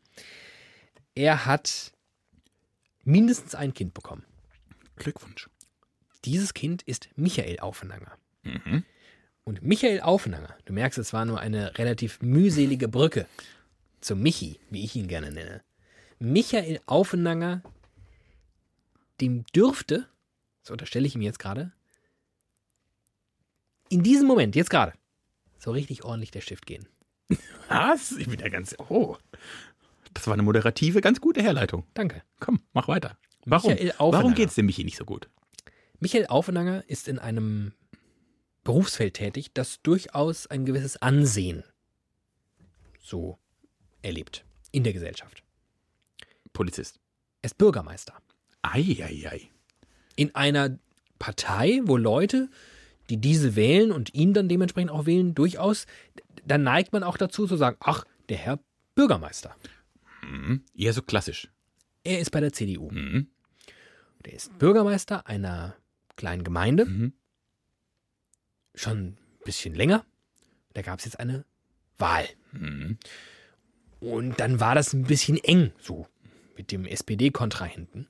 Er 1.13 1.45
hat 1.45 1.91
mindestens 3.03 3.53
ein 3.53 3.75
Kind 3.75 3.93
bekommen. 3.93 4.25
Glückwunsch. 4.95 5.51
Dieses 6.25 6.55
Kind 6.55 6.81
ist 6.81 7.09
Michael 7.15 7.59
Aufenanger. 7.59 8.17
Mhm. 8.41 8.83
Und 9.43 9.61
Michael 9.61 10.01
Aufenanger, 10.01 10.55
du 10.65 10.73
merkst, 10.73 10.97
es 10.97 11.13
war 11.13 11.25
nur 11.25 11.39
eine 11.39 11.77
relativ 11.77 12.23
mühselige 12.23 12.87
Brücke 12.87 13.27
zu 14.01 14.15
Michi, 14.15 14.59
wie 14.71 14.83
ich 14.83 14.95
ihn 14.95 15.07
gerne 15.07 15.31
nenne. 15.31 15.61
Michael 16.19 16.81
Aufenanger, 16.85 17.63
dem 19.21 19.45
dürfte, 19.55 20.07
so 20.61 20.73
unterstelle 20.73 21.07
ich 21.07 21.15
ihm 21.15 21.21
jetzt 21.21 21.39
gerade, 21.39 21.71
in 23.89 24.03
diesem 24.03 24.27
Moment, 24.27 24.55
jetzt 24.55 24.69
gerade, 24.69 24.93
so 25.57 25.71
richtig 25.71 26.03
ordentlich 26.03 26.31
der 26.31 26.41
Stift 26.41 26.65
gehen. 26.65 26.87
Was? 27.69 28.11
Ich 28.13 28.27
bin 28.27 28.39
ja 28.39 28.49
ganz. 28.49 28.75
Oh. 28.89 29.17
Das 30.13 30.27
war 30.27 30.33
eine 30.33 30.43
moderative, 30.43 31.01
ganz 31.01 31.21
gute 31.21 31.41
Herleitung. 31.41 31.85
Danke. 31.93 32.23
Komm, 32.39 32.61
mach 32.73 32.87
weiter. 32.87 33.17
Warum? 33.45 33.75
Warum 33.97 34.33
geht's 34.35 34.55
dem 34.55 34.65
Michi 34.65 34.83
nicht 34.83 34.97
so 34.97 35.05
gut? 35.05 35.29
Michael 35.99 36.27
Aufenanger 36.27 36.83
ist 36.87 37.07
in 37.07 37.19
einem 37.19 37.73
Berufsfeld 38.63 39.15
tätig, 39.15 39.53
das 39.53 39.81
durchaus 39.81 40.47
ein 40.47 40.65
gewisses 40.65 40.97
Ansehen 40.97 41.63
so 42.99 43.37
erlebt 44.01 44.45
in 44.71 44.83
der 44.83 44.93
Gesellschaft. 44.93 45.43
Polizist. 46.63 46.99
Er 47.41 47.45
ist 47.45 47.57
Bürgermeister. 47.57 48.21
Eieiei. 48.63 49.49
in 50.17 50.35
einer 50.35 50.77
Partei, 51.17 51.79
wo 51.85 51.95
Leute, 51.95 52.49
die 53.09 53.15
diese 53.15 53.55
wählen 53.55 53.93
und 53.93 54.13
ihn 54.13 54.33
dann 54.33 54.49
dementsprechend 54.49 54.91
auch 54.91 55.05
wählen, 55.05 55.33
durchaus, 55.33 55.85
da 56.45 56.57
neigt 56.57 56.91
man 56.91 57.03
auch 57.03 57.15
dazu 57.15 57.47
zu 57.47 57.55
sagen, 57.55 57.77
ach, 57.79 58.03
der 58.27 58.35
Herr 58.35 58.59
Bürgermeister. 58.93 59.55
Mhm. 60.21 60.65
Eher 60.75 60.91
so 60.91 61.01
klassisch. 61.01 61.47
Er 62.03 62.19
ist 62.19 62.31
bei 62.31 62.41
der 62.41 62.51
CDU. 62.51 62.91
Mhm. 62.91 63.27
Der 64.25 64.33
ist 64.33 64.59
Bürgermeister 64.59 65.25
einer 65.27 65.77
kleinen 66.17 66.43
Gemeinde, 66.43 66.83
Mhm. 66.87 67.13
schon 68.75 68.97
ein 68.99 69.17
bisschen 69.45 69.73
länger. 69.75 70.05
Da 70.73 70.81
gab 70.81 70.99
es 70.99 71.05
jetzt 71.05 71.21
eine 71.21 71.45
Wahl. 71.97 72.27
Mhm. 72.51 72.97
Und 74.01 74.41
dann 74.41 74.59
war 74.59 74.75
das 74.75 74.91
ein 74.91 75.03
bisschen 75.03 75.37
eng, 75.37 75.71
so 75.79 76.05
mit 76.59 76.73
dem 76.73 76.85
SPD-Kontrahenten. 76.85 78.09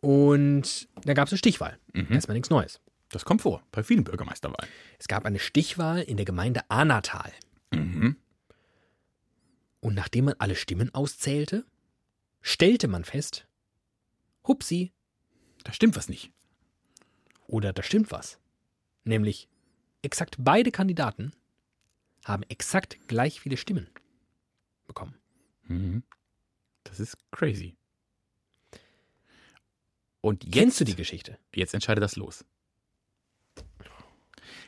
Und 0.00 0.88
da 1.04 1.14
gab 1.14 1.28
es 1.28 1.32
eine 1.32 1.38
Stichwahl. 1.38 1.78
Mhm. 1.92 2.08
Erstmal 2.10 2.34
nichts 2.34 2.50
Neues. 2.50 2.80
Das 3.10 3.24
kommt 3.24 3.40
vor, 3.42 3.62
bei 3.70 3.84
vielen 3.84 4.02
Bürgermeisterwahlen. 4.02 4.68
Es 4.98 5.06
gab 5.06 5.24
eine 5.24 5.38
Stichwahl 5.38 6.02
in 6.02 6.16
der 6.16 6.26
Gemeinde 6.26 6.68
Ahnatal. 6.68 7.32
Mhm. 7.72 8.16
Und 9.78 9.94
nachdem 9.94 10.24
man 10.24 10.34
alle 10.38 10.56
Stimmen 10.56 10.92
auszählte, 10.92 11.64
stellte 12.42 12.88
man 12.88 13.04
fest, 13.04 13.46
hupsi, 14.46 14.92
Da 15.62 15.72
stimmt 15.72 15.94
was 15.96 16.08
nicht. 16.08 16.32
oder 17.46 17.72
da 17.72 17.82
stimmt 17.84 18.10
was. 18.10 18.40
Nämlich, 19.04 19.48
exakt 20.02 20.34
beide 20.40 20.72
Kandidaten 20.72 21.32
haben 22.24 22.42
exakt 22.48 22.98
gleich 23.06 23.40
viele 23.40 23.56
Stimmen 23.56 23.88
bekommen. 24.88 25.14
Mhm. 25.68 26.02
Das 26.84 27.00
ist 27.00 27.16
crazy. 27.30 27.76
Und 30.20 30.44
jetzt, 30.44 30.54
Kennst 30.54 30.80
du 30.80 30.84
die 30.84 30.96
Geschichte? 30.96 31.38
Jetzt 31.54 31.74
entscheidet 31.74 32.02
das 32.02 32.16
los. 32.16 32.44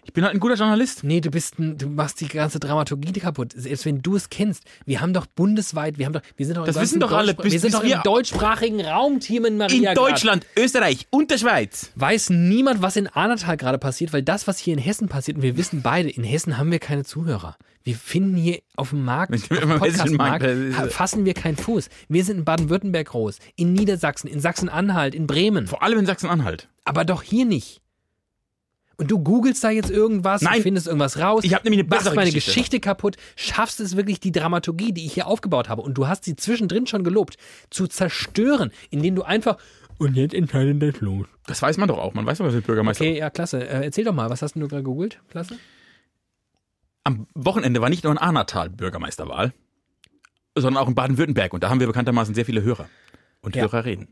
Ich 0.05 0.13
bin 0.13 0.25
halt 0.25 0.35
ein 0.35 0.41
guter 0.41 0.55
Journalist. 0.57 1.05
Nee, 1.05 1.21
du 1.21 1.31
bist 1.31 1.61
ein, 1.61 1.79
du 1.79 1.87
machst 1.89 2.21
die 2.21 2.27
ganze 2.27 2.59
Dramaturgie 2.59 3.13
kaputt. 3.13 3.53
Selbst 3.55 3.85
wenn 3.85 4.03
du 4.03 4.17
es 4.17 4.31
kennst. 4.31 4.65
Wir 4.85 5.01
haben 5.01 5.13
doch 5.13 5.27
bundesweit, 5.27 5.97
wir 5.97 6.07
haben 6.07 6.13
doch, 6.13 6.23
wir 6.37 6.45
sind 6.45 6.57
doch 6.57 6.67
Das 6.67 6.81
wissen 6.81 6.99
doch 6.99 7.13
alle, 7.13 7.35
bis- 7.35 7.53
wir 7.53 7.61
sind 7.61 7.75
doch 7.75 7.85
im 7.85 8.01
deutschsprachigen 8.03 8.81
Raum, 8.85 9.21
Team 9.21 9.45
in 9.45 9.57
Maria. 9.59 9.91
In 9.91 9.95
Deutschland, 9.95 10.45
Österreich 10.59 11.07
und 11.11 11.31
der 11.31 11.39
Schweiz. 11.39 11.93
weiß 11.95 12.31
niemand, 12.31 12.83
was 12.83 12.97
in 12.97 13.07
Ahnatal 13.07 13.57
gerade 13.57 13.79
passiert, 13.79 14.13
weil 14.13 14.23
das, 14.23 14.49
was 14.49 14.59
hier 14.59 14.73
in 14.75 14.81
Hessen 14.81 15.09
passiert, 15.09 15.37
und 15.37 15.43
wir 15.45 15.57
wissen 15.57 15.83
beide, 15.83 16.11
in 16.11 16.25
Hessen 16.25 16.59
haben 16.59 16.73
wir 16.73 16.79
keine 16.81 17.05
Zuhörer. 17.05 17.57
Wir 17.85 17.97
finden 17.97 18.37
hier 18.37 18.61
auf 18.77 18.91
dem 18.91 19.05
Markt, 19.05 19.33
auf 19.35 19.49
dem 19.49 19.79
Podcast-Markt, 19.79 20.47
fassen 20.93 21.25
wir 21.25 21.35
keinen 21.35 21.57
Fuß. 21.57 21.89
Wir 22.09 22.25
sind 22.25 22.39
in 22.39 22.45
Baden-Württemberg 22.45 23.09
groß, 23.09 23.39
in 23.57 23.73
Niedersachsen, 23.73 24.29
in 24.29 24.41
Sachsen-Anhalt, 24.41 25.15
in 25.15 25.27
Bremen, 25.27 25.67
Vor 25.67 25.83
allem 25.83 25.99
in 26.01 26.07
Sachsen-Anhalt. 26.07 26.69
aber 26.85 27.05
doch 27.05 27.23
hier 27.23 27.45
nicht. 27.45 27.82
Und 28.97 29.11
du 29.11 29.19
googelst 29.19 29.65
da 29.65 29.71
jetzt 29.71 29.91
irgendwas 29.91 30.43
Nein. 30.43 30.57
und 30.57 30.63
findest 30.63 30.87
irgendwas 30.87 31.19
raus. 31.19 31.45
Ich 31.45 31.55
hab 31.55 31.65
nämlich 31.65 31.81
eine 31.81 31.89
machst 31.89 32.07
meine 32.15 32.31
Geschichte. 32.31 32.51
Geschichte 32.51 32.81
kaputt, 32.81 33.17
schaffst 33.37 33.81
es 33.81 33.97
wirklich, 33.97 34.21
die 34.21 34.33
Dramaturgie, 34.33 34.93
die 34.93 35.07
ich 35.07 35.15
hier 35.15 35.27
aufgebaut 35.27 35.69
habe, 35.69 35.83
und 35.83 35.95
du 35.95 36.09
hast 36.09 36.25
sie 36.25 36.37
zwischendrin 36.37 36.87
schon 36.87 37.03
gelobt, 37.05 37.37
zu 37.71 37.87
zerstören, 37.87 38.71
indem 38.91 39.15
du 39.15 39.23
einfach. 39.23 39.57
Und 39.99 40.17
jetzt 40.17 40.35
entscheidet 40.35 40.81
der 40.83 40.93
Flo. 40.93 41.27
Das 41.47 41.63
weiß 41.63 41.77
man 41.79 41.89
doch 41.89 41.99
auch. 41.99 42.15
Man 42.15 42.27
weiß 42.27 42.39
doch, 42.39 42.45
was 42.45 42.53
der 42.55 42.61
Bürgermeister 42.61 43.05
Okay, 43.05 43.19
ja, 43.19 43.31
klasse. 43.31 43.61
Äh, 43.67 43.85
erzähl 43.85 44.05
doch 44.05 44.15
mal, 44.15 44.31
was 44.31 44.43
hast 44.43 44.55
denn 44.55 44.63
du 44.63 44.69
gerade 44.69 44.83
gegoogelt? 44.83 45.21
Klasse. 45.31 45.57
Am 47.05 47.27
Wochenende 47.35 47.81
war 47.81 47.89
nicht 47.89 48.05
nur 48.05 48.13
in 48.13 48.19
Arnatal 48.19 48.71
Bürgermeisterwahl, 48.71 49.53
sondern 50.57 50.83
auch 50.83 50.89
in 50.89 50.95
Baden-Württemberg. 50.95 51.53
Und 51.53 51.63
da 51.65 51.71
haben 51.71 51.81
wir 51.81 51.87
bekanntermaßen 51.87 52.35
sehr 52.35 52.45
viele 52.45 52.63
Hörer 52.63 52.89
und 53.41 53.57
Ja. 53.57 53.63
Hörerinnen. 53.63 54.09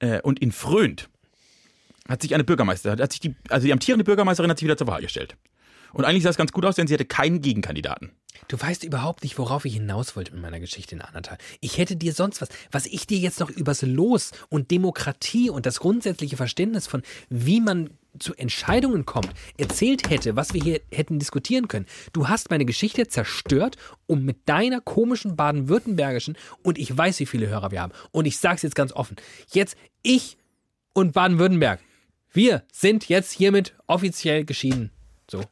Äh, 0.00 0.20
und 0.22 0.40
in 0.40 0.50
Fröhnt 0.52 1.08
hat 2.12 2.22
sich 2.22 2.34
eine 2.34 2.44
Bürgermeisterin, 2.44 3.00
hat 3.00 3.12
sich 3.12 3.20
die, 3.20 3.34
also 3.48 3.66
die 3.66 3.72
amtierende 3.72 4.04
Bürgermeisterin 4.04 4.50
hat 4.50 4.58
sich 4.58 4.66
wieder 4.66 4.76
zur 4.76 4.86
Wahl 4.86 5.00
gestellt. 5.00 5.36
Und 5.92 6.04
eigentlich 6.04 6.22
sah 6.22 6.30
es 6.30 6.36
ganz 6.36 6.52
gut 6.52 6.64
aus, 6.64 6.76
denn 6.76 6.86
sie 6.86 6.94
hatte 6.94 7.04
keinen 7.04 7.40
Gegenkandidaten. 7.40 8.12
Du 8.48 8.60
weißt 8.60 8.84
überhaupt 8.84 9.22
nicht, 9.22 9.38
worauf 9.38 9.64
ich 9.64 9.74
hinaus 9.74 10.16
wollte 10.16 10.32
mit 10.32 10.42
meiner 10.42 10.58
Geschichte 10.58 10.94
in 10.94 11.02
Annatal. 11.02 11.38
Ich 11.60 11.78
hätte 11.78 11.96
dir 11.96 12.12
sonst 12.12 12.40
was, 12.40 12.48
was 12.70 12.86
ich 12.86 13.06
dir 13.06 13.18
jetzt 13.18 13.40
noch 13.40 13.50
übers 13.50 13.82
Los 13.82 14.32
und 14.48 14.70
Demokratie 14.70 15.50
und 15.50 15.66
das 15.66 15.80
grundsätzliche 15.80 16.36
Verständnis 16.36 16.86
von, 16.86 17.02
wie 17.28 17.60
man 17.60 17.90
zu 18.18 18.34
Entscheidungen 18.34 19.06
kommt, 19.06 19.30
erzählt 19.56 20.10
hätte, 20.10 20.36
was 20.36 20.54
wir 20.54 20.62
hier 20.62 20.80
hätten 20.90 21.18
diskutieren 21.18 21.68
können. 21.68 21.86
Du 22.12 22.28
hast 22.28 22.50
meine 22.50 22.64
Geschichte 22.64 23.08
zerstört, 23.08 23.76
um 24.06 24.24
mit 24.24 24.48
deiner 24.48 24.80
komischen 24.80 25.36
baden-württembergischen, 25.36 26.36
und 26.62 26.78
ich 26.78 26.96
weiß, 26.96 27.20
wie 27.20 27.26
viele 27.26 27.48
Hörer 27.48 27.70
wir 27.70 27.80
haben, 27.80 27.92
und 28.10 28.26
ich 28.26 28.38
sag's 28.38 28.62
jetzt 28.62 28.74
ganz 28.74 28.92
offen, 28.92 29.16
jetzt 29.52 29.76
ich 30.02 30.36
und 30.92 31.12
Baden-Württemberg, 31.12 31.80
wir 32.32 32.62
sind 32.72 33.08
jetzt 33.08 33.32
hiermit 33.32 33.74
offiziell 33.86 34.44
geschieden. 34.44 34.90
So. 35.30 35.42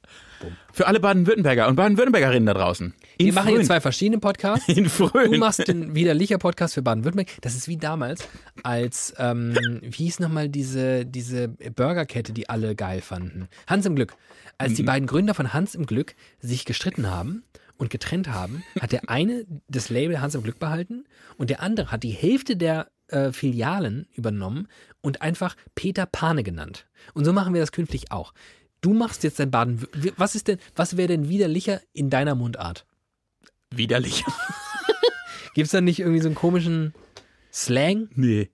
Für 0.73 0.87
alle 0.87 1.01
Baden-Württemberger 1.01 1.69
und 1.69 1.77
Baden-Württembergerinnen 1.77 2.47
da 2.47 2.55
draußen. 2.55 2.95
In 3.19 3.27
Wir 3.27 3.33
machen 3.33 3.49
jetzt 3.49 3.57
Fröhnt. 3.59 3.67
zwei 3.67 3.81
verschiedene 3.81 4.19
Podcasts. 4.19 4.69
In 4.69 4.89
Fröhnt. 4.89 5.35
Du 5.35 5.39
machst 5.39 5.67
den 5.67 5.95
widerlicher 5.95 6.39
Podcast 6.39 6.75
für 6.75 6.83
Baden-Württemberg. 6.83 7.29
Das 7.43 7.55
ist 7.55 7.69
wie 7.69 7.77
damals, 7.77 8.27
als, 8.63 9.15
ähm, 9.19 9.55
wie 9.83 10.05
hieß 10.05 10.21
nochmal 10.21 10.49
diese, 10.49 11.05
diese 11.07 11.49
Burgerkette, 11.49 12.33
die 12.33 12.49
alle 12.49 12.75
geil 12.75 13.01
fanden? 13.01 13.49
Hans 13.67 13.87
im 13.87 13.95
Glück. 13.97 14.15
Als 14.59 14.73
Mhm. 14.73 14.77
die 14.77 14.83
beiden 14.85 15.07
Gründer 15.07 15.35
von 15.35 15.53
Hans 15.53 15.75
im 15.75 15.87
Glück 15.87 16.15
sich 16.41 16.65
gestritten 16.65 17.11
haben 17.11 17.45
und 17.79 17.91
getrennt 17.91 18.29
haben, 18.29 18.63
hat 18.81 18.93
der 18.93 19.09
eine 19.09 19.45
das 19.69 19.89
Label 19.89 20.21
Hans 20.21 20.35
im 20.35 20.43
Glück 20.43 20.59
behalten 20.59 21.05
und 21.39 21.49
der 21.51 21.63
andere 21.63 21.91
hat 21.91 22.03
die 22.03 22.11
Hälfte 22.11 22.57
der 22.57 22.89
äh, 23.13 23.33
Filialen 23.33 24.07
übernommen 24.15 24.69
und 25.01 25.23
einfach 25.23 25.57
Peter 25.75 26.07
Pane 26.07 26.43
genannt. 26.43 26.87
Und 27.15 27.25
so 27.25 27.33
machen 27.33 27.55
wir 27.55 27.61
das 27.61 27.73
künftig 27.73 28.11
auch. 28.13 28.33
Du 28.81 28.95
machst 28.95 29.25
jetzt 29.25 29.39
dein 29.39 29.51
Baden. 29.51 29.87
Was 30.17 30.35
ist 30.35 30.49
denn, 30.49 30.59
was 30.75 30.97
wäre 30.97 31.09
denn 31.09 31.29
widerlicher 31.29 31.81
in 31.93 32.09
deiner 32.11 32.35
Mundart? 32.35 32.87
Widerlich. 33.71 34.25
Gibt 35.55 35.67
es 35.67 35.73
da 35.73 35.81
nicht 35.81 36.01
irgendwie 36.01 36.21
so 36.21 36.29
einen 36.29 36.35
komischen 36.35 36.95
Slang? 37.53 38.09
Nee. 38.15 38.51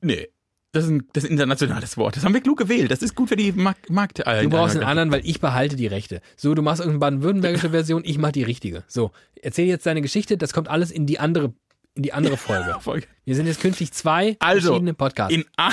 Nee. 0.00 0.28
Das 0.72 0.84
ist, 0.84 0.90
ein, 0.90 1.08
das 1.14 1.24
ist 1.24 1.30
ein 1.30 1.32
internationales 1.32 1.96
Wort. 1.96 2.16
Das 2.16 2.24
haben 2.24 2.34
wir 2.34 2.42
klug 2.42 2.58
gewählt. 2.58 2.90
Das 2.90 3.00
ist 3.00 3.14
gut 3.14 3.30
für 3.30 3.36
die 3.36 3.50
Mark 3.52 3.88
Markt. 3.88 4.20
Äh, 4.20 4.42
Du 4.42 4.50
brauchst 4.50 4.76
einen 4.76 4.84
anderen, 4.84 5.10
weil 5.10 5.22
ich 5.24 5.40
behalte 5.40 5.74
die 5.74 5.86
Rechte. 5.86 6.20
So, 6.36 6.54
du 6.54 6.60
machst 6.60 6.80
irgendeine 6.80 7.16
baden-württembergische 7.16 7.70
Version, 7.70 8.02
ich 8.04 8.18
mach 8.18 8.32
die 8.32 8.42
richtige. 8.42 8.84
So, 8.86 9.10
erzähl 9.40 9.66
jetzt 9.66 9.86
deine 9.86 10.02
Geschichte, 10.02 10.36
das 10.36 10.52
kommt 10.52 10.68
alles 10.68 10.90
in 10.90 11.06
die 11.06 11.18
andere, 11.18 11.54
in 11.96 12.02
die 12.02 12.12
andere 12.12 12.36
Folge. 12.36 12.76
Folge. 12.80 13.06
Wir 13.24 13.34
sind 13.34 13.46
jetzt 13.46 13.60
künftig 13.60 13.92
zwei 13.92 14.36
Also, 14.38 14.68
verschiedene 14.68 14.94
Podcasts. 14.94 15.34
In, 15.34 15.44
A 15.56 15.70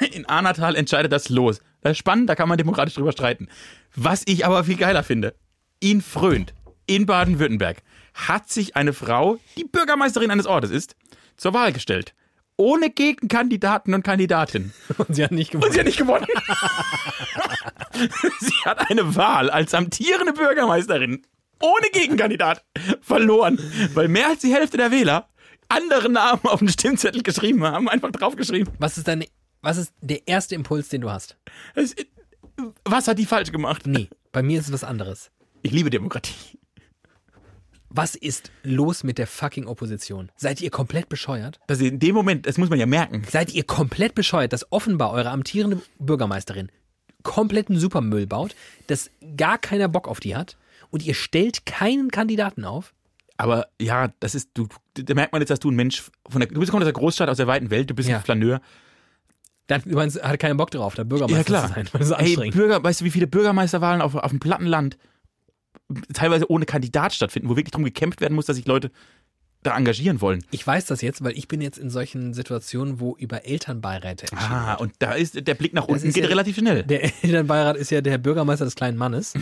in 0.12 0.26
Arnatal 0.26 0.74
entscheidet 0.76 1.12
das 1.12 1.28
los. 1.28 1.60
Das 1.82 1.92
ist 1.92 1.98
spannend, 1.98 2.30
da 2.30 2.34
kann 2.34 2.48
man 2.48 2.56
demokratisch 2.56 2.94
drüber 2.94 3.12
streiten. 3.12 3.48
Was 3.94 4.22
ich 4.26 4.46
aber 4.46 4.64
viel 4.64 4.76
geiler 4.76 5.02
finde, 5.02 5.34
in 5.80 6.00
Fröhnt, 6.00 6.54
in 6.86 7.04
Baden-Württemberg, 7.06 7.82
hat 8.14 8.48
sich 8.48 8.74
eine 8.76 8.92
Frau, 8.92 9.38
die 9.58 9.64
Bürgermeisterin 9.64 10.30
eines 10.30 10.46
Ortes 10.46 10.70
ist, 10.70 10.96
zur 11.36 11.52
Wahl 11.52 11.72
gestellt. 11.72 12.14
Ohne 12.56 12.88
Gegenkandidaten 12.90 13.92
und 13.94 14.04
Kandidatinnen. 14.04 14.72
Und 14.98 15.14
sie 15.16 15.24
hat 15.24 15.32
nicht 15.32 15.52
Und 15.54 15.60
gewonnen. 15.60 15.72
sie 15.72 15.80
hat 15.80 15.86
nicht 15.86 15.98
gewonnen. 15.98 16.26
sie 18.40 18.54
hat 18.64 18.90
eine 18.90 19.16
Wahl 19.16 19.50
als 19.50 19.74
amtierende 19.74 20.32
Bürgermeisterin 20.32 21.22
ohne 21.60 21.86
Gegenkandidat 21.92 22.64
verloren, 23.00 23.58
weil 23.94 24.08
mehr 24.08 24.28
als 24.28 24.40
die 24.40 24.52
Hälfte 24.54 24.76
der 24.76 24.90
Wähler 24.90 25.28
andere 25.68 26.08
Namen 26.10 26.40
auf 26.44 26.58
den 26.60 26.68
Stimmzettel 26.68 27.22
geschrieben 27.22 27.64
haben, 27.64 27.88
einfach 27.88 28.10
draufgeschrieben. 28.10 28.72
Was 28.78 28.98
ist 28.98 29.08
deine, 29.08 29.26
was 29.62 29.76
ist 29.78 29.92
der 30.00 30.26
erste 30.28 30.54
Impuls, 30.54 30.88
den 30.88 31.00
du 31.00 31.10
hast? 31.10 31.36
Es- 31.74 31.94
Was 32.84 33.08
hat 33.08 33.18
die 33.18 33.26
falsch 33.26 33.50
gemacht? 33.52 33.86
Nee, 33.86 34.08
bei 34.32 34.42
mir 34.42 34.58
ist 34.60 34.66
es 34.66 34.72
was 34.72 34.84
anderes. 34.84 35.30
Ich 35.62 35.72
liebe 35.72 35.90
Demokratie. 35.90 36.58
Was 37.96 38.16
ist 38.16 38.50
los 38.64 39.04
mit 39.04 39.18
der 39.18 39.26
fucking 39.28 39.66
Opposition? 39.66 40.30
Seid 40.36 40.60
ihr 40.60 40.70
komplett 40.70 41.08
bescheuert? 41.08 41.60
Sie 41.70 41.86
in 41.86 42.00
dem 42.00 42.14
Moment, 42.14 42.44
das 42.46 42.58
muss 42.58 42.68
man 42.68 42.78
ja 42.80 42.86
merken, 42.86 43.22
Seid 43.30 43.52
ihr 43.54 43.62
komplett 43.64 44.14
bescheuert, 44.16 44.52
dass 44.52 44.70
offenbar 44.72 45.12
eure 45.12 45.30
amtierende 45.30 45.80
Bürgermeisterin 45.98 46.70
kompletten 47.22 47.78
Supermüll 47.78 48.26
baut, 48.26 48.54
dass 48.88 49.10
gar 49.36 49.56
keiner 49.58 49.88
Bock 49.88 50.08
auf 50.08 50.20
die 50.20 50.36
hat 50.36 50.58
und 50.90 51.02
ihr 51.06 51.14
stellt 51.14 51.64
keinen 51.66 52.10
Kandidaten 52.10 52.64
auf? 52.64 52.92
aber 53.36 53.66
ja, 53.80 54.08
das 54.20 54.34
ist, 54.36 54.50
du, 54.54 54.68
da 54.94 55.14
merkt 55.14 55.32
man 55.32 55.42
jetzt, 55.42 55.50
dass 55.50 55.60
du 55.60 55.70
ein 55.70 55.76
Mensch 55.76 56.02
von 56.28 56.40
der, 56.40 56.48
du 56.48 56.60
bist 56.60 56.70
kommst 56.70 56.82
aus 56.84 56.92
der 56.92 56.92
Großstadt, 56.92 57.28
aus 57.28 57.36
der 57.36 57.46
weiten 57.46 57.70
Welt, 57.70 57.90
du 57.90 57.94
bist 57.94 58.08
Ja. 58.08 58.16
ein 58.18 58.22
Flaneur. 58.22 58.60
Da 59.66 59.76
hat 59.76 59.86
übrigens 59.86 60.18
keinen 60.38 60.56
Bock 60.56 60.70
drauf, 60.70 60.94
da 60.94 61.04
Bürgermeister 61.04 61.38
Ja, 61.38 61.44
klar. 61.44 61.68
zu 61.68 61.74
sein. 61.74 61.88
weil 61.92 61.98
Das 62.00 62.10
ist 62.10 62.16
Ey, 62.18 62.26
anstrengend. 62.26 62.54
Bürger, 62.56 62.84
weißt 62.84 63.00
du, 63.00 63.04
wie 63.06 63.10
viele 63.10 63.26
Bürgermeisterwahlen 63.26 64.02
auf, 64.02 64.14
auf 64.14 64.30
dem 64.30 64.40
platten 64.40 64.66
Land 64.66 64.98
teilweise 66.12 66.50
ohne 66.50 66.66
Kandidat 66.66 67.12
stattfinden, 67.14 67.48
wo 67.48 67.56
wirklich 67.56 67.72
darum 67.72 67.84
gekämpft 67.84 68.20
werden 68.20 68.34
muss, 68.34 68.46
dass 68.46 68.56
sich 68.56 68.66
Leute 68.66 68.90
da 69.62 69.74
engagieren 69.76 70.20
wollen. 70.20 70.44
Ich 70.50 70.66
weiß 70.66 70.84
das 70.84 71.00
jetzt, 71.00 71.24
weil 71.24 71.32
ich 71.38 71.48
bin 71.48 71.62
jetzt 71.62 71.78
in 71.78 71.88
solchen 71.88 72.34
Situationen, 72.34 73.00
wo 73.00 73.16
über 73.16 73.46
Elternbeiräte 73.46 74.26
entschieden 74.30 74.52
Ah, 74.52 74.70
wird. 74.72 74.80
und 74.82 74.92
da 74.98 75.12
ist 75.12 75.46
der 75.46 75.54
Blick 75.54 75.72
nach 75.72 75.86
unten 75.88 76.04
geht 76.12 76.24
ja- 76.24 76.28
relativ 76.28 76.56
schnell. 76.56 76.82
Der 76.82 77.02
Elternbeirat 77.24 77.76
ist 77.78 77.90
ja 77.90 78.02
der 78.02 78.18
Bürgermeister 78.18 78.66
des 78.66 78.74
kleinen 78.74 78.98
Mannes. 78.98 79.32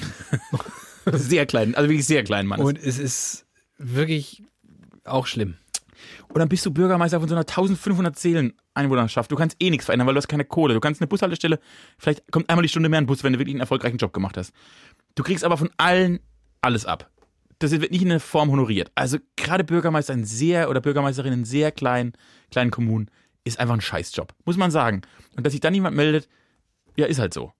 Sehr 1.13 1.47
klein, 1.47 1.75
also 1.75 1.89
wirklich 1.91 2.07
sehr 2.07 2.23
klein, 2.23 2.47
Mann. 2.47 2.61
Und, 2.61 2.79
Und 2.79 2.87
es 2.87 2.97
ist 3.01 3.45
wirklich 3.77 4.45
auch 5.05 5.27
schlimm. 5.27 5.57
dann 6.35 6.49
bist 6.49 6.65
du 6.67 6.71
Bürgermeister 6.71 7.21
von 7.21 7.29
so 7.29 7.35
einer 7.35 7.43
1500 7.43 8.19
Seelen 8.19 8.55
Einwohnerschaft. 8.75 9.31
Du 9.31 9.37
kannst 9.37 9.57
eh 9.61 9.71
nichts 9.71 9.87
verändern, 9.87 10.07
weil 10.07 10.15
du 10.15 10.19
hast 10.19 10.29
keine 10.29 10.45
Kohle. 10.45 10.75
Du 10.75 10.81
kannst 10.81 11.01
eine 11.01 11.09
Bushaltestelle, 11.09 11.59
vielleicht 11.99 12.31
kommt 12.31 12.49
einmal 12.49 12.63
die 12.63 12.69
Stunde 12.69 12.89
mehr 12.89 13.01
ein 13.01 13.07
Bus, 13.07 13.23
wenn 13.23 13.33
du 13.33 13.39
wirklich 13.39 13.55
einen 13.55 13.61
erfolgreichen 13.61 13.99
Job 13.99 14.13
gemacht 14.13 14.37
hast. 14.37 14.53
Du 15.15 15.23
kriegst 15.23 15.45
aber 15.45 15.57
von 15.57 15.71
allen 15.77 16.21
alles 16.61 16.87
ab. 16.87 17.11
Das 17.59 17.71
wird 17.71 17.93
nicht 17.93 18.03
in 18.03 18.09
der 18.09 18.21
Form 18.21 18.51
honoriert. 18.51 18.91
Also 18.95 19.19
gerade 19.37 19.63
Bürgermeister 19.63 20.15
in 20.15 20.25
sehr 20.25 20.69
oder 20.69 20.81
Bürgermeisterin 20.81 21.33
in 21.33 21.45
sehr 21.45 21.71
kleinen, 21.71 22.13
kleinen 22.51 22.71
Kommunen 22.71 23.09
ist 23.45 23.59
einfach 23.61 23.75
ein 23.75 23.81
Scheißjob, 23.81 24.33
muss 24.45 24.57
man 24.57 24.71
sagen. 24.71 25.03
Und 25.37 25.45
dass 25.45 25.53
sich 25.53 25.61
dann 25.61 25.73
niemand 25.73 25.97
meldet, 25.97 26.29
ja, 26.97 27.07
ist 27.07 27.19
halt 27.19 27.35
so. 27.35 27.53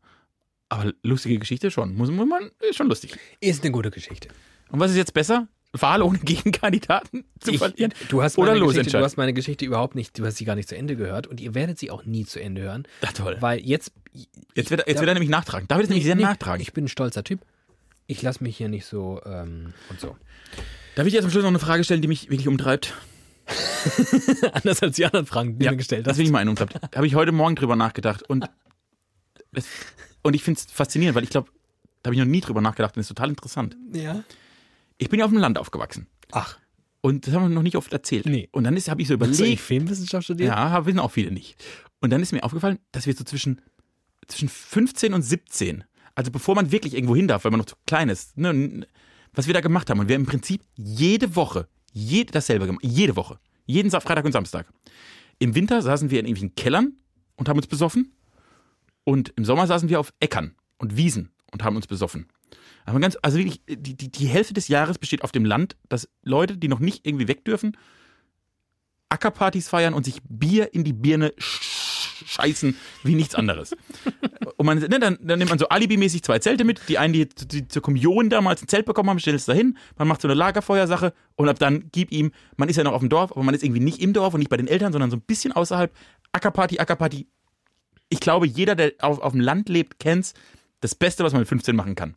Aber 0.69 0.93
lustige 1.03 1.39
Geschichte 1.39 1.71
schon. 1.71 1.95
Muss 1.95 2.11
man, 2.11 2.51
ist 2.61 2.77
schon 2.77 2.89
lustig. 2.89 3.19
Ist 3.41 3.63
eine 3.63 3.73
gute 3.73 3.91
Geschichte. 3.91 4.29
Und 4.71 4.81
was 4.81 4.91
ist 4.91 4.97
jetzt 4.97 5.13
besser? 5.13 5.49
Wahl 5.73 6.03
ohne 6.03 6.19
Gegenkandidaten 6.19 7.25
zu 7.41 7.51
Ich, 7.53 7.59
verlieren? 7.59 7.93
du, 8.09 8.23
hast 8.23 8.37
Oder 8.39 8.53
meine 8.55 8.67
Geschichte, 8.67 8.99
du 8.99 9.05
hast 9.05 9.17
meine 9.17 9.33
Geschichte 9.33 9.65
überhaupt 9.65 9.95
nicht, 9.95 10.19
du 10.19 10.27
hast 10.27 10.37
sie 10.37 10.45
gar 10.45 10.55
nicht 10.55 10.69
zu 10.69 10.77
Ende 10.77 10.97
gehört 10.97 11.27
und 11.27 11.41
ihr 11.41 11.55
werdet 11.55 11.79
sie 11.79 11.91
auch 11.91 12.05
nie 12.05 12.25
zu 12.27 12.41
Ende 12.41 12.63
hören. 12.63 12.87
Ja, 13.03 13.11
toll. 13.13 13.37
Weil 13.41 13.61
jetzt. 13.61 13.93
Jetzt 14.55 14.71
wird, 14.71 14.83
er- 14.83 14.89
jetzt 14.89 14.99
wird 15.01 15.09
er 15.09 15.15
nämlich 15.15 15.31
nachtragen. 15.31 15.67
Da 15.69 15.77
wird 15.77 15.85
es 15.85 15.89
nämlich 15.89 16.05
sehr 16.05 16.15
Nee, 16.15 16.23
nachtragen. 16.23 16.61
Ich 16.61 16.73
bin 16.75 16.85
ein 16.85 16.89
stolzer 16.89 17.25
Typ. 17.25 17.41
Ich 18.07 18.21
lasse 18.21 18.45
mich 18.45 18.57
hier 18.57 18.69
nicht 18.69 18.85
so 18.85 19.21
ähm, 19.25 19.73
und 19.89 19.99
so. 20.01 20.17
Darf 20.97 21.07
ich 21.07 21.15
dir 21.15 21.23
zum 21.23 21.31
Schluss 21.31 21.43
noch 21.43 21.49
eine 21.49 21.59
Frage 21.59 21.83
stellen, 21.85 22.03
die 22.03 22.09
mich 22.09 22.29
wirklich 22.29 22.49
umtreibt? 22.49 22.93
Anders 24.53 24.83
als 24.83 24.97
die 24.97 25.05
anderen 25.07 25.27
Fragen, 25.27 25.59
die 25.59 25.65
du 25.65 25.71
mir 25.71 25.77
gestellt 25.77 26.07
das 26.07 26.13
hast. 26.13 26.19
will 26.19 26.27
ich 26.27 26.31
mal 26.33 26.39
einen 26.41 26.51
umtreibt. 26.51 26.75
Da 26.75 26.97
habe 26.97 27.07
ich 27.07 27.15
heute 27.15 27.33
Morgen 27.33 27.57
drüber 27.57 27.77
nachgedacht. 27.77 28.23
Und, 28.29 28.47
das, 29.53 29.65
und 30.23 30.35
ich 30.35 30.43
finde 30.45 30.61
es 30.61 30.71
faszinierend, 30.73 31.17
weil 31.17 31.25
ich 31.25 31.31
glaube, 31.31 31.49
da 32.03 32.09
habe 32.09 32.15
ich 32.15 32.21
noch 32.21 32.27
nie 32.29 32.41
drüber 32.41 32.61
nachgedacht 32.61 32.95
und 32.97 33.01
das 33.01 33.05
ist 33.05 33.09
total 33.17 33.31
interessant. 33.31 33.77
Ja. 33.93 34.23
Ich 35.03 35.09
bin 35.11 35.19
ja 35.19 35.25
auf 35.25 35.31
dem 35.33 35.41
Land 35.41 35.59
aufgewachsen. 35.59 36.07
Ach, 36.31 36.59
Und 37.01 37.27
das 37.27 37.35
haben 37.35 37.43
wir 37.43 37.49
noch 37.49 37.63
nicht 37.63 37.77
oft 37.77 37.93
erzählt. 37.93 38.27
Nee. 38.27 38.49
Und 38.53 38.65
dann 38.65 38.75
habe 38.75 38.79
ich 38.79 38.85
so 38.87 38.93
hast 38.93 38.99
du 38.99 39.15
überlegt. 39.15 39.61
Filmwissenschaft 39.61 40.25
studiert? 40.25 40.49
Ja, 40.49 40.87
wissen 40.87 41.01
auch 41.01 41.11
viele 41.11 41.33
nicht. 41.33 41.63
Und 42.01 42.11
dann 42.11 42.23
ist 42.23 42.33
mir 42.33 42.43
aufgefallen, 42.45 42.79
dass 42.93 43.07
wir 43.07 43.15
so 43.15 43.25
zwischen, 43.25 43.61
zwischen 44.29 44.49
15 44.49 45.13
und 45.13 45.23
17, 45.23 45.85
also 46.15 46.31
bevor 46.31 46.55
man 46.55 46.71
wirklich 46.73 46.95
irgendwo 46.95 47.17
hin 47.17 47.29
darf, 47.29 47.45
weil 47.45 47.51
man 47.51 47.59
noch 47.59 47.67
zu 47.67 47.77
klein 47.87 48.09
ist, 48.09 48.39
ne, 48.39 48.87
was 49.33 49.47
wir 49.47 49.55
da 49.55 49.61
gemacht 49.61 49.91
haben. 49.91 50.01
Und 50.01 50.09
wir 50.09 50.15
haben 50.15 50.23
im 50.23 50.29
Prinzip 50.29 50.63
jede 50.77 51.35
Woche, 51.37 51.69
jede, 51.93 52.33
dasselbe 52.33 52.67
gemacht, 52.67 52.85
jede 52.85 53.17
Woche. 53.17 53.39
Jeden 53.67 53.91
Freitag 53.91 54.25
und 54.25 54.33
Samstag. 54.33 54.73
Im 55.39 55.55
Winter 55.55 55.83
saßen 55.83 56.11
wir 56.11 56.21
in 56.21 56.27
irgendwelchen 56.27 56.55
Kellern 56.55 56.97
und 57.37 57.49
haben 57.49 57.57
uns 57.57 57.67
besoffen. 57.67 58.13
Und 59.05 59.33
im 59.37 59.45
Sommer 59.45 59.67
saßen 59.67 59.89
wir 59.89 59.99
auf 59.99 60.13
Äckern 60.21 60.55
und 60.79 60.97
Wiesen 60.97 61.31
und 61.51 61.65
haben 61.65 61.77
uns 61.77 61.87
besoffen. 61.87 62.27
Aber 62.85 63.01
ganz, 63.01 63.17
also 63.23 63.39
wirklich, 63.39 63.63
die, 63.67 63.97
die, 63.97 64.11
die 64.11 64.27
Hälfte 64.27 64.55
des 64.55 64.69
Jahres 64.69 64.99
besteht 64.99 65.23
auf 65.23 65.33
dem 65.33 65.45
Land, 65.45 65.77
dass 65.89 66.09
Leute, 66.23 66.57
die 66.57 66.69
noch 66.69 66.81
nicht 66.81 67.07
irgendwie 67.07 67.29
weg 67.29 67.45
dürfen, 67.45 67.77
Ackerpartys 69.09 69.69
feiern 69.69 69.95
und 69.95 70.05
sich 70.05 70.21
Bier 70.29 70.73
in 70.75 70.85
die 70.85 70.93
Birne 70.93 71.33
sch 71.39 71.83
scheißen 72.27 72.77
wie 73.03 73.15
nichts 73.15 73.35
anderes. 73.35 73.75
Und 74.57 74.67
man, 74.67 74.79
ne, 74.79 74.99
dann, 75.01 75.19
dann 75.21 75.39
nimmt 75.39 75.51
man 75.51 75.59
so 75.59 75.69
alibimäßig 75.69 76.23
zwei 76.23 76.39
Zelte 76.39 76.65
mit. 76.65 76.81
Die 76.89 76.99
einen, 76.99 77.13
die, 77.13 77.27
die 77.27 77.69
zur 77.69 77.83
Kommunion 77.83 78.31
damals 78.31 78.63
ein 78.63 78.69
Zelt 78.69 78.87
bekommen 78.87 79.11
haben, 79.11 79.19
stellt 79.19 79.37
es 79.37 79.45
dahin. 79.45 79.77
Man 79.97 80.09
macht 80.09 80.23
so 80.23 80.29
eine 80.29 80.35
Lagerfeuersache 80.35 81.13
und 81.37 81.49
ab 81.49 81.59
dann 81.59 81.89
gib 81.93 82.13
ihm, 82.13 82.33
man 82.57 82.69
ist 82.69 82.77
ja 82.77 82.85
noch 82.85 82.93
auf 82.93 83.01
dem 83.01 83.09
Dorf, 83.09 83.33
aber 83.33 83.43
man 83.43 83.55
ist 83.55 83.65
irgendwie 83.65 83.81
nicht 83.81 84.01
im 84.01 84.13
Dorf 84.13 84.35
und 84.35 84.39
nicht 84.39 84.51
bei 84.51 84.57
den 84.57 84.69
Eltern, 84.69 84.93
sondern 84.93 85.11
so 85.11 85.17
ein 85.17 85.23
bisschen 85.23 85.53
außerhalb. 85.53 85.93
Ackerparty, 86.33 86.79
Ackerparty. 86.79 87.27
Ich 88.09 88.21
glaube, 88.21 88.47
jeder, 88.47 88.75
der 88.75 88.93
auf, 89.01 89.21
auf 89.21 89.33
dem 89.33 89.41
Land 89.41 89.69
lebt, 89.69 89.99
kennt's. 89.99 90.35
Das 90.81 90.95
Beste, 90.95 91.23
was 91.23 91.33
man 91.33 91.41
mit 91.41 91.49
15 91.49 91.77
machen 91.77 91.95
kann. 91.95 92.17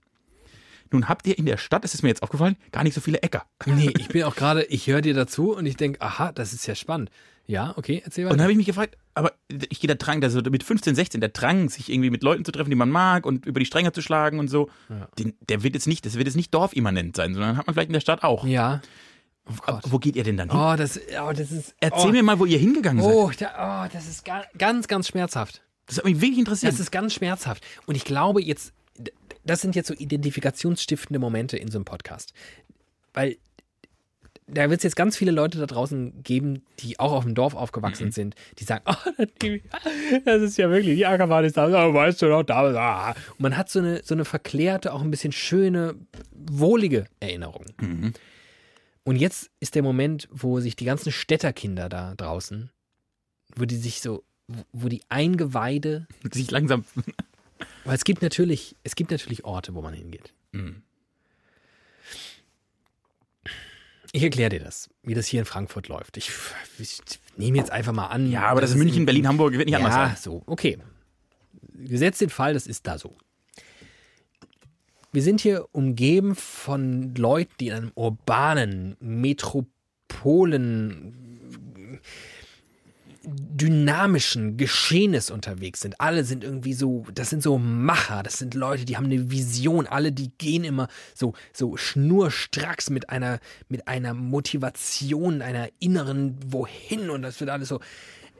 Nun 0.91 1.09
habt 1.09 1.27
ihr 1.27 1.37
in 1.37 1.45
der 1.45 1.57
Stadt, 1.57 1.83
das 1.83 1.93
ist 1.93 2.03
mir 2.03 2.09
jetzt 2.09 2.23
aufgefallen, 2.23 2.57
gar 2.71 2.83
nicht 2.83 2.93
so 2.93 3.01
viele 3.01 3.21
Äcker. 3.21 3.45
Nee, 3.65 3.91
ich 3.97 4.07
bin 4.09 4.23
auch 4.23 4.35
gerade, 4.35 4.63
ich 4.65 4.87
höre 4.87 5.01
dir 5.01 5.13
dazu 5.13 5.55
und 5.55 5.65
ich 5.65 5.77
denke, 5.77 6.01
aha, 6.01 6.31
das 6.31 6.53
ist 6.53 6.67
ja 6.67 6.75
spannend. 6.75 7.09
Ja, 7.47 7.73
okay, 7.77 8.01
erzähl 8.03 8.25
Und 8.25 8.31
dann 8.31 8.37
weiter. 8.37 8.43
habe 8.43 8.51
ich 8.53 8.57
mich 8.57 8.65
gefragt, 8.65 8.97
aber 9.13 9.33
ich 9.69 9.79
gehe 9.79 9.87
da 9.87 9.93
Drang, 9.93 10.23
also 10.23 10.41
mit 10.41 10.63
15, 10.63 10.95
16, 10.95 11.21
der 11.21 11.29
Drang, 11.29 11.69
sich 11.69 11.91
irgendwie 11.91 12.09
mit 12.09 12.23
Leuten 12.23 12.43
zu 12.43 12.51
treffen, 12.51 12.71
die 12.71 12.75
man 12.75 12.89
mag 12.89 13.25
und 13.25 13.45
über 13.45 13.59
die 13.59 13.67
Stränge 13.67 13.91
zu 13.91 14.01
schlagen 14.01 14.39
und 14.39 14.47
so, 14.47 14.69
den, 15.19 15.35
der 15.47 15.61
wird 15.61 15.75
jetzt 15.75 15.87
nicht, 15.87 16.05
das 16.05 16.15
wird 16.15 16.25
jetzt 16.27 16.35
nicht 16.35 16.53
dorfimmanent 16.53 17.15
sein, 17.15 17.33
sondern 17.33 17.57
hat 17.57 17.67
man 17.67 17.75
vielleicht 17.75 17.89
in 17.89 17.93
der 17.93 17.99
Stadt 17.99 18.23
auch. 18.23 18.45
Ja. 18.45 18.81
Oh. 19.67 19.79
Wo 19.83 19.99
geht 19.99 20.15
ihr 20.15 20.23
denn 20.23 20.37
dann 20.37 20.49
hin? 20.49 20.59
Oh, 20.59 20.75
das, 20.75 20.99
oh, 21.21 21.31
das 21.31 21.51
ist. 21.51 21.75
Erzähl 21.79 22.09
oh, 22.09 22.11
mir 22.11 22.23
mal, 22.23 22.39
wo 22.39 22.45
ihr 22.45 22.57
hingegangen 22.57 23.03
seid. 23.03 23.13
Oh, 23.13 23.31
da, 23.37 23.85
oh, 23.85 23.89
das 23.93 24.07
ist 24.07 24.25
ga, 24.25 24.43
ganz, 24.57 24.87
ganz 24.87 25.07
schmerzhaft. 25.07 25.61
Das 25.85 25.97
hat 25.97 26.05
mich 26.05 26.19
wirklich 26.19 26.39
interessiert. 26.39 26.73
Das 26.73 26.79
ist 26.79 26.91
ganz 26.91 27.13
schmerzhaft. 27.13 27.63
Und 27.85 27.93
ich 27.93 28.05
glaube 28.05 28.41
jetzt, 28.41 28.73
das 29.45 29.61
sind 29.61 29.75
jetzt 29.75 29.87
so 29.87 29.93
identifikationsstiftende 29.93 31.19
Momente 31.19 31.57
in 31.57 31.69
so 31.71 31.77
einem 31.77 31.85
Podcast. 31.85 32.33
Weil 33.13 33.37
da 34.47 34.69
wird 34.69 34.79
es 34.79 34.83
jetzt 34.83 34.95
ganz 34.95 35.17
viele 35.17 35.31
Leute 35.31 35.57
da 35.57 35.65
draußen 35.65 36.21
geben, 36.21 36.63
die 36.79 36.99
auch 36.99 37.13
auf 37.13 37.23
dem 37.23 37.33
Dorf 37.33 37.55
aufgewachsen 37.55 38.11
sind, 38.11 38.35
die 38.59 38.63
sagen, 38.63 38.83
oh, 38.87 39.23
das 40.25 40.41
ist 40.41 40.57
ja 40.57 40.69
wirklich, 40.69 40.97
die 40.97 41.05
Ackerbahn 41.05 41.45
ist 41.45 41.57
da, 41.57 41.67
oh, 41.67 41.93
weißt 41.93 42.21
du 42.21 42.27
noch, 42.27 42.43
da. 42.43 43.09
Und 43.09 43.39
man 43.39 43.57
hat 43.57 43.69
so 43.69 43.79
eine, 43.79 44.03
so 44.03 44.13
eine 44.13 44.25
verklärte, 44.25 44.93
auch 44.93 45.01
ein 45.01 45.09
bisschen 45.09 45.31
schöne, 45.31 45.95
wohlige 46.31 47.07
Erinnerung. 47.19 47.65
Und 49.03 49.15
jetzt 49.17 49.49
ist 49.59 49.75
der 49.75 49.83
Moment, 49.83 50.27
wo 50.31 50.59
sich 50.59 50.75
die 50.75 50.85
ganzen 50.85 51.11
Städterkinder 51.11 51.89
da 51.89 52.13
draußen, 52.15 52.69
wo 53.55 53.65
die 53.65 53.77
sich 53.77 54.01
so, 54.01 54.23
wo 54.73 54.89
die 54.89 55.01
Eingeweide 55.09 56.07
sich 56.31 56.51
langsam. 56.51 56.85
Weil 57.83 57.95
es 57.95 58.03
gibt 58.03 58.21
natürlich, 58.21 58.75
es 58.83 58.95
gibt 58.95 59.11
natürlich 59.11 59.45
Orte, 59.45 59.73
wo 59.75 59.81
man 59.81 59.93
hingeht. 59.93 60.33
Mhm. 60.51 60.81
Ich 64.11 64.23
erkläre 64.23 64.49
dir 64.49 64.59
das, 64.61 64.89
wie 65.03 65.13
das 65.13 65.27
hier 65.27 65.39
in 65.41 65.45
Frankfurt 65.45 65.87
läuft. 65.89 66.15
Ich, 66.17 66.31
ich 66.79 66.99
nehme 67.35 67.57
jetzt 67.57 67.69
einfach 67.71 67.91
mal 67.91 68.07
an. 68.07 68.31
Ja, 68.31 68.43
aber 68.47 68.61
das 68.61 68.69
ist 68.69 68.75
dass 68.75 68.79
es 68.79 68.85
München, 68.85 69.01
in- 69.01 69.05
Berlin, 69.05 69.27
Hamburg, 69.27 69.53
wird 69.53 69.65
nicht 69.65 69.75
anders 69.75 69.93
Ja, 69.93 70.07
sein. 70.07 70.15
so, 70.17 70.41
okay. 70.45 70.77
Gesetzt 71.73 72.21
den 72.21 72.29
Fall, 72.29 72.53
das 72.53 72.65
ist 72.67 72.87
da 72.87 72.97
so. 72.97 73.17
Wir 75.11 75.21
sind 75.21 75.41
hier 75.41 75.67
umgeben 75.73 76.35
von 76.35 77.13
Leuten, 77.15 77.51
die 77.59 77.67
in 77.67 77.73
einem 77.73 77.91
urbanen, 77.95 78.95
Metropolen, 79.01 79.73
dynamischen 83.27 84.57
Geschehnis 84.57 85.31
unterwegs 85.31 85.81
sind. 85.81 85.99
Alle 85.99 86.23
sind 86.23 86.43
irgendwie 86.43 86.73
so, 86.73 87.05
das 87.13 87.29
sind 87.29 87.41
so 87.41 87.57
Macher, 87.57 88.23
das 88.23 88.39
sind 88.39 88.53
Leute, 88.53 88.85
die 88.85 88.97
haben 88.97 89.05
eine 89.05 89.31
Vision, 89.31 89.87
alle, 89.87 90.11
die 90.11 90.31
gehen 90.37 90.63
immer 90.63 90.87
so, 91.13 91.33
so 91.53 91.77
schnurstracks 91.77 92.89
mit 92.89 93.09
einer, 93.09 93.39
mit 93.69 93.87
einer 93.87 94.13
Motivation, 94.13 95.41
einer 95.41 95.69
inneren 95.79 96.37
Wohin 96.51 97.09
und 97.09 97.21
das 97.21 97.39
wird 97.39 97.49
alles 97.49 97.69
so. 97.69 97.79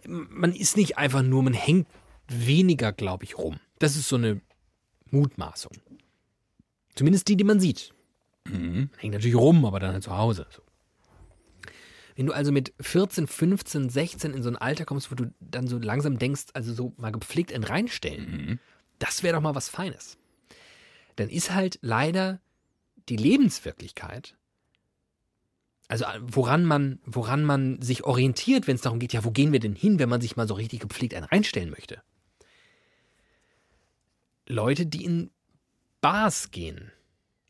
Man 0.07 0.53
ist 0.53 0.77
nicht 0.77 0.97
einfach 0.97 1.23
nur, 1.23 1.43
man 1.43 1.53
hängt 1.53 1.87
weniger, 2.27 2.91
glaube 2.91 3.23
ich, 3.23 3.37
rum. 3.37 3.59
Das 3.79 3.95
ist 3.95 4.07
so 4.07 4.15
eine 4.15 4.41
Mutmaßung. 5.11 5.71
Zumindest 6.95 7.27
die, 7.27 7.35
die 7.35 7.43
man 7.43 7.59
sieht. 7.59 7.93
Man 8.45 8.89
hängt 8.97 9.13
natürlich 9.13 9.35
rum, 9.35 9.65
aber 9.65 9.79
dann 9.79 9.93
halt 9.93 10.03
zu 10.03 10.15
Hause. 10.15 10.45
So. 10.49 10.61
Wenn 12.15 12.27
du 12.27 12.33
also 12.33 12.51
mit 12.51 12.73
14, 12.79 13.27
15, 13.27 13.89
16 13.89 14.33
in 14.33 14.43
so 14.43 14.49
ein 14.49 14.55
Alter 14.55 14.85
kommst, 14.85 15.11
wo 15.11 15.15
du 15.15 15.33
dann 15.39 15.67
so 15.67 15.77
langsam 15.77 16.17
denkst, 16.17 16.45
also 16.53 16.73
so 16.73 16.93
mal 16.97 17.11
gepflegt 17.11 17.51
in 17.51 17.63
reinstellen, 17.63 18.59
das 18.99 19.21
wäre 19.21 19.35
doch 19.35 19.41
mal 19.41 19.55
was 19.55 19.69
Feines. 19.69 20.17
Dann 21.17 21.29
ist 21.29 21.53
halt 21.53 21.79
leider 21.81 22.39
die 23.09 23.17
Lebenswirklichkeit, 23.17 24.35
also 25.87 26.05
äh, 26.05 26.19
woran 26.21 26.65
man, 26.65 26.99
woran 27.05 27.43
man 27.43 27.81
sich 27.81 28.03
orientiert, 28.03 28.67
wenn 28.67 28.75
es 28.75 28.81
darum 28.81 28.99
geht, 28.99 29.13
ja, 29.13 29.23
wo 29.23 29.31
gehen 29.31 29.51
wir 29.51 29.59
denn 29.59 29.75
hin, 29.75 29.99
wenn 29.99 30.09
man 30.09 30.21
sich 30.21 30.35
mal 30.35 30.47
so 30.47 30.55
richtig 30.55 30.79
gepflegt 30.79 31.13
einen 31.13 31.25
reinstellen 31.25 31.69
möchte? 31.69 32.01
Leute, 34.47 34.85
die 34.85 35.03
in 35.03 35.31
Bars 36.01 36.51
gehen. 36.51 36.91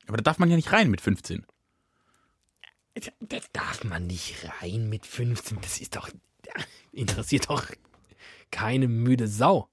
Aber 0.07 0.17
da 0.17 0.23
darf 0.23 0.39
man 0.39 0.49
ja 0.49 0.55
nicht 0.55 0.71
rein 0.71 0.89
mit 0.89 1.01
15. 1.01 1.45
Da 3.19 3.37
darf 3.53 3.83
man 3.83 4.07
nicht 4.07 4.35
rein 4.61 4.89
mit 4.89 5.05
15. 5.05 5.59
Das 5.61 5.79
ist 5.79 5.95
doch. 5.95 6.09
Interessiert 6.91 7.49
doch 7.49 7.69
keine 8.51 8.87
müde 8.87 9.27
Sau. 9.27 9.67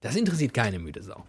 Das 0.00 0.16
interessiert 0.16 0.52
keine 0.54 0.80
müde 0.80 1.02
Sau. 1.02 1.24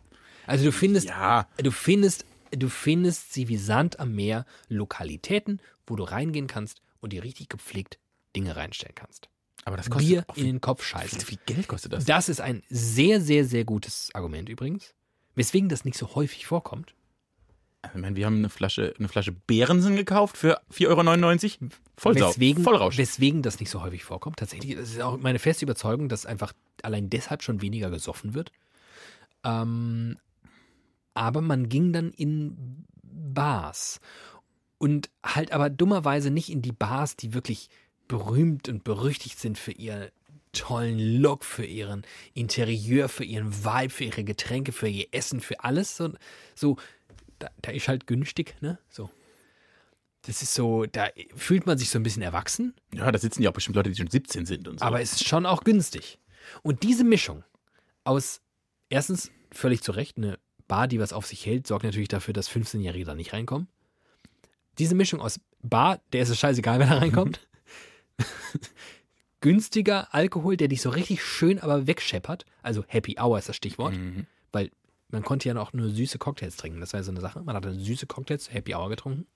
Also 0.47 0.65
du 0.65 0.71
findest, 0.71 1.07
Ja. 1.07 1.47
du 1.57 1.69
findest, 1.71 2.25
du 2.51 2.67
findest 2.69 3.31
sie 3.33 3.47
wie 3.47 3.57
Sand 3.57 3.99
am 3.99 4.13
Meer 4.15 4.45
Lokalitäten, 4.69 5.61
wo 5.85 5.95
du 5.95 6.03
reingehen 6.03 6.47
kannst 6.47 6.81
und 6.99 7.13
dir 7.13 7.23
richtig 7.23 7.49
gepflegt 7.49 7.99
Dinge 8.35 8.55
reinstellen 8.55 8.95
kannst. 8.95 9.29
Aber 9.65 9.77
das 9.77 9.89
kostet 9.91 10.09
Bier 10.09 10.25
in 10.35 10.45
den 10.45 10.61
Kopf 10.61 10.83
scheißen. 10.83 11.21
wie 11.21 11.25
viel 11.25 11.39
Geld 11.45 11.67
kostet 11.67 11.93
das? 11.93 12.05
Das 12.05 12.27
ist 12.27 12.41
ein 12.41 12.63
sehr, 12.69 13.21
sehr, 13.21 13.45
sehr 13.45 13.63
gutes 13.65 14.09
Argument 14.15 14.49
übrigens. 14.49 14.93
Weswegen 15.35 15.69
das 15.69 15.85
nicht 15.85 15.97
so 15.97 16.15
häufig 16.15 16.47
vorkommt. 16.47 16.95
Ich 17.85 17.99
meine, 17.99 18.15
wir 18.15 18.25
haben 18.25 18.37
eine 18.37 18.49
Flasche, 18.49 18.93
eine 18.97 19.07
Flasche 19.07 19.33
Behrensen 19.33 19.95
gekauft 19.95 20.37
für 20.37 20.61
4,99 20.71 21.61
Euro. 21.61 21.71
Vollsau. 21.97 22.29
Weswegen, 22.29 22.63
Vollrausch. 22.63 22.97
weswegen 22.97 23.41
das 23.41 23.59
nicht 23.59 23.69
so 23.69 23.81
häufig 23.81 24.03
vorkommt. 24.03 24.37
Tatsächlich, 24.37 24.75
das 24.75 24.91
ist 24.91 25.01
auch 25.01 25.17
meine 25.17 25.39
feste 25.39 25.65
Überzeugung, 25.65 26.09
dass 26.09 26.25
einfach 26.25 26.53
allein 26.81 27.09
deshalb 27.09 27.43
schon 27.43 27.61
weniger 27.61 27.89
gesoffen 27.89 28.33
wird. 28.33 28.51
Ähm, 29.43 30.17
aber 31.13 31.41
man 31.41 31.69
ging 31.69 31.93
dann 31.93 32.11
in 32.11 32.85
Bars. 33.03 33.99
Und 34.77 35.09
halt 35.23 35.51
aber 35.51 35.69
dummerweise 35.69 36.31
nicht 36.31 36.49
in 36.49 36.61
die 36.61 36.71
Bars, 36.71 37.15
die 37.15 37.33
wirklich 37.33 37.69
berühmt 38.07 38.69
und 38.69 38.83
berüchtigt 38.83 39.39
sind 39.39 39.57
für 39.57 39.71
ihren 39.71 40.09
tollen 40.51 40.99
Look, 40.99 41.43
für 41.43 41.65
ihren 41.65 42.03
Interieur, 42.33 43.09
für 43.09 43.23
ihren 43.23 43.65
Vibe, 43.65 43.89
für 43.89 44.03
ihre 44.05 44.23
Getränke, 44.23 44.71
für 44.71 44.87
ihr 44.87 45.07
Essen, 45.11 45.39
für 45.39 45.63
alles. 45.63 45.97
So, 45.97 46.11
so 46.55 46.77
da, 47.43 47.51
da 47.61 47.71
ist 47.71 47.87
halt 47.87 48.07
günstig, 48.07 48.55
ne? 48.61 48.79
So. 48.89 49.09
Das 50.21 50.41
ist 50.41 50.53
so, 50.53 50.85
da 50.85 51.09
fühlt 51.35 51.65
man 51.65 51.77
sich 51.77 51.89
so 51.89 51.99
ein 51.99 52.03
bisschen 52.03 52.21
erwachsen, 52.21 52.73
Ja, 52.93 53.11
da 53.11 53.19
sitzen 53.19 53.43
ja 53.43 53.49
auch 53.49 53.53
bestimmt 53.53 53.75
Leute, 53.75 53.89
die 53.89 53.97
schon 53.97 54.09
17 54.09 54.45
sind 54.45 54.67
und 54.69 54.79
so. 54.79 54.85
aber 54.85 55.01
es 55.01 55.13
ist 55.13 55.27
schon 55.27 55.45
auch 55.45 55.63
günstig. 55.65 56.17
Und 56.61 56.83
diese 56.83 57.03
Mischung 57.03 57.43
aus, 58.05 58.39
erstens, 58.89 59.31
völlig 59.51 59.81
zu 59.81 59.91
Recht, 59.91 60.17
eine 60.17 60.39
Bar, 60.69 60.87
die 60.87 60.99
was 60.99 61.11
auf 61.11 61.25
sich 61.27 61.45
hält, 61.45 61.67
sorgt 61.67 61.83
natürlich 61.83 62.07
dafür, 62.07 62.33
dass 62.33 62.49
15-Jährige 62.49 63.03
da 63.03 63.15
nicht 63.15 63.33
reinkommen. 63.33 63.67
Diese 64.79 64.95
Mischung 64.95 65.19
aus 65.19 65.41
Bar, 65.61 65.99
der 66.13 66.21
ist 66.23 66.29
es 66.29 66.39
scheißegal, 66.39 66.79
wenn 66.79 66.89
er 66.89 67.01
reinkommt. 67.01 67.45
Günstiger 69.41 70.13
Alkohol, 70.13 70.55
der 70.55 70.69
dich 70.69 70.81
so 70.81 70.89
richtig 70.89 71.21
schön 71.23 71.59
aber 71.59 71.85
wegscheppert. 71.85 72.45
Also 72.61 72.85
Happy 72.87 73.17
Hour 73.19 73.39
ist 73.39 73.49
das 73.49 73.57
Stichwort. 73.57 73.93
Mhm. 73.95 74.25
Weil 74.53 74.71
man 75.13 75.23
konnte 75.23 75.47
ja 75.47 75.53
noch 75.53 75.73
nur 75.73 75.89
süße 75.89 76.17
Cocktails 76.17 76.57
trinken. 76.57 76.81
Das 76.81 76.91
war 76.93 76.99
ja 76.99 77.03
so 77.03 77.11
eine 77.11 77.21
Sache. 77.21 77.41
Man 77.41 77.55
hat 77.55 77.63
dann 77.63 77.79
süße 77.79 78.07
Cocktails, 78.07 78.51
Happy 78.51 78.73
Hour 78.73 78.89
getrunken. 78.89 79.27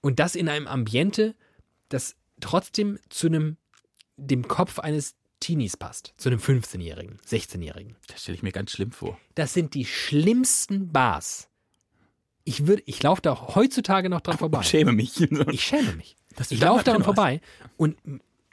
Und 0.00 0.18
das 0.18 0.34
in 0.34 0.48
einem 0.48 0.66
Ambiente, 0.66 1.36
das 1.90 2.16
trotzdem 2.40 2.98
zu 3.08 3.28
einem, 3.28 3.56
dem 4.16 4.48
Kopf 4.48 4.80
eines 4.80 5.14
Teenies 5.38 5.76
passt. 5.76 6.12
Zu 6.16 6.28
einem 6.28 6.40
15-Jährigen, 6.40 7.18
16-Jährigen. 7.26 7.96
Das 8.08 8.22
stelle 8.22 8.34
ich 8.34 8.42
mir 8.42 8.52
ganz 8.52 8.72
schlimm 8.72 8.90
vor. 8.90 9.16
Das 9.36 9.54
sind 9.54 9.74
die 9.74 9.84
schlimmsten 9.84 10.92
Bars. 10.92 11.48
Ich 12.42 12.66
ich 12.86 13.02
laufe 13.02 13.22
da 13.22 13.54
heutzutage 13.54 14.08
noch 14.08 14.22
dran 14.22 14.38
vorbei. 14.38 14.58
Ich 14.62 14.68
schäme 14.68 14.92
mich. 14.92 15.20
Ich 15.20 15.64
schäme 15.64 15.92
mich. 15.92 16.16
Ich 16.48 16.60
laufe 16.60 16.82
daran 16.82 17.04
vorbei 17.04 17.40
und 17.76 17.96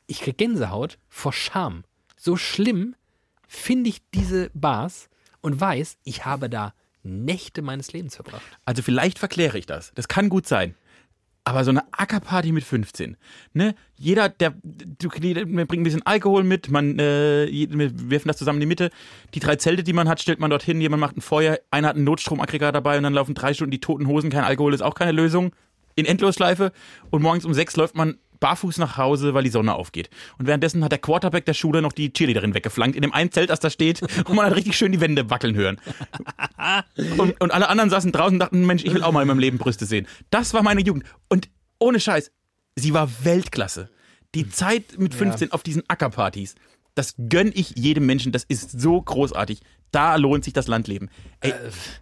ich 0.05 0.19
krieg 0.19 0.37
Gänsehaut 0.37 0.99
vor 1.09 1.33
Scham. 1.33 1.83
So 2.15 2.37
schlimm 2.37 2.95
finde 3.47 3.89
ich 3.89 4.01
diese 4.13 4.49
Bars 4.53 5.09
und 5.41 5.59
weiß, 5.59 5.97
ich 6.03 6.25
habe 6.25 6.49
da 6.49 6.73
Nächte 7.03 7.61
meines 7.61 7.93
Lebens 7.93 8.15
verbracht. 8.15 8.43
Also 8.65 8.81
vielleicht 8.81 9.19
verkläre 9.19 9.57
ich 9.57 9.65
das. 9.65 9.91
Das 9.95 10.07
kann 10.07 10.29
gut 10.29 10.47
sein. 10.47 10.75
Aber 11.45 11.63
so 11.63 11.71
eine 11.71 11.81
Ackerparty 11.93 12.51
mit 12.51 12.65
15, 12.65 13.15
ne? 13.53 13.73
Jeder, 13.95 14.27
der, 14.27 14.53
du, 14.63 15.07
jeder 15.21 15.45
bringt 15.45 15.71
ein 15.71 15.83
bisschen 15.83 16.05
Alkohol 16.05 16.43
mit, 16.43 16.69
man, 16.69 16.99
äh, 16.99 17.47
wir 17.49 18.09
werfen 18.09 18.27
das 18.27 18.35
zusammen 18.35 18.57
in 18.57 18.61
die 18.61 18.65
Mitte. 18.65 18.89
Die 19.33 19.39
drei 19.39 19.55
Zelte, 19.55 19.81
die 19.83 19.93
man 19.93 20.09
hat, 20.09 20.19
stellt 20.19 20.41
man 20.41 20.49
dorthin, 20.49 20.81
jemand 20.81 20.99
macht 20.99 21.15
ein 21.15 21.21
Feuer, 21.21 21.57
einer 21.71 21.87
hat 21.87 21.95
einen 21.95 22.03
Notstromaggregat 22.03 22.75
dabei 22.75 22.97
und 22.97 23.03
dann 23.03 23.13
laufen 23.13 23.33
drei 23.33 23.53
Stunden 23.53 23.71
die 23.71 23.79
toten 23.79 24.07
Hosen, 24.07 24.29
kein 24.29 24.43
Alkohol 24.43 24.73
ist 24.73 24.81
auch 24.81 24.93
keine 24.93 25.13
Lösung. 25.13 25.51
In 25.95 26.05
Endlosschleife. 26.05 26.73
Und 27.11 27.21
morgens 27.21 27.45
um 27.45 27.53
sechs 27.53 27.77
läuft 27.77 27.95
man 27.95 28.17
barfuß 28.39 28.77
nach 28.77 28.97
Hause, 28.97 29.33
weil 29.33 29.43
die 29.43 29.49
Sonne 29.49 29.75
aufgeht. 29.75 30.09
Und 30.37 30.47
währenddessen 30.47 30.83
hat 30.83 30.91
der 30.91 30.99
Quarterback 30.99 31.45
der 31.45 31.53
Schule 31.53 31.81
noch 31.81 31.93
die 31.93 32.11
Cheerleaderin 32.11 32.53
weggeflankt 32.53 32.95
in 32.95 33.01
dem 33.01 33.13
einen 33.13 33.31
Zelt, 33.31 33.49
das 33.49 33.59
da 33.59 33.69
steht, 33.69 34.01
und 34.01 34.35
man 34.35 34.45
hat 34.45 34.55
richtig 34.55 34.77
schön 34.77 34.91
die 34.91 35.01
Wände 35.01 35.29
wackeln 35.29 35.55
hören. 35.55 35.79
Und, 37.17 37.39
und 37.39 37.51
alle 37.51 37.69
anderen 37.69 37.89
saßen 37.89 38.11
draußen 38.11 38.35
und 38.35 38.39
dachten, 38.39 38.65
Mensch, 38.65 38.83
ich 38.83 38.93
will 38.93 39.03
auch 39.03 39.11
mal 39.11 39.21
in 39.21 39.27
meinem 39.27 39.39
Leben 39.39 39.57
Brüste 39.57 39.85
sehen. 39.85 40.07
Das 40.29 40.53
war 40.53 40.63
meine 40.63 40.81
Jugend. 40.81 41.05
Und 41.29 41.49
ohne 41.79 41.99
Scheiß, 41.99 42.31
sie 42.75 42.93
war 42.93 43.09
Weltklasse. 43.23 43.89
Die 44.35 44.49
Zeit 44.49 44.97
mit 44.97 45.13
15 45.13 45.51
auf 45.51 45.63
diesen 45.63 45.83
Ackerpartys, 45.87 46.55
das 46.95 47.15
gönn 47.17 47.51
ich 47.53 47.75
jedem 47.75 48.05
Menschen. 48.05 48.31
Das 48.31 48.43
ist 48.43 48.79
so 48.79 49.01
großartig. 49.01 49.61
Da 49.91 50.15
lohnt 50.17 50.43
sich 50.43 50.53
das 50.53 50.67
Landleben. 50.67 51.09
Ey, 51.39 51.53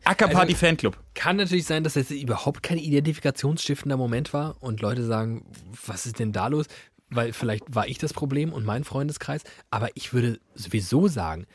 Ackerparty 0.03 0.53
also- 0.53 0.65
Fanclub. 0.65 0.97
Kann 1.13 1.37
natürlich 1.37 1.65
sein, 1.65 1.83
dass 1.83 1.93
das 1.93 2.09
überhaupt 2.11 2.63
kein 2.63 2.77
identifikationsstiftender 2.77 3.95
Moment 3.97 4.33
war 4.33 4.61
und 4.61 4.81
Leute 4.81 5.05
sagen, 5.05 5.45
was 5.85 6.05
ist 6.05 6.19
denn 6.19 6.31
da 6.31 6.47
los? 6.47 6.65
Weil 7.09 7.31
vielleicht 7.33 7.63
war 7.73 7.87
ich 7.87 7.99
das 7.99 8.13
Problem 8.13 8.51
und 8.51 8.65
mein 8.65 8.83
Freundeskreis. 8.83 9.43
Aber 9.69 9.89
ich 9.95 10.13
würde 10.13 10.39
sowieso 10.55 11.07
sagen, 11.07 11.45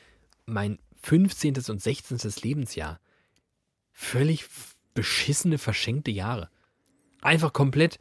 mein 0.47 0.79
15. 1.03 1.55
und 1.69 1.83
16. 1.83 2.19
Lebensjahr, 2.43 3.01
völlig 3.93 4.47
beschissene, 4.95 5.59
verschenkte 5.59 6.11
Jahre. 6.11 6.49
Einfach 7.23 7.53
komplett 7.53 7.99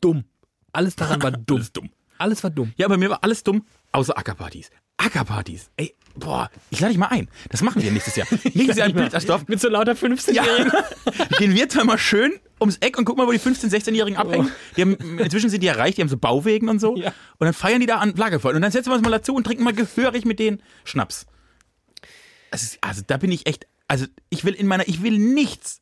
dumm. 0.00 0.24
Alles 0.72 0.96
daran 0.96 1.22
war 1.22 1.30
dumm. 1.32 1.56
Alles 1.56 1.72
dumm. 1.72 1.90
Alles 2.18 2.42
war 2.44 2.50
dumm. 2.50 2.72
Ja, 2.76 2.86
bei 2.88 2.96
mir 2.96 3.10
war 3.10 3.24
alles 3.24 3.42
dumm, 3.42 3.66
außer 3.90 4.16
Ackerpartys. 4.16 4.70
Ackerpartys. 4.96 5.70
Ey, 5.76 5.96
boah, 6.16 6.50
ich 6.70 6.80
lade 6.80 6.92
dich 6.92 6.98
mal 6.98 7.08
ein. 7.08 7.28
Das 7.50 7.62
machen 7.62 7.82
wir 7.82 7.90
nächstes 7.90 8.16
Jahr. 8.16 8.26
Nächstes 8.54 8.76
Jahr 8.76 8.88
in 8.88 8.94
Bildersdorf. 8.94 9.48
Mit 9.48 9.60
so 9.60 9.68
lauter 9.68 9.92
15-Jährigen. 9.92 10.72
Gehen 11.38 11.54
wir 11.54 11.68
zwar 11.68 11.84
mal 11.84 11.98
schön 11.98 12.32
ums 12.60 12.76
Eck 12.78 12.98
und 12.98 13.04
gucken 13.04 13.22
mal, 13.22 13.28
wo 13.28 13.32
die 13.32 13.40
15-, 13.40 13.70
16-Jährigen 13.70 14.16
abhängen. 14.16 14.50
Die 14.76 14.82
haben, 14.82 14.94
inzwischen 15.18 15.50
sind 15.50 15.62
die 15.62 15.66
ja 15.66 15.74
reich, 15.74 15.96
die 15.96 16.02
haben 16.02 16.08
so 16.08 16.16
Bauwegen 16.16 16.68
und 16.68 16.80
so. 16.80 16.96
Ja. 16.96 17.08
Und 17.38 17.44
dann 17.44 17.54
feiern 17.54 17.80
die 17.80 17.86
da 17.86 17.98
an 17.98 18.14
Lagerfeuer. 18.14 18.54
Und 18.54 18.62
dann 18.62 18.72
setzen 18.72 18.90
wir 18.90 18.94
uns 18.94 19.02
mal 19.02 19.10
dazu 19.10 19.34
und 19.34 19.44
trinken 19.44 19.64
mal 19.64 19.72
gehörig 19.72 20.24
mit 20.24 20.38
denen 20.38 20.62
Schnaps. 20.84 21.26
Ist, 22.52 22.78
also 22.80 23.02
da 23.06 23.16
bin 23.16 23.32
ich 23.32 23.46
echt, 23.46 23.66
also 23.88 24.06
ich 24.30 24.44
will 24.44 24.54
in 24.54 24.66
meiner, 24.66 24.86
ich 24.88 25.02
will 25.02 25.18
nichts. 25.18 25.80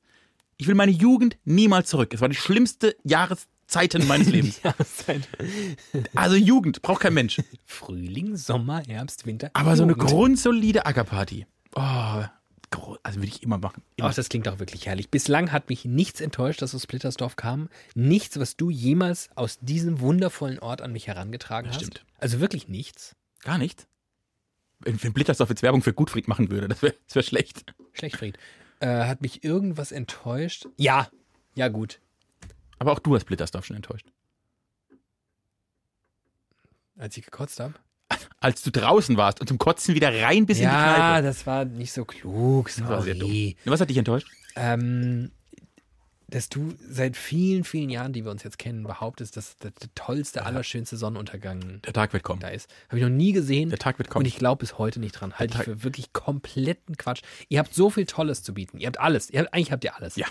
Ich 0.56 0.68
will 0.68 0.74
meine 0.74 0.92
Jugend 0.92 1.38
niemals 1.44 1.88
zurück. 1.88 2.12
Es 2.12 2.20
war 2.20 2.28
die 2.28 2.36
schlimmste 2.36 2.96
Jahreszeiten 3.70 4.06
meines 4.06 4.28
Lebens. 4.30 4.60
Also 6.14 6.36
Jugend 6.36 6.82
braucht 6.82 7.02
kein 7.02 7.14
Mensch. 7.14 7.40
Frühling, 7.64 8.36
Sommer, 8.36 8.82
Herbst, 8.86 9.26
Winter. 9.26 9.50
Aber 9.52 9.76
so 9.76 9.84
eine 9.84 9.92
Jugend. 9.92 10.08
grundsolide 10.10 10.86
Ackerparty. 10.86 11.46
Oh, 11.74 12.24
also 13.02 13.18
würde 13.20 13.26
ich 13.28 13.42
immer 13.42 13.58
machen. 13.58 13.82
Immer. 13.96 14.08
Ach, 14.08 14.14
das 14.14 14.28
klingt 14.28 14.48
auch 14.48 14.58
wirklich 14.58 14.86
herrlich. 14.86 15.10
Bislang 15.10 15.52
hat 15.52 15.68
mich 15.68 15.84
nichts 15.84 16.20
enttäuscht, 16.20 16.62
dass 16.62 16.74
aus 16.74 16.82
Splittersdorf 16.82 17.36
kam. 17.36 17.68
Nichts, 17.94 18.38
was 18.38 18.56
du 18.56 18.70
jemals 18.70 19.28
aus 19.34 19.58
diesem 19.60 20.00
wundervollen 20.00 20.58
Ort 20.58 20.82
an 20.82 20.92
mich 20.92 21.06
herangetragen 21.06 21.68
Das 21.68 21.76
hast. 21.76 21.86
stimmt. 21.86 22.04
Also 22.18 22.40
wirklich 22.40 22.68
nichts. 22.68 23.16
Gar 23.42 23.58
nicht. 23.58 23.86
Wenn, 24.80 25.02
wenn 25.02 25.12
Blittersdorf 25.12 25.50
jetzt 25.50 25.62
Werbung 25.62 25.82
für 25.82 25.92
Gutfried 25.92 26.26
machen 26.28 26.50
würde, 26.50 26.68
das 26.68 26.82
wäre 26.82 26.94
wär 27.12 27.22
schlecht. 27.22 27.64
Schlecht, 27.92 28.16
Fried. 28.16 28.38
Äh, 28.80 28.86
hat 29.04 29.20
mich 29.20 29.44
irgendwas 29.44 29.92
enttäuscht? 29.92 30.66
Ja. 30.76 31.08
Ja, 31.54 31.68
gut. 31.68 32.00
Aber 32.80 32.90
auch 32.92 32.98
du 32.98 33.14
hast 33.14 33.26
Blittersdorf 33.26 33.64
schon 33.64 33.76
enttäuscht. 33.76 34.06
Als 36.98 37.16
ich 37.16 37.24
gekotzt 37.24 37.60
habe. 37.60 37.74
Als 38.40 38.62
du 38.62 38.70
draußen 38.72 39.16
warst 39.16 39.40
und 39.40 39.46
zum 39.46 39.58
Kotzen 39.58 39.94
wieder 39.94 40.12
rein 40.12 40.44
bis 40.46 40.58
in 40.58 40.62
die 40.64 40.68
Ja, 40.68 40.94
Kneipe. 40.96 41.26
das 41.26 41.46
war 41.46 41.64
nicht 41.64 41.92
so 41.92 42.04
klug. 42.04 42.66
Das 42.74 42.86
war 42.88 43.02
sehr 43.02 43.14
dumm. 43.14 43.28
Sorry. 43.28 43.56
Was 43.66 43.80
hat 43.80 43.88
dich 43.90 43.96
enttäuscht? 43.98 44.26
Ähm, 44.56 45.30
dass 46.26 46.48
du 46.48 46.74
seit 46.88 47.16
vielen, 47.16 47.64
vielen 47.64 47.88
Jahren, 47.90 48.12
die 48.12 48.24
wir 48.24 48.30
uns 48.30 48.42
jetzt 48.42 48.58
kennen, 48.58 48.82
behauptest, 48.84 49.36
dass 49.36 49.56
der, 49.58 49.70
der 49.72 49.88
tollste, 49.94 50.44
allerschönste 50.44 50.96
Sonnenuntergang 50.96 51.82
Der 51.82 51.92
Tag 51.92 52.12
wird 52.12 52.22
kommen. 52.22 52.40
da 52.40 52.48
ist. 52.48 52.68
Habe 52.88 52.98
ich 52.98 53.02
noch 53.04 53.10
nie 53.10 53.32
gesehen. 53.32 53.68
Der 53.70 53.78
Tag 53.78 53.98
wird 53.98 54.08
Und 54.08 54.12
kommen. 54.12 54.26
ich 54.26 54.36
glaube 54.36 54.60
bis 54.60 54.78
heute 54.78 55.00
nicht 55.00 55.12
dran. 55.12 55.34
Halte 55.34 55.58
ich 55.58 55.64
für 55.64 55.82
wirklich 55.84 56.12
kompletten 56.12 56.96
Quatsch. 56.96 57.22
Ihr 57.48 57.58
habt 57.58 57.74
so 57.74 57.90
viel 57.90 58.06
Tolles 58.06 58.42
zu 58.42 58.54
bieten. 58.54 58.78
Ihr 58.78 58.86
habt 58.88 58.98
alles. 59.00 59.30
Ihr 59.30 59.40
habt, 59.40 59.54
eigentlich 59.54 59.70
habt 59.72 59.84
ihr 59.84 59.94
alles. 59.96 60.16
Ja. 60.16 60.26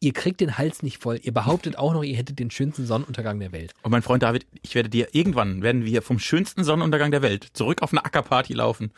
Ihr 0.00 0.12
kriegt 0.12 0.40
den 0.40 0.58
Hals 0.58 0.82
nicht 0.82 1.02
voll. 1.02 1.18
Ihr 1.22 1.32
behauptet 1.32 1.78
auch 1.78 1.94
noch, 1.94 2.02
ihr 2.02 2.16
hättet 2.16 2.38
den 2.38 2.50
schönsten 2.50 2.84
Sonnenuntergang 2.84 3.40
der 3.40 3.52
Welt. 3.52 3.72
Und 3.82 3.90
mein 3.90 4.02
Freund 4.02 4.22
David, 4.22 4.46
ich 4.62 4.74
werde 4.74 4.90
dir 4.90 5.08
irgendwann, 5.12 5.62
werden 5.62 5.84
wir 5.84 6.02
vom 6.02 6.18
schönsten 6.18 6.64
Sonnenuntergang 6.64 7.10
der 7.10 7.22
Welt 7.22 7.48
zurück 7.54 7.82
auf 7.82 7.92
eine 7.92 8.04
Ackerparty 8.04 8.52
laufen, 8.52 8.92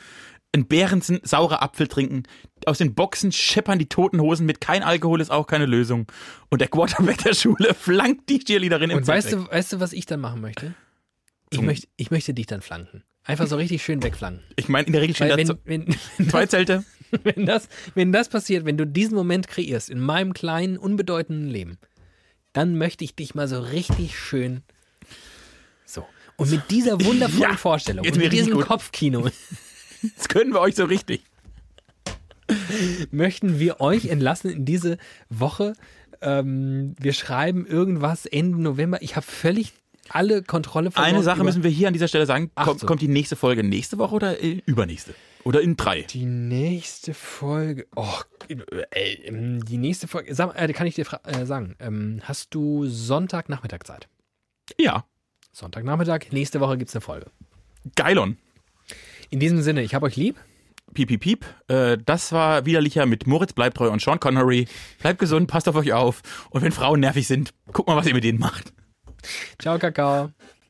einen 0.52 0.66
Bärensen 0.66 1.20
saurer 1.22 1.62
Apfel 1.62 1.86
trinken, 1.86 2.24
aus 2.66 2.78
den 2.78 2.94
Boxen 2.94 3.32
scheppern 3.32 3.78
die 3.78 3.86
toten 3.86 4.20
Hosen 4.20 4.46
mit 4.46 4.60
kein 4.60 4.82
Alkohol 4.82 5.20
ist 5.20 5.30
auch 5.30 5.46
keine 5.46 5.66
Lösung. 5.66 6.06
Und 6.48 6.60
der 6.60 6.68
Quarterback 6.68 7.18
der 7.18 7.34
Schule 7.34 7.74
flankt 7.78 8.28
die 8.28 8.40
Cheerleaderin 8.40 8.90
im 8.90 8.98
Und 8.98 9.06
weißt 9.06 9.32
du, 9.32 9.50
weißt 9.50 9.74
du, 9.74 9.80
was 9.80 9.92
ich 9.92 10.06
dann 10.06 10.20
machen 10.20 10.40
möchte? 10.40 10.74
Ich 11.50 11.60
möchte, 11.60 11.86
ich 11.96 12.10
möchte 12.10 12.34
dich 12.34 12.46
dann 12.46 12.60
flanken. 12.60 13.04
Einfach 13.24 13.46
so 13.46 13.56
richtig 13.56 13.82
schön 13.82 14.02
wegflanken. 14.02 14.42
weg. 14.48 14.54
Ich 14.56 14.68
meine, 14.68 14.86
in 14.86 14.92
der 14.92 15.02
Regel 15.02 15.18
Weil 15.20 15.28
da 15.28 15.36
wenn, 15.64 15.86
wenn, 16.18 16.30
zwei 16.30 16.46
Zelte. 16.46 16.84
wenn, 17.22 17.47
das, 17.47 17.68
wenn 17.94 18.12
das 18.12 18.28
passiert, 18.28 18.64
wenn 18.64 18.76
du 18.76 18.86
diesen 18.86 19.14
Moment 19.14 19.48
kreierst 19.48 19.90
in 19.90 20.01
meinem 20.01 20.32
kleinen, 20.32 20.78
unbedeutenden 20.78 21.48
Leben, 21.48 21.78
dann 22.52 22.76
möchte 22.76 23.05
ich 23.05 23.14
dich 23.14 23.35
mal 23.35 23.48
so 23.48 23.60
richtig 23.60 24.18
schön 24.18 24.62
so. 25.89 26.06
Und 26.36 26.51
mit 26.51 26.70
dieser 26.70 27.01
wundervollen 27.05 27.52
Ja, 27.52 27.56
Vorstellung 27.56 28.05
jetzt 28.05 28.16
und 28.16 28.22
mit 28.22 28.32
diesem 28.32 28.55
gut. 28.55 28.66
Kopfkino 28.66 29.28
Das 30.16 30.28
können 30.28 30.52
wir 30.52 30.60
euch 30.60 30.76
so 30.76 30.85
richtig. 30.85 31.22
möchten 33.10 33.59
wir 33.59 33.80
euch 33.80 34.06
entlassen 34.06 34.51
in 34.51 34.64
diese 34.64 34.97
Woche. 35.28 35.72
Ähm, 36.20 36.94
wir 37.01 37.12
schreiben 37.12 37.66
irgendwas 37.66 38.24
Ende 38.26 38.60
November. 38.60 39.02
Ich 39.02 39.16
habe 39.16 39.26
völlig 39.26 39.72
alle 40.09 40.43
Kontrolle 40.43 40.90
verloren. 40.90 41.14
Eine 41.14 41.24
Sache 41.24 41.43
müssen 41.43 41.64
wir 41.64 41.70
hier 41.70 41.89
an 41.89 41.94
dieser 41.94 42.09
Stelle 42.09 42.26
sagen. 42.26 42.51
Kommt, 42.55 42.80
so. 42.80 42.86
kommt 42.86 43.02
die 43.02 43.09
nächste 43.09 43.35
Folge 43.35 43.64
nächste 43.64 43.98
Woche 43.98 44.14
oder 44.14 44.43
äh, 44.43 44.62
übernächste? 44.66 45.14
Oder 45.44 45.60
in 45.60 45.77
drei? 45.77 46.02
Die 46.02 46.27
nächste 46.27 47.15
Folge. 47.15 47.86
Oh, 47.97 48.20
äh, 48.48 49.15
ähm, 49.24 49.65
die 49.65 49.78
nächste 49.78 50.09
Folge. 50.09 50.35
Sag, 50.35 50.60
äh, 50.60 50.73
kann 50.73 50.86
ich 50.86 50.94
dir 50.94 51.06
äh, 51.24 51.47
sagen. 51.47 51.77
Ähm, 51.78 52.20
hast 52.24 52.55
du 52.55 52.86
Sonntagnachmittag 52.86 53.85
Zeit? 53.85 54.09
Ja. 54.78 55.05
Sonntagnachmittag, 55.52 56.31
nächste 56.31 56.60
Woche 56.60 56.78
gibt 56.78 56.89
es 56.89 56.94
eine 56.94 57.01
Folge. 57.01 57.31
Geilon. 57.97 58.36
In 59.31 59.40
diesem 59.40 59.62
Sinne, 59.62 59.82
ich 59.82 59.94
habe 59.94 60.06
euch 60.06 60.16
lieb. 60.16 60.36
Piep, 60.94 61.09
piep, 61.09 61.20
piep. 61.20 61.47
Äh, 61.69 61.98
das 62.05 62.32
war 62.32 62.65
widerlicher 62.65 63.06
mit 63.06 63.27
Moritz 63.27 63.52
Bleibtreu 63.52 63.90
und 63.90 64.01
Sean 64.01 64.20
Connery. 64.20 64.66
Bleibt 65.01 65.19
gesund, 65.19 65.48
passt 65.48 65.69
auf 65.69 65.77
euch 65.77 65.93
auf. 65.93 66.23
Und 66.51 66.62
wenn 66.62 66.73
Frauen 66.73 67.01
nervig 67.01 67.27
sind, 67.27 67.52
guckt 67.73 67.89
mal, 67.89 67.97
was 67.97 68.06
ihr 68.06 68.15
mit 68.15 68.24
denen 68.24 68.39
macht. 68.39 68.73
Ciao, 69.59 69.78
Kakao. 69.78 70.31